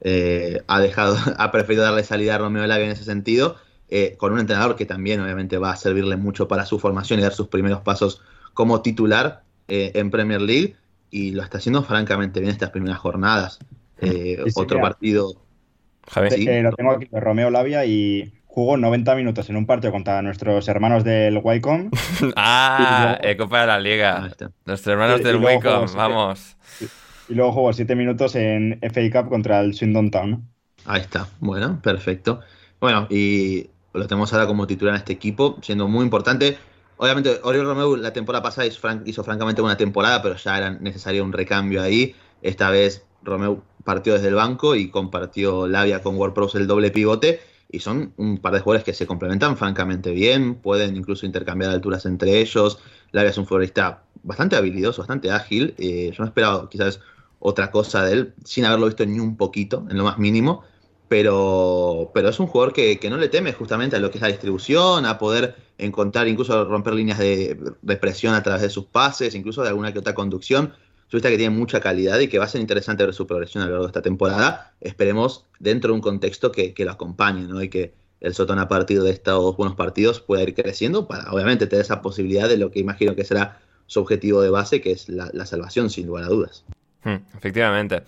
eh, 0.00 0.62
ha 0.68 0.80
dejado, 0.80 1.16
ha 1.38 1.50
preferido 1.52 1.82
darle 1.84 2.04
salida 2.04 2.36
a 2.36 2.38
Romeo 2.38 2.66
Lavia 2.66 2.86
en 2.86 2.92
ese 2.92 3.04
sentido, 3.04 3.56
eh, 3.88 4.16
con 4.18 4.32
un 4.32 4.40
entrenador 4.40 4.76
que 4.76 4.86
también 4.86 5.20
obviamente 5.20 5.58
va 5.58 5.72
a 5.72 5.76
servirle 5.76 6.16
mucho 6.16 6.48
para 6.48 6.64
su 6.64 6.78
formación 6.78 7.18
y 7.20 7.22
dar 7.22 7.34
sus 7.34 7.48
primeros 7.48 7.82
pasos 7.82 8.22
como 8.54 8.82
titular 8.82 9.42
eh, 9.68 9.92
en 9.94 10.10
Premier 10.10 10.40
League, 10.40 10.76
y 11.10 11.32
lo 11.32 11.42
está 11.42 11.58
haciendo 11.58 11.82
francamente 11.82 12.40
bien 12.40 12.52
estas 12.52 12.70
primeras 12.70 12.98
jornadas. 12.98 13.58
Eh, 14.00 14.36
Sí, 14.44 14.50
sí, 14.50 14.60
otro 14.60 14.78
mira. 14.78 14.88
partido. 14.90 15.34
Sí. 16.30 16.48
Eh, 16.48 16.62
lo 16.62 16.72
tengo 16.72 16.92
aquí, 16.92 17.06
de 17.10 17.20
Romeo 17.20 17.50
Lavia, 17.50 17.84
y 17.84 18.32
jugó 18.46 18.76
90 18.76 19.14
minutos 19.14 19.48
en 19.50 19.56
un 19.56 19.66
partido 19.66 19.92
contra 19.92 20.22
nuestros 20.22 20.66
hermanos 20.68 21.04
del 21.04 21.38
Wycombe. 21.42 21.90
Ah, 22.36 23.18
Y 23.20 23.26
luego- 23.26 23.44
Copa 23.44 23.60
de 23.62 23.66
la 23.68 23.78
Liga. 23.80 24.30
Nuestros 24.64 24.86
hermanos 24.92 25.18
Y- 25.18 25.22
y 25.22 25.24
del 25.26 25.36
Wycombe, 25.36 25.86
jugó- 25.86 25.94
vamos. 25.96 26.56
Y 27.28 27.34
luego 27.34 27.52
jugó 27.52 27.72
7 27.72 27.94
minutos 27.94 28.34
en 28.34 28.78
FA 28.82 29.00
Cup 29.22 29.28
contra 29.30 29.60
el 29.60 29.74
Swindon 29.74 30.10
Town. 30.10 30.48
Ahí 30.84 31.00
está, 31.02 31.28
bueno, 31.38 31.78
perfecto. 31.82 32.40
Bueno, 32.80 33.06
y 33.10 33.68
lo 33.92 34.06
tenemos 34.08 34.32
ahora 34.32 34.46
como 34.46 34.66
titular 34.66 34.94
en 34.94 34.98
este 34.98 35.12
equipo, 35.12 35.58
siendo 35.62 35.86
muy 35.86 36.04
importante. 36.04 36.56
Obviamente, 37.02 37.40
Oriol 37.44 37.64
Romeu 37.66 37.96
la 37.96 38.12
temporada 38.12 38.42
pasada 38.42 38.66
hizo, 38.66 38.78
fran- 38.80 39.02
hizo 39.06 39.24
francamente 39.24 39.62
buena 39.62 39.76
temporada, 39.76 40.20
pero 40.22 40.36
ya 40.36 40.58
era 40.58 40.70
necesario 40.70 41.24
un 41.24 41.32
recambio 41.32 41.80
ahí. 41.82 42.14
Esta 42.42 42.70
vez 42.70 43.06
Romeu 43.22 43.62
partió 43.84 44.12
desde 44.14 44.28
el 44.28 44.34
banco 44.34 44.74
y 44.74 44.90
compartió 44.90 45.66
Labia 45.66 46.02
con 46.02 46.16
WordPress 46.16 46.56
el 46.56 46.66
doble 46.66 46.90
pivote. 46.90 47.40
Y 47.72 47.80
son 47.80 48.12
un 48.16 48.38
par 48.38 48.52
de 48.52 48.60
jugadores 48.60 48.84
que 48.84 48.92
se 48.92 49.06
complementan 49.06 49.56
francamente 49.56 50.10
bien, 50.10 50.56
pueden 50.56 50.96
incluso 50.96 51.24
intercambiar 51.24 51.70
alturas 51.70 52.04
entre 52.04 52.38
ellos. 52.40 52.78
Labia 53.12 53.30
es 53.30 53.38
un 53.38 53.46
futbolista 53.46 54.04
bastante 54.22 54.56
habilidoso, 54.56 55.00
bastante 55.02 55.30
ágil. 55.30 55.74
eh, 55.78 56.10
yo 56.12 56.22
no 56.22 56.26
esperaba 56.26 56.68
quizás 56.68 57.00
otra 57.38 57.70
cosa 57.70 58.04
de 58.04 58.12
él, 58.12 58.34
sin 58.44 58.64
haberlo 58.66 58.86
visto 58.86 59.06
ni 59.06 59.18
un 59.20 59.36
poquito, 59.36 59.86
en 59.88 59.96
lo 59.96 60.04
más 60.04 60.18
mínimo 60.18 60.64
pero, 61.10 62.12
pero 62.14 62.28
es 62.28 62.38
un 62.38 62.46
jugador 62.46 62.72
que, 62.72 63.00
que 63.00 63.10
no 63.10 63.16
le 63.16 63.28
teme 63.28 63.52
justamente 63.52 63.96
a 63.96 63.98
lo 63.98 64.12
que 64.12 64.18
es 64.18 64.22
la 64.22 64.28
distribución, 64.28 65.04
a 65.06 65.18
poder 65.18 65.56
encontrar, 65.76 66.28
incluso 66.28 66.64
romper 66.66 66.94
líneas 66.94 67.18
de, 67.18 67.58
de 67.82 67.96
presión 67.96 68.32
a 68.32 68.44
través 68.44 68.62
de 68.62 68.70
sus 68.70 68.84
pases, 68.84 69.34
incluso 69.34 69.60
de 69.62 69.70
alguna 69.70 69.92
que 69.92 69.98
otra 69.98 70.14
conducción. 70.14 70.72
Futbolista 71.08 71.30
que 71.30 71.36
tiene 71.36 71.52
mucha 71.52 71.80
calidad 71.80 72.20
y 72.20 72.28
que 72.28 72.38
va 72.38 72.44
a 72.44 72.48
ser 72.48 72.60
interesante 72.60 73.04
ver 73.04 73.12
su 73.12 73.26
progresión 73.26 73.64
a 73.64 73.66
lo 73.66 73.72
largo 73.72 73.86
de 73.86 73.88
esta 73.88 74.02
temporada. 74.02 74.72
Esperemos 74.80 75.46
dentro 75.58 75.88
de 75.88 75.94
un 75.96 76.00
contexto 76.00 76.52
que, 76.52 76.74
que 76.74 76.84
lo 76.84 76.92
acompañe, 76.92 77.42
¿no? 77.42 77.60
Y 77.60 77.68
que 77.68 77.92
el 78.20 78.32
Sotón 78.32 78.60
a 78.60 78.68
partir 78.68 79.02
de 79.02 79.10
estos 79.10 79.56
buenos 79.56 79.74
partidos 79.74 80.20
pueda 80.20 80.44
ir 80.44 80.54
creciendo 80.54 81.08
para 81.08 81.32
obviamente 81.32 81.66
tener 81.66 81.84
esa 81.84 82.02
posibilidad 82.02 82.48
de 82.48 82.56
lo 82.56 82.70
que 82.70 82.78
imagino 82.78 83.16
que 83.16 83.24
será 83.24 83.58
su 83.86 83.98
objetivo 83.98 84.42
de 84.42 84.50
base, 84.50 84.80
que 84.80 84.92
es 84.92 85.08
la, 85.08 85.28
la 85.32 85.44
salvación, 85.44 85.90
sin 85.90 86.06
lugar 86.06 86.22
a 86.22 86.28
dudas. 86.28 86.64
Hmm, 87.02 87.16
efectivamente. 87.36 88.04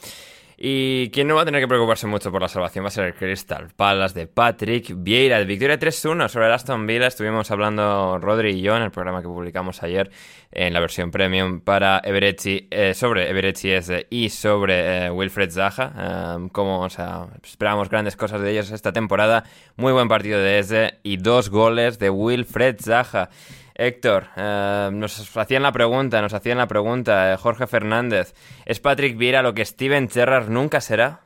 Y 0.65 1.11
quien 1.11 1.27
no 1.27 1.35
va 1.35 1.43
a 1.43 1.45
tener 1.45 1.61
que 1.61 1.67
preocuparse 1.67 2.07
mucho 2.07 2.31
por 2.31 2.41
la 2.41 2.47
salvación 2.47 2.85
va 2.85 2.89
a 2.89 2.93
ser 2.93 3.07
el 3.07 3.15
Crystal 3.15 3.67
Palace 3.75 4.17
de 4.17 4.29
Patrick 4.29 4.95
Vieira. 4.95 5.41
De 5.41 5.45
victoria 5.45 5.77
3-1 5.77 6.29
sobre 6.29 6.55
Aston 6.55 6.87
Villa. 6.87 7.09
Estuvimos 7.09 7.51
hablando 7.51 8.17
Rodri 8.21 8.51
y 8.51 8.63
yo 8.63 8.77
en 8.77 8.85
el 8.85 8.93
programa 8.93 9.23
que 9.23 9.27
publicamos 9.27 9.83
ayer 9.83 10.13
en 10.53 10.73
la 10.73 10.79
versión 10.79 11.11
premium 11.11 11.63
para 11.63 12.01
Everetti, 12.05 12.69
eh, 12.71 12.95
sobre 12.95 13.29
Everetti 13.29 13.73
y 14.11 14.29
sobre 14.29 15.07
eh, 15.07 15.11
Wilfred 15.11 15.51
Zaha. 15.51 15.95
Eh, 15.99 16.49
como, 16.53 16.83
o 16.83 16.91
sea, 16.91 17.27
esperábamos 17.43 17.91
grandes 17.91 18.15
cosas 18.15 18.41
de 18.41 18.53
ellos 18.53 18.71
esta 18.71 18.93
temporada. 18.93 19.43
Muy 19.75 19.93
buen 19.93 20.07
partido 20.07 20.39
de 20.39 20.61
Eze 20.61 21.01
y 21.03 21.17
dos 21.17 21.51
goles 21.51 21.99
de 21.99 22.09
Wilfred 22.09 22.77
Zaha. 22.81 23.31
Héctor, 23.75 24.29
eh, 24.37 24.91
nos 24.93 25.37
hacían 25.37 25.63
la 25.63 25.73
pregunta, 25.73 26.21
nos 26.21 26.35
hacían 26.35 26.59
la 26.59 26.69
pregunta, 26.69 27.33
eh, 27.33 27.37
Jorge 27.37 27.67
Fernández, 27.67 28.35
¿es 28.67 28.81
Patrick 28.81 29.17
Vieira 29.17 29.43
lo 29.43 29.55
que 29.55 29.65
Steven 29.65 30.11
Gerrard 30.11 30.49
nunca 30.49 30.81
será? 30.81 31.21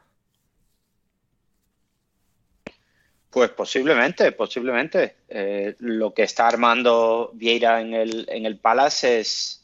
Pues 3.30 3.50
posiblemente, 3.50 4.32
posiblemente. 4.32 5.16
Eh, 5.28 5.74
lo 5.80 6.14
que 6.14 6.22
está 6.22 6.48
armando 6.48 7.32
Vieira 7.34 7.80
en 7.80 7.92
el, 7.92 8.26
en 8.30 8.46
el 8.46 8.58
Palace 8.58 9.20
es 9.20 9.62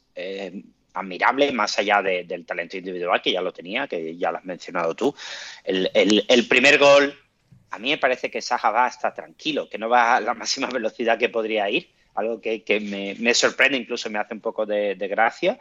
admirable, 0.93 1.53
más 1.53 1.79
allá 1.79 2.03
del 2.03 2.45
talento 2.45 2.77
individual, 2.77 3.23
que 3.23 3.33
ya 3.33 3.41
lo 3.41 3.51
tenía, 3.51 3.87
que 3.87 4.15
ya 4.19 4.31
lo 4.31 4.39
has 4.39 4.45
mencionado 4.45 4.95
tú. 4.95 5.15
El, 5.65 5.91
el 5.95 6.49
primer 6.49 6.79
gol, 6.79 7.19
a 7.71 7.79
mí 7.79 7.89
me 7.89 7.97
parece 7.97 8.31
que 8.31 8.43
Saja 8.43 8.71
va 8.71 8.85
hasta 8.85 9.15
tranquilo, 9.15 9.71
que 9.71 9.79
no 9.79 9.89
va 9.89 10.17
a 10.17 10.21
la 10.21 10.35
máxima 10.35 10.67
velocidad 10.73 11.19
que 11.19 11.31
podría 11.31 11.71
ir 11.71 11.89
algo 12.15 12.41
que, 12.41 13.17
me, 13.19 13.35
sorprende, 13.35 13.79
incluso 13.79 14.11
me 14.11 14.19
hace 14.19 14.35
un 14.35 14.41
poco 14.41 14.67
de, 14.67 14.95
gracia. 14.95 15.59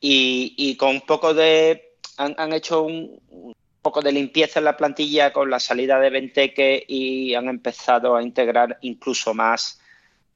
Y, 0.00 0.76
con 0.76 0.90
un 0.90 1.00
poco 1.02 1.34
de... 1.34 1.92
Han, 2.16 2.52
hecho 2.52 2.82
un, 2.82 3.20
poco 3.82 4.00
de 4.00 4.12
limpieza 4.12 4.60
en 4.60 4.66
la 4.66 4.76
plantilla 4.76 5.32
con 5.32 5.50
la 5.50 5.58
salida 5.58 5.98
de 5.98 6.10
Venteque 6.10 6.84
y 6.86 7.34
han 7.34 7.48
empezado 7.48 8.14
a 8.16 8.22
integrar 8.22 8.78
incluso 8.82 9.34
más 9.34 9.80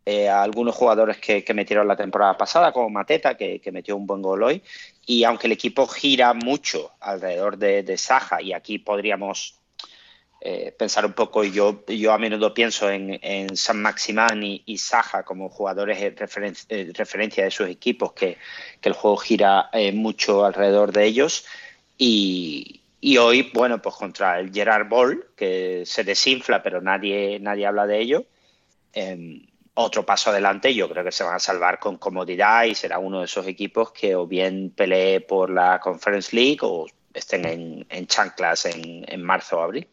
eh, 0.04 0.28
a 0.28 0.42
algunos 0.42 0.74
jugadores 0.74 1.18
que, 1.18 1.44
metieron 1.54 1.86
la 1.86 1.96
temporada 1.96 2.36
pasada, 2.36 2.72
como 2.72 2.90
Mateta, 2.90 3.36
que, 3.36 3.60
metió 3.72 3.96
un 3.96 4.06
buen 4.06 4.22
gol 4.22 4.42
hoy. 4.42 4.62
Y 5.06 5.24
aunque 5.24 5.46
el 5.46 5.52
equipo 5.52 5.86
gira 5.86 6.34
mucho 6.34 6.92
alrededor 7.00 7.58
de, 7.58 7.82
de 7.82 7.96
Saja, 7.98 8.42
y 8.42 8.52
aquí 8.52 8.78
podríamos 8.78 9.57
eh, 10.40 10.72
pensar 10.78 11.04
un 11.04 11.14
poco, 11.14 11.42
yo, 11.42 11.84
yo 11.88 12.12
a 12.12 12.18
menudo 12.18 12.54
pienso 12.54 12.88
en, 12.90 13.56
San 13.56 13.82
Maximán 13.82 14.42
y, 14.42 14.78
Saja 14.78 15.24
como 15.24 15.48
jugadores 15.48 15.98
de 15.98 16.14
eh, 16.68 16.92
referencia 16.94 17.44
de 17.44 17.50
sus 17.50 17.68
equipos, 17.68 18.12
que, 18.12 18.38
el 18.82 18.92
juego 18.92 19.16
gira 19.16 19.68
eh, 19.72 19.92
mucho 19.92 20.44
alrededor 20.44 20.92
de 20.92 21.06
ellos. 21.06 21.44
Y, 21.96 22.82
hoy, 23.18 23.50
bueno, 23.52 23.82
pues 23.82 23.96
contra 23.96 24.38
el 24.38 24.52
Gerard 24.52 24.88
Ball, 24.88 25.26
que 25.36 25.82
se 25.84 26.04
desinfla, 26.04 26.62
pero 26.62 26.80
nadie, 26.80 27.38
nadie 27.40 27.66
habla 27.66 27.86
de 27.86 28.00
ello. 28.00 28.24
Em, 28.92 29.44
otro 29.74 30.06
paso 30.06 30.30
adelante, 30.30 30.74
yo 30.74 30.88
creo 30.88 31.04
que 31.04 31.12
se 31.12 31.24
van 31.24 31.36
a 31.36 31.38
salvar 31.40 31.78
con 31.78 31.98
comodidad 31.98 32.64
y 32.64 32.74
será 32.74 32.98
uno 32.98 33.20
de 33.20 33.26
esos 33.26 33.46
equipos 33.46 33.92
que 33.92 34.14
o 34.14 34.26
bien 34.26 34.70
pelee 34.70 35.20
por 35.20 35.50
la 35.50 35.80
Conference 35.80 36.34
League 36.34 36.58
o 36.62 36.86
estén 37.14 37.44
en, 37.44 37.86
en 37.88 38.06
chanclas 38.06 38.66
en, 38.66 39.04
en 39.06 39.22
marzo 39.22 39.58
o 39.58 39.62
abril. 39.62 39.88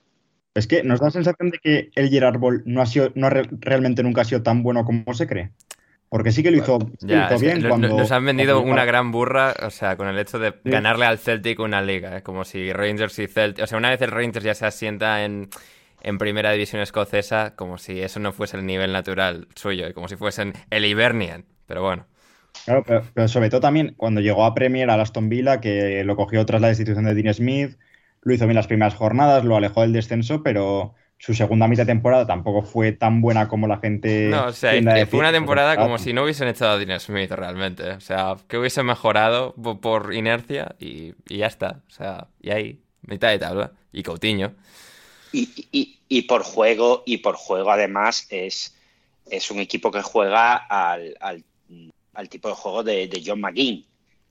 Es 0.56 0.68
que 0.68 0.84
nos 0.84 1.02
da 1.02 1.08
la 1.08 1.12
sensación 1.12 1.50
de 1.50 1.60
que 1.60 1.90
el 1.96 2.10
Gerard 2.10 2.40
Ball 2.40 2.64
no 2.66 2.82
ha 2.82 2.86
sido, 2.86 3.12
no 3.14 3.30
realmente 3.30 4.04
nunca 4.04 4.22
ha 4.22 4.26
sido 4.26 4.42
tan 4.42 4.64
bueno 4.64 4.86
como 4.86 5.14
se 5.14 5.28
cree. 5.28 5.52
Porque 6.08 6.32
sí 6.32 6.44
que 6.44 6.52
lo 6.52 6.58
hizo, 6.58 6.80
bien 7.02 7.68
cuando. 7.68 7.90
Nos 7.90 8.12
han 8.12 8.24
vendido 8.24 8.62
una 8.62 8.86
gran 8.86 9.12
burra, 9.12 9.54
o 9.62 9.70
sea, 9.70 9.98
con 9.98 10.08
el 10.08 10.18
hecho 10.18 10.40
de 10.40 10.54
ganarle 10.64 11.06
al 11.06 11.18
Celtic 11.18 11.60
una 11.60 11.82
liga. 11.82 12.16
Es 12.16 12.24
como 12.24 12.46
si 12.46 12.72
Rangers 12.72 13.20
y 13.20 13.28
Celtic. 13.28 13.66
O 13.66 13.68
sea, 13.68 13.78
una 13.78 13.90
vez 13.90 14.02
el 14.02 14.12
Rangers 14.12 14.46
ya 14.46 14.54
se 14.54 14.66
asienta 14.66 15.26
en, 15.26 15.50
en 16.02 16.18
primera 16.18 16.52
división 16.52 16.82
escocesa, 16.82 17.54
como 17.58 17.78
si 17.78 18.00
eso 18.00 18.22
no 18.22 18.32
fuese 18.32 18.56
el 18.56 18.66
nivel 18.66 18.94
natural 18.94 19.50
suyo, 19.56 19.94
como 19.94 20.08
si 20.08 20.16
fuesen 20.16 20.54
el 20.70 20.86
Hibernian. 20.86 21.44
Pero 21.66 21.82
bueno. 21.82 22.06
Claro, 22.64 22.86
pero, 23.14 23.28
sobre 23.28 23.50
todo 23.50 23.60
también 23.60 23.94
cuando 23.98 24.22
llegó 24.22 24.46
a 24.46 24.56
Premier 24.56 24.90
a 24.90 25.02
Aston 25.02 25.28
Villa, 25.28 25.60
que 25.60 26.02
lo 26.06 26.16
cogió 26.16 26.46
tras 26.46 26.62
la 26.62 26.70
destitución 26.70 27.04
de 27.04 27.14
Dean 27.14 27.34
Smith 27.34 27.78
lo 28.26 28.34
hizo 28.34 28.46
bien 28.46 28.56
las 28.56 28.68
primeras 28.68 28.96
jornadas, 28.96 29.46
lo 29.46 29.56
alejó 29.56 29.82
del 29.82 29.94
descenso, 29.94 30.42
pero 30.42 30.96
su 31.20 31.36
segunda 31.36 31.68
mitad 31.68 31.84
de 31.84 31.94
temporada 31.94 32.26
tampoco 32.26 32.64
fue 32.64 32.92
tan 32.92 33.22
buena 33.22 33.48
como 33.48 33.68
la 33.68 33.78
gente. 33.78 34.30
No, 34.30 34.48
o 34.48 34.52
sea, 34.52 34.72
fue 35.06 35.20
una 35.20 35.32
temporada 35.32 35.78
como 35.78 36.00
si 36.00 36.12
no 36.12 36.24
hubiesen 36.24 36.48
echado 36.48 36.72
a 36.72 36.78
Dean 36.80 37.00
Smith 37.00 37.32
realmente. 37.32 37.92
O 37.92 38.02
sea, 38.02 38.36
que 38.48 38.58
hubiese 38.58 38.82
mejorado 38.82 39.54
por 39.80 40.14
inercia 40.16 40.76
y, 40.80 41.14
ya 41.28 41.46
está. 41.46 41.84
O 41.88 41.92
sea, 41.92 42.28
y 42.42 42.50
ahí, 42.50 42.82
mitad 43.04 43.30
de 43.30 43.40
tabla. 43.40 43.72
Y 43.94 44.02
Coutinho. 44.02 44.54
Y, 45.32 46.22
por 46.24 46.44
juego, 46.44 47.04
y 47.06 47.18
por 47.18 47.36
juego 47.36 47.72
además, 47.72 48.26
es, 48.32 48.76
es 49.30 49.52
un 49.52 49.60
equipo 49.60 49.92
que 49.92 50.02
juega 50.02 50.56
al, 50.56 51.44
tipo 52.30 52.50
de 52.50 52.56
juego 52.56 52.84
de, 52.84 53.08
de 53.08 53.24
John 53.24 53.40
McGinn 53.40 53.86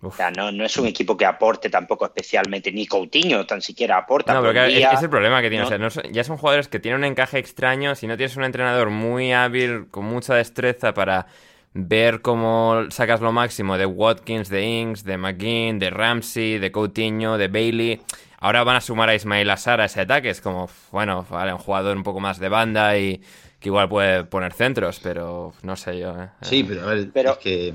o 0.08 0.12
sea, 0.12 0.30
no, 0.30 0.52
no 0.52 0.64
es 0.64 0.76
un 0.76 0.86
equipo 0.86 1.16
que 1.16 1.26
aporte 1.26 1.70
tampoco 1.70 2.04
especialmente, 2.04 2.72
ni 2.72 2.86
Coutinho 2.86 3.46
tan 3.46 3.62
siquiera 3.62 3.98
aporta. 3.98 4.34
No, 4.34 4.42
pero 4.42 4.64
es, 4.64 5.02
el 5.02 5.10
problema 5.10 5.42
que 5.42 5.50
tiene. 5.50 5.66
ya 6.10 6.24
son 6.24 6.36
jugadores 6.36 6.68
que 6.68 6.78
tienen 6.78 7.00
un 7.00 7.04
encaje 7.04 7.38
extraño. 7.38 7.94
Si 7.94 8.06
no 8.06 8.16
tienes 8.16 8.36
un 8.36 8.44
entrenador 8.44 8.90
muy 8.90 9.32
hábil, 9.32 9.86
con 9.90 10.04
mucha 10.04 10.34
destreza 10.34 10.94
para 10.94 11.26
ver 11.74 12.22
cómo 12.22 12.84
sacas 12.90 13.20
lo 13.20 13.32
máximo 13.32 13.76
de 13.76 13.86
Watkins, 13.86 14.48
de 14.48 14.64
Ings, 14.64 15.04
de 15.04 15.18
McGinn, 15.18 15.78
de 15.78 15.90
Ramsey, 15.90 16.58
de 16.58 16.70
Coutinho, 16.70 17.36
de 17.36 17.48
Bailey. 17.48 18.00
Ahora 18.38 18.62
van 18.62 18.76
a 18.76 18.80
sumar 18.80 19.08
a 19.08 19.14
Ismail 19.14 19.50
Assar 19.50 19.80
a 19.80 19.86
ese 19.86 20.02
ataque. 20.02 20.30
Es 20.30 20.40
como, 20.40 20.68
bueno, 20.92 21.26
vale, 21.28 21.52
un 21.52 21.58
jugador 21.58 21.96
un 21.96 22.02
poco 22.02 22.20
más 22.20 22.38
de 22.38 22.48
banda 22.48 22.96
y 22.96 23.20
que 23.58 23.70
igual 23.70 23.88
puede 23.88 24.24
poner 24.24 24.52
centros, 24.52 25.00
pero 25.02 25.52
no 25.62 25.76
sé 25.76 25.98
yo. 25.98 26.10
¿eh? 26.22 26.28
Sí, 26.42 26.62
pero 26.62 26.82
a 26.82 26.94
ver, 26.94 27.10
pero... 27.12 27.32
es 27.32 27.38
que 27.38 27.74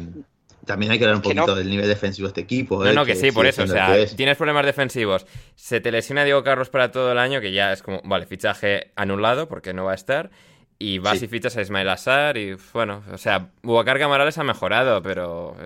también 0.66 0.91
hay 0.91 0.99
que 0.99 1.05
hablar 1.05 1.18
un 1.18 1.22
poquito 1.22 1.55
del 1.55 1.70
nivel 1.70 1.88
defensivo 1.88 2.28
de 2.28 2.30
este 2.30 2.41
equipo. 2.41 2.84
No, 2.84 2.93
no, 2.93 3.05
que, 3.05 3.16
sí, 3.16 3.32
por 3.32 3.45
eso. 3.45 3.64
O 3.64 3.68
sea, 3.68 4.05
tienes 4.16 4.38
problemas 4.38 4.66
defensivos. 4.66 5.26
Se 5.55 5.82
te 5.82 5.91
lesiona 5.91 6.24
Diego 6.24 6.43
Carlos 6.43 6.70
para 6.70 6.91
todo 6.91 7.12
el 7.12 7.18
año, 7.18 7.41
que 7.41 7.51
ya 7.51 7.72
es 7.72 7.82
como, 7.82 8.01
vale, 8.03 8.26
fichaje 8.26 8.91
anulado 8.95 9.47
porque 9.47 9.74
no 9.74 9.86
va 9.86 9.93
a 9.93 9.95
estar. 9.95 10.30
Y 10.78 10.99
vas 10.99 11.22
y 11.22 11.28
fichas 11.28 11.57
a 11.57 11.62
Ismael 11.62 11.89
Assar 11.89 12.38
y, 12.38 12.55
bueno, 12.74 13.03
o 13.12 13.18
sea, 13.18 13.49
Bubacar 13.62 13.99
Camarales 13.99 14.38
ha 14.38 14.43
mejorado, 14.43 15.01
pero... 15.03 15.57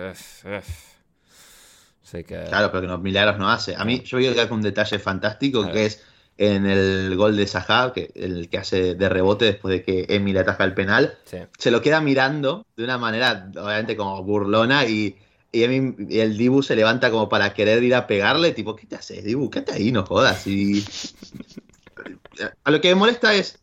que... 2.10 2.24
Claro, 2.24 2.70
pero 2.72 2.80
que 2.80 2.86
no, 2.88 2.98
milagros 2.98 3.38
no 3.38 3.48
hace. 3.48 3.76
A 3.76 3.84
mí, 3.84 4.02
yo 4.02 4.18
veo 4.18 4.34
que 4.34 4.40
hay 4.40 4.48
un 4.50 4.62
detalle 4.62 4.98
fantástico 4.98 5.70
que 5.70 5.86
es 5.86 6.04
en 6.36 6.66
el 6.66 7.16
gol 7.16 7.36
de 7.36 7.46
Sajá, 7.46 7.92
que 7.92 8.10
el 8.14 8.48
que 8.48 8.58
hace 8.58 8.94
de 8.94 9.08
rebote 9.08 9.44
después 9.44 9.72
de 9.72 9.82
que 9.82 10.06
Emi 10.08 10.32
le 10.32 10.40
ataja 10.40 10.64
el 10.64 10.74
penal, 10.74 11.16
se 11.58 11.70
lo 11.70 11.80
queda 11.80 12.00
mirando 12.00 12.66
de 12.76 12.84
una 12.84 12.98
manera 12.98 13.50
obviamente 13.56 13.96
como 13.96 14.22
burlona 14.22 14.84
y, 14.86 15.16
y, 15.52 15.62
el 15.62 16.36
Dibu 16.36 16.62
se 16.62 16.76
levanta 16.76 17.10
como 17.10 17.28
para 17.28 17.54
querer 17.54 17.82
ir 17.82 17.94
a 17.94 18.06
pegarle, 18.06 18.52
tipo, 18.52 18.74
¿qué 18.74 18.86
te 18.86 18.96
haces, 18.96 19.24
Dibu? 19.24 19.50
Quédate 19.50 19.72
ahí, 19.72 19.92
no 19.92 20.04
jodas. 20.04 20.46
Y 20.46 20.84
a 22.64 22.70
lo 22.70 22.80
que 22.80 22.88
me 22.88 22.94
molesta 22.96 23.34
es 23.34 23.60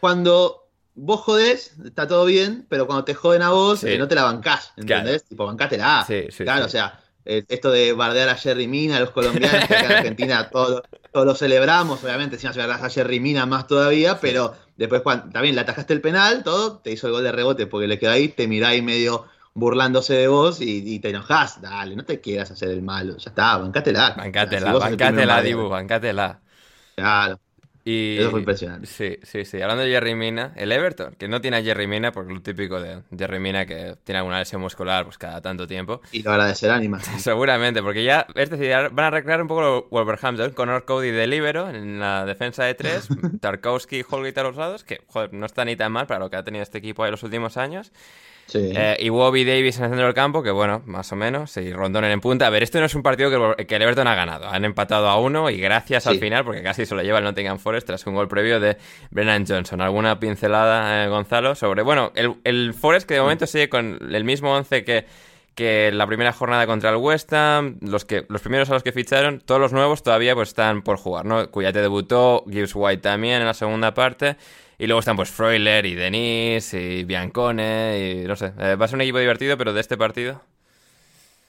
cuando 0.00 0.66
vos 0.94 1.20
jodés, 1.20 1.74
está 1.84 2.08
todo 2.08 2.24
bien, 2.24 2.66
pero 2.68 2.86
cuando 2.86 3.04
te 3.04 3.14
joden 3.14 3.42
a 3.42 3.50
vos, 3.50 3.84
eh, 3.84 3.98
no 3.98 4.08
te 4.08 4.14
la 4.14 4.24
bancás, 4.24 4.72
¿entendés? 4.76 5.24
Tipo, 5.24 5.46
bancátela. 5.46 6.04
Sí, 6.06 6.28
claro, 6.44 6.64
o 6.64 6.68
sea, 6.68 6.98
eh, 7.24 7.44
esto 7.48 7.70
de 7.70 7.92
bardear 7.92 8.28
a 8.28 8.36
Jerry 8.36 8.66
Mina, 8.66 8.96
a 8.96 9.00
los 9.00 9.10
colombianos, 9.10 9.66
que 9.66 9.74
acá 9.74 9.86
en 9.86 9.92
Argentina 9.92 10.48
todo, 10.48 10.82
lo 11.24 11.34
celebramos, 11.34 12.02
obviamente, 12.04 12.38
si 12.38 12.46
no 12.46 12.52
se 12.52 12.60
a 12.60 12.90
Jerry 12.90 13.20
Mina 13.20 13.46
más 13.46 13.66
todavía, 13.66 14.18
pero 14.20 14.54
después 14.76 15.02
cuando 15.02 15.30
también 15.30 15.54
le 15.54 15.60
atajaste 15.60 15.94
el 15.94 16.00
penal, 16.00 16.42
todo, 16.44 16.78
te 16.78 16.92
hizo 16.92 17.06
el 17.06 17.12
gol 17.12 17.24
de 17.24 17.32
rebote 17.32 17.66
porque 17.66 17.86
le 17.86 17.98
quedó 17.98 18.12
ahí, 18.12 18.28
te 18.28 18.46
mirá 18.46 18.68
ahí 18.68 18.82
medio 18.82 19.26
burlándose 19.54 20.14
de 20.14 20.28
vos 20.28 20.60
y, 20.60 20.98
te 21.00 21.10
enojás, 21.10 21.62
dale, 21.62 21.96
no 21.96 22.04
te 22.04 22.20
quieras 22.20 22.50
hacer 22.50 22.68
el 22.70 22.82
malo, 22.82 23.16
ya 23.16 23.30
está, 23.30 23.56
bancátela. 23.56 24.14
Bancátela, 24.16 24.72
bancátela, 24.74 25.42
Dibu, 25.42 25.68
bancátela. 25.68 26.40
Claro. 26.94 27.40
Y, 27.88 28.18
Eso 28.18 28.32
fue 28.32 28.40
impresionante. 28.40 28.88
Sí, 28.88 29.16
sí, 29.22 29.44
sí. 29.44 29.62
Hablando 29.62 29.84
de 29.84 29.90
Jerry 29.90 30.16
Mina, 30.16 30.52
el 30.56 30.72
Everton, 30.72 31.14
que 31.14 31.28
no 31.28 31.40
tiene 31.40 31.58
a 31.58 31.62
Jerry 31.62 31.86
Mina, 31.86 32.10
porque 32.10 32.34
lo 32.34 32.42
típico 32.42 32.80
de 32.80 33.02
Jerry 33.16 33.38
Mina, 33.38 33.64
que 33.64 33.94
tiene 34.02 34.18
alguna 34.18 34.40
lesión 34.40 34.60
muscular 34.60 35.04
pues 35.04 35.18
cada 35.18 35.40
tanto 35.40 35.68
tiempo. 35.68 36.00
Y 36.10 36.24
lo 36.24 36.32
agradecerá 36.32 36.74
ánima. 36.74 36.98
Seguramente, 37.18 37.84
porque 37.84 38.02
ya, 38.02 38.26
es 38.34 38.50
decir, 38.50 38.72
van 38.90 39.06
a 39.06 39.10
recrear 39.10 39.40
un 39.40 39.46
poco 39.46 39.86
Wolverhampton, 39.92 40.50
con 40.50 40.80
Cody 40.80 41.12
de 41.12 41.28
libero 41.28 41.68
en 41.70 42.00
la 42.00 42.26
defensa 42.26 42.64
de 42.64 42.74
tres, 42.74 43.06
Tarkowski 43.40 43.98
y 43.98 44.04
Holgate 44.08 44.40
a 44.40 44.42
los 44.42 44.56
lados, 44.56 44.82
que 44.82 45.02
joder, 45.06 45.32
no 45.32 45.46
está 45.46 45.64
ni 45.64 45.76
tan 45.76 45.92
mal 45.92 46.08
para 46.08 46.18
lo 46.18 46.28
que 46.28 46.34
ha 46.34 46.42
tenido 46.42 46.64
este 46.64 46.78
equipo 46.78 47.04
en 47.04 47.12
los 47.12 47.22
últimos 47.22 47.56
años. 47.56 47.92
Eh, 48.54 48.96
y 49.00 49.08
Bobby 49.08 49.44
Davis 49.44 49.78
en 49.78 49.84
el 49.84 49.90
centro 49.90 50.06
del 50.06 50.14
campo, 50.14 50.42
que 50.42 50.50
bueno, 50.50 50.82
más 50.86 51.10
o 51.12 51.16
menos, 51.16 51.56
y 51.56 51.72
Rondón 51.72 52.04
en 52.04 52.20
punta. 52.20 52.46
A 52.46 52.50
ver, 52.50 52.62
esto 52.62 52.78
no 52.78 52.86
es 52.86 52.94
un 52.94 53.02
partido 53.02 53.56
que, 53.56 53.74
el 53.74 53.82
Everton 53.82 54.06
ha 54.06 54.14
ganado. 54.14 54.48
Han 54.48 54.64
empatado 54.64 55.08
a 55.08 55.18
uno 55.18 55.50
y 55.50 55.58
gracias 55.58 56.06
al 56.06 56.18
final, 56.18 56.44
porque 56.44 56.62
casi 56.62 56.86
se 56.86 56.94
lo 56.94 57.02
lleva 57.02 57.18
el 57.18 57.24
Nottingham 57.24 57.58
Forest 57.58 57.86
tras 57.86 58.06
un 58.06 58.14
gol 58.14 58.28
previo 58.28 58.60
de 58.60 58.76
Brennan 59.10 59.46
Johnson. 59.46 59.80
¿Alguna 59.80 60.20
pincelada, 60.20 61.04
eh, 61.04 61.08
Gonzalo, 61.08 61.54
sobre... 61.54 61.82
Bueno, 61.82 62.12
el, 62.14 62.36
el 62.44 62.74
Forest 62.74 63.08
que 63.08 63.14
de 63.14 63.20
momento 63.20 63.46
sigue 63.46 63.68
con 63.68 63.98
el 64.12 64.24
mismo 64.24 64.54
once 64.54 64.84
que 64.84 65.06
que 65.56 65.90
la 65.90 66.06
primera 66.06 66.32
jornada 66.32 66.66
contra 66.66 66.90
el 66.90 66.96
West 66.96 67.32
Ham, 67.32 67.78
los, 67.80 68.04
que, 68.04 68.26
los 68.28 68.42
primeros 68.42 68.68
a 68.68 68.74
los 68.74 68.82
que 68.82 68.92
ficharon, 68.92 69.40
todos 69.40 69.58
los 69.58 69.72
nuevos 69.72 70.02
todavía 70.02 70.34
pues 70.34 70.50
están 70.50 70.82
por 70.82 70.98
jugar, 70.98 71.24
¿no? 71.24 71.50
Cuyate 71.50 71.80
debutó, 71.80 72.44
Gibbs 72.46 72.72
White 72.74 73.00
también 73.00 73.40
en 73.40 73.46
la 73.46 73.54
segunda 73.54 73.94
parte, 73.94 74.36
y 74.78 74.86
luego 74.86 75.00
están 75.00 75.16
pues 75.16 75.30
Freuler 75.30 75.86
y 75.86 75.94
Denis 75.94 76.74
y 76.74 77.04
Biancone 77.04 78.22
y 78.22 78.26
no 78.26 78.36
sé. 78.36 78.52
Eh, 78.58 78.76
va 78.76 78.84
a 78.84 78.88
ser 78.88 78.96
un 78.96 79.02
equipo 79.02 79.18
divertido, 79.18 79.56
pero 79.56 79.72
de 79.72 79.80
este 79.80 79.96
partido. 79.96 80.42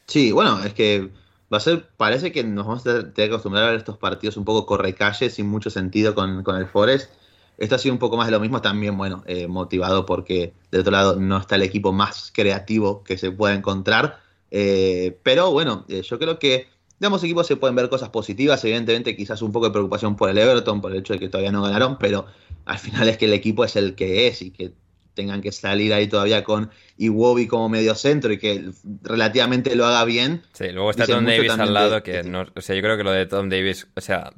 Sí, 0.08 0.32
bueno, 0.32 0.64
es 0.64 0.74
que 0.74 1.10
va 1.52 1.58
a 1.58 1.62
ser, 1.62 1.88
parece 1.98 2.32
que 2.32 2.44
nos 2.44 2.66
vamos 2.66 2.88
a 2.88 2.94
tener 2.94 3.14
que 3.14 3.24
acostumbrar 3.24 3.66
a 3.66 3.68
ver 3.68 3.78
estos 3.78 3.98
partidos 3.98 4.38
un 4.38 4.46
poco 4.46 4.66
correcalles 4.66 5.34
sin 5.34 5.48
mucho 5.48 5.70
sentido 5.70 6.16
con, 6.16 6.44
con 6.44 6.56
el 6.56 6.68
Forest. 6.68 7.12
Esto 7.58 7.76
ha 7.76 7.80
sido 7.80 7.94
un 7.94 8.00
poco 8.00 8.18
más 8.18 8.28
de 8.28 8.32
lo 8.32 8.40
mismo, 8.40 8.62
también, 8.62 8.98
bueno, 8.98 9.24
eh, 9.26 9.48
motivado 9.48 10.06
porque 10.06 10.54
del 10.72 10.82
otro 10.82 10.92
lado 10.92 11.16
no 11.16 11.38
está 11.38 11.56
el 11.56 11.64
equipo 11.64 11.92
más 11.92 12.32
creativo 12.34 13.04
que 13.04 13.18
se 13.18 13.32
pueda 13.32 13.56
encontrar. 13.56 14.20
Eh, 14.52 15.18
pero 15.24 15.52
bueno, 15.52 15.86
yo 15.88 16.20
creo 16.20 16.38
que 16.40 16.68
de 17.00 17.08
ambos 17.08 17.24
equipos 17.24 17.48
se 17.48 17.56
pueden 17.56 17.76
ver 17.76 17.90
cosas 17.90 18.10
positivas. 18.10 18.64
Evidentemente, 18.64 19.16
quizás 19.16 19.42
un 19.42 19.52
poco 19.52 19.68
de 19.68 19.72
preocupación 19.72 20.16
por 20.16 20.30
el 20.30 20.38
Everton, 20.38 20.82
por 20.82 20.92
el 20.92 21.00
hecho 21.00 21.14
de 21.14 21.20
que 21.20 21.30
todavía 21.30 21.52
no 21.52 21.64
ganaron, 21.64 21.98
pero 21.98 22.28
al 22.68 22.80
final 22.80 23.08
es 23.10 23.18
que 23.18 23.26
el 23.26 23.34
equipo 23.34 23.66
es 23.66 23.76
el 23.76 23.96
que 23.96 24.28
es 24.28 24.42
y 24.42 24.52
que 24.52 24.74
tengan 25.14 25.42
que 25.42 25.52
salir 25.52 25.94
ahí 25.94 26.08
todavía 26.08 26.44
con 26.44 26.70
Iwobi 26.98 27.48
como 27.48 27.70
medio 27.70 27.96
centro 27.96 28.32
y 28.32 28.38
que 28.38 28.70
relativamente 29.02 29.76
lo 29.76 29.86
haga 29.86 30.06
bien. 30.06 30.44
Sí, 30.54 30.70
luego 30.70 30.92
está 30.92 31.08
Tom 31.08 31.26
Davis 31.26 31.52
al 31.52 31.74
lado, 31.74 32.04
que, 32.04 32.24
no, 32.24 32.46
o 32.56 32.62
sea, 32.62 32.76
yo 32.76 32.82
creo 32.84 32.98
que 32.98 33.04
lo 33.04 33.12
de 33.12 33.26
Tom 33.26 33.50
Davis, 33.50 33.88
o 33.96 34.02
sea, 34.02 34.32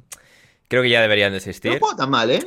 creo 0.68 0.82
que 0.82 0.88
ya 0.88 1.02
deberían 1.02 1.32
desistir. 1.32 1.72
No 1.72 1.78
juega 1.80 1.96
tan 1.96 2.10
mal, 2.10 2.30
¿eh? 2.30 2.40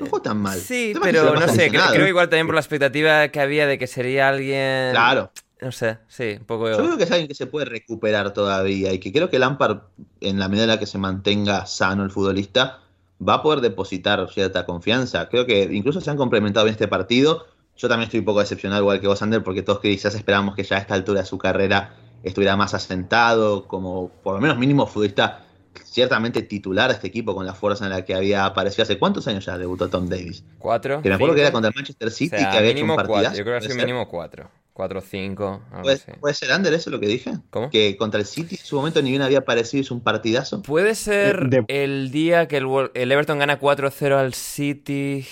No 0.00 0.06
juega 0.06 0.22
tan 0.22 0.38
mal. 0.38 0.58
Sí, 0.58 0.94
pero 1.02 1.34
no 1.34 1.48
sé, 1.48 1.68
creo, 1.70 1.82
creo, 1.92 2.06
igual 2.06 2.28
también 2.28 2.46
por 2.46 2.54
la 2.54 2.60
expectativa 2.60 3.28
que 3.28 3.40
había 3.40 3.66
de 3.66 3.78
que 3.78 3.86
sería 3.86 4.28
alguien... 4.28 4.92
Claro. 4.92 5.32
No 5.60 5.72
sé, 5.72 5.98
sí, 6.06 6.36
un 6.38 6.44
poco... 6.44 6.70
Yo 6.70 6.76
creo 6.76 6.98
que 6.98 7.04
es 7.04 7.10
alguien 7.10 7.28
que 7.28 7.34
se 7.34 7.46
puede 7.46 7.64
recuperar 7.64 8.34
todavía 8.34 8.92
y 8.92 8.98
que 9.00 9.10
creo 9.10 9.30
que 9.30 9.38
Lampard, 9.38 9.78
en 10.20 10.38
la 10.38 10.48
medida 10.48 10.64
en 10.64 10.70
la 10.70 10.78
que 10.78 10.86
se 10.86 10.98
mantenga 10.98 11.64
sano 11.66 12.04
el 12.04 12.10
futbolista, 12.10 12.82
va 13.20 13.34
a 13.34 13.42
poder 13.42 13.60
depositar 13.60 14.28
cierta 14.30 14.66
confianza. 14.66 15.28
Creo 15.28 15.46
que 15.46 15.62
incluso 15.72 16.00
se 16.00 16.10
han 16.10 16.16
complementado 16.16 16.66
en 16.66 16.72
este 16.72 16.88
partido. 16.88 17.46
Yo 17.76 17.88
también 17.88 18.06
estoy 18.06 18.20
un 18.20 18.26
poco 18.26 18.40
decepcionado, 18.40 18.82
igual 18.82 19.00
que 19.00 19.06
vos, 19.06 19.20
Ander, 19.22 19.42
porque 19.42 19.62
todos 19.62 19.80
quizás 19.80 20.14
esperamos 20.14 20.54
que 20.54 20.62
ya 20.62 20.76
a 20.76 20.80
esta 20.80 20.94
altura 20.94 21.20
de 21.20 21.26
su 21.26 21.38
carrera 21.38 21.94
estuviera 22.22 22.56
más 22.56 22.74
asentado, 22.74 23.66
como 23.68 24.10
por 24.22 24.34
lo 24.34 24.40
menos 24.40 24.58
mínimo 24.58 24.86
futbolista 24.86 25.42
ciertamente 25.84 26.42
titular 26.42 26.90
a 26.90 26.94
este 26.94 27.08
equipo 27.08 27.34
con 27.34 27.44
la 27.44 27.54
fuerza 27.54 27.84
en 27.84 27.90
la 27.90 28.04
que 28.04 28.14
había 28.14 28.46
aparecido. 28.46 28.84
¿Hace 28.84 28.98
cuántos 28.98 29.26
años 29.28 29.44
ya 29.44 29.58
debutó 29.58 29.88
Tom 29.88 30.08
Davis? 30.08 30.44
Cuatro. 30.58 31.02
Que 31.02 31.08
me 31.10 31.14
acuerdo 31.16 31.34
que 31.34 31.42
era 31.42 31.52
contra 31.52 31.68
el 31.68 31.74
Manchester 31.74 32.10
City, 32.10 32.36
que 32.36 32.44
había 32.44 32.70
hecho 32.70 32.84
un 32.84 32.96
partidazo. 32.96 33.36
Yo 33.36 33.44
creo 33.44 33.58
que 33.58 33.66
ha 33.66 33.68
sido 33.68 33.76
mínimo 33.76 34.08
cuatro. 34.08 34.50
Cuatro 34.76 34.98
o 34.98 35.02
cinco. 35.02 35.62
¿Puede, 35.82 35.98
¿Puede, 36.20 36.34
ser, 36.34 36.52
Ander, 36.52 36.74
eso 36.74 36.90
es 36.90 36.92
lo 36.92 37.00
que 37.00 37.06
dije? 37.06 37.32
¿Cómo? 37.48 37.70
Que 37.70 37.96
contra 37.96 38.20
el 38.20 38.26
City 38.26 38.56
en 38.56 38.66
su 38.66 38.76
momento 38.76 39.00
ni 39.00 39.08
bien 39.08 39.22
había 39.22 39.38
aparecido, 39.38 39.80
es 39.80 39.90
un 39.90 40.02
partidazo. 40.02 40.60
Puede 40.60 40.94
ser 40.94 41.48
de... 41.48 41.64
el 41.68 42.10
día 42.10 42.46
que 42.46 42.58
el, 42.58 42.90
el 42.92 43.10
Everton 43.10 43.38
gana 43.38 43.58
4-0 43.58 44.12
al 44.12 44.34
City, 44.34 45.24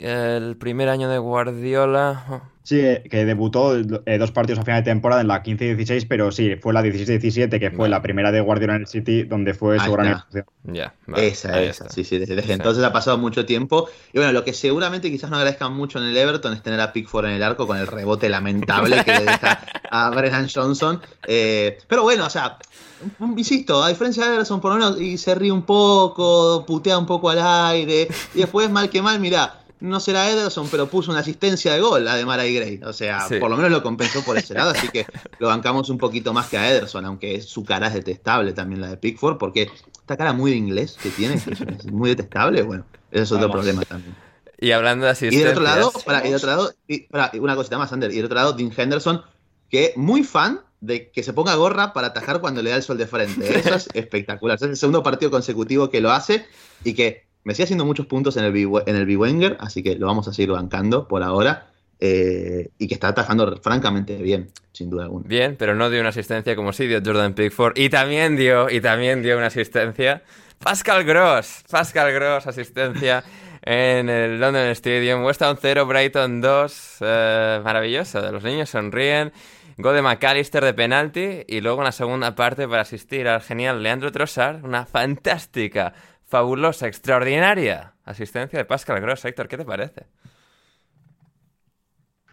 el 0.00 0.56
primer 0.56 0.88
año 0.88 1.08
de 1.08 1.18
Guardiola. 1.18 2.42
Sí, 2.62 2.80
que 3.10 3.24
debutó 3.24 3.76
eh, 3.76 4.18
dos 4.18 4.30
partidos 4.30 4.60
a 4.60 4.64
final 4.64 4.82
de 4.84 4.90
temporada 4.90 5.20
en 5.20 5.28
la 5.28 5.42
15-16, 5.42 6.06
pero 6.08 6.30
sí, 6.30 6.56
fue 6.56 6.72
la 6.72 6.82
16-17, 6.82 7.58
que 7.58 7.70
fue 7.70 7.78
vale. 7.78 7.90
la 7.90 8.02
primera 8.02 8.30
de 8.30 8.40
Guardiola 8.40 8.76
en 8.76 8.82
el 8.82 8.86
City, 8.86 9.24
donde 9.24 9.54
fue 9.54 9.78
Ahí 9.78 9.86
su 9.86 9.92
gran 9.92 10.06
ejecución. 10.08 10.44
Ya, 10.64 10.94
vale, 11.06 11.26
esa, 11.26 11.54
ahí 11.54 11.64
esa. 11.64 11.84
está. 11.84 11.94
Sí, 11.94 12.04
sí, 12.04 12.18
desde, 12.18 12.36
desde 12.36 12.52
entonces 12.52 12.84
ha 12.84 12.92
pasado 12.92 13.18
mucho 13.18 13.44
tiempo. 13.44 13.88
Y 14.12 14.18
bueno, 14.18 14.32
lo 14.32 14.44
que 14.44 14.52
seguramente 14.52 15.10
quizás 15.10 15.30
no 15.30 15.36
agradezcan 15.36 15.74
mucho 15.74 15.98
en 15.98 16.04
el 16.04 16.16
Everton 16.16 16.52
es 16.52 16.62
tener 16.62 16.80
a 16.80 16.92
Pickford 16.92 17.26
en 17.26 17.32
el 17.32 17.42
arco 17.42 17.66
con 17.66 17.78
el 17.78 17.86
rebote 17.86 18.28
lamentable 18.28 19.04
que 19.04 19.12
le 19.14 19.24
deja 19.24 19.60
a 19.90 20.10
Brennan 20.10 20.48
Johnson. 20.48 21.00
Eh, 21.26 21.78
pero 21.88 22.02
bueno, 22.02 22.26
o 22.26 22.30
sea, 22.30 22.58
insisto, 23.36 23.82
a 23.82 23.88
diferencia 23.88 24.26
de 24.26 24.34
Ederson, 24.34 24.60
por 24.60 24.72
lo 24.72 24.78
menos, 24.78 25.00
y 25.00 25.18
se 25.18 25.34
ríe 25.34 25.50
un 25.50 25.62
poco, 25.62 26.64
putea 26.66 26.98
un 26.98 27.06
poco 27.06 27.30
al 27.30 27.40
aire, 27.40 28.08
y 28.34 28.38
después, 28.38 28.70
mal 28.70 28.90
que 28.90 29.02
mal, 29.02 29.18
mirá, 29.18 29.59
no 29.80 30.00
será 30.00 30.30
Ederson, 30.30 30.68
pero 30.70 30.88
puso 30.88 31.10
una 31.10 31.20
asistencia 31.20 31.72
de 31.74 31.80
gol, 31.80 32.04
la 32.04 32.16
de 32.16 32.24
Mara 32.26 32.44
Gray. 32.44 32.80
O 32.84 32.92
sea, 32.92 33.26
Sí. 33.28 33.36
por 33.36 33.50
lo 33.50 33.56
menos 33.56 33.70
lo 33.70 33.82
compensó 33.82 34.22
por 34.22 34.36
ese 34.38 34.54
lado, 34.54 34.70
así 34.70 34.88
que 34.88 35.06
lo 35.38 35.48
bancamos 35.48 35.88
un 35.90 35.98
poquito 35.98 36.32
más 36.32 36.48
que 36.48 36.58
a 36.58 36.70
Ederson, 36.70 37.04
aunque 37.06 37.40
su 37.40 37.64
cara 37.64 37.88
es 37.88 37.94
detestable 37.94 38.52
también 38.52 38.80
la 38.80 38.88
de 38.88 38.96
Pickford, 38.96 39.38
porque 39.38 39.70
esta 40.00 40.16
cara 40.16 40.32
muy 40.32 40.50
de 40.50 40.56
inglés 40.58 40.96
que 41.02 41.10
tiene, 41.10 41.40
que 41.42 41.52
es 41.52 41.86
muy 41.86 42.10
detestable, 42.10 42.62
bueno, 42.62 42.84
ese 43.10 43.22
es 43.22 43.32
otro 43.32 43.48
Vamos. 43.48 43.54
problema 43.64 43.82
también. 43.84 44.14
Y 44.58 44.72
hablando 44.72 45.06
de 45.06 45.10
Y 45.10 45.12
asistencias... 45.12 45.42
del 45.48 45.52
otro 45.58 45.64
lado, 45.64 45.92
para, 46.04 46.20
y 46.20 46.28
del 46.28 46.34
otro 46.36 46.48
lado, 46.50 46.74
y, 46.86 47.00
pará, 47.04 47.30
una 47.40 47.56
cosita 47.56 47.78
más, 47.78 47.92
Ander, 47.92 48.10
y 48.12 48.16
del 48.16 48.26
otro 48.26 48.36
lado, 48.36 48.52
Dean 48.52 48.70
Henderson, 48.76 49.22
que 49.70 49.94
muy 49.96 50.22
fan 50.24 50.60
de 50.82 51.10
que 51.10 51.22
se 51.22 51.32
ponga 51.32 51.54
gorra 51.54 51.92
para 51.92 52.08
atajar 52.08 52.40
cuando 52.40 52.62
le 52.62 52.70
da 52.70 52.76
el 52.76 52.82
sol 52.82 52.98
de 52.98 53.06
frente. 53.06 53.58
Eso 53.58 53.74
es 53.74 53.88
espectacular. 53.94 54.56
Es 54.56 54.62
el 54.62 54.76
segundo 54.76 55.02
partido 55.02 55.30
consecutivo 55.30 55.88
que 55.90 56.00
lo 56.00 56.10
hace 56.10 56.46
y 56.84 56.94
que 56.94 57.26
me 57.44 57.54
sigue 57.54 57.64
haciendo 57.64 57.84
muchos 57.84 58.06
puntos 58.06 58.36
en 58.36 58.44
el 58.44 58.56
en 58.56 58.96
el 58.96 59.56
así 59.58 59.82
que 59.82 59.96
lo 59.96 60.06
vamos 60.06 60.28
a 60.28 60.32
seguir 60.32 60.50
bancando 60.52 61.08
por 61.08 61.22
ahora. 61.22 61.66
eh, 62.02 62.70
y 62.78 62.88
que 62.88 62.94
está 62.94 63.08
atajando 63.08 63.58
francamente 63.58 64.16
bien, 64.16 64.48
sin 64.72 64.88
duda 64.88 65.04
alguna. 65.04 65.28
Bien, 65.28 65.56
pero 65.58 65.74
no 65.74 65.90
dio 65.90 66.00
una 66.00 66.08
asistencia 66.08 66.56
como 66.56 66.72
sí 66.72 66.86
dio 66.86 67.02
Jordan 67.04 67.34
Pickford. 67.34 67.76
Y 67.76 67.90
también 67.90 68.36
dio, 68.36 68.70
y 68.70 68.80
también 68.80 69.22
dio 69.22 69.36
una 69.36 69.48
asistencia 69.48 70.22
Pascal 70.58 71.04
Gross. 71.04 71.64
Pascal 71.70 72.12
Gross, 72.12 72.46
asistencia 72.46 73.24
en 73.62 74.08
el 74.08 74.40
London 74.40 74.68
Stadium. 74.68 75.24
West 75.24 75.42
Ham 75.42 75.56
0, 75.60 75.86
Brighton 75.86 76.40
2. 76.40 76.96
Eh, 77.00 77.60
maravilloso, 77.64 78.32
los 78.32 78.44
niños 78.44 78.70
sonríen. 78.70 79.32
Gol 79.78 79.94
de 79.94 80.02
McAllister 80.02 80.62
de 80.62 80.74
penalti. 80.74 81.44
Y 81.48 81.60
luego 81.60 81.80
una 81.80 81.92
segunda 81.92 82.34
parte 82.34 82.68
para 82.68 82.82
asistir 82.82 83.26
al 83.28 83.40
genial 83.40 83.82
Leandro 83.82 84.12
Trossard. 84.12 84.62
Una 84.64 84.84
fantástica, 84.84 85.94
fabulosa, 86.30 86.86
extraordinaria 86.86 87.94
asistencia 88.04 88.58
de 88.58 88.64
Pascal 88.64 89.00
Gross. 89.00 89.24
Héctor, 89.24 89.48
¿qué 89.48 89.58
te 89.58 89.64
parece? 89.64 90.06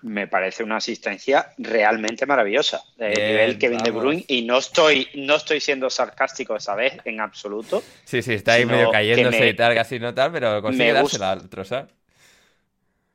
Me 0.04 0.28
parece 0.28 0.64
una 0.64 0.78
asistencia 0.78 1.54
realmente 1.58 2.26
maravillosa. 2.28 2.82
De 2.98 3.10
Bien, 3.10 3.28
nivel 3.30 3.58
Kevin 3.58 3.80
De. 3.80 3.92
Bruyne. 3.92 4.26
Y 4.28 4.44
no 4.44 4.60
estoy, 4.60 5.08
no 5.16 5.36
estoy 5.36 5.60
siendo 5.60 5.90
sarcástico 5.90 6.56
esa 6.56 6.76
vez 6.76 6.94
en 7.04 7.20
absoluto. 7.20 7.82
Sí, 8.06 8.22
sí, 8.22 8.36
está 8.36 8.54
ahí 8.54 8.66
medio 8.66 8.92
cayéndose 8.92 9.40
me- 9.40 9.50
y 9.50 9.54
tal, 9.56 9.74
casi 9.74 10.00
no 10.00 10.14
tal, 10.14 10.32
pero 10.32 10.62
consigue 10.62 10.94
dársela 10.94 11.32
al 11.32 11.50
Trossard. 11.50 11.90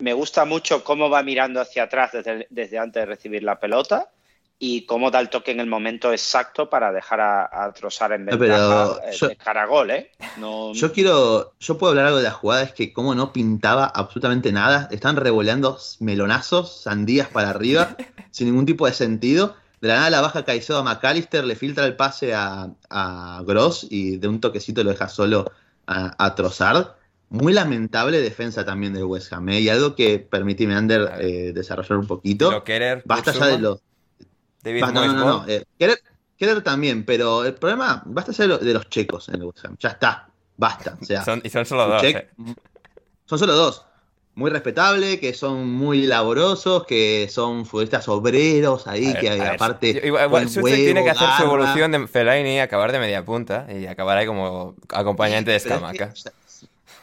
Me 0.00 0.12
gusta 0.12 0.44
mucho 0.44 0.82
cómo 0.82 1.08
va 1.08 1.22
mirando 1.22 1.60
hacia 1.60 1.84
atrás 1.84 2.10
desde, 2.12 2.46
desde 2.50 2.78
antes 2.78 3.02
de 3.02 3.06
recibir 3.06 3.42
la 3.44 3.60
pelota 3.60 4.10
y 4.64 4.86
cómo 4.86 5.10
da 5.10 5.18
el 5.18 5.28
toque 5.28 5.50
en 5.50 5.58
el 5.58 5.66
momento 5.66 6.12
exacto 6.12 6.70
para 6.70 6.92
dejar 6.92 7.20
a, 7.20 7.64
a 7.64 7.72
Trossard 7.72 8.12
en 8.12 8.26
ventaja 8.26 8.38
pero 9.00 9.08
eh, 9.08 9.16
yo- 9.16 9.28
de 9.28 9.36
cara 9.36 9.62
a 9.64 9.66
gol, 9.66 9.90
¿eh? 9.90 10.12
No, 10.38 10.72
Yo 10.72 10.92
quiero, 10.92 11.54
yo 11.58 11.78
puedo 11.78 11.90
hablar 11.90 12.06
algo 12.06 12.18
de 12.18 12.22
la 12.24 12.30
jugada, 12.30 12.62
es 12.62 12.72
que 12.72 12.92
como 12.92 13.16
no 13.16 13.32
pintaba 13.32 13.86
absolutamente 13.86 14.52
nada, 14.52 14.86
están 14.92 15.16
revoleando 15.16 15.78
melonazos, 15.98 16.80
sandías 16.80 17.26
para 17.26 17.50
arriba, 17.50 17.96
sin 18.30 18.46
ningún 18.46 18.64
tipo 18.64 18.86
de 18.86 18.92
sentido. 18.92 19.56
De 19.80 19.88
la 19.88 19.96
nada 19.96 20.10
la 20.10 20.20
baja 20.20 20.44
Caicedo 20.44 20.78
a 20.78 20.84
McAllister, 20.84 21.44
le 21.44 21.56
filtra 21.56 21.84
el 21.84 21.96
pase 21.96 22.32
a, 22.32 22.70
a 22.88 23.42
Gross 23.44 23.88
y 23.90 24.18
de 24.18 24.28
un 24.28 24.40
toquecito 24.40 24.84
lo 24.84 24.90
deja 24.90 25.08
solo 25.08 25.50
a, 25.88 26.14
a 26.24 26.34
Trossard. 26.36 26.86
Muy 27.30 27.52
lamentable 27.52 28.20
defensa 28.20 28.64
también 28.64 28.92
del 28.94 29.04
West 29.04 29.32
Ham, 29.32 29.48
¿eh? 29.48 29.60
y 29.60 29.68
algo 29.70 29.96
que 29.96 30.20
permitime, 30.20 30.76
Ander, 30.76 31.14
eh, 31.18 31.52
desarrollar 31.52 31.98
un 31.98 32.06
poquito. 32.06 32.48
Lo 32.52 32.62
querer, 32.62 33.02
Basta 33.04 33.32
ya 33.32 33.46
de 33.46 33.58
los 33.58 33.80
David 34.62 34.82
Va, 34.82 34.92
no, 34.92 35.06
no, 35.12 35.24
no, 35.24 35.48
eh, 35.48 35.64
querer, 35.78 35.98
querer 36.36 36.62
también, 36.62 37.04
pero 37.04 37.44
el 37.44 37.54
problema 37.54 38.02
basta 38.06 38.32
ser 38.32 38.58
de 38.58 38.72
los 38.74 38.88
checos 38.88 39.28
en 39.28 39.36
el 39.36 39.44
West 39.44 39.64
Ham. 39.64 39.76
Ya 39.80 39.90
está, 39.90 40.28
basta. 40.56 40.96
O 41.00 41.04
sea, 41.04 41.24
Son- 41.24 41.40
y 41.44 41.50
son 41.50 41.66
solo 41.66 41.86
dos, 41.88 42.00
Suchek, 42.02 42.16
eh. 42.16 42.54
son 43.26 43.38
solo 43.38 43.54
dos. 43.54 43.84
Muy 44.34 44.50
respetable, 44.50 45.20
que 45.20 45.34
son 45.34 45.70
muy 45.70 46.06
laborosos, 46.06 46.86
que 46.86 47.28
son 47.30 47.66
futbolistas 47.66 48.08
obreros 48.08 48.86
ahí, 48.86 49.12
ver, 49.12 49.20
que 49.20 49.30
aparte. 49.42 49.92
yo- 49.92 50.00
Igual, 50.06 50.24
igual 50.26 50.46
huevo, 50.46 50.66
tiene 50.68 51.04
que 51.04 51.10
hacer 51.10 51.26
su 51.28 51.32
garra. 51.34 51.44
evolución 51.44 51.92
de 51.92 52.06
Fellaini 52.08 52.54
y 52.54 52.58
acabar 52.60 52.92
de 52.92 52.98
media 52.98 53.24
punta 53.26 53.66
y 53.70 53.84
acabar 53.86 54.16
ahí 54.16 54.26
como 54.26 54.74
acompañante 54.88 55.50
de 55.50 55.58
Escamaca. 55.58 56.14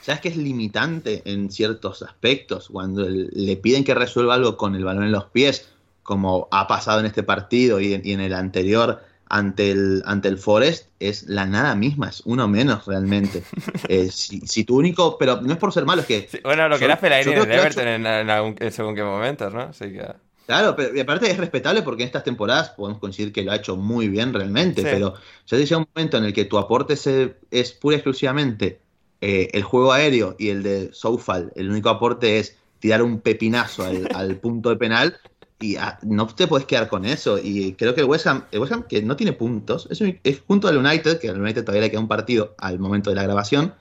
¿Sabes 0.01 0.21
que 0.21 0.29
es 0.29 0.37
limitante 0.37 1.21
en 1.25 1.51
ciertos 1.51 2.01
aspectos? 2.01 2.69
Cuando 2.71 3.05
le 3.07 3.57
piden 3.57 3.83
que 3.83 3.93
resuelva 3.93 4.33
algo 4.33 4.57
con 4.57 4.73
el 4.73 4.83
balón 4.83 5.03
en 5.03 5.11
los 5.11 5.25
pies, 5.25 5.69
como 6.09 6.47
ha 6.51 6.67
pasado 6.67 6.99
en 6.99 7.05
este 7.05 7.21
partido 7.23 7.79
y 7.79 7.93
en, 7.93 8.01
y 8.03 8.13
en 8.13 8.19
el 8.21 8.33
anterior 8.33 9.01
ante 9.29 9.69
el, 9.69 10.01
ante 10.07 10.27
el 10.27 10.39
Forest, 10.39 10.87
es 10.99 11.27
la 11.29 11.45
nada 11.45 11.75
misma, 11.75 12.09
es 12.09 12.23
uno 12.25 12.47
menos 12.47 12.85
realmente. 12.87 13.43
Eh, 13.87 14.09
si, 14.11 14.41
si 14.41 14.63
tu 14.65 14.77
único, 14.77 15.17
pero 15.19 15.39
no 15.41 15.51
es 15.53 15.57
por 15.59 15.71
ser 15.71 15.85
malo, 15.85 16.01
es 16.01 16.07
que 16.07 16.27
Sí, 16.31 16.39
bueno, 16.43 16.67
lo 16.67 16.77
que 16.79 16.85
era 16.85 16.97
Fellaini 16.97 17.31
en 17.33 17.51
Everton 17.51 17.87
en, 17.87 18.05
en 18.07 18.29
algún- 18.29 18.55
en 18.59 18.71
según 18.71 18.93
qué 18.95 19.03
momentos, 19.03 19.53
¿no? 19.53 19.61
Así 19.61 19.85
que... 19.93 20.05
Claro, 20.47 20.75
pero 20.75 20.95
y 20.95 20.99
aparte 20.99 21.29
es 21.29 21.37
respetable 21.37 21.83
porque 21.83 22.01
en 22.03 22.07
estas 22.07 22.23
temporadas 22.23 22.69
podemos 22.71 22.99
coincidir 22.99 23.31
que 23.31 23.43
lo 23.43 23.51
ha 23.51 23.55
hecho 23.55 23.75
muy 23.77 24.07
bien 24.09 24.33
realmente, 24.33 24.81
Sí. 24.81 24.87
pero 24.91 25.13
ya 25.45 25.57
llega 25.57 25.77
un 25.77 25.87
momento 25.95 26.17
en 26.17 26.23
el 26.25 26.33
que 26.33 26.45
tu 26.45 26.57
aporte 26.57 26.95
se- 26.95 27.35
es 27.51 27.71
pura 27.71 27.95
y 27.95 27.99
exclusivamente 27.99 28.79
eh, 29.21 29.49
el 29.53 29.61
juego 29.63 29.91
aéreo 29.93 30.35
y 30.39 30.49
el 30.49 30.63
de 30.63 30.89
Soufal, 30.91 31.51
el 31.55 31.69
único 31.69 31.89
aporte 31.89 32.39
es 32.39 32.57
tirar 32.79 33.01
un 33.03 33.19
pepinazo 33.21 33.85
al, 33.85 34.07
al 34.15 34.37
punto 34.37 34.69
de 34.69 34.75
penal 34.77 35.17
y 35.59 35.75
ah, 35.77 35.99
no 36.03 36.27
te 36.27 36.47
puedes 36.47 36.65
quedar 36.67 36.87
con 36.89 37.05
eso. 37.05 37.37
Y 37.41 37.73
creo 37.73 37.93
que 37.95 38.01
el 38.01 38.07
West 38.07 38.27
Ham, 38.27 38.45
el 38.51 38.59
West 38.59 38.73
Ham 38.73 38.83
que 38.87 39.01
no 39.03 39.15
tiene 39.15 39.33
puntos, 39.33 39.87
es, 39.91 40.01
un- 40.01 40.19
junto 40.47 40.67
al 40.67 40.77
United, 40.77 41.19
que 41.19 41.29
al 41.29 41.39
United 41.41 41.63
todavía 41.65 41.81
le 41.83 41.91
queda 41.91 41.99
un 42.01 42.07
partido 42.07 42.55
al 42.57 42.79
momento 42.79 43.09
de 43.09 43.15
la 43.17 43.23
grabación, 43.23 43.73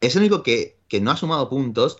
es 0.00 0.16
el 0.16 0.22
único 0.22 0.42
que, 0.42 0.76
que 0.88 1.00
no 1.00 1.10
ha 1.10 1.16
sumado 1.16 1.48
puntos. 1.48 1.98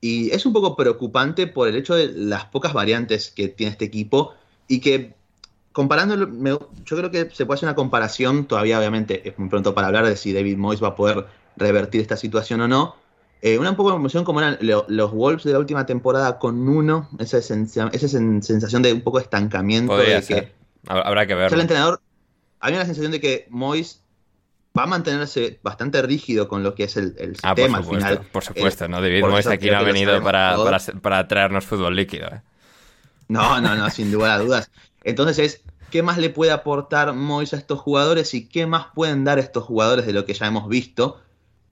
Y 0.00 0.30
es 0.32 0.46
un 0.46 0.52
poco 0.52 0.76
preocupante 0.76 1.46
por 1.46 1.68
el 1.68 1.76
hecho 1.76 1.94
de 1.94 2.08
las 2.12 2.46
pocas 2.46 2.72
variantes 2.72 3.30
que 3.30 3.48
tiene 3.48 3.72
este 3.72 3.84
equipo 3.84 4.34
y 4.68 4.80
que 4.80 5.14
comparándolo, 5.72 6.28
me- 6.28 6.50
yo 6.52 6.96
creo 6.96 7.10
que 7.10 7.30
se 7.32 7.46
puede 7.46 7.56
hacer 7.58 7.68
una 7.68 7.74
comparación, 7.76 8.46
todavía 8.46 8.78
obviamente 8.78 9.28
es 9.28 9.38
muy 9.38 9.48
pronto 9.48 9.74
para 9.74 9.88
hablar 9.88 10.06
de 10.06 10.16
si 10.16 10.32
David 10.32 10.56
Moyes 10.58 10.82
va 10.82 10.88
a 10.88 10.96
poder 10.96 11.26
revertir 11.56 12.00
esta 12.00 12.16
situación 12.16 12.60
o 12.62 12.68
no, 12.68 12.96
Eh, 13.44 13.58
una 13.58 13.76
poco 13.76 13.90
de 13.90 13.96
emoción 13.96 14.22
como 14.22 14.40
eran 14.40 14.56
los 14.60 15.12
Wolves 15.12 15.42
de 15.42 15.52
la 15.52 15.58
última 15.58 15.84
temporada 15.84 16.38
con 16.38 16.68
uno, 16.68 17.08
esa, 17.18 17.38
esa 17.38 18.08
sensación 18.08 18.82
de 18.82 18.92
un 18.92 19.00
poco 19.00 19.18
de 19.18 19.24
estancamiento. 19.24 19.96
de 19.96 20.22
que, 20.22 20.52
Habrá 20.86 21.26
que 21.26 21.34
verlo. 21.34 21.56
el 21.56 21.60
entrenador, 21.60 22.00
había 22.60 22.78
la 22.78 22.84
sensación 22.84 23.10
de 23.10 23.20
que 23.20 23.48
Mois 23.50 24.00
va 24.78 24.84
a 24.84 24.86
mantenerse 24.86 25.58
bastante 25.60 26.00
rígido 26.02 26.46
con 26.46 26.62
lo 26.62 26.76
que 26.76 26.84
es 26.84 26.96
el, 26.96 27.16
el 27.18 27.36
ah, 27.42 27.54
sistema 27.56 27.78
por 27.78 27.84
supuesto, 27.84 28.06
al 28.06 28.12
final. 28.12 28.30
Por 28.30 28.44
supuesto, 28.44 28.88
¿no? 28.88 29.02
David 29.02 29.24
Mois 29.24 29.46
aquí 29.48 29.70
no 29.70 29.78
ha 29.78 29.82
venido 29.82 30.22
para, 30.22 30.56
para, 30.62 30.78
para, 30.78 31.26
traernos 31.26 31.64
fútbol 31.64 31.96
líquido. 31.96 32.28
¿eh? 32.28 32.42
No, 33.26 33.60
no, 33.60 33.74
no, 33.74 33.90
sin 33.90 34.12
duda 34.12 34.34
a 34.34 34.38
dudas. 34.38 34.70
Entonces 35.02 35.38
es, 35.40 35.62
¿qué 35.90 36.04
más 36.04 36.18
le 36.18 36.30
puede 36.30 36.52
aportar 36.52 37.12
Mois 37.12 37.52
a 37.54 37.56
estos 37.56 37.80
jugadores 37.80 38.34
y 38.34 38.46
qué 38.46 38.66
más 38.66 38.86
pueden 38.94 39.24
dar 39.24 39.40
estos 39.40 39.64
jugadores 39.64 40.06
de 40.06 40.12
lo 40.12 40.24
que 40.26 40.34
ya 40.34 40.46
hemos 40.46 40.68
visto? 40.68 41.20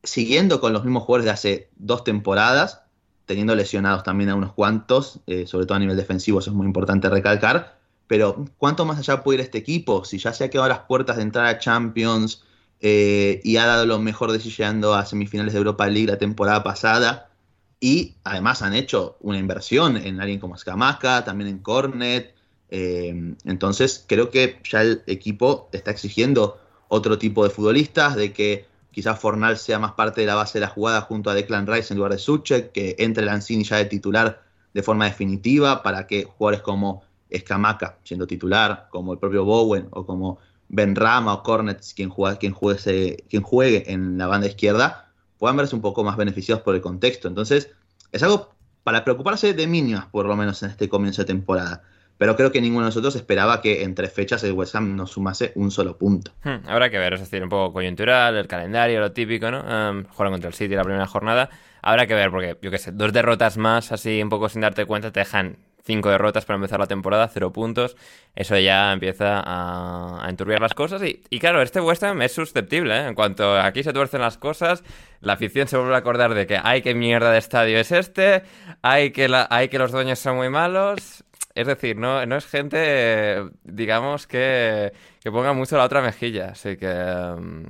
Siguiendo 0.02 0.60
con 0.60 0.72
los 0.72 0.84
mismos 0.84 1.04
jugadores 1.04 1.24
de 1.26 1.30
hace 1.30 1.70
dos 1.76 2.04
temporadas, 2.04 2.82
teniendo 3.26 3.54
lesionados 3.54 4.02
también 4.02 4.30
a 4.30 4.34
unos 4.34 4.52
cuantos, 4.52 5.20
eh, 5.26 5.46
sobre 5.46 5.66
todo 5.66 5.76
a 5.76 5.80
nivel 5.80 5.96
defensivo, 5.96 6.40
eso 6.40 6.50
es 6.50 6.56
muy 6.56 6.66
importante 6.66 7.08
recalcar. 7.08 7.78
Pero, 8.06 8.44
¿cuánto 8.58 8.84
más 8.84 8.98
allá 8.98 9.22
puede 9.22 9.38
ir 9.38 9.40
este 9.42 9.58
equipo? 9.58 10.04
Si 10.04 10.18
ya 10.18 10.32
se 10.32 10.44
ha 10.44 10.50
quedado 10.50 10.66
a 10.66 10.68
las 10.68 10.80
puertas 10.80 11.16
de 11.16 11.22
entrar 11.22 11.46
a 11.46 11.58
Champions, 11.58 12.42
eh, 12.80 13.40
y 13.44 13.58
ha 13.58 13.66
dado 13.66 13.84
lo 13.84 13.98
mejor 13.98 14.32
de 14.32 14.40
sí 14.40 14.50
llegando 14.50 14.94
a 14.94 15.04
semifinales 15.04 15.52
de 15.52 15.58
Europa 15.58 15.86
League 15.86 16.06
la 16.06 16.18
temporada 16.18 16.62
pasada. 16.62 17.30
Y 17.78 18.16
además 18.24 18.62
han 18.62 18.74
hecho 18.74 19.16
una 19.20 19.38
inversión 19.38 19.96
en 19.96 20.20
alguien 20.20 20.40
como 20.40 20.56
Scamaca, 20.56 21.24
también 21.24 21.50
en 21.50 21.58
Cornet. 21.58 22.34
Eh, 22.70 23.34
entonces 23.44 24.04
creo 24.06 24.30
que 24.30 24.60
ya 24.68 24.82
el 24.82 25.02
equipo 25.06 25.68
está 25.72 25.90
exigiendo 25.90 26.58
otro 26.88 27.18
tipo 27.18 27.44
de 27.44 27.50
futbolistas, 27.50 28.16
de 28.16 28.32
que 28.32 28.66
quizás 28.90 29.18
Fornal 29.18 29.56
sea 29.56 29.78
más 29.78 29.92
parte 29.92 30.20
de 30.20 30.26
la 30.26 30.34
base 30.34 30.58
de 30.58 30.66
la 30.66 30.68
jugada 30.70 31.02
junto 31.02 31.30
a 31.30 31.34
Declan 31.34 31.66
Rice 31.66 31.92
en 31.92 31.98
lugar 31.98 32.12
de 32.12 32.18
Suchek, 32.18 32.72
que 32.72 32.96
entre 32.98 33.24
Lanzini 33.24 33.64
ya 33.64 33.76
de 33.76 33.86
titular 33.86 34.42
de 34.72 34.82
forma 34.82 35.04
definitiva 35.04 35.82
para 35.82 36.06
que 36.06 36.24
jugadores 36.24 36.62
como 36.62 37.02
Scamaca 37.34 37.98
siendo 38.04 38.26
titular, 38.26 38.88
como 38.90 39.12
el 39.12 39.18
propio 39.18 39.44
Bowen 39.44 39.88
o 39.90 40.04
como 40.04 40.38
ben 40.68 40.94
Rama 40.94 41.34
o 41.34 41.42
Cornet, 41.42 41.84
quien, 41.94 42.10
quien, 42.38 42.52
juegue, 42.52 43.24
quien 43.28 43.42
juegue 43.42 43.92
en 43.92 44.18
la 44.18 44.26
banda 44.26 44.46
izquierda, 44.46 45.12
puedan 45.38 45.56
verse 45.56 45.74
un 45.74 45.82
poco 45.82 46.04
más 46.04 46.16
beneficiados 46.16 46.62
por 46.62 46.74
el 46.74 46.80
contexto. 46.80 47.28
Entonces, 47.28 47.70
es 48.12 48.22
algo 48.22 48.50
para 48.84 49.04
preocuparse 49.04 49.52
de 49.52 49.66
mínimas, 49.66 50.06
por 50.06 50.26
lo 50.26 50.36
menos 50.36 50.62
en 50.62 50.70
este 50.70 50.88
comienzo 50.88 51.22
de 51.22 51.26
temporada. 51.26 51.82
Pero 52.20 52.36
creo 52.36 52.52
que 52.52 52.60
ninguno 52.60 52.84
de 52.84 52.88
nosotros 52.88 53.16
esperaba 53.16 53.62
que 53.62 53.82
entre 53.82 54.06
fechas 54.08 54.44
el 54.44 54.52
West 54.52 54.74
Ham 54.74 54.94
no 54.94 55.06
sumase 55.06 55.52
un 55.54 55.70
solo 55.70 55.96
punto. 55.96 56.32
Hmm, 56.44 56.68
habrá 56.68 56.90
que 56.90 56.98
ver, 56.98 57.14
es 57.14 57.20
decir, 57.20 57.42
un 57.42 57.48
poco 57.48 57.72
coyuntural, 57.72 58.36
el 58.36 58.46
calendario, 58.46 59.00
lo 59.00 59.12
típico, 59.12 59.50
¿no? 59.50 59.60
Um, 59.60 60.04
jugaron 60.04 60.34
contra 60.34 60.48
el 60.48 60.54
City 60.54 60.74
la 60.74 60.84
primera 60.84 61.06
jornada. 61.06 61.48
Habrá 61.80 62.06
que 62.06 62.12
ver, 62.12 62.30
porque 62.30 62.58
yo 62.60 62.70
qué 62.70 62.76
sé, 62.76 62.92
dos 62.92 63.14
derrotas 63.14 63.56
más, 63.56 63.90
así 63.90 64.22
un 64.22 64.28
poco 64.28 64.50
sin 64.50 64.60
darte 64.60 64.84
cuenta, 64.84 65.10
te 65.10 65.20
dejan 65.20 65.56
cinco 65.82 66.10
derrotas 66.10 66.44
para 66.44 66.56
empezar 66.56 66.78
la 66.78 66.86
temporada, 66.86 67.26
cero 67.32 67.54
puntos. 67.54 67.96
Eso 68.36 68.58
ya 68.58 68.92
empieza 68.92 69.42
a, 69.42 70.28
enturbiar 70.28 70.60
las 70.60 70.74
cosas. 70.74 71.00
Y, 71.02 71.38
claro, 71.38 71.62
este 71.62 71.80
West 71.80 72.02
Ham 72.02 72.20
es 72.20 72.32
susceptible. 72.32 72.98
¿eh? 72.98 73.08
En 73.08 73.14
cuanto 73.14 73.58
aquí 73.58 73.82
se 73.82 73.94
tuercen 73.94 74.20
las 74.20 74.36
cosas, 74.36 74.84
la 75.22 75.32
afición 75.32 75.68
se 75.68 75.78
vuelve 75.78 75.94
a 75.94 75.98
acordar 75.98 76.34
de 76.34 76.46
que 76.46 76.60
hay 76.62 76.82
que 76.82 76.94
mierda 76.94 77.32
de 77.32 77.38
estadio 77.38 77.80
es 77.80 77.92
este, 77.92 78.42
hay 78.82 79.10
que, 79.10 79.26
la, 79.26 79.46
hay 79.50 79.68
que 79.70 79.78
los 79.78 79.90
dueños 79.90 80.18
son 80.18 80.36
muy 80.36 80.50
malos. 80.50 81.24
Es 81.54 81.66
decir, 81.66 81.96
no, 81.96 82.24
no 82.26 82.36
es 82.36 82.46
gente, 82.46 83.42
digamos, 83.64 84.26
que, 84.26 84.92
que 85.22 85.30
ponga 85.30 85.52
mucho 85.52 85.76
la 85.76 85.84
otra 85.84 86.00
mejilla. 86.02 86.50
Así 86.50 86.76
que... 86.76 86.88
Mm, 86.88 87.66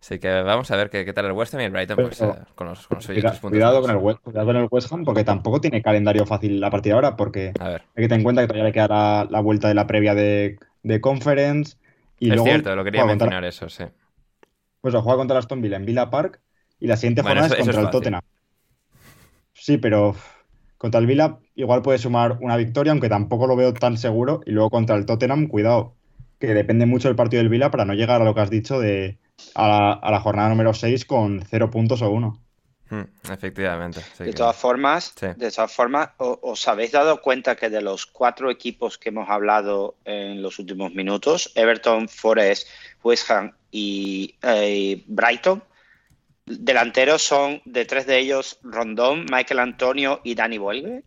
Así 0.00 0.20
que 0.20 0.28
vamos 0.42 0.70
a 0.70 0.76
ver 0.76 0.90
qué, 0.90 1.12
tal 1.12 1.26
el 1.26 1.32
West 1.32 1.54
Ham 1.54 1.60
y 1.60 1.64
el 1.64 1.70
Brighton 1.72 1.96
pues, 1.96 2.20
eh, 2.20 2.32
con 2.54 2.68
los, 2.68 2.86
con 2.86 2.98
puntos. 2.98 3.40
Cuidado 3.40 3.82
con, 3.82 3.90
el 3.90 3.96
West, 3.96 4.20
cuidado 4.22 4.46
con 4.46 4.56
el 4.56 4.68
West 4.70 4.92
Ham 4.92 5.04
porque 5.04 5.24
tampoco 5.24 5.60
tiene 5.60 5.82
calendario 5.82 6.24
fácil 6.24 6.62
a 6.62 6.70
partir 6.70 6.92
de 6.92 6.94
ahora 6.94 7.16
porque 7.16 7.52
hay 7.60 7.78
que 7.96 8.02
tener 8.02 8.20
en 8.20 8.22
cuenta 8.22 8.42
que 8.42 8.46
todavía 8.46 8.64
le 8.64 8.72
queda 8.72 9.26
la, 9.28 9.40
vuelta 9.40 9.66
de 9.66 9.74
la 9.74 9.86
previa 9.88 10.14
de, 10.14 10.56
de 10.84 11.00
Conference. 11.00 11.76
Y 12.20 12.32
es 12.32 12.42
cierto, 12.42 12.74
lo 12.76 12.84
quería 12.84 13.04
mencionar 13.04 13.44
eso, 13.44 13.68
sí. 13.68 13.84
Pues 14.80 14.94
lo 14.94 15.02
juega 15.02 15.18
contra 15.18 15.36
el 15.36 15.38
Aston 15.40 15.60
Villa 15.60 15.76
en 15.76 15.84
Villa 15.84 16.10
Park 16.10 16.40
y 16.78 16.86
la 16.86 16.96
siguiente 16.96 17.22
jornada 17.22 17.48
es 17.48 17.56
contra 17.56 17.80
el 17.80 17.90
Tottenham. 17.90 18.22
Sí, 19.52 19.78
pero 19.78 20.14
contra 20.78 21.00
el 21.00 21.06
Villa 21.06 21.38
igual 21.56 21.82
puede 21.82 21.98
sumar 21.98 22.38
una 22.40 22.56
victoria, 22.56 22.92
aunque 22.92 23.08
tampoco 23.08 23.46
lo 23.46 23.56
veo 23.56 23.74
tan 23.74 23.96
seguro. 23.98 24.40
Y 24.46 24.52
luego 24.52 24.70
contra 24.70 24.96
el 24.96 25.06
Tottenham, 25.06 25.48
cuidado, 25.48 25.94
que 26.38 26.54
depende 26.54 26.86
mucho 26.86 27.08
del 27.08 27.16
partido 27.16 27.42
del 27.42 27.50
Villa 27.50 27.70
para 27.70 27.84
no 27.84 27.94
llegar 27.94 28.22
a 28.22 28.24
lo 28.24 28.34
que 28.34 28.40
has 28.40 28.50
dicho 28.50 28.78
de 28.80 29.18
a 29.54 30.10
la, 30.10 30.20
jornada 30.20 30.48
número 30.48 30.72
6 30.74 31.04
con 31.04 31.44
0 31.48 31.70
puntos 31.70 32.02
o 32.02 32.10
1. 32.10 32.40
Hmm, 32.90 33.02
efectivamente. 33.30 34.00
de, 34.18 34.32
todas 34.32 34.56
formas, 34.56 35.14
de 35.14 35.50
todas 35.50 35.70
formas, 35.70 36.10
¿os 36.16 36.66
habéis 36.68 36.92
dado 36.92 37.20
cuenta 37.20 37.54
que 37.54 37.68
de 37.68 37.82
los 37.82 38.06
cuatro 38.06 38.50
equipos 38.50 38.96
que 38.96 39.10
hemos 39.10 39.28
hablado 39.28 39.96
en 40.06 40.40
los 40.40 40.58
últimos 40.58 40.94
minutos, 40.94 41.52
Everton, 41.54 42.08
Forest, 42.08 42.66
West 43.02 43.30
Ham 43.30 43.52
y 43.70 44.34
eh, 44.42 45.04
Brighton, 45.06 45.62
delanteros 46.48 47.22
son 47.22 47.60
de 47.64 47.84
tres 47.84 48.06
de 48.06 48.18
ellos 48.18 48.58
Rondón, 48.62 49.26
Michael 49.30 49.60
Antonio 49.60 50.20
y 50.24 50.34
Dani 50.34 50.58
Vuelve? 50.58 51.04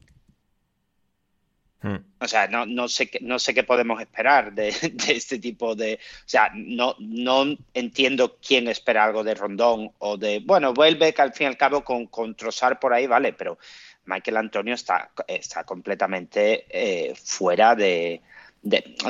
Hmm. 1.81 1.97
O 2.19 2.27
sea, 2.27 2.47
no, 2.47 2.67
no, 2.67 2.87
sé, 2.87 3.09
no 3.21 3.39
sé 3.39 3.55
qué 3.55 3.63
podemos 3.63 3.99
esperar 3.99 4.53
de, 4.53 4.69
este 5.07 5.39
tipo 5.39 5.75
de... 5.75 5.95
O 5.95 6.29
sea, 6.29 6.51
no, 6.53 6.95
no 6.99 7.57
entiendo 7.73 8.37
quién 8.37 8.67
espera 8.67 9.05
algo 9.05 9.23
de 9.23 9.33
Rondón 9.33 9.91
o 9.97 10.17
de... 10.17 10.41
Bueno, 10.45 10.73
vuelve 10.73 11.13
que 11.13 11.21
al 11.21 11.33
fin 11.33 11.45
y 11.45 11.47
al 11.47 11.57
cabo 11.57 11.83
con, 11.83 12.05
con 12.07 12.35
Trozar 12.35 12.79
por 12.79 12.93
ahí, 12.93 13.07
vale, 13.07 13.33
pero 13.33 13.57
Michael 14.05 14.37
Antonio 14.37 14.75
está, 14.75 15.11
está 15.27 15.63
completamente 15.63 16.65
eh, 16.69 17.15
fuera 17.15 17.75
de, 17.75 18.21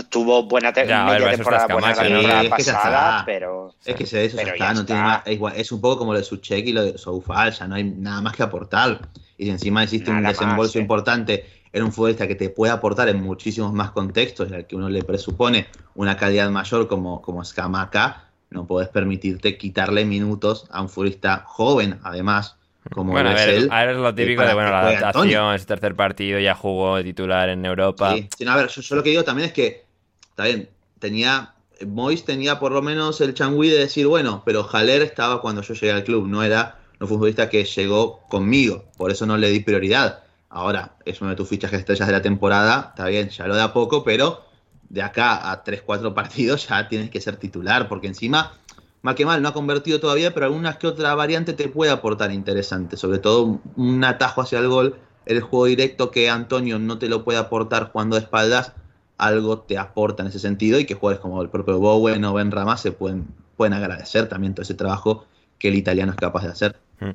tuvo 0.10 0.44
buena 0.44 0.72
temporada, 0.72 1.06
buena 1.06 1.94
temporada 1.94 2.49
pasada, 2.49 3.23
pero 3.26 3.73
es 3.84 3.95
que 3.95 4.06
se 4.06 4.26
eso 4.26 4.40
está, 4.40 4.73
no 4.73 4.86
tiene 4.86 5.02
más, 5.02 5.22
es, 5.26 5.34
igual, 5.34 5.53
es, 5.57 5.72
un 5.72 5.82
poco 5.82 5.99
como 5.99 6.14
lo 6.14 6.19
de 6.19 6.23
Suchek 6.23 6.65
y 6.68 6.72
lo 6.72 6.84
de 6.84 6.98
Soufal, 6.98 7.52
ya 7.52 7.68
no 7.68 7.76
hay 7.76 7.84
nada 7.84 8.22
más 8.22 8.36
que 8.36 8.44
aportar. 8.44 9.10
Y 9.38 9.45
si 9.45 9.52
encima 9.52 9.84
existe 9.84 10.11
un 10.11 10.23
desembolso 10.23 10.80
importante 10.80 11.45
era 11.73 11.86
un 11.86 11.91
futbolista 11.91 12.28
que 12.28 12.36
te 12.36 12.49
puede 12.49 12.73
aportar 12.73 13.10
en 13.10 13.22
muchísimos 13.22 13.73
más 13.73 13.91
contextos, 13.91 14.49
en 14.49 14.56
el 14.56 14.65
que 14.65 14.76
uno 14.76 14.90
le 14.90 15.03
presupone 15.03 15.68
una 15.95 16.18
calidad 16.18 16.49
mayor 16.49 16.88
como, 16.88 17.22
como 17.22 17.44
Scamaca, 17.44 18.26
no 18.49 18.65
puedes 18.65 18.90
permitirte 18.90 19.57
quitarle 19.57 20.03
minutos 20.03 20.68
a 20.72 20.82
un 20.82 20.90
futbolista 20.90 21.44
joven, 21.48 21.99
además, 22.03 22.57
como 22.90 23.12
bueno, 23.12 23.30
a 23.30 23.34
ver, 23.34 23.49
él. 23.49 23.70
A 23.72 23.86
ver, 23.86 23.95
es 23.95 24.02
lo 24.02 24.16
típico 24.16 24.41
de, 24.41 24.53
bueno, 24.53 24.72
la 24.72 24.82
adaptación, 24.82 25.53
ese 25.53 25.66
tercer 25.66 25.95
partido, 25.95 26.40
ya 26.40 26.56
jugó 26.56 26.98
de 26.98 27.03
titular 27.03 27.49
en 27.49 27.66
Europa. 27.66 28.16
Sí, 28.16 28.45
a 28.45 28.56
ver, 28.56 28.68
yo, 28.68 28.95
lo 28.95 29.03
que 29.03 29.12
digo 29.12 29.24
también 29.24 29.48
es 29.48 29.53
que, 29.53 29.86
está 30.30 30.45
bien, 30.45 30.70
tenía, 30.99 31.53
Mois 31.86 32.26
tenía 32.26 32.60
por 32.60 32.72
lo 32.72 32.82
menos 32.82 33.22
el 33.22 33.34
changui 33.34 33.70
de 33.70 33.78
decir, 33.78 34.08
bueno, 34.08 34.41
pero 34.45 34.64
Jaler 34.64 35.02
estaba 35.02 35.41
cuando 35.41 35.62
yo 35.62 35.74
llegué 35.74 35.91
al 35.91 36.03
club, 36.03 36.28
no 36.28 36.44
era 36.44 36.80
un 36.99 37.08
futbolista 37.08 37.49
que 37.49 37.64
llegó 37.64 38.22
conmigo, 38.28 38.86
por 38.98 39.12
eso 39.12 39.26
no 39.26 39.38
le 39.38 39.49
di 39.49 39.60
prioridad. 39.60 40.24
Ahora, 40.49 40.95
es 41.06 41.22
uno 41.22 41.30
de 41.30 41.36
tus 41.36 41.48
fichajes 41.48 41.80
estrellas 41.80 42.08
de 42.08 42.14
la 42.14 42.22
temporada, 42.22 42.88
está 42.90 43.08
bien, 43.08 43.30
ya 43.30 43.48
lo 43.48 43.56
da 43.56 43.74
poco, 43.74 44.03
pero 44.03 44.44
de 44.90 45.02
acá 45.02 45.49
a 45.52 45.64
3-4 45.64 46.14
partidos 46.14 46.68
ya 46.68 46.88
tienes 46.90 47.10
que 47.10 47.22
ser 47.22 47.38
titular, 47.38 47.88
porque 47.88 48.08
encima, 48.08 48.53
mal 49.02 49.15
que 49.15 49.26
mal, 49.26 49.41
no 49.41 49.49
ha 49.49 49.53
convertido 49.53 49.99
todavía, 49.99 50.34
pero 50.34 50.45
alguna 50.45 50.78
que 50.78 50.88
otra 50.88 51.15
variante 51.15 51.53
te 51.53 51.68
puede 51.68 51.91
aportar 51.91 52.32
interesante, 52.32 52.98
sobre 52.98 53.19
todo 53.19 53.60
un 53.76 54.03
atajo 54.03 54.41
hacia 54.41 54.60
el 54.60 54.68
gol, 54.68 54.95
el 55.26 55.41
juego 55.41 55.65
directo 55.65 56.11
que 56.11 56.30
Antonio 56.30 56.80
no 56.80 56.98
te 56.98 57.10
lo 57.10 57.23
puede 57.23 57.40
aportar 57.40 57.91
jugando 57.91 58.15
de 58.15 58.23
espaldas, 58.23 58.73
algo 59.18 59.60
te 59.60 59.78
aporta 59.78 60.23
en 60.23 60.30
ese 60.30 60.40
sentido 60.40 60.80
y 60.80 60.86
que 60.86 60.95
jugadores 60.95 61.22
como 61.22 61.41
el 61.41 61.49
propio 61.49 61.80
Bowen 61.80 62.23
o 62.26 62.34
Ben 62.34 62.52
Rama 62.52 62.78
se 62.78 62.91
pueden, 62.91 63.28
pueden 63.56 63.73
agradecer 63.73 64.28
también 64.28 64.53
todo 64.53 64.64
ese 64.64 64.73
trabajo 64.73 65.26
que 65.60 65.68
el 65.68 65.76
italiano 65.76 66.11
es 66.11 66.18
capaz 66.18 66.44
de 66.44 66.49
hacer. 66.49 66.76
Mm. 66.99 67.10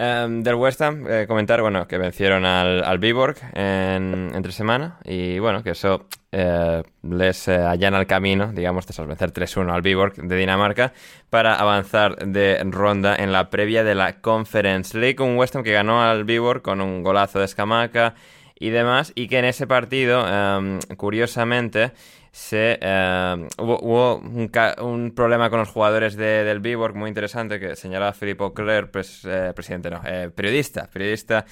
Em, 0.00 0.44
del 0.44 0.54
West 0.54 0.80
Ham, 0.80 1.06
eh, 1.08 1.26
comentar, 1.26 1.60
bueno, 1.60 1.88
que 1.88 1.98
vencieron 1.98 2.44
al, 2.46 2.84
al 2.84 3.02
en, 3.02 4.30
entre 4.32 4.52
semana 4.52 5.00
y, 5.04 5.40
bueno, 5.40 5.64
que 5.64 5.70
eso 5.70 6.06
eh, 6.30 6.84
les 7.02 7.48
eh, 7.48 7.56
allana 7.56 7.98
el 7.98 8.06
camino, 8.06 8.52
digamos, 8.52 8.86
tras 8.86 9.04
vencer 9.04 9.32
3-1 9.32 9.74
al 9.74 9.82
Viborg 9.82 10.14
de 10.14 10.36
Dinamarca 10.36 10.92
para 11.30 11.56
avanzar 11.56 12.14
de 12.14 12.62
ronda 12.66 13.16
en 13.16 13.32
la 13.32 13.50
previa 13.50 13.82
de 13.82 13.96
la 13.96 14.20
Conference 14.20 14.96
League. 14.96 15.20
Un 15.20 15.36
West 15.36 15.56
Ham 15.56 15.64
que 15.64 15.72
ganó 15.72 16.00
al 16.00 16.22
Viborg 16.22 16.62
con 16.62 16.80
un 16.80 17.02
golazo 17.02 17.40
de 17.40 17.46
Escamaca 17.46 18.14
y 18.56 18.70
demás 18.70 19.10
y 19.16 19.26
que 19.26 19.40
en 19.40 19.46
ese 19.46 19.66
partido, 19.66 20.24
em, 20.28 20.78
curiosamente, 20.96 21.90
se, 22.38 22.78
eh, 22.80 23.48
hubo, 23.58 24.18
un, 24.20 25.12
problema 25.14 25.50
con 25.50 25.58
los 25.58 25.70
jugadores 25.70 26.14
de, 26.14 26.44
del 26.44 26.60
Viborg 26.60 26.94
muy 26.94 27.08
interesante 27.08 27.58
que 27.58 27.74
señalaba 27.74 28.12
Philippe 28.12 28.44
Auclair, 28.44 28.88
eh, 29.24 29.52
presidente, 29.56 29.90
no, 29.90 30.00
eh, 30.06 30.30
periodista, 30.32 30.88
periodista 30.88 31.44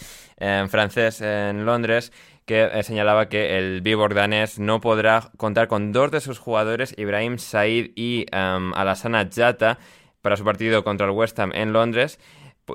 francés 0.69 1.23
en 1.23 1.67
Londres, 1.67 2.13
que 2.45 2.71
señalaba 2.85 3.29
que 3.29 3.59
el 3.59 3.81
Viborg 3.81 4.15
danés 4.15 4.61
no 4.61 4.81
podrá 4.81 5.33
contar 5.37 5.67
con 5.67 5.91
dos 5.91 6.13
de 6.13 6.21
sus 6.21 6.39
jugadores, 6.39 6.95
Ibrahim 6.97 7.39
Said 7.39 7.91
y 7.97 8.27
Alassana 8.31 9.29
Jata, 9.29 9.79
para 10.23 10.37
su 10.37 10.45
partido 10.45 10.85
contra 10.85 11.07
el 11.07 11.13
West 11.13 11.39
Ham 11.41 11.51
en 11.53 11.73
Londres 11.73 12.21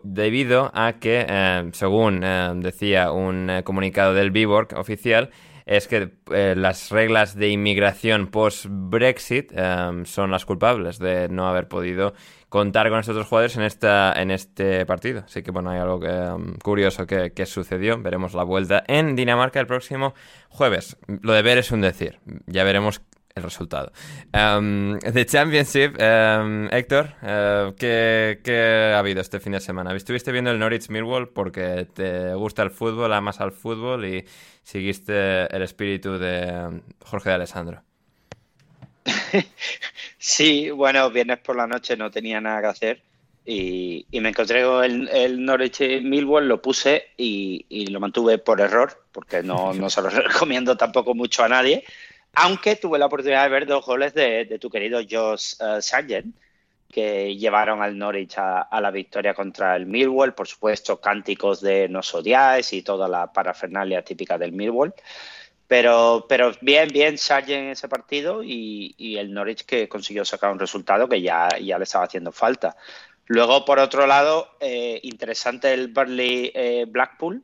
debido 0.04 0.72
a 0.74 0.94
que, 0.94 1.26
eh, 1.28 1.70
según 1.74 2.22
eh, 2.24 2.52
decía 2.56 3.12
un 3.12 3.62
comunicado 3.64 4.14
del 4.14 4.32
Viborg 4.32 4.78
oficial, 4.78 5.32
es 5.66 5.88
que 5.88 6.12
las 6.56 6.90
reglas 6.90 7.36
de 7.36 7.50
inmigración 7.50 8.28
post-Brexit 8.28 9.54
son 10.06 10.32
las 10.32 10.46
culpables 10.46 11.00
de 11.00 11.28
no 11.30 11.48
haber 11.48 11.68
podido 11.68 12.14
contar 12.50 12.90
con 12.90 13.00
estos 13.00 13.16
dos 13.16 13.28
jugadores 13.28 13.56
en, 13.56 13.64
esta, 13.64 14.14
en 14.14 14.30
este 14.30 14.86
partido. 14.86 15.24
Así 15.26 15.42
que 15.42 15.52
bueno, 15.52 15.70
hay 15.70 15.80
algo 15.80 16.02
curioso 16.62 17.08
que, 17.08 17.32
que, 17.32 17.46
sucedió. 17.46 18.02
Veremos 18.02 18.34
la 18.34 18.44
vuelta 18.44 18.84
en 18.88 19.16
Dinamarca 19.16 19.60
el 19.60 19.68
próximo 19.68 20.14
jueves. 20.50 20.98
Lo 21.08 21.32
de 21.34 21.42
ver 21.42 21.58
es 21.60 21.72
un 21.72 21.82
decir. 21.82 22.20
Ya 22.48 22.66
veremos 22.66 23.02
el 23.36 23.44
resultado. 23.44 23.92
Um, 24.34 25.00
the 25.00 25.26
Championship, 25.26 25.98
um, 26.00 26.68
Héctor, 26.72 27.14
uh, 27.22 27.74
¿qué, 27.76 28.94
ha 28.94 29.00
habido 29.00 29.22
este 29.22 29.40
fin 29.40 29.54
de 29.54 29.60
semana? 29.60 29.96
¿Estuviste 29.96 30.32
viendo 30.32 30.52
el 30.52 30.60
Norwich 30.60 30.90
Millwall 30.90 31.30
porque 31.30 31.88
te 31.94 32.34
gusta 32.34 32.64
el 32.64 32.72
fútbol, 32.72 33.14
amas 33.14 33.40
al 33.42 33.52
fútbol 33.52 34.06
y 34.06 34.26
seguiste 34.64 35.54
el 35.56 35.62
espíritu 35.62 36.18
de 36.18 36.68
um, 36.68 36.82
Jorge 37.04 37.30
de 37.30 37.36
Alessandro? 37.36 37.84
Sí, 40.24 40.70
bueno, 40.70 41.10
viernes 41.10 41.40
por 41.40 41.56
la 41.56 41.66
noche 41.66 41.98
no 41.98 42.12
tenía 42.12 42.40
nada 42.40 42.62
que 42.62 42.68
hacer 42.68 43.02
y, 43.44 44.06
me 44.12 44.30
encontré 44.30 44.64
con 44.64 44.84
el, 44.84 45.10
el, 45.10 45.44
Norwich 45.44 45.82
Millwall, 46.04 46.48
lo 46.48 46.62
puse 46.62 47.08
y, 47.18 47.88
lo 47.90 48.00
mantuve 48.00 48.38
por 48.38 48.62
error 48.62 49.04
porque 49.12 49.42
no, 49.42 49.74
no 49.74 49.90
se 49.90 50.00
lo 50.04 50.10
recomiendo 50.12 50.78
tampoco 50.78 51.16
mucho 51.16 51.44
a 51.44 51.50
nadie 51.50 51.84
aunque 52.34 52.76
tuve 52.76 53.00
la 53.00 53.08
oportunidad 53.08 53.44
de 53.44 53.50
ver 53.50 53.66
dos 53.66 53.86
goles 53.86 54.14
de, 54.14 54.58
tu 54.60 54.70
querido 54.70 55.02
Josh 55.10 55.56
uh, 55.60 55.82
Sargent, 55.82 56.36
que 56.92 57.36
llevaron 57.36 57.82
al 57.82 57.98
Norwich 57.98 58.36
a, 58.38 58.68
la 58.82 58.92
victoria 58.92 59.34
contra 59.34 59.76
el 59.76 59.86
Millwall. 59.86 60.34
Por 60.34 60.48
supuesto, 60.48 61.00
cánticos 61.00 61.62
de 61.62 61.88
nos 61.90 62.14
odiáis 62.14 62.74
y 62.74 62.84
toda 62.84 63.08
la 63.08 63.32
parafernalia 63.32 64.04
típica 64.04 64.38
del 64.38 64.52
Millwall. 64.52 64.94
Pero, 65.68 66.26
pero 66.28 66.52
bien, 66.62 66.90
bien 66.90 67.18
Sargent 67.18 67.64
en 67.64 67.70
ese 67.70 67.88
partido 67.88 68.44
y, 68.44 69.16
el 69.18 69.34
Norwich 69.34 69.66
que 69.66 69.88
consiguió 69.88 70.26
sacar 70.26 70.52
un 70.52 70.60
resultado 70.60 71.08
que 71.08 71.22
ya, 71.22 71.48
ya 71.60 71.78
le 71.78 71.86
estaba 71.86 72.06
haciendo 72.06 72.32
falta. 72.32 72.76
Luego, 73.28 73.64
por 73.64 73.80
otro 73.80 74.06
lado, 74.08 74.58
eh, 74.60 75.00
interesante 75.04 75.74
el 75.74 75.88
Burnley 75.88 76.52
eh, 76.54 76.86
Blackpool, 76.86 77.42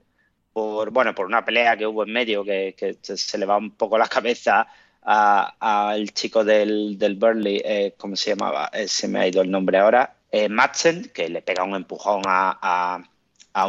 por, 0.52 0.92
bueno, 0.92 1.16
por 1.16 1.26
una 1.26 1.46
pelea 1.46 1.78
que 1.78 1.88
hubo 1.88 2.04
en 2.04 2.12
medio 2.12 2.44
que, 2.44 2.98
se 3.02 3.38
le 3.38 3.46
va 3.46 3.58
un 3.58 3.72
poco 3.78 3.98
la 3.98 4.08
cabeza 4.10 4.68
al 5.08 6.12
chico 6.14 6.44
del, 6.44 6.98
del 6.98 7.16
Burnley, 7.16 7.62
eh, 7.64 7.94
¿cómo 7.98 8.16
se 8.16 8.32
llamaba? 8.32 8.70
Eh, 8.74 8.88
se 8.88 9.08
me 9.08 9.20
ha 9.20 9.28
ido 9.28 9.42
el 9.42 9.50
nombre 9.50 9.78
ahora, 9.78 10.18
eh, 10.32 10.50
Madsen, 10.50 11.12
que 11.14 11.30
le 11.30 11.42
pega 11.42 11.64
un 11.64 11.76
empujón 11.76 12.22
a, 12.26 13.04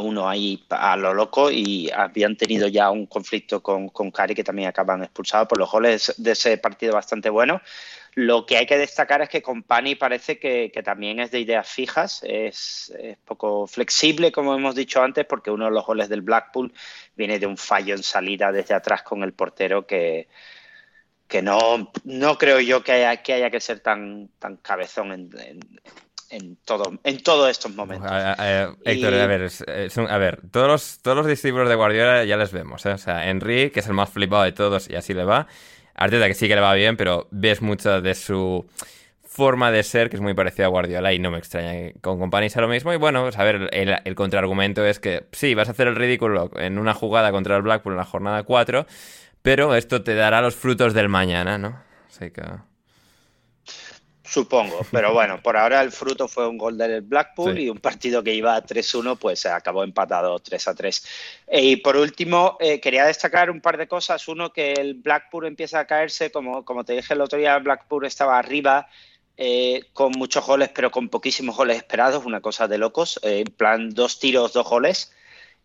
uno 0.01 0.29
ahí 0.29 0.63
a 0.69 0.97
lo 0.99 1.15
loco 1.15 1.51
y 1.51 1.91
habían 1.91 2.37
tenido 2.37 2.69
ya 2.69 2.91
un 2.91 3.07
conflicto 3.07 3.63
con, 3.63 3.89
con 3.89 4.11
Cari 4.11 4.35
que 4.35 4.45
también 4.45 4.69
acaban 4.69 5.03
expulsados 5.03 5.49
por 5.49 5.59
los 5.59 5.71
goles 5.71 6.13
de 6.19 6.33
ese 6.33 6.59
partido 6.59 6.93
bastante 6.93 7.31
bueno. 7.31 7.63
Lo 8.15 8.45
que 8.45 8.59
hay 8.59 8.67
que 8.67 8.77
destacar 8.77 9.23
es 9.23 9.31
que 9.31 9.41
Company 9.41 9.95
parece 9.95 10.39
que, 10.39 10.71
también 10.85 11.21
es 11.21 11.31
de 11.31 11.41
ideas 11.41 11.67
fijas, 11.67 12.21
es, 12.23 12.93
poco 13.25 13.67
flexible, 13.67 14.31
como 14.31 14.55
hemos 14.55 14.75
dicho 14.75 15.03
antes, 15.03 15.25
porque 15.25 15.51
uno 15.51 15.67
de 15.67 15.71
los 15.71 15.87
goles 15.87 16.11
del 16.11 16.23
Blackpool 16.23 16.73
viene 17.17 17.39
de 17.39 17.47
un 17.47 17.57
fallo 17.57 17.95
en 17.95 18.03
salida 18.03 18.53
desde 18.53 18.75
atrás 18.75 19.03
con 19.03 19.23
el 19.23 19.33
portero 19.33 19.87
que, 19.87 20.29
que 21.29 21.43
no, 21.43 21.93
no 22.05 22.39
creo 22.39 22.59
yo 22.61 22.83
que 22.83 22.93
haya 22.93 23.23
que, 23.23 23.35
haya 23.35 23.51
que 23.51 23.61
ser 23.61 23.81
tan, 23.81 24.31
tan 24.39 24.57
cabezón 24.57 25.13
en, 25.13 25.31
en, 26.31 26.57
todo, 26.65 26.99
en 27.05 27.23
todos 27.23 27.51
estos 27.51 27.75
momentos. 27.75 28.11
Héctor, 28.11 29.15
a 29.15 29.27
ver, 29.27 29.51
a 30.09 30.19
ver, 30.19 30.41
todos 30.51 30.67
los, 30.67 30.99
todos 31.03 31.17
los 31.19 31.27
discípulos 31.27 31.69
de 31.69 31.75
Guardiola 31.75 32.25
ya 32.25 32.37
les 32.39 32.51
vemos. 32.51 32.85
¿eh? 32.87 32.93
O 32.93 32.99
sea, 32.99 33.29
Henry, 33.29 33.71
que 33.71 33.81
es 33.81 33.87
el 33.87 33.95
más 33.95 34.09
flipado 34.09 34.43
de 34.45 34.53
todos 34.53 34.89
y 34.89 34.97
así 34.97 35.13
le 35.13 35.25
va. 35.25 35.47
Arteta 35.95 36.29
que 36.29 36.35
sí 36.35 36.49
que 36.49 36.55
le 36.55 36.61
va 36.63 36.75
bien, 36.75 36.97
pero 36.97 37.29
ves 37.31 37.61
mucho 37.61 38.01
de 38.01 38.15
su 38.15 38.67
forma 39.39 39.71
de 39.71 39.83
ser 39.83 40.11
que 40.11 40.17
es 40.17 40.23
muy 40.23 40.35
parecida 40.35 40.67
a 40.67 40.69
Guardiola 40.69 41.13
y 41.13 41.19
no 41.19 41.31
me 41.31 41.39
extraña 41.39 41.73
que 41.73 41.95
con 42.01 42.19
Company 42.19 42.51
sea 42.51 42.63
lo 42.63 42.69
mismo. 42.69 42.93
Y 42.93 42.97
bueno, 42.97 43.23
pues 43.23 43.39
a 43.39 43.45
ver, 43.45 43.69
el, 43.73 44.15
contraargumento 44.15 44.85
es 44.85 44.99
que 44.99 45.27
sí, 45.33 45.55
vas 45.55 45.69
a 45.69 45.73
hacer 45.73 45.89
el 45.89 45.97
ridículo 45.97 46.51
en 46.57 46.79
una 46.79 46.95
jugada 46.95 47.31
contra 47.33 47.57
el 47.57 47.63
Blackpool 47.63 47.93
en 47.93 47.99
la 47.99 48.05
jornada 48.05 48.43
4, 48.43 48.87
pero 49.49 49.75
esto 49.75 50.03
te 50.03 50.15
dará 50.15 50.43
los 50.43 50.55
frutos 50.55 50.93
del 50.93 51.09
mañana, 51.09 51.57
¿no? 51.57 51.83
Así 52.07 52.31
que... 52.31 52.43
Supongo, 54.23 54.81
pero 54.93 55.15
bueno, 55.15 55.41
por 55.43 55.57
ahora 55.57 55.81
el 55.81 55.91
fruto 55.91 56.29
fue 56.29 56.47
un 56.47 56.59
gol 56.59 56.77
del 56.77 57.01
Blackpool 57.01 57.59
y 57.59 57.71
un 57.71 57.79
partido 57.79 58.23
que 58.23 58.35
iba 58.35 58.63
3-1, 58.63 59.17
pues 59.19 59.41
se 59.41 59.49
acabó 59.49 59.85
empatado 59.85 60.39
3-3. 60.39 61.03
Eh, 61.47 61.63
y 61.63 61.77
por 61.77 61.97
último, 61.97 62.59
eh, 62.61 62.79
quería 62.79 63.07
destacar 63.07 63.51
un 63.51 63.63
par 63.63 63.79
de 63.79 63.89
cosas. 63.89 64.29
Uno, 64.29 64.53
que 64.53 64.75
el 64.75 64.93
Blackpool 64.93 65.47
empieza 65.47 65.81
a 65.81 65.87
caerse, 65.87 66.31
como, 66.31 66.63
como 66.67 66.85
te 66.85 66.93
dije 66.93 67.15
el 67.15 67.23
otro 67.23 67.39
día, 67.39 67.57
el 67.57 67.63
Blackpool 67.63 68.05
estaba 68.05 68.39
arriba 68.39 68.87
eh, 69.39 69.85
con 69.95 70.13
muchos 70.13 70.45
goles, 70.45 70.69
pero 70.75 70.91
con 70.91 71.09
poquísimos 71.09 71.57
goles 71.57 71.79
esperados, 71.79 72.27
una 72.27 72.43
cosa 72.43 72.69
de 72.69 72.77
locos. 72.77 73.19
en 73.23 73.47
plan, 73.47 73.89
dos 73.95 74.19
tiros, 74.19 74.53
dos 74.53 74.69
goles 74.69 75.11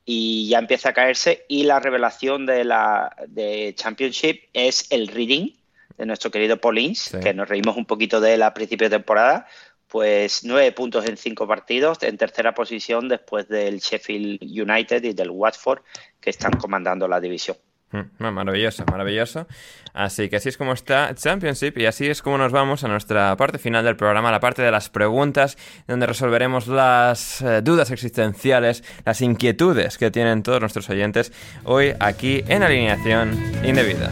y 0.06 0.48
ya 0.50 0.60
empieza 0.60 0.90
a 0.90 0.94
caerse. 0.94 1.46
Y 1.48 1.64
la 1.64 1.80
revelación 1.80 2.46
de 2.46 2.64
la 2.64 3.16
de 3.28 3.74
Championship 3.76 4.50
es 4.54 4.92
el 4.92 5.08
Reading, 5.08 5.52
de 5.98 6.06
nuestro 6.06 6.32
querido 6.32 6.58
Paulins, 6.58 7.16
que 7.22 7.34
nos 7.34 7.48
reímos 7.48 7.78
un 7.78 7.86
poquito 7.86 8.20
de 8.20 8.34
él 8.34 8.42
a 8.42 8.54
principio 8.54 8.90
de 8.90 8.98
temporada, 8.98 9.48
pues 9.88 10.44
nueve 10.44 10.72
puntos 10.72 11.06
en 11.06 11.18
cinco 11.18 11.48
partidos, 11.48 12.02
en 12.02 12.18
tercera 12.18 12.54
posición 12.54 13.08
después 13.08 13.48
del 13.48 13.80
Sheffield 13.80 14.42
United 14.42 15.04
y 15.04 15.14
del 15.14 15.30
Watford, 15.30 15.84
que 16.20 16.32
están 16.32 16.54
comandando 16.54 17.08
la 17.08 17.20
división. 17.20 17.58
Mm, 17.94 18.24
maravilloso, 18.24 18.84
maravilloso. 18.91 19.48
Así 19.94 20.28
que 20.28 20.38
así 20.38 20.49
es 20.49 20.57
como 20.57 20.74
está 20.74 21.14
Championship 21.14 21.78
y 21.78 21.86
así 21.86 22.07
es 22.07 22.24
como 22.24 22.40
nos 22.40 22.52
vamos 22.52 22.84
a 22.84 22.88
nuestra 22.88 23.36
parte 23.38 23.60
final 23.60 23.86
del 23.86 23.95
programa, 23.95 24.32
la 24.32 24.40
parte 24.40 24.64
de 24.64 24.72
las 24.72 24.90
preguntas, 24.90 25.57
donde 25.88 26.07
resolveremos 26.07 26.68
las 26.68 27.41
eh, 27.41 27.61
dudas 27.61 27.91
existenciales, 27.91 28.84
las 29.06 29.22
inquietudes 29.22 29.99
que 29.99 30.10
tienen 30.10 30.41
todos 30.41 30.60
nuestros 30.60 30.90
oyentes 30.90 31.32
hoy 31.64 31.94
aquí 31.99 32.44
en 32.48 32.64
Alineación 32.64 33.40
Indebida. 33.64 34.11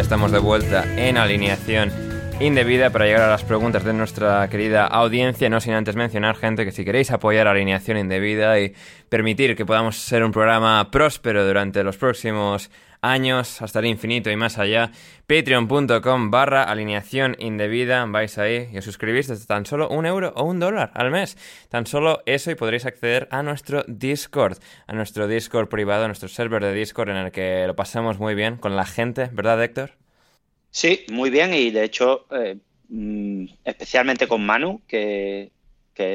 Estamos 0.00 0.32
de 0.32 0.38
vuelta 0.38 0.84
en 0.96 1.18
alineación 1.18 2.09
indebida 2.40 2.88
para 2.88 3.04
llegar 3.04 3.20
a 3.20 3.30
las 3.30 3.44
preguntas 3.44 3.84
de 3.84 3.92
nuestra 3.92 4.48
querida 4.48 4.86
audiencia, 4.86 5.50
no 5.50 5.60
sin 5.60 5.74
antes 5.74 5.94
mencionar, 5.94 6.36
gente, 6.36 6.64
que 6.64 6.72
si 6.72 6.86
queréis 6.86 7.10
apoyar 7.10 7.46
alineación 7.46 7.98
indebida 7.98 8.58
y 8.58 8.72
permitir 9.10 9.54
que 9.54 9.66
podamos 9.66 9.98
ser 9.98 10.24
un 10.24 10.32
programa 10.32 10.90
próspero 10.90 11.46
durante 11.46 11.84
los 11.84 11.98
próximos 11.98 12.70
años, 13.02 13.60
hasta 13.60 13.80
el 13.80 13.86
infinito 13.86 14.30
y 14.30 14.36
más 14.36 14.58
allá, 14.58 14.90
patreon.com 15.26 16.30
barra 16.30 16.62
alineación 16.62 17.36
indebida, 17.38 18.06
vais 18.06 18.38
ahí 18.38 18.70
y 18.72 18.78
os 18.78 18.86
suscribís 18.86 19.28
desde 19.28 19.44
tan 19.44 19.66
solo 19.66 19.90
un 19.90 20.06
euro 20.06 20.32
o 20.34 20.44
un 20.44 20.60
dólar 20.60 20.92
al 20.94 21.10
mes. 21.10 21.36
Tan 21.68 21.84
solo 21.84 22.22
eso 22.24 22.50
y 22.50 22.54
podréis 22.54 22.86
acceder 22.86 23.28
a 23.30 23.42
nuestro 23.42 23.84
Discord, 23.86 24.56
a 24.86 24.94
nuestro 24.94 25.28
Discord 25.28 25.68
privado, 25.68 26.04
a 26.04 26.08
nuestro 26.08 26.28
server 26.30 26.64
de 26.64 26.72
Discord 26.72 27.10
en 27.10 27.16
el 27.16 27.32
que 27.32 27.66
lo 27.66 27.76
pasamos 27.76 28.18
muy 28.18 28.34
bien 28.34 28.56
con 28.56 28.76
la 28.76 28.86
gente, 28.86 29.28
¿verdad 29.30 29.62
Héctor? 29.62 29.99
Sí, 30.70 31.04
muy 31.10 31.30
bien 31.30 31.52
y 31.52 31.70
de 31.70 31.84
hecho, 31.84 32.26
eh, 32.30 32.56
mm, 32.88 33.44
especialmente 33.64 34.28
con 34.28 34.44
Manu, 34.44 34.82
que, 34.86 35.50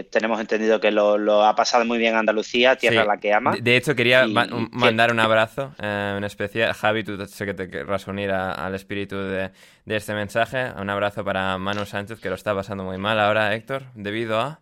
tenemos 0.10 0.40
entendido 0.40 0.80
que 0.80 0.90
lo, 0.90 1.44
ha 1.44 1.56
pasado 1.56 1.86
muy 1.86 2.00
bien 2.00 2.16
Andalucía, 2.16 2.76
tierra 2.76 3.06
la 3.06 3.18
que 3.18 3.32
ama. 3.32 3.56
De 3.62 3.78
hecho, 3.78 3.94
quería 3.96 4.26
mandar 4.26 5.12
un 5.12 5.20
abrazo 5.20 5.76
eh, 5.80 6.16
en 6.18 6.24
especial. 6.24 6.74
Javi, 6.74 7.04
tú 7.04 7.24
sé 7.28 7.46
que 7.46 7.54
te 7.54 7.70
querrás 7.70 8.08
unir 8.08 8.32
al 8.32 8.74
espíritu 8.74 9.16
de, 9.16 9.52
este 9.86 10.16
mensaje. 10.16 10.72
Un 10.76 10.90
abrazo 10.90 11.24
para 11.24 11.60
Manu 11.60 11.86
Sánchez, 11.86 12.20
que 12.20 12.30
lo 12.30 12.36
está 12.36 12.56
pasando 12.56 12.84
muy 12.84 12.98
mal 12.98 13.20
ahora, 13.20 13.54
Héctor, 13.54 13.84
debido 13.94 14.40
a... 14.40 14.60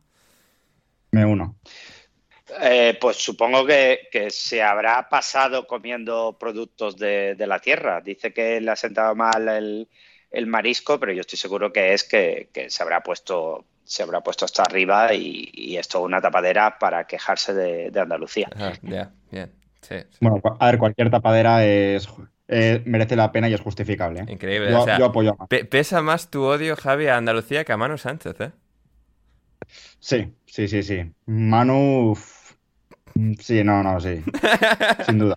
Me 1.11 1.23
uno. 1.23 1.55
Eh, 2.61 2.97
pues 2.99 3.17
supongo 3.17 3.65
que, 3.65 4.07
se 4.29 4.61
habrá 4.61 5.07
pasado 5.09 5.67
comiendo 5.67 6.37
productos 6.39 6.97
de, 6.97 7.35
la 7.37 7.59
tierra. 7.59 8.01
Dice 8.01 8.33
que 8.33 8.59
le 8.61 8.71
ha 8.71 8.75
sentado 8.75 9.15
mal 9.15 9.47
el, 9.47 10.47
marisco, 10.47 10.99
pero 10.99 11.13
yo 11.13 11.21
estoy 11.21 11.37
seguro 11.37 11.71
que 11.71 11.93
es 11.93 12.03
que, 12.03 12.49
se 12.67 12.83
habrá 12.83 13.01
puesto 13.01 13.65
se 13.85 14.01
habrá 14.01 14.21
puesto 14.21 14.45
hasta 14.45 14.63
arriba 14.63 15.13
y, 15.13 15.75
esto 15.77 15.99
es 15.99 16.05
una 16.05 16.21
tapadera 16.21 16.79
para 16.79 17.05
quejarse 17.05 17.53
de, 17.53 17.99
Andalucía. 17.99 18.49
ya, 18.81 19.11
bien. 19.29 19.51
Bueno, 20.21 20.41
a 20.59 20.65
ver, 20.67 20.77
cualquier 20.77 21.09
tapadera 21.09 21.65
es, 21.65 22.07
eh, 22.47 22.81
merece 22.85 23.15
la 23.15 23.31
pena 23.31 23.49
y 23.49 23.53
es 23.53 23.61
justificable. 23.61 24.21
¿eh? 24.21 24.25
Increíble. 24.29 24.71
Yo, 24.71 25.05
apoyo 25.05 25.35
más. 25.35 25.47
pesa 25.69 26.01
más 26.01 26.29
tu 26.29 26.43
odio, 26.43 26.75
Javi, 26.75 27.07
a 27.07 27.17
Andalucía 27.17 27.63
que 27.63 27.73
a 27.73 27.77
Manu 27.77 27.97
Sánchez, 27.97 28.39
¿eh? 28.39 28.51
Sí, 29.99 30.33
sí, 30.45 30.67
sí, 30.67 30.83
sí. 30.83 31.11
Manu 31.25 32.15
Sí, 33.39 33.63
no, 33.63 33.83
no, 33.83 33.99
sí. 33.99 34.23
Sin 35.05 35.19
duda. 35.19 35.35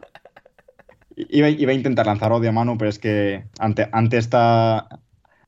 Iba, 1.16 1.48
iba 1.48 1.72
a 1.72 1.74
intentar 1.74 2.06
lanzar 2.06 2.32
odio 2.32 2.50
a 2.50 2.52
Manu, 2.52 2.76
pero 2.78 2.90
es 2.90 2.98
que 2.98 3.44
ante, 3.58 3.88
ante, 3.92 4.18
esta, 4.18 4.88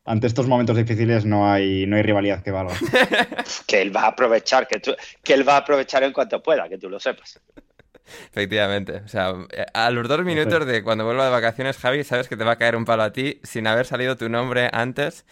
ante 0.04 0.26
estos 0.26 0.46
momentos 0.48 0.76
difíciles 0.76 1.24
no 1.26 1.50
hay, 1.50 1.86
no 1.86 1.96
hay 1.96 2.02
rivalidad 2.02 2.42
que 2.42 2.50
valga. 2.50 2.74
Que 3.66 3.82
él 3.82 3.94
va 3.94 4.02
a 4.02 4.06
aprovechar, 4.08 4.66
que, 4.66 4.80
tú- 4.80 4.96
que 5.22 5.34
él 5.34 5.48
va 5.48 5.54
a 5.54 5.58
aprovechar 5.58 6.02
en 6.02 6.12
cuanto 6.12 6.42
pueda, 6.42 6.68
que 6.68 6.78
tú 6.78 6.88
lo 6.90 6.98
sepas. 7.00 7.40
Efectivamente. 8.30 8.96
O 9.04 9.08
sea, 9.08 9.34
eh, 9.50 9.66
a 9.74 9.90
los 9.90 10.08
dos 10.08 10.24
minutos 10.24 10.66
de 10.66 10.82
cuando 10.82 11.04
vuelva 11.04 11.24
de 11.26 11.30
vacaciones, 11.30 11.76
Javi, 11.78 12.04
sabes 12.04 12.28
que 12.28 12.36
te 12.36 12.44
va 12.44 12.52
a 12.52 12.56
caer 12.58 12.76
un 12.76 12.84
palo 12.84 13.02
a 13.02 13.12
ti 13.12 13.40
sin 13.42 13.66
haber 13.66 13.86
salido 13.86 14.16
tu 14.16 14.28
nombre 14.28 14.68
antes 14.72 15.24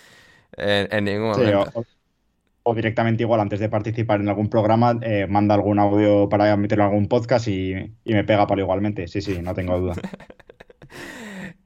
en, 0.57 0.89
en 0.95 1.05
ningún 1.05 1.33
Sí, 1.33 1.41
momento. 1.41 1.71
o, 1.75 1.85
o 2.67 2.75
directamente 2.75 3.23
igual 3.23 3.41
antes 3.41 3.61
de 3.61 3.69
participar 3.69 4.21
en 4.21 4.29
algún 4.29 4.51
programa, 4.51 4.99
eh, 5.03 5.27
manda 5.29 5.55
algún 5.55 5.79
audio 5.79 6.29
para 6.29 6.57
meterlo 6.57 6.85
en 6.85 6.91
algún 6.91 7.07
podcast 7.07 7.47
y, 7.47 7.73
y 8.05 8.13
me 8.13 8.25
pega 8.25 8.47
palo 8.47 8.63
igualmente. 8.63 9.07
Sí, 9.07 9.21
sí, 9.23 9.39
no 9.41 9.55
tengo 9.55 9.79
duda. 9.79 9.95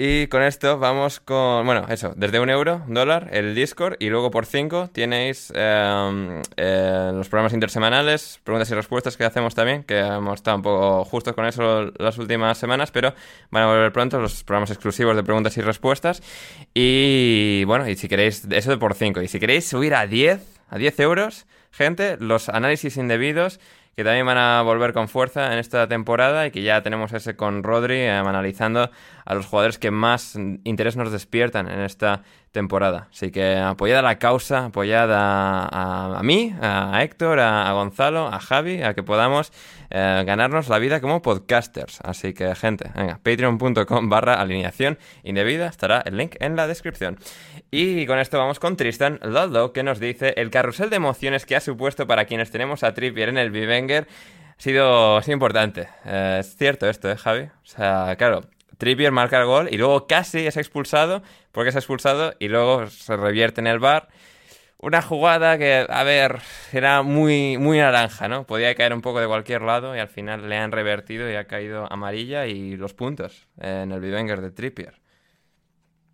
Y 0.03 0.29
con 0.29 0.43
esto 0.43 0.79
vamos 0.79 1.21
con, 1.21 1.67
bueno, 1.67 1.85
eso, 1.91 2.15
desde 2.17 2.41
un 2.41 2.49
euro, 2.49 2.83
dólar, 2.89 3.29
el 3.33 3.55
Discord, 3.55 3.97
y 3.99 4.09
luego 4.09 4.31
por 4.31 4.47
cinco 4.47 4.89
tenéis 4.91 5.53
eh, 5.55 6.43
eh, 6.57 7.11
los 7.13 7.29
programas 7.29 7.53
intersemanales, 7.53 8.41
preguntas 8.43 8.71
y 8.71 8.75
respuestas 8.75 9.19
que 9.19 9.25
hacemos 9.25 9.55
también, 9.55 9.85
que 9.85 9.99
hemos 9.99 10.37
estado 10.37 10.57
un 10.57 10.63
poco 10.63 11.05
justos 11.05 11.35
con 11.35 11.45
eso 11.45 11.93
las 11.99 12.17
últimas 12.17 12.57
semanas, 12.57 12.91
pero 12.91 13.13
van 13.51 13.65
a 13.65 13.67
volver 13.67 13.93
pronto 13.93 14.19
los 14.19 14.43
programas 14.43 14.71
exclusivos 14.71 15.15
de 15.17 15.23
preguntas 15.23 15.59
y 15.59 15.61
respuestas. 15.61 16.23
Y 16.73 17.65
bueno, 17.65 17.87
y 17.87 17.95
si 17.97 18.09
queréis, 18.09 18.47
eso 18.51 18.71
de 18.71 18.79
por 18.79 18.95
cinco, 18.95 19.21
y 19.21 19.29
si 19.29 19.39
queréis 19.39 19.69
subir 19.69 19.95
a 19.95 20.07
10, 20.07 20.60
a 20.71 20.79
10 20.79 21.01
euros, 21.01 21.47
gente, 21.71 22.17
los 22.19 22.49
análisis 22.49 22.97
indebidos 22.97 23.61
que 23.97 24.05
también 24.05 24.25
van 24.25 24.39
a 24.39 24.63
volver 24.63 24.93
con 24.93 25.09
fuerza 25.09 25.53
en 25.53 25.59
esta 25.59 25.87
temporada 25.89 26.47
y 26.47 26.51
que 26.51 26.63
ya 26.63 26.83
tenemos 26.83 27.13
ese 27.13 27.37
con 27.37 27.63
Rodri 27.63 27.97
eh, 27.97 28.11
analizando 28.11 28.91
a 29.25 29.35
los 29.35 29.47
jugadores 29.47 29.79
que 29.79 29.91
más 29.91 30.37
interés 30.65 30.97
nos 30.97 31.13
despiertan 31.13 31.69
en 31.69 31.81
esta 31.81 32.23
temporada. 32.53 33.09
Así 33.11 33.31
que 33.31 33.57
apoyad 33.57 34.01
a 34.01 34.03
la 34.03 34.19
causa, 34.19 34.67
apoyad 34.67 35.09
a, 35.13 36.21
mí, 36.23 36.55
a 36.61 37.03
Héctor, 37.03 37.41
a, 37.41 37.73
Gonzalo, 37.73 38.27
a 38.27 38.41
Javi, 38.41 38.83
a 38.83 38.95
que 38.95 39.03
podamos 39.03 39.53
eh, 39.91 40.23
ganarnos 40.27 40.69
la 40.69 40.79
vida 40.79 41.01
como 41.01 41.23
podcasters. 41.23 42.01
Así 42.03 42.35
que 42.35 42.55
gente, 42.55 42.91
venga, 42.95 43.19
patreon.com 43.23 44.09
barra 44.09 44.41
alineación 44.41 44.99
indebida, 45.23 45.67
estará 45.67 46.03
el 46.05 46.17
link 46.17 46.37
en 46.41 46.57
la 46.57 46.67
descripción. 46.67 47.19
Y 47.71 48.07
con 48.07 48.19
esto 48.19 48.39
vamos 48.39 48.59
con 48.59 48.77
Tristan 48.77 49.21
Loldo, 49.23 49.73
que 49.73 49.83
nos 49.83 50.01
dice 50.01 50.35
el 50.37 50.51
carrusel 50.51 50.91
de 50.91 50.97
emociones 50.97 51.47
que 51.47 51.57
ha 51.57 51.61
supuesto 51.61 52.07
para 52.07 52.25
quienes 52.25 52.51
tenemos 52.51 52.83
a 52.83 52.95
Trippier 52.95 53.29
en 53.29 53.39
el 53.39 53.51
sido, 54.61 55.17
ha 55.17 55.23
sido 55.23 55.35
importante. 55.35 55.89
Eh, 56.05 56.39
es 56.41 56.57
cierto 56.57 56.89
esto, 56.89 57.11
¿eh, 57.11 57.17
Javi? 57.17 57.43
O 57.43 57.67
sea, 57.67 58.15
claro, 58.17 58.43
Trippier 58.79 59.13
marca 59.13 59.39
el 59.39 59.47
gol 59.47 59.69
y 59.71 59.77
luego 59.77 60.07
casi 60.07 60.47
es 60.47 60.57
expulsado, 60.57 61.23
porque 61.53 61.71
es 61.71 61.77
expulsado 61.77 62.35
y 62.39 62.49
luego 62.49 62.87
se 62.89 63.17
revierte 63.17 63.61
en 63.61 63.67
el 63.67 63.79
bar. 63.79 64.09
Una 64.79 65.03
jugada 65.03 65.59
que, 65.59 65.87
a 65.89 66.05
ver, 66.05 66.41
era 66.73 67.03
muy, 67.03 67.59
muy 67.59 67.79
naranja, 67.79 68.29
¿no? 68.29 68.47
Podía 68.47 68.75
caer 68.75 68.95
un 68.95 69.03
poco 69.03 69.21
de 69.21 69.29
cualquier 69.29 69.63
lado 69.63 69.97
y 69.97 70.01
al 70.01 70.09
final 70.09 70.49
le 70.49 70.57
han 70.59 70.73
revertido 70.73 71.31
y 71.31 71.37
ha 71.37 71.47
caído 71.47 71.93
amarilla 71.93 72.47
y 72.47 72.77
los 72.77 72.95
puntos 72.95 73.49
en 73.59 73.93
el 73.93 74.01
Vivenger 74.01 74.41
de 74.43 74.51
Trippier. 74.53 75.01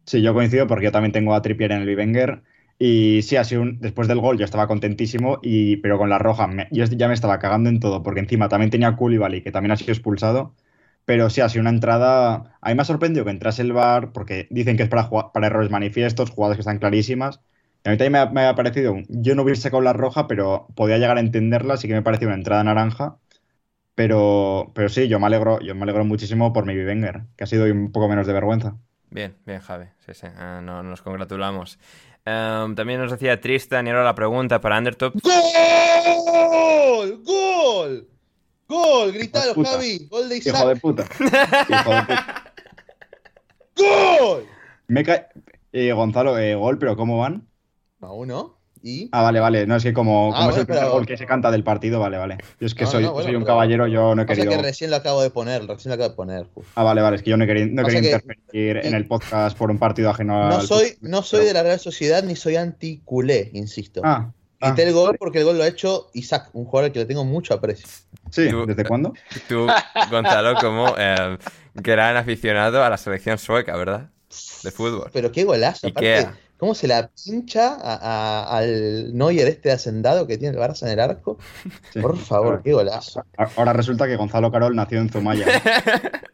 Sí, 0.06 0.22
yo 0.22 0.34
coincido 0.34 0.66
porque 0.66 0.84
yo 0.86 0.92
también 0.92 1.12
tengo 1.12 1.34
a 1.34 1.42
Trippier 1.42 1.72
en 1.72 1.80
el 1.82 1.86
Bivenger. 1.86 2.42
Y 2.78 3.22
sí, 3.22 3.36
ha 3.36 3.44
sido 3.44 3.62
un- 3.62 3.80
después 3.80 4.06
del 4.08 4.20
gol 4.20 4.38
yo 4.38 4.44
estaba 4.44 4.66
contentísimo, 4.68 5.38
y, 5.42 5.78
pero 5.78 5.98
con 5.98 6.10
la 6.10 6.18
roja 6.18 6.48
yo 6.70 6.84
ya 6.84 7.08
me 7.08 7.14
estaba 7.14 7.38
cagando 7.38 7.70
en 7.70 7.80
todo, 7.80 8.02
porque 8.02 8.20
encima 8.20 8.48
también 8.48 8.70
tenía 8.70 8.94
Koulibaly, 8.96 9.42
que 9.42 9.50
también 9.52 9.72
ha 9.72 9.76
sido 9.76 9.92
expulsado. 9.92 10.54
Pero 11.06 11.30
sí, 11.30 11.40
ha 11.40 11.48
sido 11.48 11.62
una 11.62 11.70
entrada. 11.70 12.58
A 12.60 12.68
mí 12.68 12.74
me 12.74 12.82
ha 12.82 12.84
sorprendido 12.84 13.24
que 13.24 13.30
entrase 13.30 13.62
el 13.62 13.72
VAR, 13.72 14.12
porque 14.12 14.46
dicen 14.50 14.76
que 14.76 14.82
es 14.82 14.88
para, 14.90 15.08
para 15.08 15.46
errores 15.46 15.70
manifiestos, 15.70 16.30
jugadas 16.30 16.56
que 16.56 16.60
están 16.60 16.78
clarísimas. 16.78 17.40
Y 17.84 17.88
a 17.88 17.92
mí 17.92 17.96
también 17.96 18.12
me 18.12 18.18
ha, 18.18 18.26
me 18.26 18.46
ha 18.46 18.54
parecido. 18.54 18.96
Yo 19.08 19.34
no 19.34 19.42
hubiera 19.42 19.58
sacado 19.58 19.82
la 19.82 19.94
roja, 19.94 20.26
pero 20.26 20.66
podía 20.74 20.98
llegar 20.98 21.16
a 21.16 21.20
entenderla, 21.20 21.74
así 21.74 21.86
que 21.86 21.94
me 21.94 22.00
ha 22.00 22.04
parecido 22.04 22.28
una 22.28 22.36
entrada 22.36 22.64
naranja. 22.64 23.16
Pero, 23.94 24.72
pero 24.74 24.90
sí, 24.90 25.08
yo 25.08 25.18
me 25.18 25.26
alegro, 25.26 25.58
yo 25.60 25.74
me 25.74 25.84
alegro 25.84 26.04
muchísimo 26.04 26.52
por 26.52 26.66
mi 26.66 26.74
Bivenger, 26.74 27.22
que 27.36 27.44
ha 27.44 27.46
sido 27.46 27.64
un 27.64 27.92
poco 27.92 28.08
menos 28.08 28.26
de 28.26 28.34
vergüenza. 28.34 28.76
Bien, 29.10 29.36
bien, 29.46 29.60
Javi. 29.60 29.86
Sí, 30.04 30.12
sí, 30.12 30.26
ah, 30.36 30.60
no, 30.62 30.82
nos 30.82 31.00
congratulamos. 31.00 31.78
Em, 32.24 32.74
también 32.74 33.00
nos 33.00 33.12
decía 33.12 33.40
Tristan 33.40 33.86
y 33.86 33.90
ahora 33.90 34.04
la 34.04 34.14
pregunta 34.14 34.60
para 34.60 34.76
Undertop. 34.76 35.14
¡Gol! 35.22 37.22
¡Gol! 37.24 38.08
¡Gol! 38.68 39.12
Gritalo, 39.12 39.54
puta. 39.54 39.70
Javi. 39.70 40.06
Gol 40.10 40.28
de 40.28 40.36
Hijo 40.38 40.48
Isaac. 40.48 40.66
de 40.68 40.76
puta. 40.76 41.04
Hijo 41.20 41.90
de 41.94 42.02
puta. 42.02 42.52
¡Gol! 43.76 44.46
Me 44.88 45.04
ca- 45.04 45.28
eh, 45.72 45.92
Gonzalo, 45.92 46.38
eh, 46.38 46.54
gol, 46.54 46.78
pero 46.78 46.96
¿cómo 46.96 47.18
van? 47.18 47.46
A 48.00 48.12
uno. 48.12 48.54
¿Y? 48.82 49.08
Ah, 49.10 49.22
vale, 49.22 49.40
vale. 49.40 49.66
No, 49.66 49.74
es 49.76 49.82
que 49.82 49.92
como, 49.92 50.32
Ah, 50.32 50.38
como 50.38 50.50
es 50.50 50.56
el 50.58 50.66
primer 50.66 50.82
pero- 50.84 50.92
gol 50.92 51.06
que 51.06 51.16
se 51.16 51.26
canta 51.26 51.50
del 51.50 51.64
partido, 51.64 51.98
vale, 51.98 52.18
vale. 52.18 52.38
Yo 52.60 52.66
es 52.66 52.74
que 52.74 52.84
No, 52.84 52.90
soy, 52.90 53.02
no, 53.04 53.12
bueno, 53.14 53.26
soy 53.26 53.34
un 53.36 53.42
pero- 53.42 53.54
caballero, 53.54 53.86
yo 53.88 54.14
no 54.14 54.22
he 54.22 54.26
querido. 54.26 54.50
que 54.50 54.58
recién 54.62 54.90
lo 54.90 54.96
acabo 54.96 55.22
de 55.22 55.30
poner, 55.30 55.66
recién 55.66 55.90
lo 55.90 55.94
acabo 55.94 56.10
de 56.10 56.14
poner. 56.14 56.46
Ah, 56.76 56.84
vale, 56.84 57.00
vale, 57.02 57.16
es 57.16 57.22
que 57.22 57.30
yo 57.30 57.36
no 57.36 57.44
he 57.44 57.46
querido, 57.48 57.66
no 57.72 57.82
he 57.82 57.84
Pasa 57.84 57.96
querido 57.96 58.18
que- 58.18 58.24
interferir 58.24 58.76
en 58.86 58.94
el 58.94 59.06
podcast 59.08 59.58
por 59.58 59.70
un 59.72 59.78
partido 59.78 60.08
ajeno 60.10 60.48
No 60.48 60.56
al 60.56 60.66
soy, 60.66 60.96
no 61.00 61.22
soy 61.22 61.38
pero- 61.40 61.48
de 61.48 61.54
la 61.54 61.62
Real 61.64 61.80
Sociedad 61.80 62.22
ni 62.22 62.36
soy 62.36 62.56
anti-culé, 62.56 63.50
insisto. 63.54 64.02
Ah, 64.04 64.32
ah, 64.60 64.70
Quité 64.70 64.84
el 64.84 64.92
gol 64.94 65.16
porque 65.18 65.38
el 65.40 65.44
gol 65.46 65.58
lo 65.58 65.64
ha 65.64 65.68
hecho 65.68 66.08
Isaac, 66.14 66.50
un 66.52 66.64
jugador 66.66 66.86
al 66.86 66.92
que 66.92 67.00
le 67.00 67.06
tengo 67.06 67.24
mucho 67.24 67.54
aprecio. 67.54 67.88
Sí, 68.30 68.48
Tú- 68.50 68.66
¿desde 68.66 68.84
cuándo? 68.84 69.14
Tú, 69.48 69.66
Gonzalo, 70.10 70.54
como 70.60 70.96
em, 70.98 71.38
gran 71.74 72.16
aficionado 72.16 72.82
a 72.84 72.90
la 72.90 72.96
selección 72.96 73.38
sueca, 73.38 73.76
¿verdad? 73.76 74.10
De 74.62 74.70
fútbol. 74.70 75.10
Pero 75.12 75.30
qué 75.32 75.44
golazo, 75.44 75.86
aparte, 75.86 76.28
¿cómo 76.58 76.74
se 76.74 76.88
la 76.88 77.08
pincha 77.24 77.74
a- 77.74 77.94
a- 78.50 78.58
al 78.58 79.16
Neuer 79.16 79.48
este 79.48 79.70
hacendado 79.72 80.26
que 80.26 80.36
tiene 80.38 80.56
el 80.56 80.62
Barça 80.62 80.82
en 80.82 80.88
el 80.92 81.00
arco? 81.00 81.38
Sí. 81.92 82.00
Por 82.00 82.16
favor, 82.18 82.46
Ahora- 82.46 82.62
qué 82.62 82.72
golazo. 82.72 83.24
Ahora 83.56 83.72
resulta 83.72 84.06
que 84.06 84.16
Gonzalo 84.16 84.50
Carol 84.50 84.74
nació 84.74 84.98
en 84.98 85.08
Zumaya. 85.10 85.46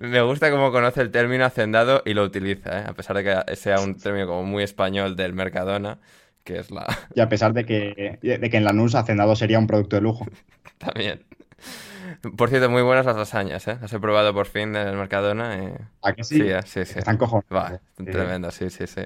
Me 0.00 0.20
gusta 0.22 0.50
cómo 0.50 0.72
conoce 0.72 1.00
el 1.00 1.10
término 1.10 1.44
hacendado 1.44 2.02
y 2.04 2.14
lo 2.14 2.24
utiliza, 2.24 2.80
¿eh? 2.80 2.84
A 2.88 2.92
pesar 2.92 3.16
de 3.16 3.24
que 3.24 3.56
sea 3.56 3.80
un 3.80 3.96
término 3.96 4.26
como 4.26 4.42
muy 4.42 4.62
español 4.64 5.14
del 5.16 5.32
Mercadona, 5.32 5.98
que 6.44 6.58
es 6.58 6.70
la... 6.70 6.86
y 7.14 7.20
a 7.20 7.28
pesar 7.28 7.52
de 7.52 7.64
que, 7.64 8.18
de 8.22 8.50
que 8.50 8.56
en 8.56 8.64
Lanús 8.64 8.94
Hacendado 8.94 9.36
sería 9.36 9.58
un 9.58 9.66
producto 9.66 9.96
de 9.96 10.02
lujo. 10.02 10.26
también. 10.78 11.24
Por 12.36 12.50
cierto, 12.50 12.68
muy 12.68 12.82
buenas 12.82 13.06
las 13.06 13.16
lasañas, 13.16 13.66
¿eh? 13.68 13.78
Las 13.80 13.92
he 13.92 14.00
probado 14.00 14.34
por 14.34 14.46
fin 14.46 14.74
en 14.76 14.88
el 14.88 14.96
Mercadona 14.96 15.56
y... 15.56 15.72
¿A 16.02 16.12
que 16.12 16.24
sí? 16.24 16.38
Sí, 16.40 16.48
sí, 16.66 16.84
sí. 16.84 16.98
Están 16.98 17.16
cojones. 17.16 17.46
Va, 17.54 17.80
Sí. 17.96 18.04
tremendo, 18.04 18.50
sí, 18.50 18.68
sí, 18.70 18.86
sí. 18.86 19.00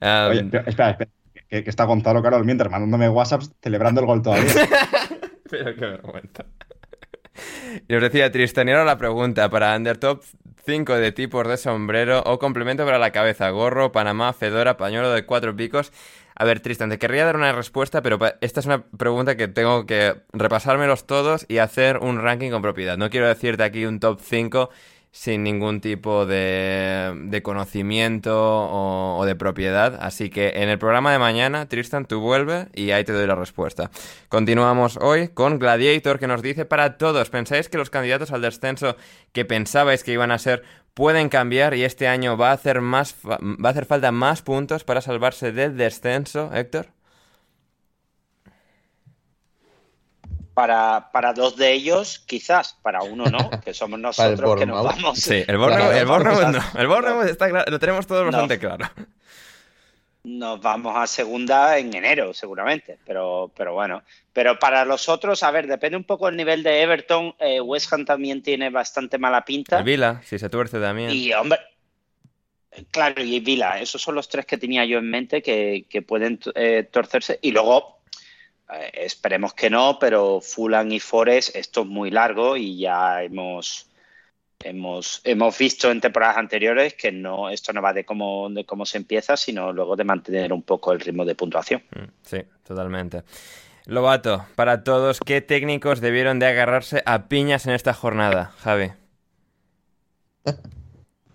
Oye, 0.00 0.44
pero 0.44 0.64
espera, 0.66 0.90
espera. 0.90 1.10
Que, 1.48 1.64
que 1.64 1.70
está 1.70 1.84
Gonzalo 1.84 2.22
Carol 2.22 2.44
mientras 2.44 2.70
mandándome 2.70 3.08
WhatsApps 3.08 3.52
celebrando 3.62 4.00
el 4.02 4.06
gol 4.06 4.22
todavía. 4.22 4.52
Pero 5.50 5.74
qué 5.74 5.80
vergüenza. 5.86 6.44
Y 7.88 7.94
os 7.94 8.02
decía 8.02 8.30
Tristan, 8.30 8.68
y 8.68 8.72
ahora 8.72 8.84
la 8.84 8.98
pregunta 8.98 9.48
para 9.48 9.74
Undertop 9.76 10.22
5 10.66 10.94
de 10.96 11.12
tipos 11.12 11.46
de 11.48 11.56
sombrero 11.56 12.22
o 12.26 12.38
complemento 12.38 12.84
para 12.84 12.98
la 12.98 13.12
cabeza, 13.12 13.48
gorro, 13.50 13.92
panamá, 13.92 14.32
fedora, 14.34 14.76
pañuelo 14.76 15.10
de 15.10 15.24
cuatro 15.24 15.56
picos. 15.56 15.92
A 16.40 16.44
ver, 16.44 16.60
Tristan, 16.60 16.88
te 16.88 16.98
querría 16.98 17.24
dar 17.24 17.34
una 17.34 17.50
respuesta, 17.50 18.00
pero 18.00 18.16
esta 18.40 18.60
es 18.60 18.66
una 18.66 18.84
pregunta 18.84 19.36
que 19.36 19.48
tengo 19.48 19.86
que 19.86 20.14
repasármelos 20.32 21.04
todos 21.04 21.44
y 21.48 21.58
hacer 21.58 21.98
un 21.98 22.22
ranking 22.22 22.52
con 22.52 22.62
propiedad. 22.62 22.96
No 22.96 23.10
quiero 23.10 23.26
decirte 23.26 23.64
aquí 23.64 23.84
un 23.84 23.98
top 23.98 24.20
5 24.22 24.70
sin 25.10 25.42
ningún 25.42 25.80
tipo 25.80 26.26
de, 26.26 27.12
de 27.24 27.42
conocimiento 27.42 28.38
o, 28.38 29.18
o 29.18 29.24
de 29.24 29.34
propiedad. 29.34 29.98
Así 30.00 30.30
que 30.30 30.50
en 30.54 30.68
el 30.68 30.78
programa 30.78 31.10
de 31.10 31.18
mañana, 31.18 31.66
Tristan, 31.68 32.06
tú 32.06 32.20
vuelve 32.20 32.68
y 32.72 32.92
ahí 32.92 33.02
te 33.02 33.12
doy 33.12 33.26
la 33.26 33.34
respuesta. 33.34 33.90
Continuamos 34.28 34.96
hoy 34.96 35.30
con 35.30 35.58
Gladiator 35.58 36.20
que 36.20 36.28
nos 36.28 36.40
dice 36.40 36.66
para 36.66 36.98
todos, 36.98 37.30
¿pensáis 37.30 37.68
que 37.68 37.78
los 37.78 37.90
candidatos 37.90 38.30
al 38.30 38.42
descenso 38.42 38.96
que 39.32 39.44
pensabais 39.44 40.04
que 40.04 40.12
iban 40.12 40.30
a 40.30 40.38
ser 40.38 40.62
pueden 40.98 41.28
cambiar 41.28 41.74
y 41.74 41.84
este 41.84 42.08
año 42.08 42.36
va 42.36 42.50
a 42.50 42.54
hacer 42.54 42.80
más 42.80 43.14
fa- 43.14 43.38
va 43.40 43.68
a 43.68 43.70
hacer 43.70 43.86
falta 43.86 44.10
más 44.10 44.42
puntos 44.42 44.82
para 44.82 45.00
salvarse 45.00 45.52
del 45.52 45.76
descenso, 45.76 46.50
Héctor? 46.52 46.88
Para, 50.54 51.10
para 51.12 51.32
dos 51.34 51.56
de 51.56 51.72
ellos, 51.72 52.18
quizás, 52.26 52.76
para 52.82 53.02
uno 53.04 53.26
no, 53.30 53.48
que 53.60 53.72
somos 53.72 54.00
nosotros 54.06 54.56
que 54.58 54.66
nos 54.66 54.82
vamos. 54.84 55.18
Sí, 55.20 55.44
el 55.46 55.56
Bournemouth, 55.56 55.92
el 55.94 56.06
Bournemouth 56.06 56.48
no, 56.48 56.80
el 56.80 56.86
Bournemouth 56.88 57.28
está 57.28 57.48
claro, 57.48 57.70
lo 57.70 57.78
tenemos 57.78 58.04
todos 58.08 58.24
No. 58.24 58.32
bastante 58.32 58.58
claro. 58.58 58.86
Nos 60.28 60.60
vamos 60.60 60.94
a 60.94 61.06
segunda 61.06 61.78
en 61.78 61.94
enero, 61.94 62.34
seguramente. 62.34 62.98
Pero, 63.06 63.50
pero 63.56 63.72
bueno. 63.72 64.02
Pero 64.32 64.58
para 64.58 64.84
los 64.84 65.08
otros, 65.08 65.42
a 65.42 65.50
ver, 65.50 65.66
depende 65.66 65.96
un 65.96 66.04
poco 66.04 66.26
del 66.26 66.36
nivel 66.36 66.62
de 66.62 66.82
Everton. 66.82 67.34
Eh, 67.38 67.60
West 67.60 67.90
Ham 67.92 68.04
también 68.04 68.42
tiene 68.42 68.68
bastante 68.68 69.16
mala 69.16 69.44
pinta. 69.44 69.78
El 69.78 69.84
Vila, 69.84 70.20
si 70.24 70.38
se 70.38 70.50
tuerce 70.50 70.78
también. 70.78 71.10
Y 71.10 71.32
hombre, 71.32 71.58
claro, 72.90 73.22
y 73.22 73.40
Vila, 73.40 73.80
esos 73.80 74.02
son 74.02 74.14
los 74.14 74.28
tres 74.28 74.46
que 74.46 74.58
tenía 74.58 74.84
yo 74.84 74.98
en 74.98 75.10
mente 75.10 75.42
que, 75.42 75.86
que 75.88 76.02
pueden 76.02 76.38
eh, 76.54 76.86
torcerse. 76.90 77.38
Y 77.42 77.52
luego, 77.52 78.00
eh, 78.72 78.90
esperemos 78.94 79.54
que 79.54 79.70
no, 79.70 79.98
pero 79.98 80.40
Fulham 80.40 80.92
y 80.92 81.00
Forest 81.00 81.56
esto 81.56 81.82
es 81.82 81.86
muy 81.86 82.10
largo 82.10 82.56
y 82.56 82.78
ya 82.78 83.22
hemos, 83.22 83.87
hemos, 84.64 85.20
hemos 85.24 85.56
visto 85.56 85.90
en 85.90 86.00
temporadas 86.00 86.36
anteriores 86.36 86.94
que 86.94 87.12
no, 87.12 87.48
esto 87.50 87.72
no 87.72 87.82
va 87.82 87.92
de 87.92 88.04
cómo, 88.04 88.48
de 88.50 88.64
cómo 88.64 88.84
se 88.86 88.98
empieza, 88.98 89.36
sino 89.36 89.72
luego 89.72 89.96
de 89.96 90.04
mantener 90.04 90.52
un 90.52 90.62
poco 90.62 90.92
el 90.92 91.00
ritmo 91.00 91.24
de 91.24 91.34
puntuación. 91.34 91.82
Mm, 91.94 92.10
Sí, 92.22 92.42
totalmente. 92.66 93.22
Lobato, 93.86 94.46
para 94.54 94.84
todos, 94.84 95.20
¿qué 95.20 95.40
técnicos 95.40 96.00
debieron 96.00 96.38
de 96.38 96.46
agarrarse 96.46 97.02
a 97.06 97.28
piñas 97.28 97.66
en 97.66 97.72
esta 97.72 97.94
jornada, 97.94 98.52
Javi? 98.58 98.90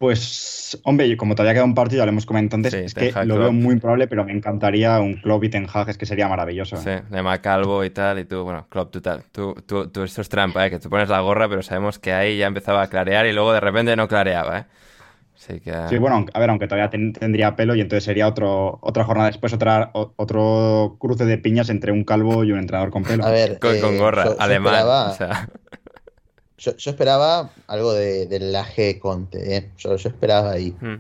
Pues, 0.04 0.82
hombre, 0.84 1.08
y 1.08 1.16
como 1.16 1.34
todavía 1.34 1.54
queda 1.54 1.64
un 1.64 1.74
partido, 1.74 2.02
ya 2.02 2.06
lo 2.06 2.12
hemos 2.12 2.26
comentado 2.26 2.58
antes, 2.58 2.74
Sí, 2.74 2.80
es 2.80 2.94
que 2.94 3.14
lo 3.26 3.38
veo 3.40 3.54
muy 3.54 3.76
improbable, 3.76 4.08
pero 4.10 4.26
me 4.26 4.34
encantaría 4.34 5.00
un 5.00 5.14
Klopp 5.16 5.46
y 5.46 5.50
Ten 5.50 5.66
Hag, 5.74 5.88
es 5.90 5.98
que 5.98 6.06
sería 6.06 6.28
maravilloso. 6.28 6.76
Sí, 6.76 6.90
¿eh? 6.90 7.04
de 7.10 7.22
Macalvo 7.24 7.86
y 7.86 7.90
tal, 7.90 8.20
y 8.20 8.26
tú, 8.26 8.44
bueno, 8.44 8.68
Klopp, 8.70 8.92
tú 8.92 9.00
tal. 9.00 9.24
Tú, 9.32 9.56
tú, 9.66 9.88
tú- 9.88 10.04
esto 10.04 10.20
es 10.20 10.28
trampa, 10.28 10.66
¿eh? 10.66 10.70
Que 10.70 10.80
tú 10.80 10.90
pones 10.90 11.08
la 11.08 11.22
gorra, 11.22 11.48
pero 11.48 11.62
sabemos 11.64 12.00
que 12.00 12.12
ahí 12.12 12.38
ya 12.38 12.48
empezaba 12.48 12.82
a 12.82 12.88
clarear 12.88 13.26
y 13.28 13.32
luego 13.32 13.54
de 13.54 13.62
repente 13.62 13.96
no 13.96 14.10
clareaba, 14.10 14.60
¿eh? 14.60 14.66
Así 15.38 15.62
que... 15.62 15.74
Sí, 15.88 15.98
bueno, 15.98 16.26
a 16.34 16.40
ver, 16.40 16.50
aunque 16.50 16.68
todavía 16.68 16.90
ten- 16.90 17.14
tendría 17.14 17.56
pelo 17.56 17.74
y 17.74 17.80
entonces 17.80 18.04
sería 18.04 18.28
otro, 18.28 18.80
otra 18.82 19.06
jornada 19.06 19.28
después, 19.30 19.54
otra, 19.54 19.90
o- 19.94 20.14
otro 20.18 20.98
cruce 21.00 21.24
de 21.26 21.38
piñas 21.38 21.70
entre 21.70 21.94
un 21.94 22.04
calvo 22.04 22.44
y 22.44 22.52
un 22.52 22.60
entrenador 22.60 22.92
con 22.92 23.04
pelo. 23.04 23.26
A 23.26 23.30
ver, 23.32 23.58
Con, 23.60 23.80
con 23.80 23.94
eh, 23.94 24.00
gorra, 24.00 24.26
yo 24.26 24.36
alemán. 24.38 24.74
esperaba- 24.74 25.12
o 25.12 25.16
sea, 25.16 25.50
Yo, 26.64 26.76
yo 26.78 26.92
esperaba 26.92 27.50
algo 27.68 27.94
de, 27.94 28.26
del 28.28 28.54
laje 28.54 28.98
Conte, 28.98 29.58
¿eh? 29.58 29.70
Yo, 29.78 29.98
yo 29.98 30.10
esperaba 30.10 30.52
ahí. 30.52 30.72
hmm, 30.80 30.96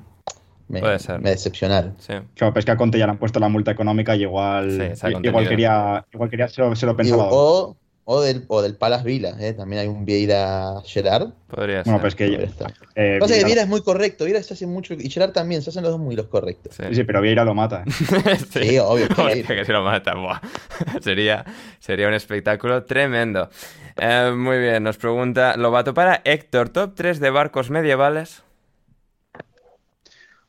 Me, 0.68 0.80
Puede 0.81 0.99
ser. 0.99 1.19
me 1.22 1.30
decepcionaron. 1.30 1.95
sí. 1.99 2.14
Claro, 2.35 2.53
pero 2.53 2.60
es 2.60 2.65
que 2.65 2.72
a 2.72 2.77
Conte 2.77 2.98
ya 2.99 3.06
le 3.06 3.11
han 3.11 3.18
puesto 3.18 3.40
la 3.40 3.48
multa 3.48 3.72
económica 3.72 4.14
y 4.15 4.23
igual, 4.23 4.94
Sí, 4.99 5.07
igual 5.23 5.48
quería, 5.48 6.06
igual 6.11 6.30
quería, 6.30 6.48
se 6.49 6.61
lo, 6.61 6.76
se 6.76 6.85
lo 6.85 6.91
Y- 6.94 6.95
pensaba. 6.95 7.27
o, 7.31 7.77
o 8.05 8.21
del, 8.21 8.43
o 8.49 8.61
del 8.61 8.75
Palas 8.75 9.03
Vila, 9.03 9.35
¿eh? 9.39 9.53
También 9.53 9.81
hay 9.81 9.88
un 9.88 10.03
Vieira 10.05 10.81
Gerard. 10.85 11.30
Podría 11.47 11.84
ser. 11.84 12.01
pues 12.01 12.15
que 12.15 12.34
estar. 12.43 12.73
eh, 12.95 13.17
Pasa 13.19 13.34
que 13.34 13.39
Vieira- 13.39 13.45
Vieira 13.45 13.61
es 13.63 13.67
muy 13.69 13.81
correcto, 13.81 14.25
Vieira 14.25 14.43
se 14.43 14.53
hace 14.53 14.67
mucho, 14.67 14.93
y 14.93 15.09
Gerard 15.09 15.31
también, 15.31 15.61
se 15.61 15.69
hacen 15.69 15.84
los 15.84 15.91
dos 15.93 16.01
muy 16.01 16.15
los 16.15 16.27
correctos. 16.27 16.75
Sí. 16.75 16.84
Sí, 16.95 17.03
pero 17.05 17.21
Vieira 17.21 17.45
lo 17.45 17.53
mata. 17.53 17.84
¿eh? 17.85 18.38
Sí, 18.51 18.77
obvio 18.80 19.07
que 19.07 19.13
Hostia, 19.21 19.35
sí. 19.35 19.43
que 19.55 19.65
se 19.65 19.71
lo 19.71 19.84
mata. 19.84 20.15
buah. 20.15 20.41
sería, 21.01 21.45
sería 21.80 22.07
un 22.07 22.13
espectáculo 22.13 22.84
tremendo. 22.84 23.49
Eh, 23.97 24.31
muy 24.35 24.57
bien, 24.59 24.84
nos 24.84 24.97
pregunta 24.97 25.55
Lobato 25.55 25.93
para 25.93 26.21
Héctor, 26.25 26.69
top 26.69 26.95
3 26.95 27.19
de 27.19 27.30
barcos 27.30 27.69
medievales. 27.69 28.43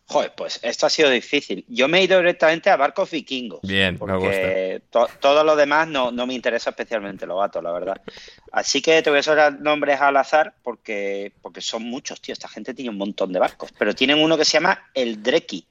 Joder, 0.06 0.32
pues 0.36 0.60
esto 0.62 0.85
ha 0.86 0.90
sido 0.90 1.09
difícil. 1.09 1.64
Yo 1.66 1.89
me 1.89 1.98
he 1.98 2.05
ido 2.05 2.18
directamente 2.18 2.68
a 2.68 2.76
barcos 2.76 3.10
vikingos. 3.10 3.60
Bien, 3.62 3.94
me 3.94 3.98
porque 3.98 4.82
to- 4.90 5.09
todo 5.18 5.43
lo 5.43 5.56
demás 5.56 5.89
no, 5.89 6.12
no 6.12 6.26
me 6.26 6.35
interesa 6.35 6.70
especialmente, 6.70 7.26
lo 7.26 7.39
gato, 7.39 7.62
la 7.62 7.72
verdad. 7.72 8.02
Así 8.52 8.82
que 8.82 9.01
te 9.02 9.09
voy 9.09 9.20
a 9.20 9.22
soltar 9.22 9.59
nombres 9.60 9.98
al 10.01 10.16
azar 10.18 10.55
porque, 10.62 11.32
porque 11.40 11.62
son 11.62 11.85
muchos, 11.85 12.20
tío. 12.20 12.35
Esta 12.35 12.48
gente 12.48 12.74
tiene 12.74 12.90
un 12.90 12.98
montón 12.98 13.32
de 13.32 13.39
barcos. 13.39 13.70
Pero 13.78 13.94
tienen 13.94 14.18
uno 14.22 14.36
que 14.36 14.44
se 14.44 14.52
llama 14.52 14.90
el 14.93 15.22
Dreki, 15.22 15.66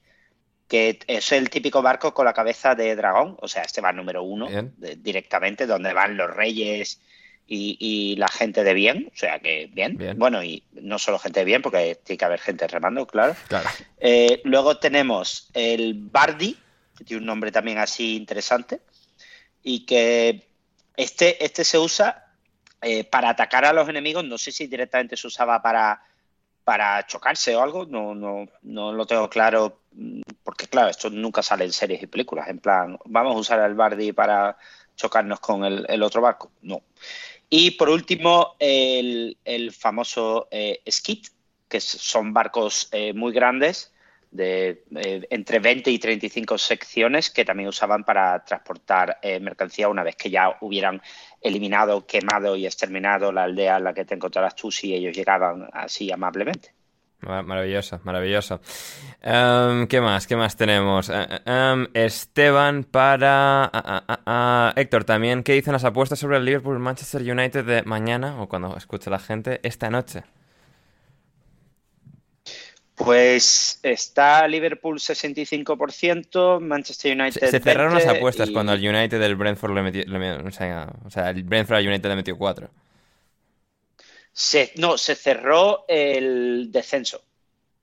que 0.66 0.98
es 1.06 1.30
el 1.30 1.48
típico 1.48 1.80
barco 1.80 2.12
con 2.12 2.24
la 2.24 2.32
cabeza 2.32 2.74
de 2.74 2.96
dragón. 2.96 3.36
O 3.40 3.46
sea, 3.46 3.62
este 3.62 3.80
va 3.80 3.92
número 3.92 4.24
uno 4.24 4.48
de- 4.76 4.96
directamente, 4.96 5.64
donde 5.66 5.92
van 5.92 6.16
los 6.16 6.28
reyes 6.34 7.00
y, 7.46 7.76
y 7.78 8.16
la 8.16 8.28
gente 8.28 8.64
de 8.64 8.74
bien. 8.74 9.10
O 9.12 9.16
sea, 9.16 9.38
que 9.38 9.68
bien. 9.72 9.96
Bien. 9.96 10.18
Bueno, 10.18 10.42
y 10.42 10.62
no 10.72 10.98
solo 10.98 11.18
gente 11.18 11.40
de 11.40 11.46
bien, 11.46 11.62
porque 11.62 11.98
tiene 12.02 12.18
que 12.18 12.24
haber 12.24 12.40
gente 12.40 12.66
remando, 12.66 13.06
claro. 13.06 13.36
Claro. 13.48 13.68
Eh, 13.98 14.40
luego 14.44 14.78
tenemos 14.78 15.50
el 15.52 15.94
Bardi, 15.94 16.56
que 16.96 17.04
tiene 17.04 17.20
un 17.20 17.26
nombre 17.26 17.52
también 17.52 17.78
así 17.78 18.16
interesante, 18.16 18.80
y 19.62 19.84
que 19.86 20.46
este, 20.96 21.44
este 21.44 21.64
se 21.64 21.78
usa 21.78 22.32
eh, 22.82 23.04
para 23.04 23.30
atacar 23.30 23.64
a 23.64 23.72
los 23.72 23.88
enemigos. 23.88 24.24
No 24.24 24.38
sé 24.38 24.52
si 24.52 24.66
directamente 24.66 25.16
se 25.16 25.26
usaba 25.26 25.60
para, 25.60 26.02
para 26.64 27.06
chocarse 27.06 27.54
o 27.56 27.62
algo, 27.62 27.86
no, 27.86 28.14
no, 28.14 28.46
no 28.62 28.92
lo 28.92 29.06
tengo 29.06 29.28
claro, 29.28 29.80
porque 30.42 30.66
claro, 30.66 30.88
esto 30.88 31.10
nunca 31.10 31.42
sale 31.42 31.64
en 31.64 31.72
series 31.72 32.02
y 32.02 32.06
películas. 32.06 32.48
En 32.48 32.58
plan, 32.58 32.98
vamos 33.06 33.36
a 33.36 33.38
usar 33.38 33.60
al 33.60 33.74
Bardi 33.74 34.12
para 34.12 34.56
chocarnos 34.96 35.40
con 35.40 35.64
el, 35.64 35.84
el 35.88 36.02
otro 36.02 36.20
barco. 36.20 36.52
No. 36.62 36.82
Y 37.56 37.70
por 37.70 37.88
último, 37.88 38.56
el, 38.58 39.36
famoso 39.70 40.48
eh, 40.50 40.82
Skit, 40.90 41.28
que 41.68 41.78
son 41.78 42.32
barcos 42.32 42.88
eh, 42.90 43.12
muy 43.12 43.32
grandes, 43.32 43.94
de 44.32 44.82
eh, 44.96 45.24
entre 45.30 45.60
20 45.60 45.88
y 45.88 46.00
35 46.00 46.58
secciones, 46.58 47.30
que 47.30 47.44
también 47.44 47.68
usaban 47.68 48.02
para 48.02 48.44
transportar 48.44 49.20
eh, 49.22 49.38
mercancía 49.38 49.88
una 49.88 50.02
vez 50.02 50.16
que 50.16 50.30
ya 50.30 50.56
hubieran 50.62 51.00
eliminado, 51.40 52.04
quemado 52.04 52.56
y 52.56 52.66
exterminado 52.66 53.30
la 53.30 53.44
aldea 53.44 53.76
en 53.76 53.84
la 53.84 53.94
que 53.94 54.04
te 54.04 54.16
encontrarás 54.16 54.56
tú 54.56 54.72
si 54.72 54.92
ellos 54.92 55.16
llegaban 55.16 55.68
así 55.72 56.10
amablemente. 56.10 56.73
Ma- 57.26 57.42
Maravilloso, 57.42 58.00
maravilloso. 58.04 58.60
Em, 59.22 59.86
¿Qué 59.86 60.00
más? 60.00 60.26
¿Qué 60.26 60.36
más 60.36 60.56
tenemos? 60.56 61.08
Eh, 61.08 61.14
eh, 61.30 61.38
em, 61.46 61.86
Esteban 61.94 62.84
para... 62.84 63.64
ah, 63.64 63.70
ah, 64.08 64.20
ah, 64.26 64.72
Héctor 64.76 65.04
también, 65.04 65.42
¿qué 65.42 65.54
dicen 65.54 65.72
las 65.72 65.84
apuestas 65.84 66.18
sobre 66.18 66.36
el 66.36 66.44
Liverpool-Manchester 66.44 67.22
United 67.22 67.64
de 67.64 67.82
mañana 67.84 68.40
o 68.42 68.48
cuando 68.48 68.76
escuche 68.76 69.10
la 69.10 69.18
gente 69.18 69.60
esta 69.62 69.88
noche? 69.90 70.22
Pues 72.96 73.80
está 73.82 74.46
Liverpool 74.46 74.98
65%, 75.00 76.60
Manchester 76.60 77.20
United 77.20 77.40
Se, 77.40 77.48
se 77.50 77.58
cerraron 77.60 77.94
las 77.94 78.04
20 78.04 78.18
apuestas 78.18 78.48
y- 78.48 78.52
cuando 78.52 78.70
al 78.72 78.78
United 78.86 79.20
el 79.20 79.34
Brentford 79.34 79.72
le 79.74 79.82
metió... 79.82 80.04
le 80.06 80.18
me- 80.18 80.32
o, 80.34 80.50
sea, 80.52 80.92
o 81.04 81.10
sea, 81.10 81.30
el 81.30 81.42
Brentford 81.42 81.78
al 81.78 81.88
United 81.88 82.08
le 82.08 82.16
metió 82.16 82.36
4. 82.38 82.70
Se, 84.36 84.72
no, 84.76 84.98
se 84.98 85.14
cerró 85.14 85.84
el 85.88 86.68
descenso. 86.72 87.22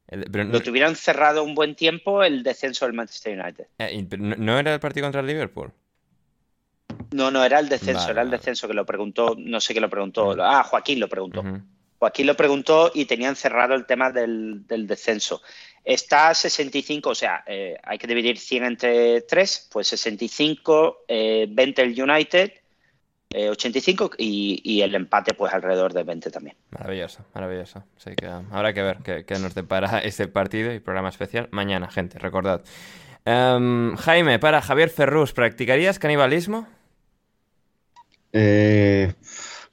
pero 0.05 0.43
no, 0.43 0.51
Lo 0.51 0.61
tuvieron 0.61 0.95
cerrado 0.97 1.43
un 1.43 1.55
buen 1.55 1.75
tiempo 1.75 2.21
el 2.23 2.43
descenso 2.43 2.85
del 2.85 2.93
Manchester 2.93 3.39
United. 3.39 3.67
eh, 3.79 4.05
pero 4.09 4.21
no- 4.21 4.35
¿no 4.35 4.59
era 4.59 4.73
el 4.73 4.79
partido 4.81 5.05
contra 5.05 5.21
el 5.21 5.27
Liverpool? 5.27 5.71
No, 7.11 7.31
no, 7.31 7.43
era 7.43 7.59
el 7.59 7.69
descenso, 7.69 8.01
Vale, 8.01 8.11
era 8.11 8.21
el 8.21 8.29
descenso 8.31 8.67
que 8.67 8.73
lo 8.73 8.85
preguntó, 8.85 9.35
no 9.37 9.59
sé 9.61 9.73
qué 9.73 9.79
lo 9.81 9.89
preguntó. 9.89 10.31
Ah, 10.41 10.63
Joaquín 10.63 10.99
lo 10.99 11.07
preguntó. 11.09 11.43
Joaquín 11.99 12.27
lo 12.27 12.35
preguntó 12.35 12.91
y 12.93 13.05
tenían 13.05 13.35
cerrado 13.35 13.73
el 13.73 13.85
tema 13.85 14.11
del, 14.11 14.65
del 14.67 14.87
descenso. 14.87 15.41
Está 15.83 16.29
a 16.29 16.33
65, 16.33 17.09
o 17.09 17.15
sea, 17.15 17.43
eh, 17.47 17.77
hay 17.83 17.97
que 17.97 18.07
dividir 18.07 18.37
100 18.37 18.63
entre 18.65 19.21
3, 19.21 19.69
pues 19.71 19.87
65, 19.87 21.05
eh, 21.07 21.47
20 21.49 21.81
el 21.81 22.01
United, 22.01 22.51
eh, 23.33 23.49
85 23.49 24.11
y, 24.17 24.61
y 24.63 24.81
el 24.81 24.93
empate 24.95 25.33
pues 25.33 25.53
alrededor 25.53 25.93
de 25.93 26.03
20 26.03 26.31
también. 26.31 26.55
Maravilloso, 26.71 27.25
maravilloso. 27.33 27.83
Así 27.97 28.15
que 28.15 28.27
um, 28.27 28.45
habrá 28.51 28.73
que 28.73 28.81
ver 28.81 28.97
qué, 29.03 29.25
qué 29.25 29.39
nos 29.39 29.55
depara 29.55 29.99
ese 30.03 30.27
partido 30.27 30.73
y 30.73 30.79
programa 30.79 31.09
especial 31.09 31.47
mañana, 31.51 31.89
gente, 31.89 32.19
recordad. 32.19 32.61
Em, 33.25 33.95
Jaime, 33.97 34.39
para 34.39 34.61
Javier 34.61 34.89
Ferrus, 34.89 35.33
¿practicarías 35.33 35.99
canibalismo? 35.99 36.67
Eh, 38.33 39.13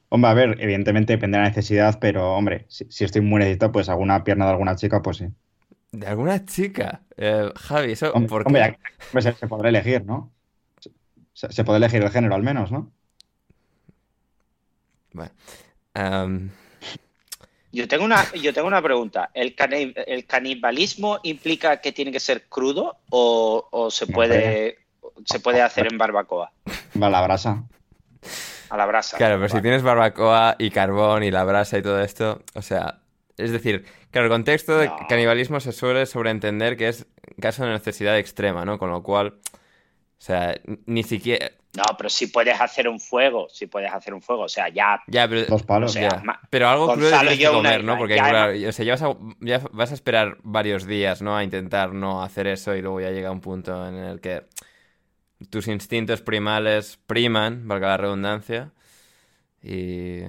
hombre, 0.09 0.30
a 0.30 0.35
ver, 0.35 0.56
evidentemente 0.60 1.14
depende 1.14 1.39
de 1.39 1.44
la 1.44 1.48
necesidad, 1.48 1.98
pero 2.01 2.35
hombre, 2.35 2.66
si, 2.68 2.86
si 2.90 3.05
estoy 3.05 3.22
muy 3.22 3.39
necesitado, 3.39 3.72
pues 3.72 3.89
alguna 3.89 4.22
pierna 4.24 4.44
de 4.44 4.52
alguna 4.52 4.76
chica, 4.76 5.01
pues 5.02 5.18
sí. 5.18 5.28
¿De 5.93 6.06
alguna 6.06 6.44
chica? 6.44 7.02
Eh, 7.16 7.51
Javi, 7.56 7.93
¿eso 7.93 8.12
Hombre, 8.12 8.28
por 8.28 8.44
qué? 8.44 8.48
hombre, 8.48 8.78
se, 9.22 9.32
se 9.32 9.47
podrá 9.47 9.70
elegir, 9.70 10.05
¿no? 10.05 10.30
Se, 11.32 11.51
se 11.51 11.64
puede 11.64 11.78
elegir 11.78 12.02
el 12.02 12.10
género 12.10 12.35
al 12.35 12.43
menos, 12.43 12.70
¿no? 12.70 12.93
Bueno, 15.12 15.30
Yo 17.70 17.86
tengo 17.86 18.05
una, 18.05 18.24
yo 18.32 18.52
tengo 18.55 18.66
una 18.66 18.82
pregunta. 18.82 19.30
¿El, 19.35 19.55
cani- 19.55 19.93
¿El 20.06 20.26
canibalismo 20.26 21.20
implica 21.22 21.80
que 21.80 21.93
tiene 21.93 22.10
que 22.12 22.20
ser 22.20 22.44
crudo 22.48 22.97
o, 23.10 23.68
o 23.70 23.90
se, 23.90 24.06
puede, 24.06 24.78
se 25.26 25.40
puede 25.40 25.60
hacer 25.60 25.86
en 25.90 25.98
barbacoa? 25.98 26.52
Va 27.01 27.10
la 27.10 27.20
brasa. 27.22 27.64
A 28.70 28.76
la 28.76 28.86
brasa. 28.86 29.16
claro, 29.16 29.36
pero 29.36 29.48
si 29.48 29.62
tienes 29.62 29.82
barbacoa 29.82 30.56
y 30.59 30.70
carbón 30.70 31.22
y 31.22 31.30
la 31.30 31.44
brasa 31.44 31.78
y 31.78 31.82
todo 31.82 32.01
esto, 32.02 32.43
o 32.55 32.62
sea, 32.62 33.01
es 33.36 33.51
decir, 33.51 33.85
claro, 34.10 34.26
el 34.26 34.32
contexto 34.32 34.78
de 34.78 34.90
canibalismo 35.09 35.60
se 35.60 35.72
suele 35.72 36.05
sobreentender 36.06 36.76
que 36.76 36.89
es 36.89 37.06
caso 37.40 37.64
de 37.64 37.70
necesidad 37.70 38.18
extrema, 38.18 38.64
¿no? 38.64 38.78
Con 38.78 38.90
lo 38.90 39.02
cual, 39.02 39.28
o 39.28 40.20
sea, 40.20 40.59
ni 40.86 41.02
siquiera... 41.02 41.51
No, 41.77 41.82
pero 41.97 42.09
si 42.09 42.28
puedes 42.28 42.59
hacer 42.61 42.89
un 42.89 42.99
fuego, 42.99 43.47
si 43.51 43.66
puedes 43.66 43.93
hacer 43.93 44.15
un 44.15 44.23
fuego, 44.23 44.43
o 44.45 44.49
sea, 44.49 44.69
ya 44.69 45.03
Ya, 45.07 45.28
pero... 45.28 45.45
Dos 45.45 45.62
palos. 45.62 45.90
O 45.90 45.93
sea, 45.93 46.09
Ya, 46.09 46.23
ma- 46.24 46.40
Pero 46.51 46.69
algo 46.69 46.93
crudo 46.95 47.11
tienes 47.11 47.39
que 47.39 47.49
una 47.49 47.57
comer, 47.59 47.85
¿no? 47.85 47.99
Porque 47.99 48.16
ya 48.16 48.28
claro, 48.28 48.53
o 48.69 48.73
sea, 48.73 48.85
ya 48.85 48.93
vas, 48.95 49.03
a, 49.03 49.16
ya 49.40 49.59
vas 49.73 49.90
a 49.90 49.95
esperar 49.95 50.39
varios 50.43 50.86
días, 50.86 51.20
¿no? 51.23 51.36
A 51.36 51.45
intentar 51.45 51.93
no 51.93 52.23
hacer 52.23 52.47
eso 52.47 52.74
y 52.74 52.81
luego 52.81 53.01
ya 53.01 53.11
llega 53.11 53.31
un 53.31 53.40
punto 53.40 53.86
en 53.86 53.97
el 53.97 54.20
que 54.20 54.45
tus 55.51 55.69
instintos 55.69 56.23
primales 56.23 56.99
priman, 57.07 57.69
valga 57.69 57.89
la 57.89 57.97
redundancia, 57.99 58.73
y... 59.62 60.23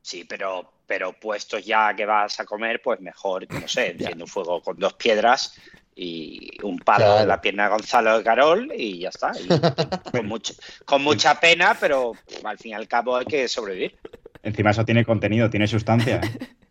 Sí, 0.00 0.24
pero, 0.24 0.70
pero 0.86 1.12
puestos 1.12 1.64
ya 1.64 1.94
que 1.94 2.06
vas 2.06 2.38
a 2.40 2.44
comer, 2.44 2.80
pues 2.82 3.00
mejor, 3.00 3.46
no 3.52 3.66
sé, 3.66 3.90
enciende 3.90 4.22
un 4.24 4.28
fuego 4.28 4.62
con 4.62 4.78
dos 4.78 4.94
piedras 4.94 5.58
y 5.96 6.58
un 6.62 6.78
palo 6.78 7.20
en 7.20 7.28
la 7.28 7.40
pierna 7.40 7.64
de 7.64 7.70
Gonzalo 7.70 8.18
de 8.18 8.24
Carol 8.24 8.72
y 8.76 8.98
ya 9.00 9.10
está. 9.10 9.32
con, 10.12 10.42
con 10.84 11.02
mucha 11.02 11.38
pena, 11.40 11.76
pero 11.78 12.12
al 12.42 12.58
fin 12.58 12.72
y 12.72 12.74
al 12.74 12.88
cabo 12.88 13.16
hay 13.16 13.26
que 13.26 13.48
sobrevivir. 13.48 13.96
Encima 14.42 14.70
eso 14.70 14.84
tiene 14.84 15.04
contenido, 15.04 15.48
tiene 15.50 15.66
sustancia. 15.66 16.20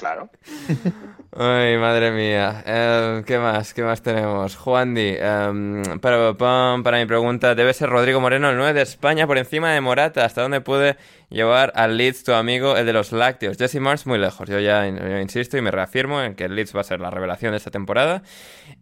Claro. 0.00 0.30
Ay, 1.36 1.76
madre 1.76 2.10
mía. 2.10 2.64
Eh, 2.66 3.22
¿Qué 3.26 3.38
más? 3.38 3.74
¿Qué 3.74 3.82
más 3.82 4.00
tenemos? 4.00 4.56
Juan 4.56 4.94
Di, 4.94 5.14
em, 5.18 5.82
para, 6.00 6.32
para 6.34 6.98
mi 6.98 7.04
pregunta, 7.04 7.54
¿debe 7.54 7.74
ser 7.74 7.90
Rodrigo 7.90 8.18
Moreno 8.18 8.48
el 8.48 8.56
9 8.56 8.72
de 8.72 8.80
España 8.80 9.26
por 9.26 9.36
encima 9.36 9.74
de 9.74 9.82
Morata? 9.82 10.24
¿Hasta 10.24 10.40
dónde 10.40 10.62
puede 10.62 10.96
llevar 11.28 11.70
al 11.76 11.98
Leeds 11.98 12.24
tu 12.24 12.32
amigo, 12.32 12.78
el 12.78 12.86
de 12.86 12.94
los 12.94 13.12
lácteos? 13.12 13.58
Jesse 13.58 13.78
Mars 13.78 14.06
muy 14.06 14.18
lejos. 14.18 14.48
Yo 14.48 14.58
ya 14.58 14.86
insisto 14.86 15.58
y 15.58 15.60
me 15.60 15.70
reafirmo 15.70 16.22
en 16.22 16.34
que 16.34 16.44
el 16.44 16.54
Leeds 16.54 16.74
va 16.74 16.80
a 16.80 16.84
ser 16.84 16.98
la 17.00 17.10
revelación 17.10 17.50
de 17.50 17.58
esta 17.58 17.70
temporada. 17.70 18.22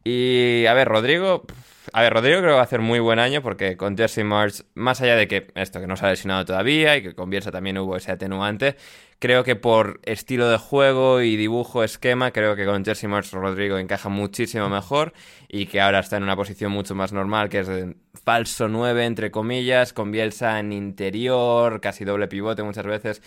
Y, 0.04 0.66
a 0.66 0.74
ver, 0.74 0.86
Rodrigo... 0.86 1.46
A 1.92 2.02
ver, 2.02 2.12
Rodrigo 2.12 2.40
creo 2.40 2.50
que 2.50 2.54
va 2.54 2.60
a 2.60 2.64
hacer 2.64 2.80
muy 2.80 2.98
buen 2.98 3.18
año 3.18 3.40
porque 3.42 3.76
con 3.76 3.96
Jesse 3.96 4.24
Mars, 4.24 4.64
más 4.74 5.00
allá 5.00 5.16
de 5.16 5.28
que 5.28 5.46
esto 5.54 5.80
que 5.80 5.86
no 5.86 5.96
se 5.96 6.06
ha 6.06 6.10
lesionado 6.10 6.44
todavía 6.44 6.96
y 6.96 7.02
que 7.02 7.14
con 7.14 7.30
Bielsa 7.30 7.50
también 7.50 7.78
hubo 7.78 7.96
ese 7.96 8.12
atenuante, 8.12 8.76
creo 9.18 9.44
que 9.44 9.56
por 9.56 10.00
estilo 10.04 10.48
de 10.50 10.58
juego 10.58 11.20
y 11.22 11.36
dibujo, 11.36 11.84
esquema, 11.84 12.32
creo 12.32 12.56
que 12.56 12.66
con 12.66 12.84
Jesse 12.84 13.04
Mars 13.04 13.32
Rodrigo 13.32 13.78
encaja 13.78 14.08
muchísimo 14.08 14.68
mejor 14.68 15.12
y 15.48 15.66
que 15.66 15.80
ahora 15.80 16.00
está 16.00 16.16
en 16.16 16.24
una 16.24 16.36
posición 16.36 16.72
mucho 16.72 16.94
más 16.94 17.12
normal, 17.12 17.48
que 17.48 17.60
es 17.60 17.68
de 17.68 17.96
falso 18.24 18.68
9, 18.68 19.04
entre 19.04 19.30
comillas, 19.30 19.92
con 19.92 20.10
Bielsa 20.10 20.58
en 20.58 20.72
interior, 20.72 21.80
casi 21.80 22.04
doble 22.04 22.28
pivote 22.28 22.62
muchas 22.62 22.86
veces. 22.86 23.22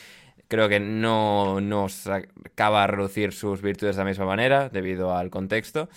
Creo 0.48 0.68
que 0.68 0.82
no 0.82 1.62
nos 1.62 2.08
acaba 2.08 2.84
a 2.84 2.88
reducir 2.88 3.32
sus 3.32 3.62
virtudes 3.62 3.96
de 3.96 4.02
la 4.02 4.10
misma 4.10 4.26
manera 4.26 4.68
debido 4.68 5.16
al 5.16 5.30
contexto 5.30 5.88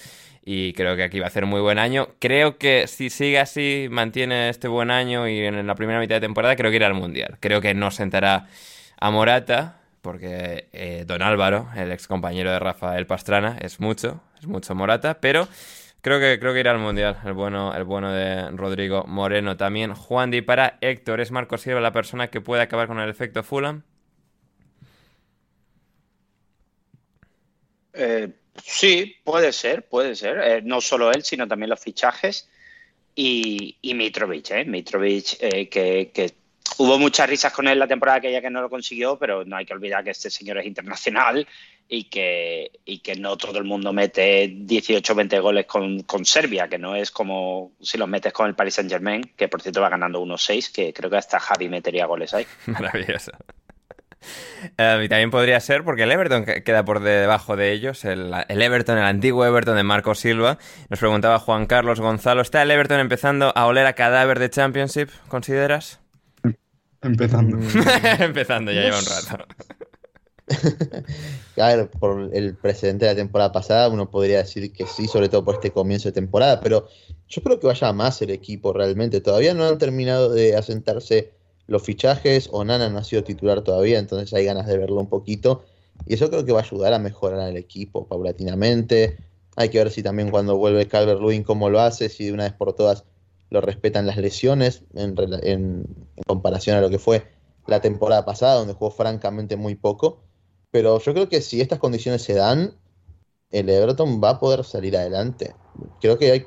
y 0.45 0.75
creo 0.75 0.95
que 0.95 1.03
aquí 1.03 1.21
va 1.21 1.27
a 1.27 1.29
hacer 1.29 1.47
muy 1.47 1.61
buen 1.61 1.79
año. 1.79 2.09
Creo 2.19 2.59
que 2.59 2.87
si 2.87 3.09
sigue 3.09 3.39
así, 3.39 3.89
mantiene 3.91 4.51
este 4.51 4.69
buen 4.69 4.91
año 4.91 5.27
y 5.27 5.41
en 5.41 5.67
la 5.67 5.75
primera 5.75 5.99
mitad 6.01 6.17
de 6.17 6.21
temporada, 6.21 6.55
creo 6.55 6.71
que 6.71 6.77
irá 6.77 6.87
al 6.87 6.95
Mundial. 6.95 7.39
Creo 7.41 7.63
que 7.63 7.73
no 7.75 7.91
sentará 7.91 8.47
a 9.01 9.11
Morata, 9.11 9.81
porque 10.03 10.69
eh, 10.73 11.05
Don 11.07 11.23
Álvaro, 11.23 11.69
el 11.77 11.91
ex 11.93 12.07
compañero 12.07 12.51
de 12.53 12.59
Rafael 12.59 13.07
Pastrana, 13.07 13.57
es 13.61 13.81
mucho, 13.81 14.23
es 14.39 14.47
mucho 14.47 14.75
Morata, 14.75 15.19
pero 15.19 15.49
creo 16.03 16.21
que, 16.21 16.39
creo 16.39 16.53
que 16.53 16.61
irá 16.61 16.73
al 16.73 16.79
Mundial, 16.79 17.17
el 17.25 17.33
bueno, 17.33 17.75
el 17.75 17.85
bueno 17.85 18.13
de 18.13 18.51
Rodrigo 18.51 19.05
Moreno 19.07 19.57
también. 19.57 19.95
Juan 19.95 20.31
Di 20.31 20.43
para 20.43 20.77
Héctor, 20.83 21.21
¿es 21.23 21.31
Marco 21.31 21.57
Silva 21.57 21.81
la 21.81 21.93
persona 21.93 22.29
que 22.29 22.43
puede 22.43 22.63
acabar 22.63 22.87
con 22.87 23.01
el 23.01 23.09
efecto 23.09 23.43
Fulham? 23.43 23.83
Eh, 27.95 28.31
Sí, 28.63 29.17
puede 29.25 29.53
ser, 29.53 29.87
puede 29.87 30.15
ser. 30.15 30.39
Eh, 30.39 30.63
no 30.63 30.81
solo 30.81 31.11
él, 31.13 31.25
sino 31.25 31.49
también 31.49 31.71
los 31.71 31.81
fichajes. 31.81 32.49
Y, 33.17 33.77
Mitrovic, 33.83 34.51
¿eh? 34.51 34.65
Mitrovic, 34.65 35.37
eh, 35.41 35.69
que, 35.69 36.35
hubo 36.79 36.99
muchas 36.99 37.29
risas 37.29 37.53
con 37.53 37.69
él 37.69 37.79
la 37.79 37.87
temporada 37.87 38.21
que 38.21 38.33
ya 38.33 38.41
que 38.41 38.51
no 38.51 38.61
lo 38.61 38.71
consiguió, 38.71 39.17
pero 39.19 39.45
no 39.45 39.57
hay 39.57 39.65
que 39.65 39.75
olvidar 39.75 40.03
que 40.03 40.11
este 40.11 40.31
señor 40.31 40.59
es 40.59 40.67
internacional 40.67 41.47
y 41.89 42.05
que, 42.05 42.73
y 42.85 42.99
que 42.99 43.15
no 43.15 43.37
todo 43.37 43.59
el 43.59 43.65
mundo 43.65 43.93
mete 43.93 44.53
18 44.53 45.13
o 45.13 45.17
20 45.17 45.39
goles 45.39 45.67
con, 45.67 46.03
con, 46.03 46.25
Serbia, 46.25 46.67
que 46.69 46.79
no 46.79 46.97
es 46.97 47.11
como 47.11 47.73
si 47.81 47.99
los 47.99 48.09
metes 48.09 48.33
con 48.33 48.49
el 48.49 48.55
Paris 48.55 48.75
Saint 48.75 48.91
Germain, 48.91 49.23
que 49.37 49.49
por 49.49 49.63
cierto 49.63 49.81
va 49.81 49.91
ganando 49.91 50.21
1-6, 50.21 50.73
que 50.73 50.93
creo 50.93 51.11
que 51.11 51.19
hasta 51.19 51.39
Javi 51.39 51.69
metería 51.69 52.07
goles 52.07 52.35
ahí. 52.35 52.47
Maravilloso. 52.67 53.33
Eh, 54.79 55.03
y 55.05 55.09
también 55.09 55.31
podría 55.31 55.61
ser 55.61 55.85
porque 55.85 56.05
el 56.05 56.13
Everton 56.13 56.45
queda 56.45 56.85
por 56.85 57.01
debajo 57.01 57.57
de 57.57 57.73
ellos, 57.73 58.05
el, 58.05 58.33
Everton, 58.49 58.99
el 58.99 59.05
antiguo 59.05 59.45
Everton 59.45 59.77
de 59.77 59.83
Marco 59.83 60.15
Silva. 60.15 60.59
Nos 60.89 60.99
preguntaba 60.99 61.39
Juan 61.39 61.67
Carlos 61.67 62.01
Gonzalo, 62.01 62.43
¿está 62.43 62.63
el 62.63 62.71
Everton 62.71 63.01
empezando 63.01 63.53
a 63.55 63.67
oler 63.67 63.87
a 63.87 63.95
cadáver 63.95 64.39
de 64.39 64.51
Championship, 64.51 65.11
consideras? 65.29 66.01
Empezando. 67.03 67.59
empezando, 68.19 68.73
ya 68.73 68.81
lleva 68.83 68.99
un 68.99 69.05
rato. 69.05 69.47
a 71.57 71.69
ver, 71.69 71.91
por 71.91 72.31
el 72.35 72.55
precedente 72.55 73.07
de 73.07 73.13
la 73.13 73.17
temporada 73.17 73.53
pasada, 73.53 73.89
uno 73.89 74.11
podría 74.11 74.39
decir 74.39 74.73
que 74.73 74.87
sí, 74.87 75.07
sobre 75.07 75.29
todo 75.29 75.45
por 75.45 75.55
este 75.55 75.71
comienzo 75.71 76.09
de 76.09 76.13
temporada, 76.13 76.61
pero 76.61 76.89
yo 77.29 77.43
creo 77.43 77.59
que 77.59 77.67
vaya 77.67 77.93
más 77.93 78.21
el 78.23 78.31
equipo 78.31 78.73
realmente. 78.73 79.21
Todavía 79.21 79.55
no 79.55 79.65
han 79.67 79.79
terminado 79.79 80.33
de 80.33 80.57
asentarse 80.57 81.33
los 81.67 81.83
fichajes, 81.83 82.49
Onana 82.53 82.89
no 82.91 82.99
ha 82.99 83.05
sido 83.05 83.25
titular 83.25 83.63
todavía, 83.63 83.99
entonces 83.99 84.33
hay 84.35 84.45
ganas 84.45 84.67
de 84.67 84.79
verlo 84.79 85.01
un 85.01 85.09
poquito. 85.09 85.65
Y 86.07 86.15
eso 86.15 86.29
creo 86.29 86.45
que 86.45 86.53
va 86.53 86.61
a 86.61 86.63
ayudar 86.63 86.93
a 86.93 86.99
mejorar 86.99 87.41
al 87.41 87.57
equipo 87.57 88.07
paulatinamente. 88.07 89.19
Hay 89.57 89.69
que 89.69 89.79
ver 89.79 89.91
si 89.91 90.03
también 90.03 90.31
cuando 90.31 90.57
vuelve 90.57 90.89
Calvert 90.89 91.21
Lewin 91.21 91.45
cómo 91.45 91.71
lo 91.71 91.81
hace, 91.81 92.09
si 92.09 92.27
de 92.27 92.33
una 92.33 92.45
vez 92.45 92.53
por 92.53 92.75
todas 92.75 93.05
lo 93.51 93.61
respetan 93.61 94.07
las 94.07 94.17
lesiones 94.17 94.83
en, 94.95 95.15
en, 95.43 95.85
comparación 96.27 96.77
a 96.77 96.81
lo 96.81 96.91
que 96.91 96.99
fue 96.99 97.25
la 97.67 97.81
temporada 97.81 98.25
pasada, 98.25 98.55
donde 98.57 98.75
jugó 98.75 98.91
francamente 98.91 99.57
muy 99.57 99.77
poco. 99.77 100.23
Pero 100.71 100.99
yo 100.99 101.13
creo 101.15 101.29
que 101.29 101.41
si 101.41 101.61
estas 101.61 101.79
condiciones 101.79 102.23
se 102.23 102.35
dan, 102.35 102.75
el 103.51 103.71
Everton 103.71 104.21
va 104.23 104.31
a 104.31 104.41
poder 104.41 104.65
salir 104.65 104.97
adelante. 104.97 105.55
Creo 106.01 106.19
que 106.19 106.33
hay 106.33 106.47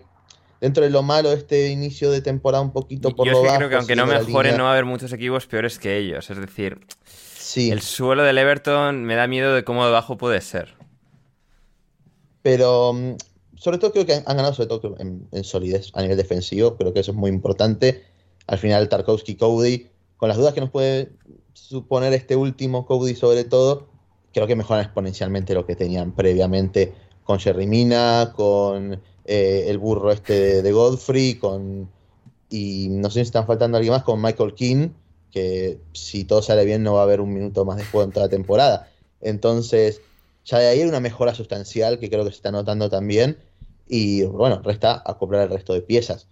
dentro 0.61 0.83
de 0.83 0.89
lo 0.89 1.03
malo 1.03 1.31
este 1.31 1.69
inicio 1.69 2.11
de 2.11 2.21
temporada 2.21 2.63
un 2.63 2.71
poquito 2.71 3.15
por 3.15 3.27
Yo 3.27 3.33
lo 3.33 3.55
creo 3.55 3.69
que 3.69 3.75
aunque 3.75 3.95
no 3.95 4.05
mejoren 4.05 4.57
no 4.57 4.63
va 4.63 4.69
a 4.69 4.73
haber 4.73 4.85
muchos 4.85 5.13
equipos 5.13 5.47
peores 5.47 5.79
que 5.79 5.97
ellos. 5.97 6.29
Es 6.29 6.37
decir, 6.39 6.79
sí. 7.05 7.71
el 7.71 7.81
suelo 7.81 8.23
del 8.23 8.37
Everton 8.37 9.03
me 9.03 9.15
da 9.15 9.27
miedo 9.27 9.53
de 9.53 9.63
cómo 9.63 9.85
debajo 9.85 10.17
puede 10.17 10.41
ser. 10.41 10.75
Pero 12.41 12.93
mm, 12.93 13.15
sobre 13.55 13.77
todo 13.77 13.91
creo 13.91 14.05
que 14.05 14.13
han 14.13 14.37
ganado 14.37 14.53
sobre 14.53 14.67
todo 14.67 14.95
en, 14.99 15.43
solidez 15.43 15.91
a 15.93 16.01
nivel 16.01 16.17
defensivo. 16.17 16.77
Creo 16.77 16.93
que 16.93 17.01
eso 17.01 17.11
es 17.11 17.17
muy 17.17 17.29
importante. 17.29 18.03
Al 18.47 18.57
final 18.57 18.89
Tarkovsky 18.89 19.35
Cody, 19.35 19.87
con 20.17 20.29
las 20.29 20.37
dudas 20.37 20.53
que 20.53 20.61
nos 20.61 20.69
puede 20.69 21.11
suponer 21.53 22.13
este 22.13 22.35
último 22.35 22.85
Cody 22.85 23.15
sobre 23.15 23.43
todo, 23.43 23.89
creo 24.33 24.47
que 24.47 24.55
mejoran 24.55 24.85
exponencialmente 24.85 25.53
lo 25.53 25.65
que 25.65 25.75
tenían 25.75 26.13
previamente 26.13 26.93
con 27.23 27.39
Jerry 27.39 27.67
Mina, 27.67 28.31
con 28.35 29.01
eh, 29.27 29.65
el 29.67 29.77
burro 29.77 30.11
este 30.11 30.61
de, 30.61 30.71
Godfrey, 30.71 31.35
con. 31.35 31.89
Y 32.49 32.87
no 32.89 33.09
sé 33.09 33.19
si 33.19 33.27
están 33.27 33.45
faltando 33.45 33.77
alguien 33.77 33.93
más, 33.93 34.03
con 34.03 34.21
Michael 34.21 34.53
King, 34.53 34.89
que 35.31 35.79
si 35.93 36.23
todo 36.23 36.41
sale 36.41 36.63
bien 36.63 36.81
no 36.81 36.93
va 36.93 37.01
a 37.01 37.03
haber 37.03 37.19
un 37.19 37.33
minuto 37.33 37.65
más 37.65 37.77
de 37.77 37.83
juego 37.83 38.05
en 38.05 38.11
toda 38.11 38.27
la 38.27 38.29
temporada. 38.29 38.89
Entonces, 39.19 40.01
ya 40.45 40.59
de 40.59 40.67
ahí 40.67 40.79
hay 40.79 40.87
una 40.87 41.01
mejora 41.01 41.35
sustancial 41.35 41.99
que 41.99 42.09
creo 42.09 42.23
que 42.23 42.31
se 42.31 42.37
está 42.37 42.51
notando 42.51 42.89
también. 42.89 43.37
Y 43.89 44.23
bueno, 44.23 44.61
resta 44.63 45.03
acoplar 45.05 45.43
el 45.43 45.49
resto 45.49 45.73
de 45.73 45.81
piezas. 45.81 46.27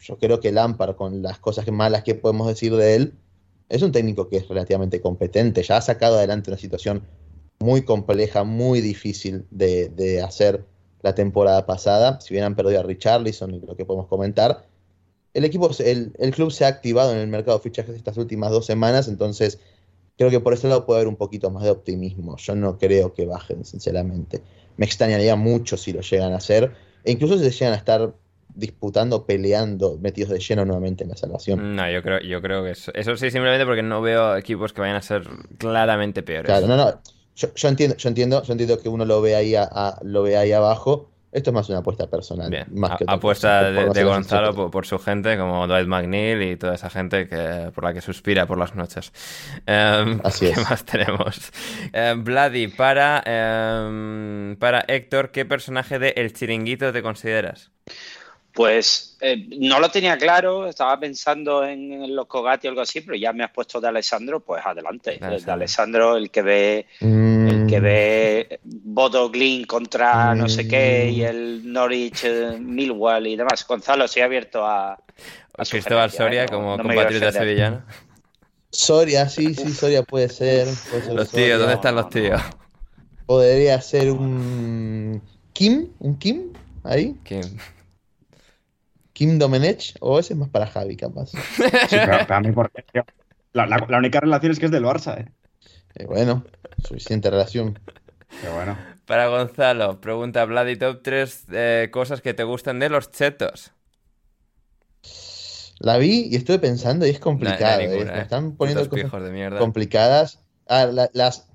Yo 0.00 0.18
creo 0.18 0.40
que 0.40 0.50
Lampard, 0.50 0.96
con 0.96 1.22
las 1.22 1.38
cosas 1.38 1.70
malas 1.70 2.02
que 2.02 2.16
podemos 2.16 2.48
decir 2.48 2.74
de 2.74 2.96
él, 2.96 3.14
es 3.68 3.82
un 3.82 3.92
técnico 3.92 4.28
que 4.28 4.38
es 4.38 4.48
relativamente 4.48 5.00
competente. 5.00 5.62
Ya 5.62 5.76
ha 5.76 5.82
sacado 5.82 6.16
adelante 6.16 6.50
una 6.50 6.58
situación 6.58 7.02
muy 7.60 7.82
compleja, 7.82 8.42
muy 8.42 8.80
difícil 8.80 9.46
de, 9.50 9.88
de 9.90 10.22
hacer 10.22 10.64
la 11.02 11.14
temporada 11.14 11.66
pasada, 11.66 12.20
si 12.20 12.34
bien 12.34 12.44
han 12.44 12.54
perdido 12.54 12.80
a 12.80 12.82
Richarlison 12.82 13.54
y 13.54 13.60
lo 13.60 13.76
que 13.76 13.84
podemos 13.84 14.06
comentar, 14.06 14.64
el 15.32 15.44
equipo, 15.44 15.70
el, 15.78 16.12
el, 16.18 16.30
club 16.32 16.50
se 16.50 16.64
ha 16.64 16.68
activado 16.68 17.12
en 17.12 17.18
el 17.18 17.28
mercado 17.28 17.58
de 17.58 17.62
fichajes 17.62 17.94
estas 17.94 18.16
últimas 18.16 18.50
dos 18.50 18.66
semanas, 18.66 19.08
entonces 19.08 19.60
creo 20.18 20.30
que 20.30 20.40
por 20.40 20.52
ese 20.52 20.68
lado 20.68 20.84
puede 20.84 21.00
haber 21.00 21.08
un 21.08 21.16
poquito 21.16 21.50
más 21.50 21.62
de 21.62 21.70
optimismo. 21.70 22.36
Yo 22.36 22.54
no 22.54 22.78
creo 22.78 23.14
que 23.14 23.26
bajen, 23.26 23.64
sinceramente. 23.64 24.42
Me 24.76 24.84
extrañaría 24.84 25.36
mucho 25.36 25.76
si 25.76 25.92
lo 25.92 26.00
llegan 26.00 26.32
a 26.32 26.36
hacer, 26.36 26.72
e 27.04 27.12
incluso 27.12 27.38
si 27.38 27.44
se 27.44 27.50
llegan 27.52 27.72
a 27.72 27.76
estar 27.76 28.12
disputando, 28.54 29.24
peleando, 29.24 29.96
metidos 29.98 30.30
de 30.30 30.40
lleno 30.40 30.64
nuevamente 30.64 31.04
en 31.04 31.10
la 31.10 31.16
salvación. 31.16 31.76
No, 31.76 31.90
yo 31.90 32.02
creo, 32.02 32.20
yo 32.20 32.42
creo 32.42 32.64
que 32.64 32.72
eso, 32.72 32.92
eso 32.94 33.16
sí, 33.16 33.30
simplemente 33.30 33.64
porque 33.64 33.82
no 33.82 34.02
veo 34.02 34.36
equipos 34.36 34.72
que 34.72 34.80
vayan 34.80 34.96
a 34.96 35.02
ser 35.02 35.22
claramente 35.56 36.22
peores. 36.22 36.46
Claro, 36.46 36.66
no, 36.66 36.76
no. 36.76 37.00
Yo, 37.36 37.68
entiendo, 37.68 37.96
yo 37.96 38.08
entiendo, 38.08 38.42
yo 38.42 38.52
entiendo 38.52 38.80
que 38.80 38.88
uno 38.88 39.04
lo 39.04 39.22
ve 39.22 39.34
ahí 39.34 39.54
lo 40.02 40.22
ve 40.22 40.36
ahí 40.36 40.52
abajo. 40.52 41.08
Esto 41.32 41.50
es 41.50 41.54
más 41.54 41.68
una 41.68 41.78
apuesta 41.78 42.08
personal. 42.08 42.66
apuesta 43.06 43.70
de, 43.70 44.02
Gonzalo 44.02 44.70
por, 44.70 44.84
su 44.84 44.98
gente, 44.98 45.38
como 45.38 45.68
Dwight 45.68 45.86
McNeil 45.86 46.42
y 46.42 46.56
toda 46.56 46.74
esa 46.74 46.90
gente 46.90 47.28
que, 47.28 47.70
por 47.72 47.84
la 47.84 47.94
que 47.94 48.00
suspira 48.00 48.46
por 48.46 48.58
las 48.58 48.74
noches. 48.74 49.12
Em, 49.64 50.20
Así 50.24 50.52
¿Qué 50.52 50.60
más 50.60 50.84
tenemos? 50.84 51.52
Vladi, 52.16 52.66
para, 52.66 53.22
em, 53.24 54.56
para 54.56 54.84
Héctor, 54.88 55.30
¿qué 55.30 55.44
personaje 55.44 56.00
de 56.00 56.14
El 56.16 56.32
Chiringuito 56.32 56.92
te 56.92 57.00
consideras? 57.00 57.70
Pues 58.52 59.16
eh, 59.20 59.46
no 59.58 59.78
lo 59.78 59.90
tenía 59.90 60.18
claro, 60.18 60.66
estaba 60.66 60.98
pensando 60.98 61.64
en, 61.64 62.14
los 62.14 62.26
Cogati 62.26 62.66
o 62.66 62.70
algo 62.70 62.82
así, 62.82 63.00
pero 63.00 63.16
ya 63.16 63.32
me 63.32 63.44
has 63.44 63.52
puesto 63.52 63.80
de 63.80 63.88
Alessandro, 63.88 64.40
pues 64.40 64.64
adelante. 64.64 65.20
El 65.22 65.44
de 65.44 65.52
Alessandro, 65.52 66.16
el 66.16 66.30
que 66.30 66.42
ve 66.42 66.86
el 67.00 67.66
que 67.68 67.80
mm. 67.80 67.82
ve 67.82 68.60
Bodo 68.64 69.30
Glin 69.30 69.64
contra 69.64 70.34
no 70.34 70.48
sé 70.48 70.66
qué 70.66 71.10
y 71.10 71.20
mm. 71.20 71.26
el 71.26 71.72
Norwich 71.72 72.24
eh, 72.24 72.58
Millwall 72.58 73.26
y 73.28 73.36
demás. 73.36 73.64
Gonzalo, 73.66 74.04
ha 74.04 74.24
abierto 74.24 74.66
a, 74.66 74.92
a 74.92 75.64
Cristóbal 75.64 76.10
Soria 76.10 76.44
¿eh? 76.44 76.48
como 76.48 76.76
compatriota 76.76 77.30
sevillano. 77.30 77.82
Soria, 78.72 79.28
sí, 79.28 79.54
sí, 79.54 79.72
Soria 79.72 80.02
puede 80.02 80.28
ser. 80.28 80.68
los 81.12 81.30
tíos, 81.30 81.58
¿dónde 81.58 81.74
están 81.74 81.94
los 81.94 82.08
tíos? 82.08 82.40
Podría 83.26 83.80
ser 83.80 84.10
un 84.10 85.22
Kim, 85.52 85.88
un 85.98 86.18
Kim 86.18 86.52
ahí. 86.84 87.16
Kim. 87.24 87.42
Kim 89.20 89.38
Domenech, 89.38 89.96
o 90.00 90.18
ese 90.18 90.32
es 90.32 90.38
más 90.38 90.48
para 90.48 90.66
Javi, 90.66 90.96
capaz. 90.96 91.30
Sí, 91.30 91.36
pero, 91.90 92.18
pero 92.26 92.34
a 92.36 92.40
mí, 92.40 92.54
la, 93.52 93.66
la- 93.66 93.86
la 93.86 93.98
única 93.98 94.18
relación 94.18 94.50
es 94.52 94.58
que 94.58 94.64
es 94.64 94.72
del 94.72 94.84
Barça, 94.84 95.18
¿eh? 95.20 95.30
Eh, 95.96 96.06
bueno, 96.06 96.42
suficiente 96.82 97.28
relación. 97.28 97.78
Pero 98.40 98.54
bueno. 98.54 98.78
Para 99.04 99.26
Gonzalo, 99.28 100.00
pregunta 100.00 100.42
Vladi 100.46 100.76
Top 100.76 101.02
3 101.02 101.46
cosas 101.90 102.22
que 102.22 102.32
te 102.32 102.44
gustan 102.44 102.78
de 102.78 102.88
los 102.88 103.10
chetos. 103.10 103.72
La 105.80 105.98
vi 105.98 106.28
y 106.30 106.36
estuve 106.36 106.58
pensando 106.58 107.04
y 107.06 107.10
es 107.10 107.16
No, 107.16 107.18
no 107.20 107.24
complicado. 107.24 107.80
eh. 107.82 107.88
Me 107.88 107.96
eh. 108.18 108.22
están 108.22 108.56
poniendo 108.56 108.88
cosas 108.88 109.22
de 109.22 109.30
mierda. 109.32 109.58
complicadas. 109.58 110.38
Ah, 110.66 110.86
la- 110.86 111.10
las, 111.12 111.46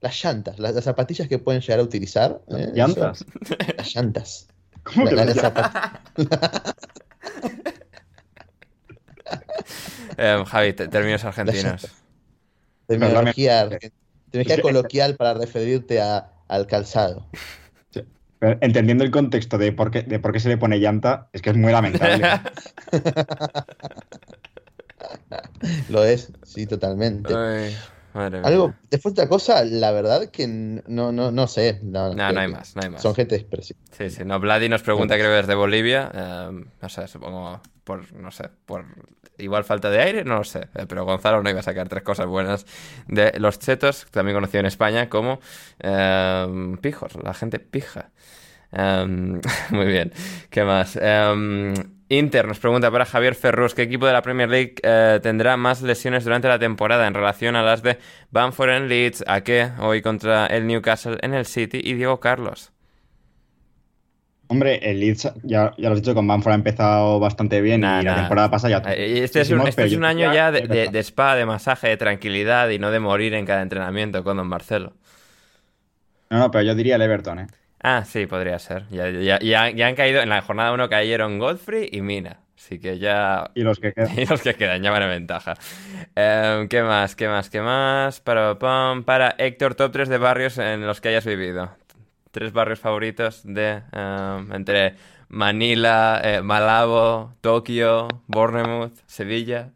las 0.00 0.24
llantas, 0.24 0.58
las, 0.58 0.74
las 0.74 0.82
zapatillas 0.82 1.28
que 1.28 1.38
pueden 1.38 1.60
llegar 1.60 1.78
a 1.78 1.84
utilizar. 1.84 2.40
eh, 2.48 2.62
eso. 2.64 2.74
¿Llantas? 2.74 3.24
Las 3.76 3.94
llantas. 3.94 4.48
¿Cómo 4.82 5.04
La- 5.04 5.10
que 5.10 5.16
la- 5.16 5.24
las 5.26 5.36
las 5.36 5.44
llantas? 5.44 5.72
zapat- 6.16 6.74
Eh, 10.16 10.42
Javi, 10.46 10.72
términos 10.72 11.24
argentinos. 11.24 11.86
Terminología, 12.86 13.68
terminología 14.30 14.56
Sí. 14.56 14.62
coloquial 14.62 15.16
para 15.16 15.34
referirte 15.34 16.00
a- 16.00 16.32
al 16.48 16.66
calzado. 16.66 17.28
Pero 18.38 18.58
entendiendo 18.60 19.04
el 19.04 19.10
contexto 19.12 19.56
de 19.56 19.70
por, 19.72 19.90
qué, 19.92 20.02
de 20.02 20.18
por 20.18 20.32
qué 20.32 20.40
se 20.40 20.48
le 20.48 20.56
pone 20.58 20.78
llanta, 20.78 21.28
es 21.32 21.40
que 21.42 21.50
es 21.50 21.56
muy 21.56 21.70
lamentable. 21.72 22.26
Lo 25.88 26.04
es, 26.04 26.32
sí, 26.42 26.66
totalmente. 26.66 27.32
Ay, 27.34 27.76
madre 28.14 28.40
mía. 28.40 28.48
Algo, 28.48 28.74
después 28.90 29.14
de 29.14 29.22
otra 29.22 29.28
cosa, 29.28 29.64
la 29.64 29.92
verdad 29.92 30.28
que 30.30 30.46
no, 30.48 31.12
no, 31.12 31.30
no 31.30 31.46
sé. 31.46 31.80
No, 31.82 32.14
No, 32.14 32.24
hay 32.24 32.48
más, 32.48 32.74
no 32.76 32.82
hay 32.82 32.90
más. 32.90 33.02
Son 33.02 33.14
gente 33.14 33.36
expresiva. 33.36 33.78
Sí, 33.96 34.10
sí. 34.10 34.24
No, 34.24 34.38
Vladi 34.40 34.68
nos 34.68 34.82
pregunta, 34.82 35.14
creo 35.16 35.30
que 35.30 35.36
desde 35.36 35.54
Bolivia. 35.54 36.10
eh, 36.12 36.64
no 36.82 36.88
sé, 36.88 37.06
supongo 37.08 37.60
por, 37.84 38.12
no 38.12 38.30
sé, 38.30 38.50
por 38.66 38.84
igual 39.38 39.64
falta 39.64 39.90
de 39.90 40.00
aire, 40.00 40.24
no 40.24 40.36
lo 40.38 40.44
sé. 40.44 40.68
eh, 40.74 40.86
pero 40.88 41.04
Gonzalo 41.04 41.42
no 41.42 41.50
iba 41.50 41.60
a 41.60 41.62
sacar 41.62 41.88
tres 41.88 42.02
cosas 42.02 42.26
buenas 42.26 42.66
de 43.06 43.32
los 43.38 43.58
chetos, 43.58 44.06
también 44.10 44.36
conocido 44.36 44.60
en 44.60 44.66
España 44.66 45.08
como 45.08 45.40
eh, 45.80 46.76
pijos, 46.80 47.12
la 47.22 47.34
gente 47.34 47.58
pija. 47.58 48.10
Em, 48.72 49.40
muy 49.70 49.86
bien. 49.86 50.12
¿Qué 50.50 50.64
más? 50.64 50.96
Em, 51.00 51.74
Inter 52.08 52.46
nos 52.46 52.58
pregunta 52.58 52.90
para 52.90 53.06
Javier 53.06 53.34
Ferrus, 53.34 53.74
¿qué 53.74 53.82
equipo 53.82 54.06
de 54.06 54.12
la 54.12 54.22
Premier 54.22 54.48
League 54.48 54.74
eh, 54.82 55.18
tendrá 55.22 55.56
más 55.56 55.82
lesiones 55.82 56.24
durante 56.24 56.48
la 56.48 56.58
temporada 56.58 57.06
en 57.06 57.14
relación 57.14 57.56
a 57.56 57.62
las 57.62 57.82
de 57.82 57.98
Bamford 58.30 58.70
en 58.70 58.88
Leeds, 58.88 59.24
a 59.26 59.40
qué 59.42 59.70
hoy 59.78 60.02
contra 60.02 60.46
el 60.46 60.66
Newcastle 60.66 61.18
en 61.22 61.34
el 61.34 61.46
City 61.46 61.80
y 61.82 61.94
Diego 61.94 62.20
Carlos? 62.20 62.72
Hombre, 64.52 64.80
el 64.82 65.00
Leeds, 65.00 65.32
ya, 65.44 65.72
ya 65.78 65.88
lo 65.88 65.94
has 65.94 66.02
dicho, 66.02 66.14
con 66.14 66.26
Banford 66.26 66.52
ha 66.52 66.56
empezado 66.56 67.18
bastante 67.18 67.62
bien 67.62 67.80
Nah, 67.80 68.02
y 68.02 68.04
la 68.04 68.16
temporada 68.16 68.50
pasada 68.50 68.82
ya... 68.82 68.92
Eh, 68.92 69.22
Este 69.24 69.40
es 69.40 69.50
un, 69.50 69.66
este 69.66 69.84
es 69.84 69.94
un 69.94 70.04
año 70.04 70.30
ya 70.30 70.52
de, 70.52 70.98
spa, 70.98 71.36
de 71.36 71.46
masaje, 71.46 71.88
de 71.88 71.96
tranquilidad 71.96 72.68
y 72.68 72.78
no 72.78 72.90
de 72.90 73.00
morir 73.00 73.32
en 73.32 73.46
cada 73.46 73.62
entrenamiento 73.62 74.22
con 74.22 74.36
Don 74.36 74.46
Marcelo. 74.46 74.92
No, 76.28 76.38
no, 76.38 76.50
pero 76.50 76.64
yo 76.64 76.74
diría 76.74 76.96
el 76.96 77.02
Everton, 77.02 77.38
¿eh? 77.38 77.46
Ah, 77.82 78.04
sí, 78.04 78.26
podría 78.26 78.58
ser. 78.58 78.84
Ya, 78.90 79.08
ya, 79.08 79.38
ya, 79.40 79.70
ya 79.70 79.86
han 79.86 79.94
caído, 79.94 80.20
en 80.20 80.28
la 80.28 80.42
jornada 80.42 80.72
1 80.74 80.90
cayeron 80.90 81.38
Godfrey 81.38 81.88
y 81.90 82.02
Mina. 82.02 82.40
Así 82.58 82.78
que 82.78 82.98
ya... 82.98 83.50
Y 83.54 83.62
los 83.62 83.80
que 83.80 83.94
quedan. 83.94 84.10
Y 84.18 84.26
los 84.26 84.42
que 84.42 84.54
quedan 84.54 84.82
ya 84.82 84.90
van 84.90 85.02
en 85.04 85.08
ventaja. 85.08 85.54
Em, 86.14 86.68
¿Qué 86.68 86.82
más? 86.82 87.16
¿Qué 87.16 87.26
más? 87.26 87.48
¿Qué 87.48 87.62
más? 87.62 88.20
Para, 88.20 88.58
pam, 88.58 89.02
para 89.04 89.34
Héctor, 89.38 89.74
top 89.74 89.92
3 89.92 90.08
de 90.10 90.18
barrios 90.18 90.58
en 90.58 90.86
los 90.86 91.00
que 91.00 91.08
hayas 91.08 91.24
vivido. 91.24 91.70
Tres 92.32 92.52
barrios 92.52 92.80
favoritos 92.80 93.42
de... 93.44 93.82
em, 93.92 94.52
entre 94.52 94.96
Manila, 95.28 96.20
eh, 96.24 96.42
Malabo, 96.42 97.34
Tokio, 97.40 98.08
Bournemouth, 98.26 98.92
Sevilla. 99.06 99.70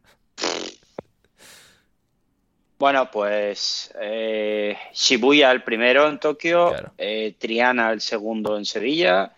Bueno, 2.79 3.11
pues 3.11 3.91
eh, 4.01 4.77
Shibuya 4.93 5.51
el 5.51 5.63
primero 5.63 6.07
en 6.09 6.19
Tokio, 6.19 6.69
Claro. 6.71 6.93
eh, 6.99 7.35
Triana 7.39 7.91
el 7.93 8.03
segundo 8.03 8.59
en 8.59 8.67
Sevilla 8.67 9.33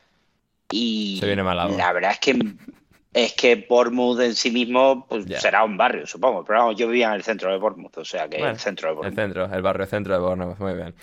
y 0.73 1.19
Se 1.21 1.27
viene 1.27 1.45
Malabo. 1.45 1.77
la 1.79 1.93
verdad 1.93 2.11
es 2.13 2.19
que 2.19 2.35
es 3.25 3.33
que 3.33 3.67
Bournemouth 3.69 4.21
en 4.21 4.35
sí 4.35 4.51
mismo 4.51 5.05
pues, 5.09 5.27
será 5.41 5.65
un 5.65 5.77
barrio, 5.77 6.07
supongo, 6.07 6.45
pero 6.45 6.61
vamos, 6.61 6.77
yo 6.77 6.87
vivía 6.87 7.09
en 7.09 7.15
el 7.15 7.25
centro 7.25 7.51
de 7.51 7.59
Bournemouth, 7.59 7.99
o 7.99 8.05
sea 8.05 8.29
que 8.29 8.39
Bueno, 8.39 8.53
el 8.53 8.61
centro 8.61 8.89
de 8.89 8.93
El 8.93 8.97
Bournemouth. 8.97 9.19
centro, 9.19 9.57
el 9.57 9.63
barrio 9.63 9.87
centro 9.87 10.15
de 10.15 10.21
Bournemouth, 10.21 10.59
muy 10.61 10.75
bien. 10.75 10.95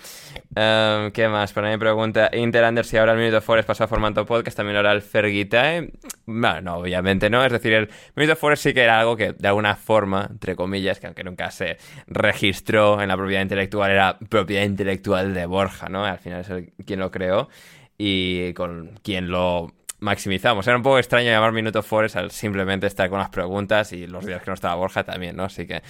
Em, 0.55 1.11
¿Qué 1.11 1.27
más? 1.27 1.51
Para 1.51 1.69
mí 1.69 1.77
pregunta 1.77 2.29
Inter 2.31 2.63
Anders 2.63 2.87
si 2.87 2.95
ahora 2.95 3.11
el 3.11 3.17
Minuto 3.17 3.41
Forest 3.41 3.67
pasó 3.67 3.83
a 3.83 3.87
formato 3.87 4.25
podcast, 4.25 4.55
también 4.55 4.75
lo 4.75 4.79
hará 4.79 4.93
el 4.93 5.01
Fergitae. 5.01 5.91
Bueno, 6.25 6.61
no, 6.61 6.77
obviamente 6.77 7.29
no. 7.29 7.43
Es 7.43 7.51
decir, 7.51 7.73
el 7.73 7.89
Minuto 8.15 8.37
Forest 8.37 8.63
sí 8.63 8.73
que 8.73 8.83
era 8.83 8.97
algo 8.97 9.17
que 9.17 9.33
de 9.33 9.47
alguna 9.49 9.75
forma, 9.75 10.27
entre 10.29 10.55
comillas, 10.55 11.01
que 11.01 11.07
aunque 11.07 11.25
nunca 11.25 11.51
se 11.51 11.77
registró 12.07 13.01
en 13.01 13.09
la 13.09 13.17
propiedad 13.17 13.41
intelectual, 13.41 13.91
era 13.91 14.17
propiedad 14.29 14.63
intelectual 14.63 15.33
de 15.33 15.45
Borja, 15.47 15.89
¿no? 15.89 16.05
Al 16.05 16.19
final 16.19 16.41
es 16.41 16.49
el, 16.49 16.71
quien 16.85 17.01
lo 17.01 17.11
creó 17.11 17.49
y 17.97 18.53
con 18.53 18.99
quien 19.03 19.29
lo 19.29 19.73
maximizamos. 20.05 20.65
Era 20.67 20.77
un 20.77 20.83
poco 20.83 20.99
extraño 20.99 21.29
llamar 21.29 21.51
Minuto 21.51 21.83
Forest 21.83 22.15
al 22.15 22.31
simplemente 22.31 22.87
estar 22.87 23.09
con 23.09 23.19
las 23.19 23.29
preguntas 23.29 23.91
y 23.91 24.07
los 24.07 24.25
días 24.25 24.41
que 24.41 24.51
no 24.51 24.53
estaba 24.53 24.75
Borja 24.75 25.03
también, 25.03 25.35
¿no? 25.35 25.43
Así 25.43 25.67
que 25.67 25.81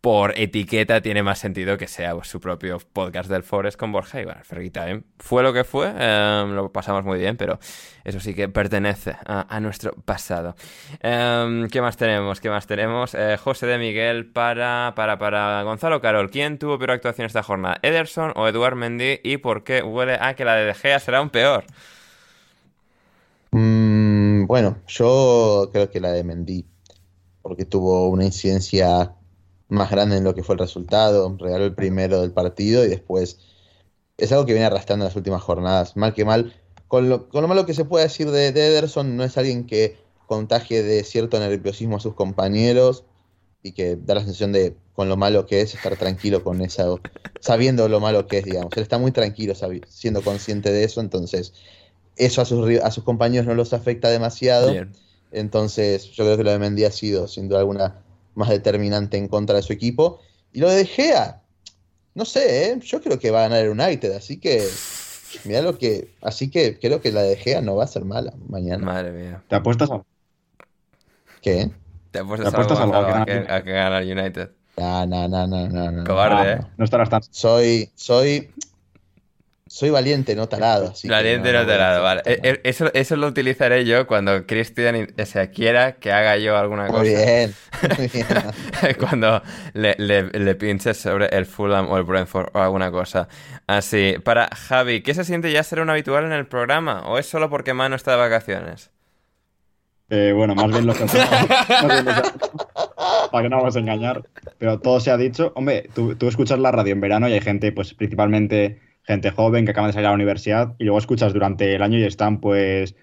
por 0.00 0.38
etiqueta 0.38 1.00
tiene 1.00 1.24
más 1.24 1.40
sentido 1.40 1.76
que 1.76 1.88
sea 1.88 2.14
su 2.22 2.38
propio 2.38 2.78
podcast 2.92 3.28
del 3.28 3.42
Forest 3.42 3.76
con 3.76 3.90
Borja. 3.90 4.20
Y 4.20 4.24
bueno, 4.24 4.40
Fergie 4.44 4.70
Time 4.70 5.02
fue 5.18 5.42
lo 5.42 5.52
que 5.52 5.64
fue, 5.64 5.92
eh, 5.98 6.44
lo 6.48 6.70
pasamos 6.70 7.04
muy 7.04 7.18
bien, 7.18 7.36
pero 7.36 7.58
eso 8.04 8.20
sí 8.20 8.32
que 8.32 8.48
pertenece 8.48 9.16
a, 9.26 9.58
nuestro 9.58 9.94
pasado. 9.94 10.54
Eh, 11.00 11.66
¿Qué 11.72 11.80
más 11.80 11.96
tenemos? 11.96 12.40
¿Qué 12.40 12.50
más 12.50 12.68
tenemos? 12.68 13.14
Eh, 13.14 13.36
José 13.36 13.66
de 13.66 13.78
Miguel 13.78 14.26
para, 14.26 14.92
para, 14.94 15.18
para 15.18 15.62
Gonzalo 15.64 16.00
Carol. 16.00 16.30
¿Quién 16.30 16.58
tuvo 16.58 16.78
peor 16.78 16.92
actuación 16.92 17.26
esta 17.26 17.42
jornada? 17.42 17.78
¿Ederson 17.82 18.32
o 18.36 18.46
Eduard 18.46 18.76
Mendy? 18.76 19.18
¿Y 19.24 19.38
por 19.38 19.64
qué 19.64 19.82
huele 19.82 20.18
a 20.20 20.34
que 20.34 20.44
la 20.44 20.54
de 20.54 20.66
De 20.66 20.74
Gea 20.74 21.00
será 21.00 21.20
un 21.20 21.30
peor? 21.30 21.64
Mm, 23.52 24.46
bueno, 24.46 24.78
yo 24.86 25.70
creo 25.72 25.90
que 25.90 26.00
la 26.00 26.12
de 26.12 26.24
Mendy, 26.24 26.66
porque 27.42 27.64
tuvo 27.64 28.08
una 28.08 28.24
incidencia 28.24 29.16
más 29.68 29.90
grande 29.90 30.16
en 30.16 30.24
lo 30.24 30.34
que 30.34 30.42
fue 30.42 30.54
el 30.54 30.60
resultado, 30.60 31.36
regaló 31.38 31.64
el 31.64 31.74
primero 31.74 32.20
del 32.20 32.32
partido 32.32 32.84
y 32.84 32.88
después 32.88 33.38
es 34.16 34.32
algo 34.32 34.46
que 34.46 34.52
viene 34.52 34.66
arrastrando 34.66 35.04
en 35.04 35.08
las 35.08 35.16
últimas 35.16 35.42
jornadas, 35.42 35.96
mal 35.96 36.14
que 36.14 36.24
mal. 36.24 36.54
Con 36.88 37.08
lo, 37.08 37.28
malo 37.32 37.66
que 37.66 37.74
se 37.74 37.84
puede 37.84 38.04
decir 38.04 38.30
de, 38.30 38.52
de 38.52 38.66
Ederson, 38.68 39.16
no 39.16 39.24
es 39.24 39.36
alguien 39.36 39.66
que 39.66 39.98
contagie 40.26 40.82
de 40.82 41.04
cierto 41.04 41.38
nerviosismo 41.38 41.96
a 41.96 42.00
sus 42.00 42.14
compañeros 42.14 43.04
y 43.62 43.72
que 43.72 43.96
da 43.96 44.14
la 44.14 44.20
sensación 44.20 44.52
de, 44.52 44.76
con 44.92 45.08
lo 45.08 45.16
malo 45.16 45.46
que 45.46 45.60
es, 45.60 45.74
estar 45.74 45.96
tranquilo 45.96 46.42
con 46.44 46.62
esa, 46.62 46.86
sabiendo 47.40 47.88
lo 47.88 48.00
malo 48.00 48.26
que 48.26 48.38
es, 48.38 48.44
digamos. 48.44 48.72
Él 48.76 48.82
está 48.82 48.98
muy 48.98 49.12
tranquilo 49.12 49.54
siendo 49.88 50.22
consciente 50.22 50.72
de 50.72 50.84
eso, 50.84 51.00
entonces 51.00 51.52
eso 52.16 52.42
a 52.42 52.44
sus, 52.44 52.80
a 52.80 52.90
sus 52.90 53.04
compañeros 53.04 53.46
no 53.46 53.54
los 53.54 53.72
afecta 53.72 54.08
demasiado. 54.08 54.72
Bien. 54.72 54.92
Entonces, 55.32 56.10
yo 56.12 56.24
creo 56.24 56.36
que 56.36 56.44
lo 56.44 56.50
de 56.50 56.58
Mendy 56.58 56.84
ha 56.84 56.90
sido, 56.90 57.28
sin 57.28 57.48
duda 57.48 57.60
alguna, 57.60 57.96
más 58.34 58.48
determinante 58.48 59.16
en 59.16 59.28
contra 59.28 59.56
de 59.56 59.62
su 59.62 59.72
equipo. 59.72 60.20
Y 60.52 60.60
lo 60.60 60.70
de 60.70 60.76
De 60.76 60.86
Gea, 60.86 61.42
no 62.14 62.24
sé, 62.24 62.70
¿eh? 62.70 62.78
yo 62.80 63.02
creo 63.02 63.18
que 63.18 63.30
va 63.30 63.40
a 63.40 63.48
ganar 63.48 63.64
el 63.64 63.70
United, 63.70 64.12
así 64.12 64.38
que, 64.38 64.66
mira 65.44 65.60
lo 65.60 65.76
que, 65.76 66.14
así 66.22 66.50
que 66.50 66.78
creo 66.78 67.02
que 67.02 67.12
la 67.12 67.22
de 67.22 67.36
Gea 67.36 67.60
no 67.60 67.76
va 67.76 67.84
a 67.84 67.88
ser 67.88 68.04
mala 68.04 68.32
mañana. 68.48 68.84
Madre 68.84 69.12
mía. 69.12 69.42
¿Te 69.48 69.56
apuestas 69.56 69.90
a... 69.90 70.02
¿Qué? 71.42 71.70
¿Te 72.10 72.20
apuestas, 72.20 72.50
¿Te 72.50 72.56
apuestas 72.56 72.80
algo, 72.80 72.94
algo 72.94 73.10
a 73.10 73.22
a, 73.22 73.24
que 73.26 73.32
a 73.32 73.62
que 73.62 73.72
gana 73.72 73.98
el 73.98 74.18
United? 74.18 74.50
No, 74.78 75.06
no, 75.06 75.28
no, 75.28 75.46
no, 75.46 75.68
no, 75.68 75.90
no. 75.90 76.04
Cobarde, 76.04 76.56
no. 76.56 76.62
¿eh? 76.62 76.66
No 76.78 76.84
estarás 76.84 77.10
tan... 77.10 77.22
Soy, 77.22 77.90
soy, 77.94 78.50
soy 79.76 79.90
valiente, 79.90 80.34
no 80.34 80.48
tarado. 80.48 80.92
Así 80.92 81.06
Valiente 81.06 81.52
no, 81.52 81.60
no 81.60 81.66
tarado, 81.66 82.02
vale. 82.02 82.22
esto, 82.24 82.30
Eh, 82.48 82.50
eh, 82.54 82.60
Eso, 82.64 82.90
eso 82.94 83.14
lo 83.16 83.26
utilizaré 83.26 83.84
yo 83.84 84.06
cuando 84.06 84.46
Cristian 84.46 84.96
y- 84.96 85.24
se 85.26 85.50
quiera 85.50 85.96
que 85.96 86.12
haga 86.12 86.38
yo 86.38 86.56
alguna 86.56 86.86
cosa. 86.86 87.00
Muy 87.02 87.08
bien, 87.10 87.54
muy 87.98 88.08
bien. 88.12 88.26
cuando 88.98 89.42
le, 89.74 89.94
le, 89.98 90.22
le 90.30 90.54
pinches 90.54 90.96
sobre 90.96 91.26
el 91.26 91.44
Fulham 91.44 91.90
o 91.90 91.98
el 91.98 92.04
Brentford 92.04 92.48
o 92.54 92.58
alguna 92.60 92.90
cosa 92.90 93.28
así. 93.66 94.14
Para 94.24 94.48
Javi, 94.48 95.02
¿qué 95.02 95.12
se 95.12 95.24
siente 95.24 95.52
ya 95.52 95.62
ser 95.62 95.80
un 95.80 95.90
habitual 95.90 96.24
en 96.24 96.32
el 96.32 96.46
programa? 96.46 97.02
¿O 97.06 97.18
es 97.18 97.26
solo 97.26 97.50
porque 97.50 97.74
Mano 97.74 97.96
está 97.96 98.12
de 98.12 98.16
vacaciones? 98.16 98.90
Eh, 100.08 100.32
bueno, 100.34 100.54
más 100.54 100.68
bien 100.68 100.86
lo 100.86 100.94
que... 100.94 101.04
más 101.04 101.86
bien 101.86 102.04
lo 102.06 102.22
que- 102.22 102.30
Para 103.30 103.42
que 103.42 103.48
no 103.50 103.56
vamos 103.58 103.76
a 103.76 103.80
engañar. 103.80 104.22
Pero 104.58 104.78
todo 104.80 105.00
se 105.00 105.10
ha 105.10 105.16
dicho. 105.16 105.52
Hombre, 105.54 105.90
tú, 105.94 106.14
tú 106.16 106.28
escuchas 106.28 106.58
la 106.58 106.70
radio 106.72 106.92
en 106.92 107.00
verano 107.00 107.28
y 107.28 107.32
hay 107.34 107.40
gente, 107.40 107.72
pues 107.72 107.92
principalmente 107.92 108.80
gente 109.06 109.30
joven 109.30 109.64
que 109.64 109.70
acaba 109.70 109.86
de 109.86 109.92
salir 109.92 110.06
a 110.06 110.10
la 110.10 110.14
universidad 110.14 110.74
y 110.78 110.84
luego 110.84 110.98
escuchas 110.98 111.32
durante 111.32 111.74
el 111.74 111.82
año 111.82 111.98
y 111.98 112.04
están, 112.04 112.40
pues, 112.40 112.96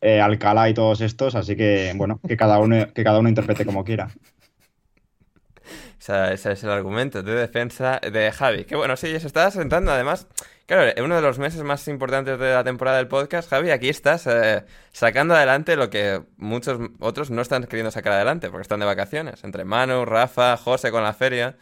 eh, 0.00 0.20
Alcalá 0.20 0.68
y 0.68 0.74
todos 0.74 1.00
estos. 1.00 1.34
Así 1.34 1.56
que, 1.56 1.92
bueno, 1.96 2.20
que 2.26 2.36
cada 2.36 2.58
uno, 2.58 2.92
que 2.92 3.04
cada 3.04 3.18
uno 3.18 3.28
interprete 3.28 3.64
como 3.64 3.84
quiera. 3.84 4.08
O 5.98 6.00
sea, 6.00 6.32
ese 6.32 6.52
es 6.52 6.64
el 6.64 6.70
argumento 6.70 7.22
de 7.22 7.34
defensa 7.34 8.00
de 8.00 8.32
Javi. 8.32 8.64
Que 8.64 8.76
bueno, 8.76 8.96
sí, 8.96 9.08
se 9.20 9.26
está 9.26 9.50
sentando 9.50 9.92
además 9.92 10.26
Claro, 10.68 10.92
uno 11.02 11.16
de 11.16 11.22
los 11.22 11.38
meses 11.38 11.62
más 11.62 11.88
importantes 11.88 12.38
de 12.38 12.52
la 12.52 12.62
temporada 12.62 12.98
del 12.98 13.08
podcast, 13.08 13.48
Javi, 13.48 13.70
aquí 13.70 13.88
estás 13.88 14.26
eh, 14.26 14.66
sacando 14.92 15.34
adelante 15.34 15.76
lo 15.76 15.88
que 15.88 16.22
muchos 16.36 16.78
otros 17.00 17.30
no 17.30 17.40
están 17.40 17.64
queriendo 17.64 17.90
sacar 17.90 18.12
adelante 18.12 18.50
porque 18.50 18.62
están 18.62 18.80
de 18.80 18.84
vacaciones. 18.84 19.42
Entre 19.44 19.64
Manu, 19.64 20.04
Rafa, 20.04 20.58
José 20.58 20.90
con 20.90 21.02
la 21.02 21.14
feria. 21.14 21.56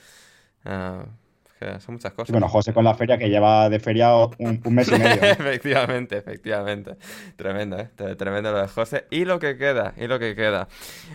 Son 1.58 1.94
muchas 1.94 2.12
cosas. 2.12 2.32
Bueno, 2.32 2.48
José 2.48 2.74
con 2.74 2.84
la 2.84 2.94
feria 2.94 3.16
que 3.16 3.28
lleva 3.30 3.70
de 3.70 3.80
feria 3.80 4.14
un, 4.16 4.60
mes 4.70 4.88
y 4.88 4.90
medio. 4.98 5.22
efectivamente, 5.22 6.18
efectivamente. 6.18 6.96
Tremendo, 7.36 7.78
¿eh? 7.78 7.88
Tremendo 8.16 8.52
lo 8.52 8.60
de 8.60 8.68
José. 8.68 9.06
Y 9.10 9.24
lo 9.24 9.38
que 9.38 9.56
queda, 9.56 9.94
y 9.96 10.06
lo 10.06 10.18
que 10.18 10.34
queda. 10.34 10.68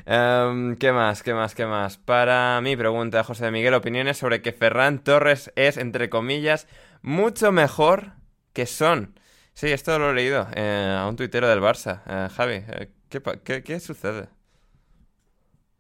Em, 0.05 0.76
¿Qué 0.77 0.91
más, 0.91 1.22
qué 1.22 1.34
más, 1.34 1.53
qué 1.53 1.65
más? 1.65 1.97
Para 1.97 2.59
mí, 2.61 2.76
pregunta 2.76 3.23
José 3.23 3.45
de 3.45 3.51
Miguel, 3.51 3.76
opiniones 3.76 4.18
sobre 4.18 4.41
que 4.41 4.51
Ferran 4.51 5.03
Torres 5.03 5.51
es, 5.55 5.77
entre 5.77 6.09
comillas, 6.09 6.68
mucho 7.01 7.51
mejor 7.51 8.13
que 8.53 8.65
Son. 8.65 9.13
Sí, 9.53 9.68
esto 9.68 9.99
lo 9.99 10.11
he 10.11 10.13
leído 10.13 10.47
eh, 10.55 10.97
a 10.97 11.07
un 11.07 11.15
tuitero 11.15 11.47
del 11.47 11.59
Barça. 11.61 12.01
Eh, 12.07 12.30
Javi, 12.34 12.63
eh, 12.68 12.89
¿qué, 13.09 13.63
qué 13.63 13.80
sucede? 13.80 14.27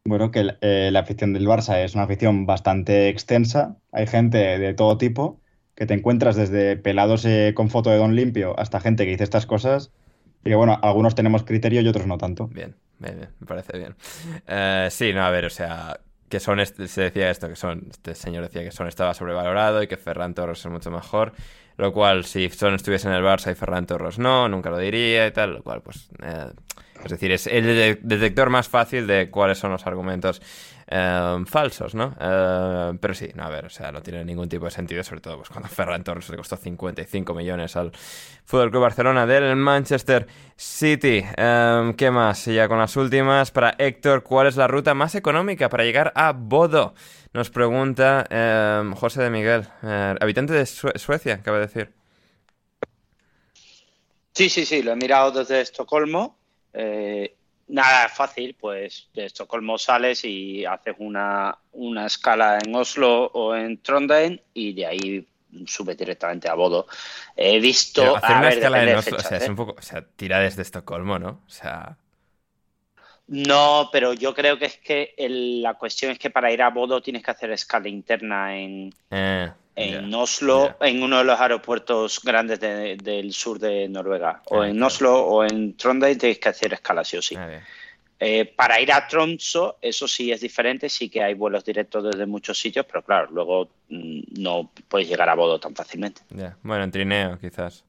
Bueno, 0.03 0.31
que 0.31 0.55
eh, 0.61 0.89
la 0.91 1.01
afición 1.01 1.33
del 1.33 1.47
Barça 1.47 1.83
es 1.83 1.93
una 1.93 2.03
afición 2.03 2.45
bastante 2.45 3.09
extensa. 3.09 3.77
Hay 3.91 4.07
gente 4.07 4.37
de 4.37 4.73
todo 4.73 4.97
tipo 4.97 5.39
que 5.75 5.85
te 5.85 5.93
encuentras 5.93 6.35
desde 6.35 6.75
pelados 6.75 7.23
eh, 7.25 7.53
con 7.55 7.69
foto 7.69 7.91
de 7.91 7.97
Don 7.97 8.15
Limpio 8.15 8.59
hasta 8.59 8.79
gente 8.79 9.05
que 9.05 9.11
dice 9.11 9.23
estas 9.23 9.45
cosas. 9.45 9.91
Y 10.43 10.49
que 10.49 10.55
bueno, 10.55 10.79
algunos 10.81 11.13
tenemos 11.13 11.43
criterio 11.43 11.81
y 11.81 11.87
otros 11.87 12.07
no 12.07 12.17
tanto. 12.17 12.47
Bien, 12.47 12.75
bien, 12.97 13.15
bien 13.17 13.29
me 13.39 13.45
parece 13.45 13.77
bien. 13.77 13.95
Eh, 14.47 14.87
sí, 14.89 15.13
no, 15.13 15.23
a 15.23 15.29
ver, 15.29 15.45
o 15.45 15.51
sea, 15.51 15.99
que 16.29 16.39
Son, 16.39 16.65
se 16.65 17.01
decía 17.01 17.29
esto, 17.29 17.47
que 17.47 17.55
Son, 17.55 17.85
este 17.91 18.15
señor 18.15 18.43
decía 18.43 18.63
que 18.63 18.71
Son 18.71 18.87
estaba 18.87 19.13
sobrevalorado 19.13 19.83
y 19.83 19.87
que 19.87 19.97
Ferran 19.97 20.33
Torres 20.33 20.65
es 20.65 20.71
mucho 20.71 20.89
mejor. 20.89 21.33
Lo 21.77 21.93
cual, 21.93 22.25
si 22.25 22.49
Son 22.49 22.73
estuviese 22.73 23.07
en 23.07 23.13
el 23.13 23.23
Barça 23.23 23.51
y 23.51 23.55
Ferran 23.55 23.85
Torres 23.85 24.17
no, 24.17 24.49
nunca 24.49 24.71
lo 24.71 24.79
diría 24.79 25.27
y 25.27 25.31
tal. 25.31 25.53
Lo 25.53 25.63
cual, 25.63 25.81
pues, 25.83 26.09
es 27.03 27.11
decir, 27.11 27.31
es 27.31 27.47
el 27.47 27.99
detector 28.01 28.49
más 28.49 28.69
fácil 28.69 29.07
de 29.07 29.29
cuáles 29.29 29.57
son 29.57 29.71
los 29.71 29.85
argumentos 29.87 30.41
eh, 30.93 31.43
falsos, 31.45 31.95
¿no? 31.95 32.13
Eh, 32.19 32.97
pero 32.99 33.13
sí, 33.13 33.29
no, 33.33 33.43
a 33.43 33.49
ver, 33.49 33.65
o 33.65 33.69
sea, 33.69 33.93
no 33.93 34.01
tiene 34.01 34.25
ningún 34.25 34.49
tipo 34.49 34.65
de 34.65 34.71
sentido, 34.71 35.01
sobre 35.05 35.21
todo 35.21 35.37
pues 35.37 35.47
cuando 35.47 35.69
Ferran 35.73 36.03
Torres 36.03 36.27
le 36.29 36.35
costó 36.35 36.57
55 36.57 37.33
millones 37.33 37.77
al 37.77 37.93
Fútbol 38.43 38.71
Club 38.71 38.81
Barcelona 38.81 39.25
del 39.25 39.55
Manchester 39.55 40.27
City. 40.57 41.23
Eh, 41.37 41.93
¿Qué 41.95 42.11
más? 42.11 42.45
Y 42.49 42.55
ya 42.55 42.67
con 42.67 42.77
las 42.77 42.97
últimas, 42.97 43.51
para 43.51 43.73
Héctor, 43.77 44.23
¿cuál 44.23 44.47
es 44.47 44.57
la 44.57 44.67
ruta 44.67 44.93
más 44.93 45.15
económica 45.15 45.69
para 45.69 45.85
llegar 45.85 46.11
a 46.13 46.33
Bodo? 46.33 46.93
Nos 47.33 47.49
pregunta 47.49 48.27
José 48.97 49.23
de 49.23 49.29
Miguel, 49.29 49.65
habitante 49.81 50.51
de 50.51 50.65
Suecia, 50.65 51.35
acaba 51.35 51.59
de 51.59 51.67
decir. 51.67 51.93
Sí, 54.33 54.49
sí, 54.49 54.65
sí, 54.65 54.83
lo 54.83 54.91
he 54.91 54.95
mirado 54.97 55.31
desde 55.31 55.61
Estocolmo 55.61 56.40
eh, 56.73 57.35
nada 57.67 58.09
fácil, 58.09 58.55
pues 58.59 59.07
de 59.13 59.25
Estocolmo 59.25 59.77
sales 59.77 60.23
y 60.25 60.65
haces 60.65 60.95
una, 60.99 61.57
una 61.73 62.05
escala 62.05 62.59
en 62.63 62.75
Oslo 62.75 63.25
o 63.33 63.55
en 63.55 63.81
Trondheim 63.81 64.39
y 64.53 64.73
de 64.73 64.85
ahí 64.85 65.27
sube 65.65 65.95
directamente 65.95 66.49
a 66.49 66.53
Bodo. 66.53 66.87
He 67.35 67.59
visto. 67.59 68.15
hacer 68.15 68.37
una 68.37 68.49
escala 68.49 68.83
en 68.83 68.97
Oslo, 68.97 69.17
o 69.17 69.21
sea, 69.21 69.37
es 69.37 69.47
¿eh? 69.47 69.49
un 69.49 69.55
poco. 69.55 69.75
O 69.77 69.81
sea, 69.81 70.05
tira 70.15 70.39
desde 70.39 70.61
Estocolmo, 70.61 71.19
¿no? 71.19 71.41
O 71.45 71.49
sea. 71.49 71.97
No, 73.31 73.89
pero 73.93 74.13
yo 74.13 74.33
creo 74.33 74.59
que 74.59 74.65
es 74.65 74.77
que 74.77 75.15
la 75.17 75.75
cuestión 75.75 76.11
es 76.11 76.19
que 76.19 76.29
para 76.29 76.51
ir 76.51 76.61
a 76.61 76.69
Bodo 76.69 77.01
tienes 77.01 77.23
que 77.23 77.31
hacer 77.31 77.51
escala 77.51 77.87
interna 77.87 78.57
en. 78.57 78.93
Eh 79.09 79.49
en 79.75 80.13
Oslo, 80.13 80.75
en 80.81 81.01
uno 81.01 81.19
de 81.19 81.23
los 81.23 81.39
aeropuertos 81.39 82.21
grandes 82.23 82.59
del 82.59 83.33
sur 83.33 83.57
de 83.57 83.87
Noruega. 83.87 84.41
O 84.49 84.63
en 84.63 84.81
Oslo 84.83 85.17
o 85.23 85.43
en 85.43 85.75
Trondheim 85.77 86.17
tienes 86.17 86.39
que 86.39 86.49
hacer 86.49 86.73
escala 86.73 87.03
sí 87.03 87.17
o 87.17 87.21
sí. 87.21 87.35
Ah, 87.37 87.61
eh, 88.19 88.45
para 88.45 88.79
ir 88.79 88.91
a 88.91 89.07
Tromsø, 89.07 89.77
eso 89.81 90.07
sí 90.07 90.31
es 90.31 90.41
diferente, 90.41 90.89
sí 90.89 91.09
que 91.09 91.23
hay 91.23 91.33
vuelos 91.33 91.65
directos 91.65 92.03
desde 92.03 92.27
muchos 92.27 92.59
sitios, 92.59 92.85
pero 92.85 93.01
claro, 93.01 93.29
luego 93.31 93.69
mm, 93.89 94.41
no 94.41 94.69
puedes 94.87 95.07
llegar 95.07 95.27
a 95.29 95.33
Bodo 95.35 95.59
tan 95.59 95.73
fácilmente. 95.73 96.21
Bueno, 96.61 96.83
en 96.83 96.91
trineo 96.91 97.39
quizás. 97.39 97.83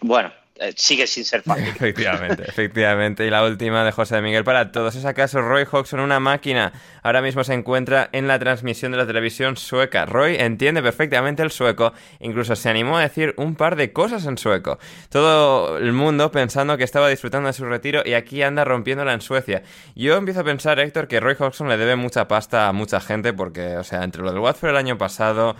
Bueno, 0.00 0.32
sigue 0.76 1.06
sin 1.06 1.24
ser 1.24 1.42
fácil. 1.42 1.68
Efectivamente, 1.68 2.44
efectivamente. 2.46 3.26
Y 3.26 3.30
la 3.30 3.44
última 3.44 3.84
de 3.84 3.92
José 3.92 4.16
de 4.16 4.22
Miguel 4.22 4.44
para 4.44 4.72
todos. 4.72 4.94
¿Es 4.94 5.04
acaso 5.04 5.40
Roy 5.40 5.64
Hodgson 5.70 6.00
una 6.00 6.20
máquina? 6.20 6.72
Ahora 7.02 7.22
mismo 7.22 7.44
se 7.44 7.54
encuentra 7.54 8.08
en 8.12 8.26
la 8.28 8.38
transmisión 8.38 8.92
de 8.92 8.98
la 8.98 9.06
televisión 9.06 9.56
sueca. 9.56 10.06
Roy 10.06 10.36
entiende 10.36 10.82
perfectamente 10.82 11.42
el 11.42 11.50
sueco, 11.50 11.92
incluso 12.20 12.56
se 12.56 12.68
animó 12.68 12.98
a 12.98 13.02
decir 13.02 13.34
un 13.36 13.54
par 13.54 13.76
de 13.76 13.92
cosas 13.92 14.26
en 14.26 14.38
sueco. 14.38 14.78
Todo 15.08 15.78
el 15.78 15.92
mundo 15.92 16.30
pensando 16.30 16.76
que 16.76 16.84
estaba 16.84 17.08
disfrutando 17.08 17.46
de 17.46 17.52
su 17.52 17.64
retiro 17.64 18.02
y 18.04 18.14
aquí 18.14 18.42
anda 18.42 18.64
rompiéndola 18.64 19.12
en 19.12 19.20
Suecia. 19.20 19.62
Yo 19.94 20.16
empiezo 20.16 20.40
a 20.40 20.44
pensar, 20.44 20.78
Héctor, 20.80 21.08
que 21.08 21.20
Roy 21.20 21.36
Hodgson 21.38 21.68
le 21.68 21.76
debe 21.76 21.96
mucha 21.96 22.28
pasta 22.28 22.68
a 22.68 22.72
mucha 22.72 23.00
gente 23.00 23.32
porque, 23.32 23.76
o 23.76 23.84
sea, 23.84 24.04
entre 24.04 24.22
lo 24.22 24.32
del 24.32 24.40
Watford 24.40 24.70
el 24.70 24.76
año 24.76 24.98
pasado 24.98 25.56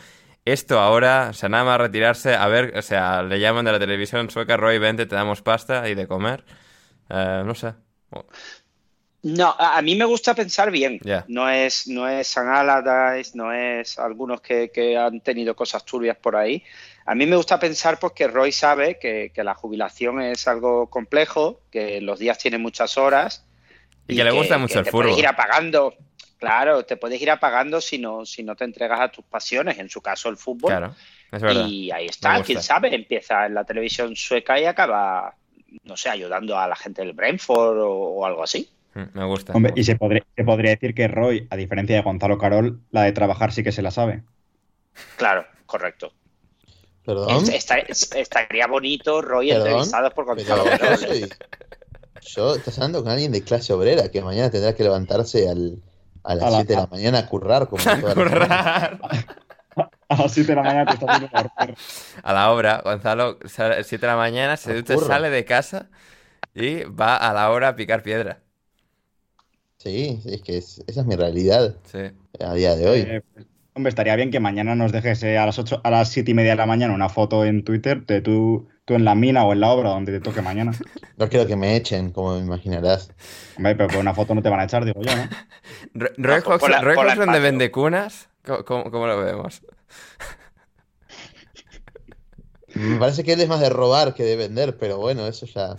esto 0.49 0.81
ahora, 0.81 1.29
o 1.31 1.33
sea, 1.33 1.49
nada 1.49 1.65
más 1.65 1.79
retirarse, 1.79 2.35
a 2.35 2.47
ver, 2.49 2.77
o 2.77 2.83
sea, 2.83 3.23
le 3.23 3.41
llaman 3.41 3.65
de 3.65 3.73
la 3.73 3.79
televisión 3.79 4.31
sueca, 4.31 4.57
Roy, 4.57 4.79
vente, 4.79 5.07
te 5.07 5.15
damos 5.15 5.43
pasta 5.43 5.89
y 5.89 5.95
de 5.95 6.07
comer. 6.07 6.45
Eh, 7.11 7.43
no 7.45 7.55
sé. 7.55 7.75
No, 9.23 9.55
a 9.59 9.83
mí 9.83 9.97
me 9.97 10.05
gusta 10.05 10.35
pensar 10.35 10.71
bien. 10.71 11.01
No 11.27 11.49
es 11.49 11.89
no 11.89 12.09
es 12.09 12.29
San 12.29 12.49
Allardyce, 12.49 13.33
no 13.35 13.53
es 13.53 13.99
algunos 13.99 14.41
que, 14.41 14.97
han 14.97 15.21
tenido 15.21 15.57
cosas 15.57 15.85
turbias 15.85 16.17
por 16.17 16.37
ahí. 16.37 16.63
A 17.05 17.15
mí 17.15 17.27
me 17.27 17.37
gusta 17.37 17.59
pensar 17.59 17.99
porque 17.99 18.25
pues, 18.25 18.35
Roy 18.35 18.53
sabe 18.53 18.99
que, 18.99 19.33
la 19.37 19.55
jubilación 19.55 20.21
es 20.21 20.47
algo 20.47 20.89
complejo, 20.89 21.61
que 21.71 22.01
los 22.01 22.19
días 22.19 22.39
tienen 22.39 22.63
muchas 22.63 22.97
horas. 22.97 23.45
Y, 24.07 24.17
que, 24.17 24.25
le 24.25 24.31
gusta 24.31 24.57
mucho 24.57 24.79
el 24.79 24.87
fútbol. 24.87 25.19
ir 25.19 25.27
apagando. 25.27 25.95
Claro, 26.39 26.85
te 26.85 26.97
puedes 26.97 27.21
ir 27.21 27.31
apagando 27.31 27.81
si 27.81 27.99
no, 27.99 28.25
si 28.25 28.45
no 28.45 28.55
te 28.55 28.65
entregas 28.65 29.01
a 29.01 29.11
tus 29.11 29.25
pasiones, 29.25 29.79
en 29.79 29.91
su 29.91 30.01
caso 30.01 30.29
el 30.29 30.37
fútbol. 30.37 30.71
Claro, 30.71 30.95
es 31.33 31.43
verdad. 31.43 31.67
Y 31.67 31.91
ahí 31.91 32.07
está, 32.07 32.41
quién 32.43 32.63
sabe, 32.63 32.95
empieza 32.95 33.47
en 33.47 33.55
la 33.55 33.65
televisión 33.65 34.15
sueca 34.15 34.59
y 34.59 34.65
acaba, 34.65 35.35
no 35.83 35.97
sé, 35.97 36.09
ayudando 36.11 36.57
a 36.57 36.69
la 36.69 36.77
gente 36.77 37.03
del 37.03 37.13
Brentford 37.13 37.79
o, 37.81 38.25
algo 38.25 38.45
así. 38.45 38.69
Mm, 38.95 39.19
me 39.19 39.25
gusta. 39.25 39.53
Hombre, 39.53 39.73
y 39.75 39.83
se 39.83 39.97
podría, 39.97 40.25
se 40.37 40.45
podría 40.45 40.71
decir 40.71 40.95
que 40.95 41.09
Roy, 41.09 41.49
a 41.51 41.57
diferencia 41.57 41.97
de 41.97 42.03
Gonzalo 42.03 42.39
Carol, 42.39 42.81
la 42.93 43.03
de 43.03 43.13
trabajar 43.13 43.53
sí 43.53 43.65
que 43.65 43.73
se 43.73 43.83
la 43.83 43.91
sabe. 43.91 44.23
Claro, 45.17 45.45
correcto. 45.67 46.13
¿Perdón? 47.05 47.45
estaría 47.51 48.67
bonito 48.67 49.23
Roy 49.23 49.51
entrevistado 49.51 50.11
por 50.11 50.25
Gonzalo 50.27 50.65
Carol. 50.65 51.29
Yo, 52.21 52.55
estás 52.55 52.79
hablando 52.79 53.03
con 53.03 53.13
alguien 53.13 53.33
de 53.33 53.43
clase 53.43 53.73
obrera 53.73 54.11
que 54.11 54.21
mañana 54.21 54.51
tendrá 54.51 54.75
que 54.75 54.83
levantarse 54.83 55.49
al, 55.49 55.81
a 56.23 56.35
las 56.35 56.55
7 56.55 56.67
de 56.75 56.77
la 56.77 56.87
mañana 56.87 57.19
a 57.19 57.27
currar 57.27 57.69
como 57.69 57.83
a 57.83 58.15
currar. 58.15 59.01
A 60.09 60.23
las 60.23 60.33
7 60.33 60.49
de 60.49 60.57
la 60.57 60.63
mañana 60.63 60.87
te 60.87 60.95
está 60.95 61.13
haciendo 61.13 61.51
A 62.23 62.33
la 62.33 62.53
obra, 62.53 62.81
Gonzalo, 62.85 63.39
7 63.45 63.99
de 63.99 64.07
la 64.07 64.17
mañana, 64.17 64.57
se 64.57 64.83
sale 64.85 65.31
de 65.31 65.45
casa 65.45 65.89
y 66.55 66.85
va 66.85 67.17
a 67.17 67.33
la 67.33 67.51
obra 67.51 67.69
a 67.69 67.77
picar 67.77 68.03
piedra. 68.03 68.41
Sí, 69.79 70.21
es 70.27 70.43
que 70.43 70.57
esa 70.57 70.83
es 70.87 71.07
mi 71.07 71.15
realidad 71.15 71.77
sí. 71.85 72.11
a 72.41 72.55
día 72.55 72.75
de 72.75 72.89
hoy. 72.89 73.01
Eh, 73.01 73.23
hombre, 73.79 73.89
estaría 73.89 74.15
bien 74.17 74.31
que 74.31 74.41
mañana 74.41 74.75
nos 74.75 74.93
dejes 74.93 75.25
a 75.25 75.47
las 75.47 75.59
8, 75.59 75.81
a 75.83 75.91
las 75.91 76.11
7 76.11 76.31
y 76.31 76.35
media 76.35 76.51
de 76.51 76.57
la 76.57 76.67
mañana 76.67 76.93
una 76.93 77.09
foto 77.09 77.45
en 77.45 77.65
Twitter 77.65 78.05
de 78.05 78.21
tú 78.21 78.69
tú 78.89 78.95
en 78.95 79.05
la 79.05 79.15
mina 79.15 79.45
o 79.45 79.53
en 79.53 79.61
la 79.61 79.71
obra 79.71 79.91
donde 79.91 80.13
te 80.13 80.21
toque 80.21 80.41
mañana. 80.41 80.73
No 81.19 81.29
quiero 81.29 81.47
que 81.47 81.57
me 81.57 81.77
echen, 81.77 82.11
como 82.11 82.37
me 82.37 82.41
imaginarás. 82.41 83.11
Hombre, 83.59 83.77
pero 83.77 83.89
por 83.89 83.99
una 83.99 84.15
foto 84.15 84.35
no 84.35 84.43
te 84.43 84.49
van 84.49 84.61
a 84.61 84.65
echar, 84.65 84.87
digo 84.87 85.03
yo, 85.03 85.13
¿no? 85.15 86.07
¿Roy 86.17 86.41
Hodgson 86.41 87.33
de 87.33 87.39
Vendecunas? 87.39 88.31
¿Cómo, 88.45 88.91
¿Cómo, 88.91 89.07
lo 89.07 89.23
vemos? 89.23 89.61
Me 92.75 92.99
parece 92.99 93.25
que 93.25 93.35
él 93.35 93.41
es 93.43 93.49
más 93.49 93.61
de 93.61 93.69
robar 93.69 94.15
que 94.15 94.23
de 94.23 94.37
vender, 94.37 94.79
pero 94.79 94.97
bueno, 94.97 95.27
eso 95.27 95.45
ya... 95.45 95.77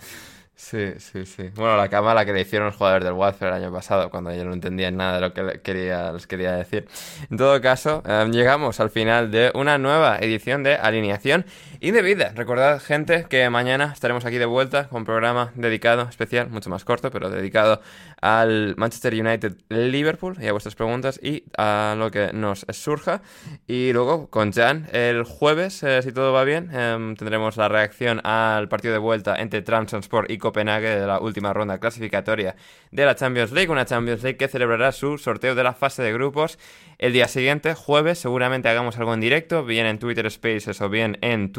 Sí, 0.62 0.92
sí, 0.98 1.24
sí. 1.24 1.48
Bueno, 1.54 1.74
la 1.78 1.88
cama 1.88 2.12
la 2.12 2.26
que 2.26 2.34
le 2.34 2.42
hicieron 2.42 2.66
los 2.66 2.76
jugadores 2.76 3.02
del 3.04 3.14
Watford 3.14 3.48
el 3.48 3.54
año 3.54 3.72
pasado, 3.72 4.10
cuando 4.10 4.30
ellos 4.30 4.44
no 4.44 4.52
entendían 4.52 4.94
nada 4.94 5.14
de 5.14 5.20
lo 5.22 5.32
que 5.32 5.42
les 5.42 6.26
quería 6.26 6.52
decir. 6.52 6.86
En 7.30 7.38
todo 7.38 7.58
caso, 7.62 8.02
em, 8.06 8.30
llegamos 8.30 8.78
al 8.78 8.90
final 8.90 9.30
de 9.30 9.50
una 9.54 9.78
nueva 9.78 10.18
edición 10.18 10.62
de 10.62 10.74
Alineación 10.74 11.46
Indebida. 11.82 12.32
Recordad, 12.34 12.78
gente, 12.78 13.24
que 13.30 13.48
mañana 13.48 13.90
estaremos 13.94 14.26
aquí 14.26 14.36
de 14.36 14.44
vuelta 14.44 14.90
con 14.90 14.98
un 14.98 15.04
programa 15.06 15.50
dedicado, 15.54 16.06
especial, 16.10 16.50
mucho 16.50 16.68
más 16.68 16.84
corto, 16.84 17.10
pero 17.10 17.30
dedicado 17.30 17.80
al 18.20 18.74
Manchester 18.76 19.14
United 19.14 19.56
Liverpool 19.70 20.36
y 20.42 20.46
a 20.48 20.52
vuestras 20.52 20.74
preguntas 20.74 21.18
y 21.22 21.44
a 21.56 21.94
lo 21.96 22.10
que 22.10 22.34
nos 22.34 22.66
surja. 22.68 23.22
Y 23.66 23.94
luego 23.94 24.28
con 24.28 24.52
Jan, 24.52 24.90
el 24.92 25.24
jueves, 25.24 25.82
eh, 25.82 26.02
si 26.02 26.12
todo 26.12 26.34
va 26.34 26.44
bien, 26.44 26.70
em, 26.70 27.16
tendremos 27.16 27.56
la 27.56 27.70
reacción 27.70 28.20
al 28.26 28.68
partido 28.68 28.92
de 28.92 28.98
vuelta 28.98 29.36
entre 29.36 29.62
Transport 29.62 30.30
y 30.30 30.36
Copenhague 30.36 31.00
de 31.00 31.06
la 31.06 31.18
última 31.18 31.54
ronda 31.54 31.78
clasificatoria 31.78 32.56
de 32.90 33.06
la 33.06 33.14
Champions 33.14 33.52
League, 33.52 33.72
una 33.72 33.86
Champions 33.86 34.22
League 34.22 34.36
que 34.36 34.48
celebrará 34.48 34.92
su 34.92 35.16
sorteo 35.16 35.54
de 35.54 35.64
la 35.64 35.72
fase 35.72 36.02
de 36.02 36.12
grupos 36.12 36.58
el 37.00 37.14
día 37.14 37.28
siguiente, 37.28 37.72
jueves, 37.72 38.18
seguramente 38.18 38.68
hagamos 38.68 38.98
algo 38.98 39.14
en 39.14 39.20
directo, 39.20 39.64
bien 39.64 39.86
en 39.86 39.98
Twitter 39.98 40.30
Spaces 40.30 40.82
o 40.82 40.90
bien 40.90 41.16
en 41.22 41.50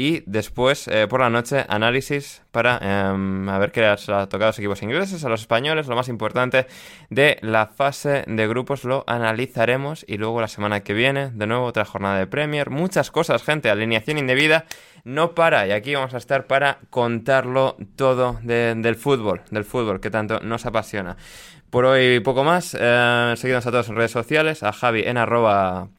Y 0.00 0.22
después, 0.24 0.88
eh, 0.88 1.06
por 1.08 1.20
la 1.20 1.28
noche, 1.28 1.66
análisis 1.68 2.40
para 2.52 2.76
a 2.78 3.58
ver 3.58 3.70
qué 3.70 3.82
les 3.82 4.08
ha 4.08 4.30
tocado 4.30 4.44
a 4.44 4.48
los 4.48 4.58
equipos 4.58 4.82
ingleses, 4.82 5.22
a 5.26 5.28
los 5.28 5.42
españoles. 5.42 5.88
Lo 5.88 5.94
más 5.94 6.08
importante 6.08 6.66
de 7.10 7.36
la 7.42 7.66
fase 7.66 8.24
de 8.26 8.48
grupos 8.48 8.84
lo 8.84 9.04
analizaremos. 9.06 10.06
Y 10.08 10.16
luego 10.16 10.40
la 10.40 10.48
semana 10.48 10.80
que 10.80 10.94
viene, 10.94 11.30
de 11.32 11.46
nuevo, 11.46 11.66
otra 11.66 11.84
jornada 11.84 12.18
de 12.18 12.26
Premier. 12.26 12.70
Muchas 12.70 13.10
cosas, 13.10 13.42
gente. 13.42 13.68
Alineación 13.68 14.16
indebida 14.16 14.64
no 15.04 15.34
para. 15.34 15.66
Y 15.66 15.72
aquí 15.72 15.94
vamos 15.94 16.14
a 16.14 16.16
estar 16.16 16.46
para 16.46 16.78
contarlo 16.88 17.76
todo 17.96 18.40
del 18.42 18.96
fútbol, 18.96 19.42
del 19.50 19.64
fútbol 19.64 20.00
que 20.00 20.10
tanto 20.10 20.40
nos 20.40 20.64
apasiona. 20.64 21.18
Por 21.68 21.84
hoy 21.84 22.20
poco 22.20 22.42
más. 22.42 22.74
Eh, 22.80 23.34
seguimos 23.36 23.66
a 23.66 23.70
todos 23.70 23.90
en 23.90 23.96
redes 23.96 24.12
sociales. 24.12 24.62
A 24.62 24.72
Javi 24.72 25.02
en 25.02 25.18
arroba 25.18 25.90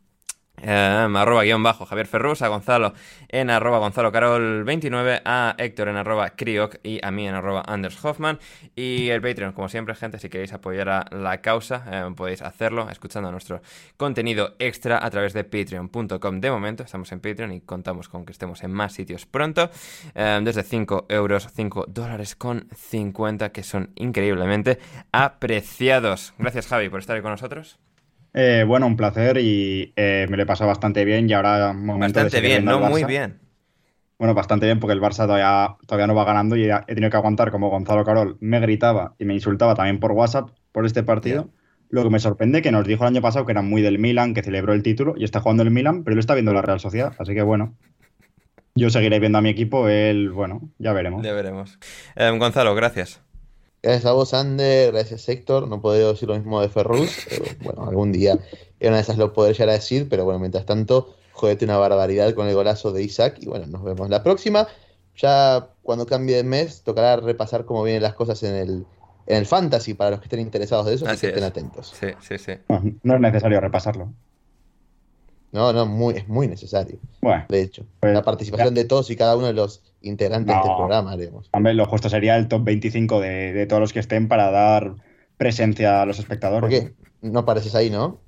Em, 0.62 1.16
arroba 1.16 1.44
guion 1.44 1.64
bajo 1.64 1.86
Javier 1.86 2.08
Ferrus, 2.08 2.42
a 2.42 2.48
Gonzalo 2.48 2.94
en 3.30 3.50
arroba 3.50 3.80
Gonzalo 3.80 4.12
Carol 4.12 4.64
29, 4.64 5.22
a 5.26 5.56
Héctor 5.58 5.88
en 5.88 5.98
arroba 5.98 6.32
Crioc 6.32 6.78
y 6.84 7.04
a 7.04 7.12
mí 7.12 7.28
en 7.28 7.36
arroba 7.36 7.64
Anders 7.66 8.04
Hoffman. 8.04 8.40
Y 8.76 9.10
el 9.10 9.22
Patreon, 9.22 9.54
como 9.54 9.70
siempre, 9.70 9.96
gente, 9.96 10.20
si 10.20 10.30
queréis 10.30 10.54
apoyar 10.54 10.90
a 10.90 11.06
la 11.12 11.42
causa, 11.42 11.84
em, 11.92 12.16
podéis 12.16 12.42
hacerlo 12.42 12.90
escuchando 12.90 13.32
nuestro 13.32 13.62
contenido 13.98 14.56
extra 14.60 15.04
a 15.04 15.10
través 15.10 15.34
de 15.34 15.44
patreon.com. 15.44 16.40
De 16.40 16.52
momento, 16.52 16.84
estamos 16.84 17.12
en 17.12 17.20
Patreon 17.20 17.52
y 17.54 17.62
contamos 17.62 18.10
con 18.10 18.26
que 18.26 18.32
estemos 18.32 18.64
en 18.64 18.72
más 18.72 18.94
sitios 18.94 19.26
pronto. 19.26 19.70
Em, 20.14 20.44
desde 20.44 20.64
5 20.64 21.06
euros, 21.10 21.48
5 21.54 21.86
dólares 21.88 22.36
con 22.36 22.68
50, 22.76 23.52
que 23.52 23.64
son 23.64 23.92
increíblemente 23.96 24.80
apreciados. 25.12 26.34
Gracias, 26.38 26.68
Javi, 26.68 26.90
por 26.90 27.00
estar 27.00 27.20
con 27.22 27.32
nosotros. 27.32 27.80
Eh, 28.34 28.64
bueno, 28.66 28.88
un 28.88 28.96
placer 28.96 29.38
y 29.38 29.94
eh, 29.96 30.26
me 30.30 30.38
lo 30.38 30.44
he 30.44 30.46
pasado 30.46 30.70
bastante 30.70 31.04
bien 31.04 31.30
y 31.30 31.34
ahora 31.34 31.74
momento 31.74 32.22
Bastante 32.22 32.42
bien, 32.46 32.64
no 32.64 32.80
muy 32.80 33.04
bien. 33.04 33.40
Bueno, 34.18 34.34
bastante 34.34 34.68
bien 34.68 34.80
porque 34.80 34.94
el 34.94 35.02
Barça 35.02 35.26
todavía, 35.26 35.76
todavía 35.88 36.08
no 36.08 36.16
va 36.16 36.24
ganando 36.24 36.56
y 36.56 36.70
he 36.70 36.82
tenido 36.86 37.10
que 37.10 37.18
aguantar 37.18 37.52
como 37.52 37.70
Gonzalo 37.70 38.06
Carol 38.06 38.38
me 38.40 38.60
gritaba 38.60 39.16
y 39.18 39.26
me 39.26 39.34
insultaba 39.34 39.74
también 39.74 40.00
por 40.00 40.12
WhatsApp 40.12 40.50
por 40.72 40.86
este 40.86 41.04
partido. 41.04 41.50
Lo 41.90 42.04
que 42.04 42.10
me 42.10 42.20
sorprende 42.20 42.62
que 42.62 42.72
nos 42.72 42.88
dijo 42.88 43.04
el 43.04 43.08
año 43.08 43.22
pasado 43.22 43.46
que 43.46 43.52
era 43.52 43.62
muy 43.62 43.82
del 43.82 44.00
Milan, 44.00 44.34
que 44.34 44.44
celebró 44.44 44.74
el 44.74 44.84
título 44.84 45.16
y 45.18 45.26
está 45.26 45.42
jugando 45.42 45.64
el 45.64 45.72
Milan, 45.72 46.04
pero 46.04 46.14
él 46.14 46.20
está 46.20 46.36
viendo 46.36 46.54
la 46.54 46.62
Real 46.62 46.80
Sociedad, 46.80 47.14
así 47.20 47.34
que 47.34 47.42
bueno. 47.42 47.76
Yo 48.76 48.90
seguiré 48.90 49.20
viendo 49.20 49.38
a 49.38 49.42
mi 49.42 49.50
equipo, 49.50 49.90
él, 49.90 50.30
bueno, 50.32 50.70
ya 50.78 50.94
veremos. 50.94 51.24
Ya 51.24 51.34
veremos. 51.34 51.78
Eh, 52.16 52.32
Gonzalo, 52.38 52.74
gracias. 52.74 53.22
Gracias 53.84 54.06
a 54.06 54.12
vos, 54.12 54.34
Ander, 54.34 54.92
gracias, 54.92 55.28
Héctor. 55.28 55.68
No 55.68 55.82
puedo 55.82 56.12
decir 56.12 56.30
lo 56.30 56.36
mismo 56.36 56.62
de 56.62 56.70
Ferrus. 56.70 57.28
bueno, 57.64 57.84
algún 57.88 58.12
día 58.12 58.38
en 58.80 58.90
una 58.90 58.98
de 58.98 59.02
esas 59.02 59.18
lo 59.18 59.34
podré 59.34 59.54
llegar 59.54 59.70
a 59.70 59.74
decir, 59.74 60.08
pero 60.08 60.24
bueno, 60.24 60.40
mientras 60.40 60.66
tanto, 60.66 61.16
jodete 61.32 61.66
una 61.66 61.78
barbaridad 61.78 62.34
con 62.36 62.48
el 62.48 62.54
golazo 62.54 62.92
de 62.92 63.02
Isaac. 63.04 63.38
Y 63.40 63.48
bueno, 63.48 63.66
nos 63.66 63.84
vemos 63.84 64.10
la 64.10 64.22
próxima. 64.22 64.68
Ya 65.18 65.70
cuando 65.82 66.06
cambie 66.06 66.36
de 66.36 66.44
mes, 66.44 66.84
tocará 66.84 67.16
repasar 67.18 67.66
cómo 67.66 67.84
vienen 67.84 68.04
las 68.04 68.14
cosas 68.14 68.44
en 68.44 68.56
el, 68.56 68.86
en 69.26 69.38
el 69.38 69.46
fantasy 69.48 69.96
para 69.96 70.12
los 70.12 70.20
que 70.20 70.26
estén 70.26 70.40
interesados 70.40 70.86
de 70.86 70.94
eso, 70.94 71.08
así 71.08 71.22
que 71.22 71.28
estén 71.30 71.44
atentos. 71.44 71.94
Sí, 72.00 72.08
sí, 72.22 72.38
sí. 72.38 72.54
no 73.04 73.16
es 73.16 73.22
necesario 73.22 73.60
repasarlo. 73.60 74.14
No, 75.52 75.74
no, 75.74 75.86
muy, 75.86 76.16
es 76.16 76.28
muy 76.28 76.48
necesario. 76.48 76.98
Bueno, 77.22 77.46
de 77.50 77.62
hecho, 77.62 77.86
pues, 78.00 78.14
la 78.14 78.22
participación 78.22 78.74
de 78.74 78.86
todos 78.86 79.10
y 79.10 79.16
cada 79.16 79.36
uno 79.36 79.48
de 79.48 79.54
los 79.54 79.82
integrantes 80.02 80.56
del 80.56 80.76
programa 80.76 81.12
haremos. 81.14 81.50
Hombre, 81.52 81.74
lo 81.74 81.86
justo 81.86 82.10
sería 82.10 82.36
el 82.38 82.48
top 82.48 82.64
25 82.64 83.20
de, 83.20 83.54
de, 83.54 83.66
todos 83.68 83.80
los 83.80 83.94
que 83.94 84.00
estén 84.00 84.28
para 84.28 84.52
dar 84.52 84.96
presencia 85.38 86.02
a 86.02 86.06
los 86.06 86.20
espectadores. 86.20 86.62
¿Por 86.62 86.70
qué? 86.70 86.94
No 87.22 87.40
apareces 87.40 87.76
ahí, 87.76 87.90
¿no? 87.90 88.20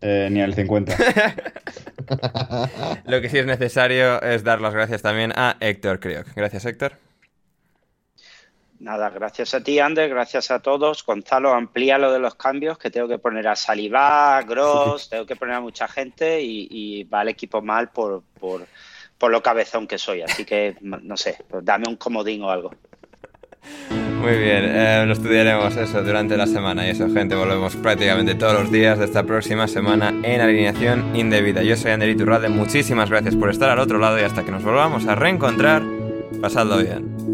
Eh, 0.00 0.28
ni 0.30 0.40
el 0.40 0.54
50. 0.54 0.96
lo 3.06 3.20
que 3.20 3.28
sí 3.28 3.38
es 3.38 3.46
necesario 3.46 4.20
es 4.22 4.44
dar 4.44 4.60
las 4.60 4.74
gracias 4.74 5.02
también 5.02 5.32
a 5.34 5.56
Héctor 5.60 6.00
Crioc. 6.00 6.26
Gracias, 6.34 6.64
Héctor. 6.66 6.98
Nada, 8.80 9.08
gracias 9.08 9.54
a 9.54 9.62
ti, 9.62 9.78
Ander, 9.78 10.10
gracias 10.10 10.50
a 10.50 10.58
todos. 10.58 11.06
Gonzalo, 11.06 11.54
amplía 11.54 11.96
lo 11.96 12.12
de 12.12 12.18
los 12.18 12.34
cambios, 12.34 12.76
que 12.76 12.90
tengo 12.90 13.08
que 13.08 13.18
poner 13.18 13.48
a 13.48 13.56
Salivá, 13.56 14.36
a 14.36 14.42
Gross, 14.42 15.08
tengo 15.08 15.24
que 15.24 15.36
poner 15.36 15.54
a 15.54 15.60
mucha 15.62 15.88
gente 15.88 16.42
y, 16.42 17.04
va 17.04 17.22
el 17.22 17.28
equipo 17.28 17.62
mal 17.62 17.88
por, 17.88 18.22
por, 18.38 18.66
por, 19.18 19.30
lo 19.30 19.42
cabezón 19.42 19.86
que 19.86 19.98
soy. 19.98 20.22
Así 20.22 20.44
que, 20.44 20.76
no 20.80 21.16
sé, 21.16 21.38
dame 21.62 21.86
un 21.88 21.96
comodín 21.96 22.42
o 22.42 22.50
algo. 22.50 22.70
Muy 23.90 24.38
bien, 24.38 24.64
eh, 24.64 25.04
lo 25.06 25.12
estudiaremos 25.12 25.76
eso 25.76 26.02
durante 26.02 26.36
la 26.36 26.46
semana 26.46 26.86
y 26.86 26.90
eso, 26.90 27.10
gente, 27.10 27.34
volvemos 27.34 27.76
prácticamente 27.76 28.34
todos 28.34 28.54
los 28.54 28.72
días 28.72 28.98
de 28.98 29.04
esta 29.04 29.24
próxima 29.24 29.68
semana 29.68 30.14
en 30.22 30.40
Alineación 30.40 31.14
Indebida. 31.14 31.62
Yo 31.62 31.76
soy 31.76 31.90
Ander 31.90 32.08
Iturralde, 32.08 32.48
muchísimas 32.48 33.10
gracias 33.10 33.36
por 33.36 33.50
estar 33.50 33.68
al 33.68 33.80
otro 33.80 33.98
lado 33.98 34.18
y 34.18 34.22
hasta 34.22 34.42
que 34.42 34.50
nos 34.50 34.64
volvamos 34.64 35.06
a 35.06 35.14
reencontrar, 35.14 35.82
pasadlo 36.40 36.78
bien. 36.78 37.33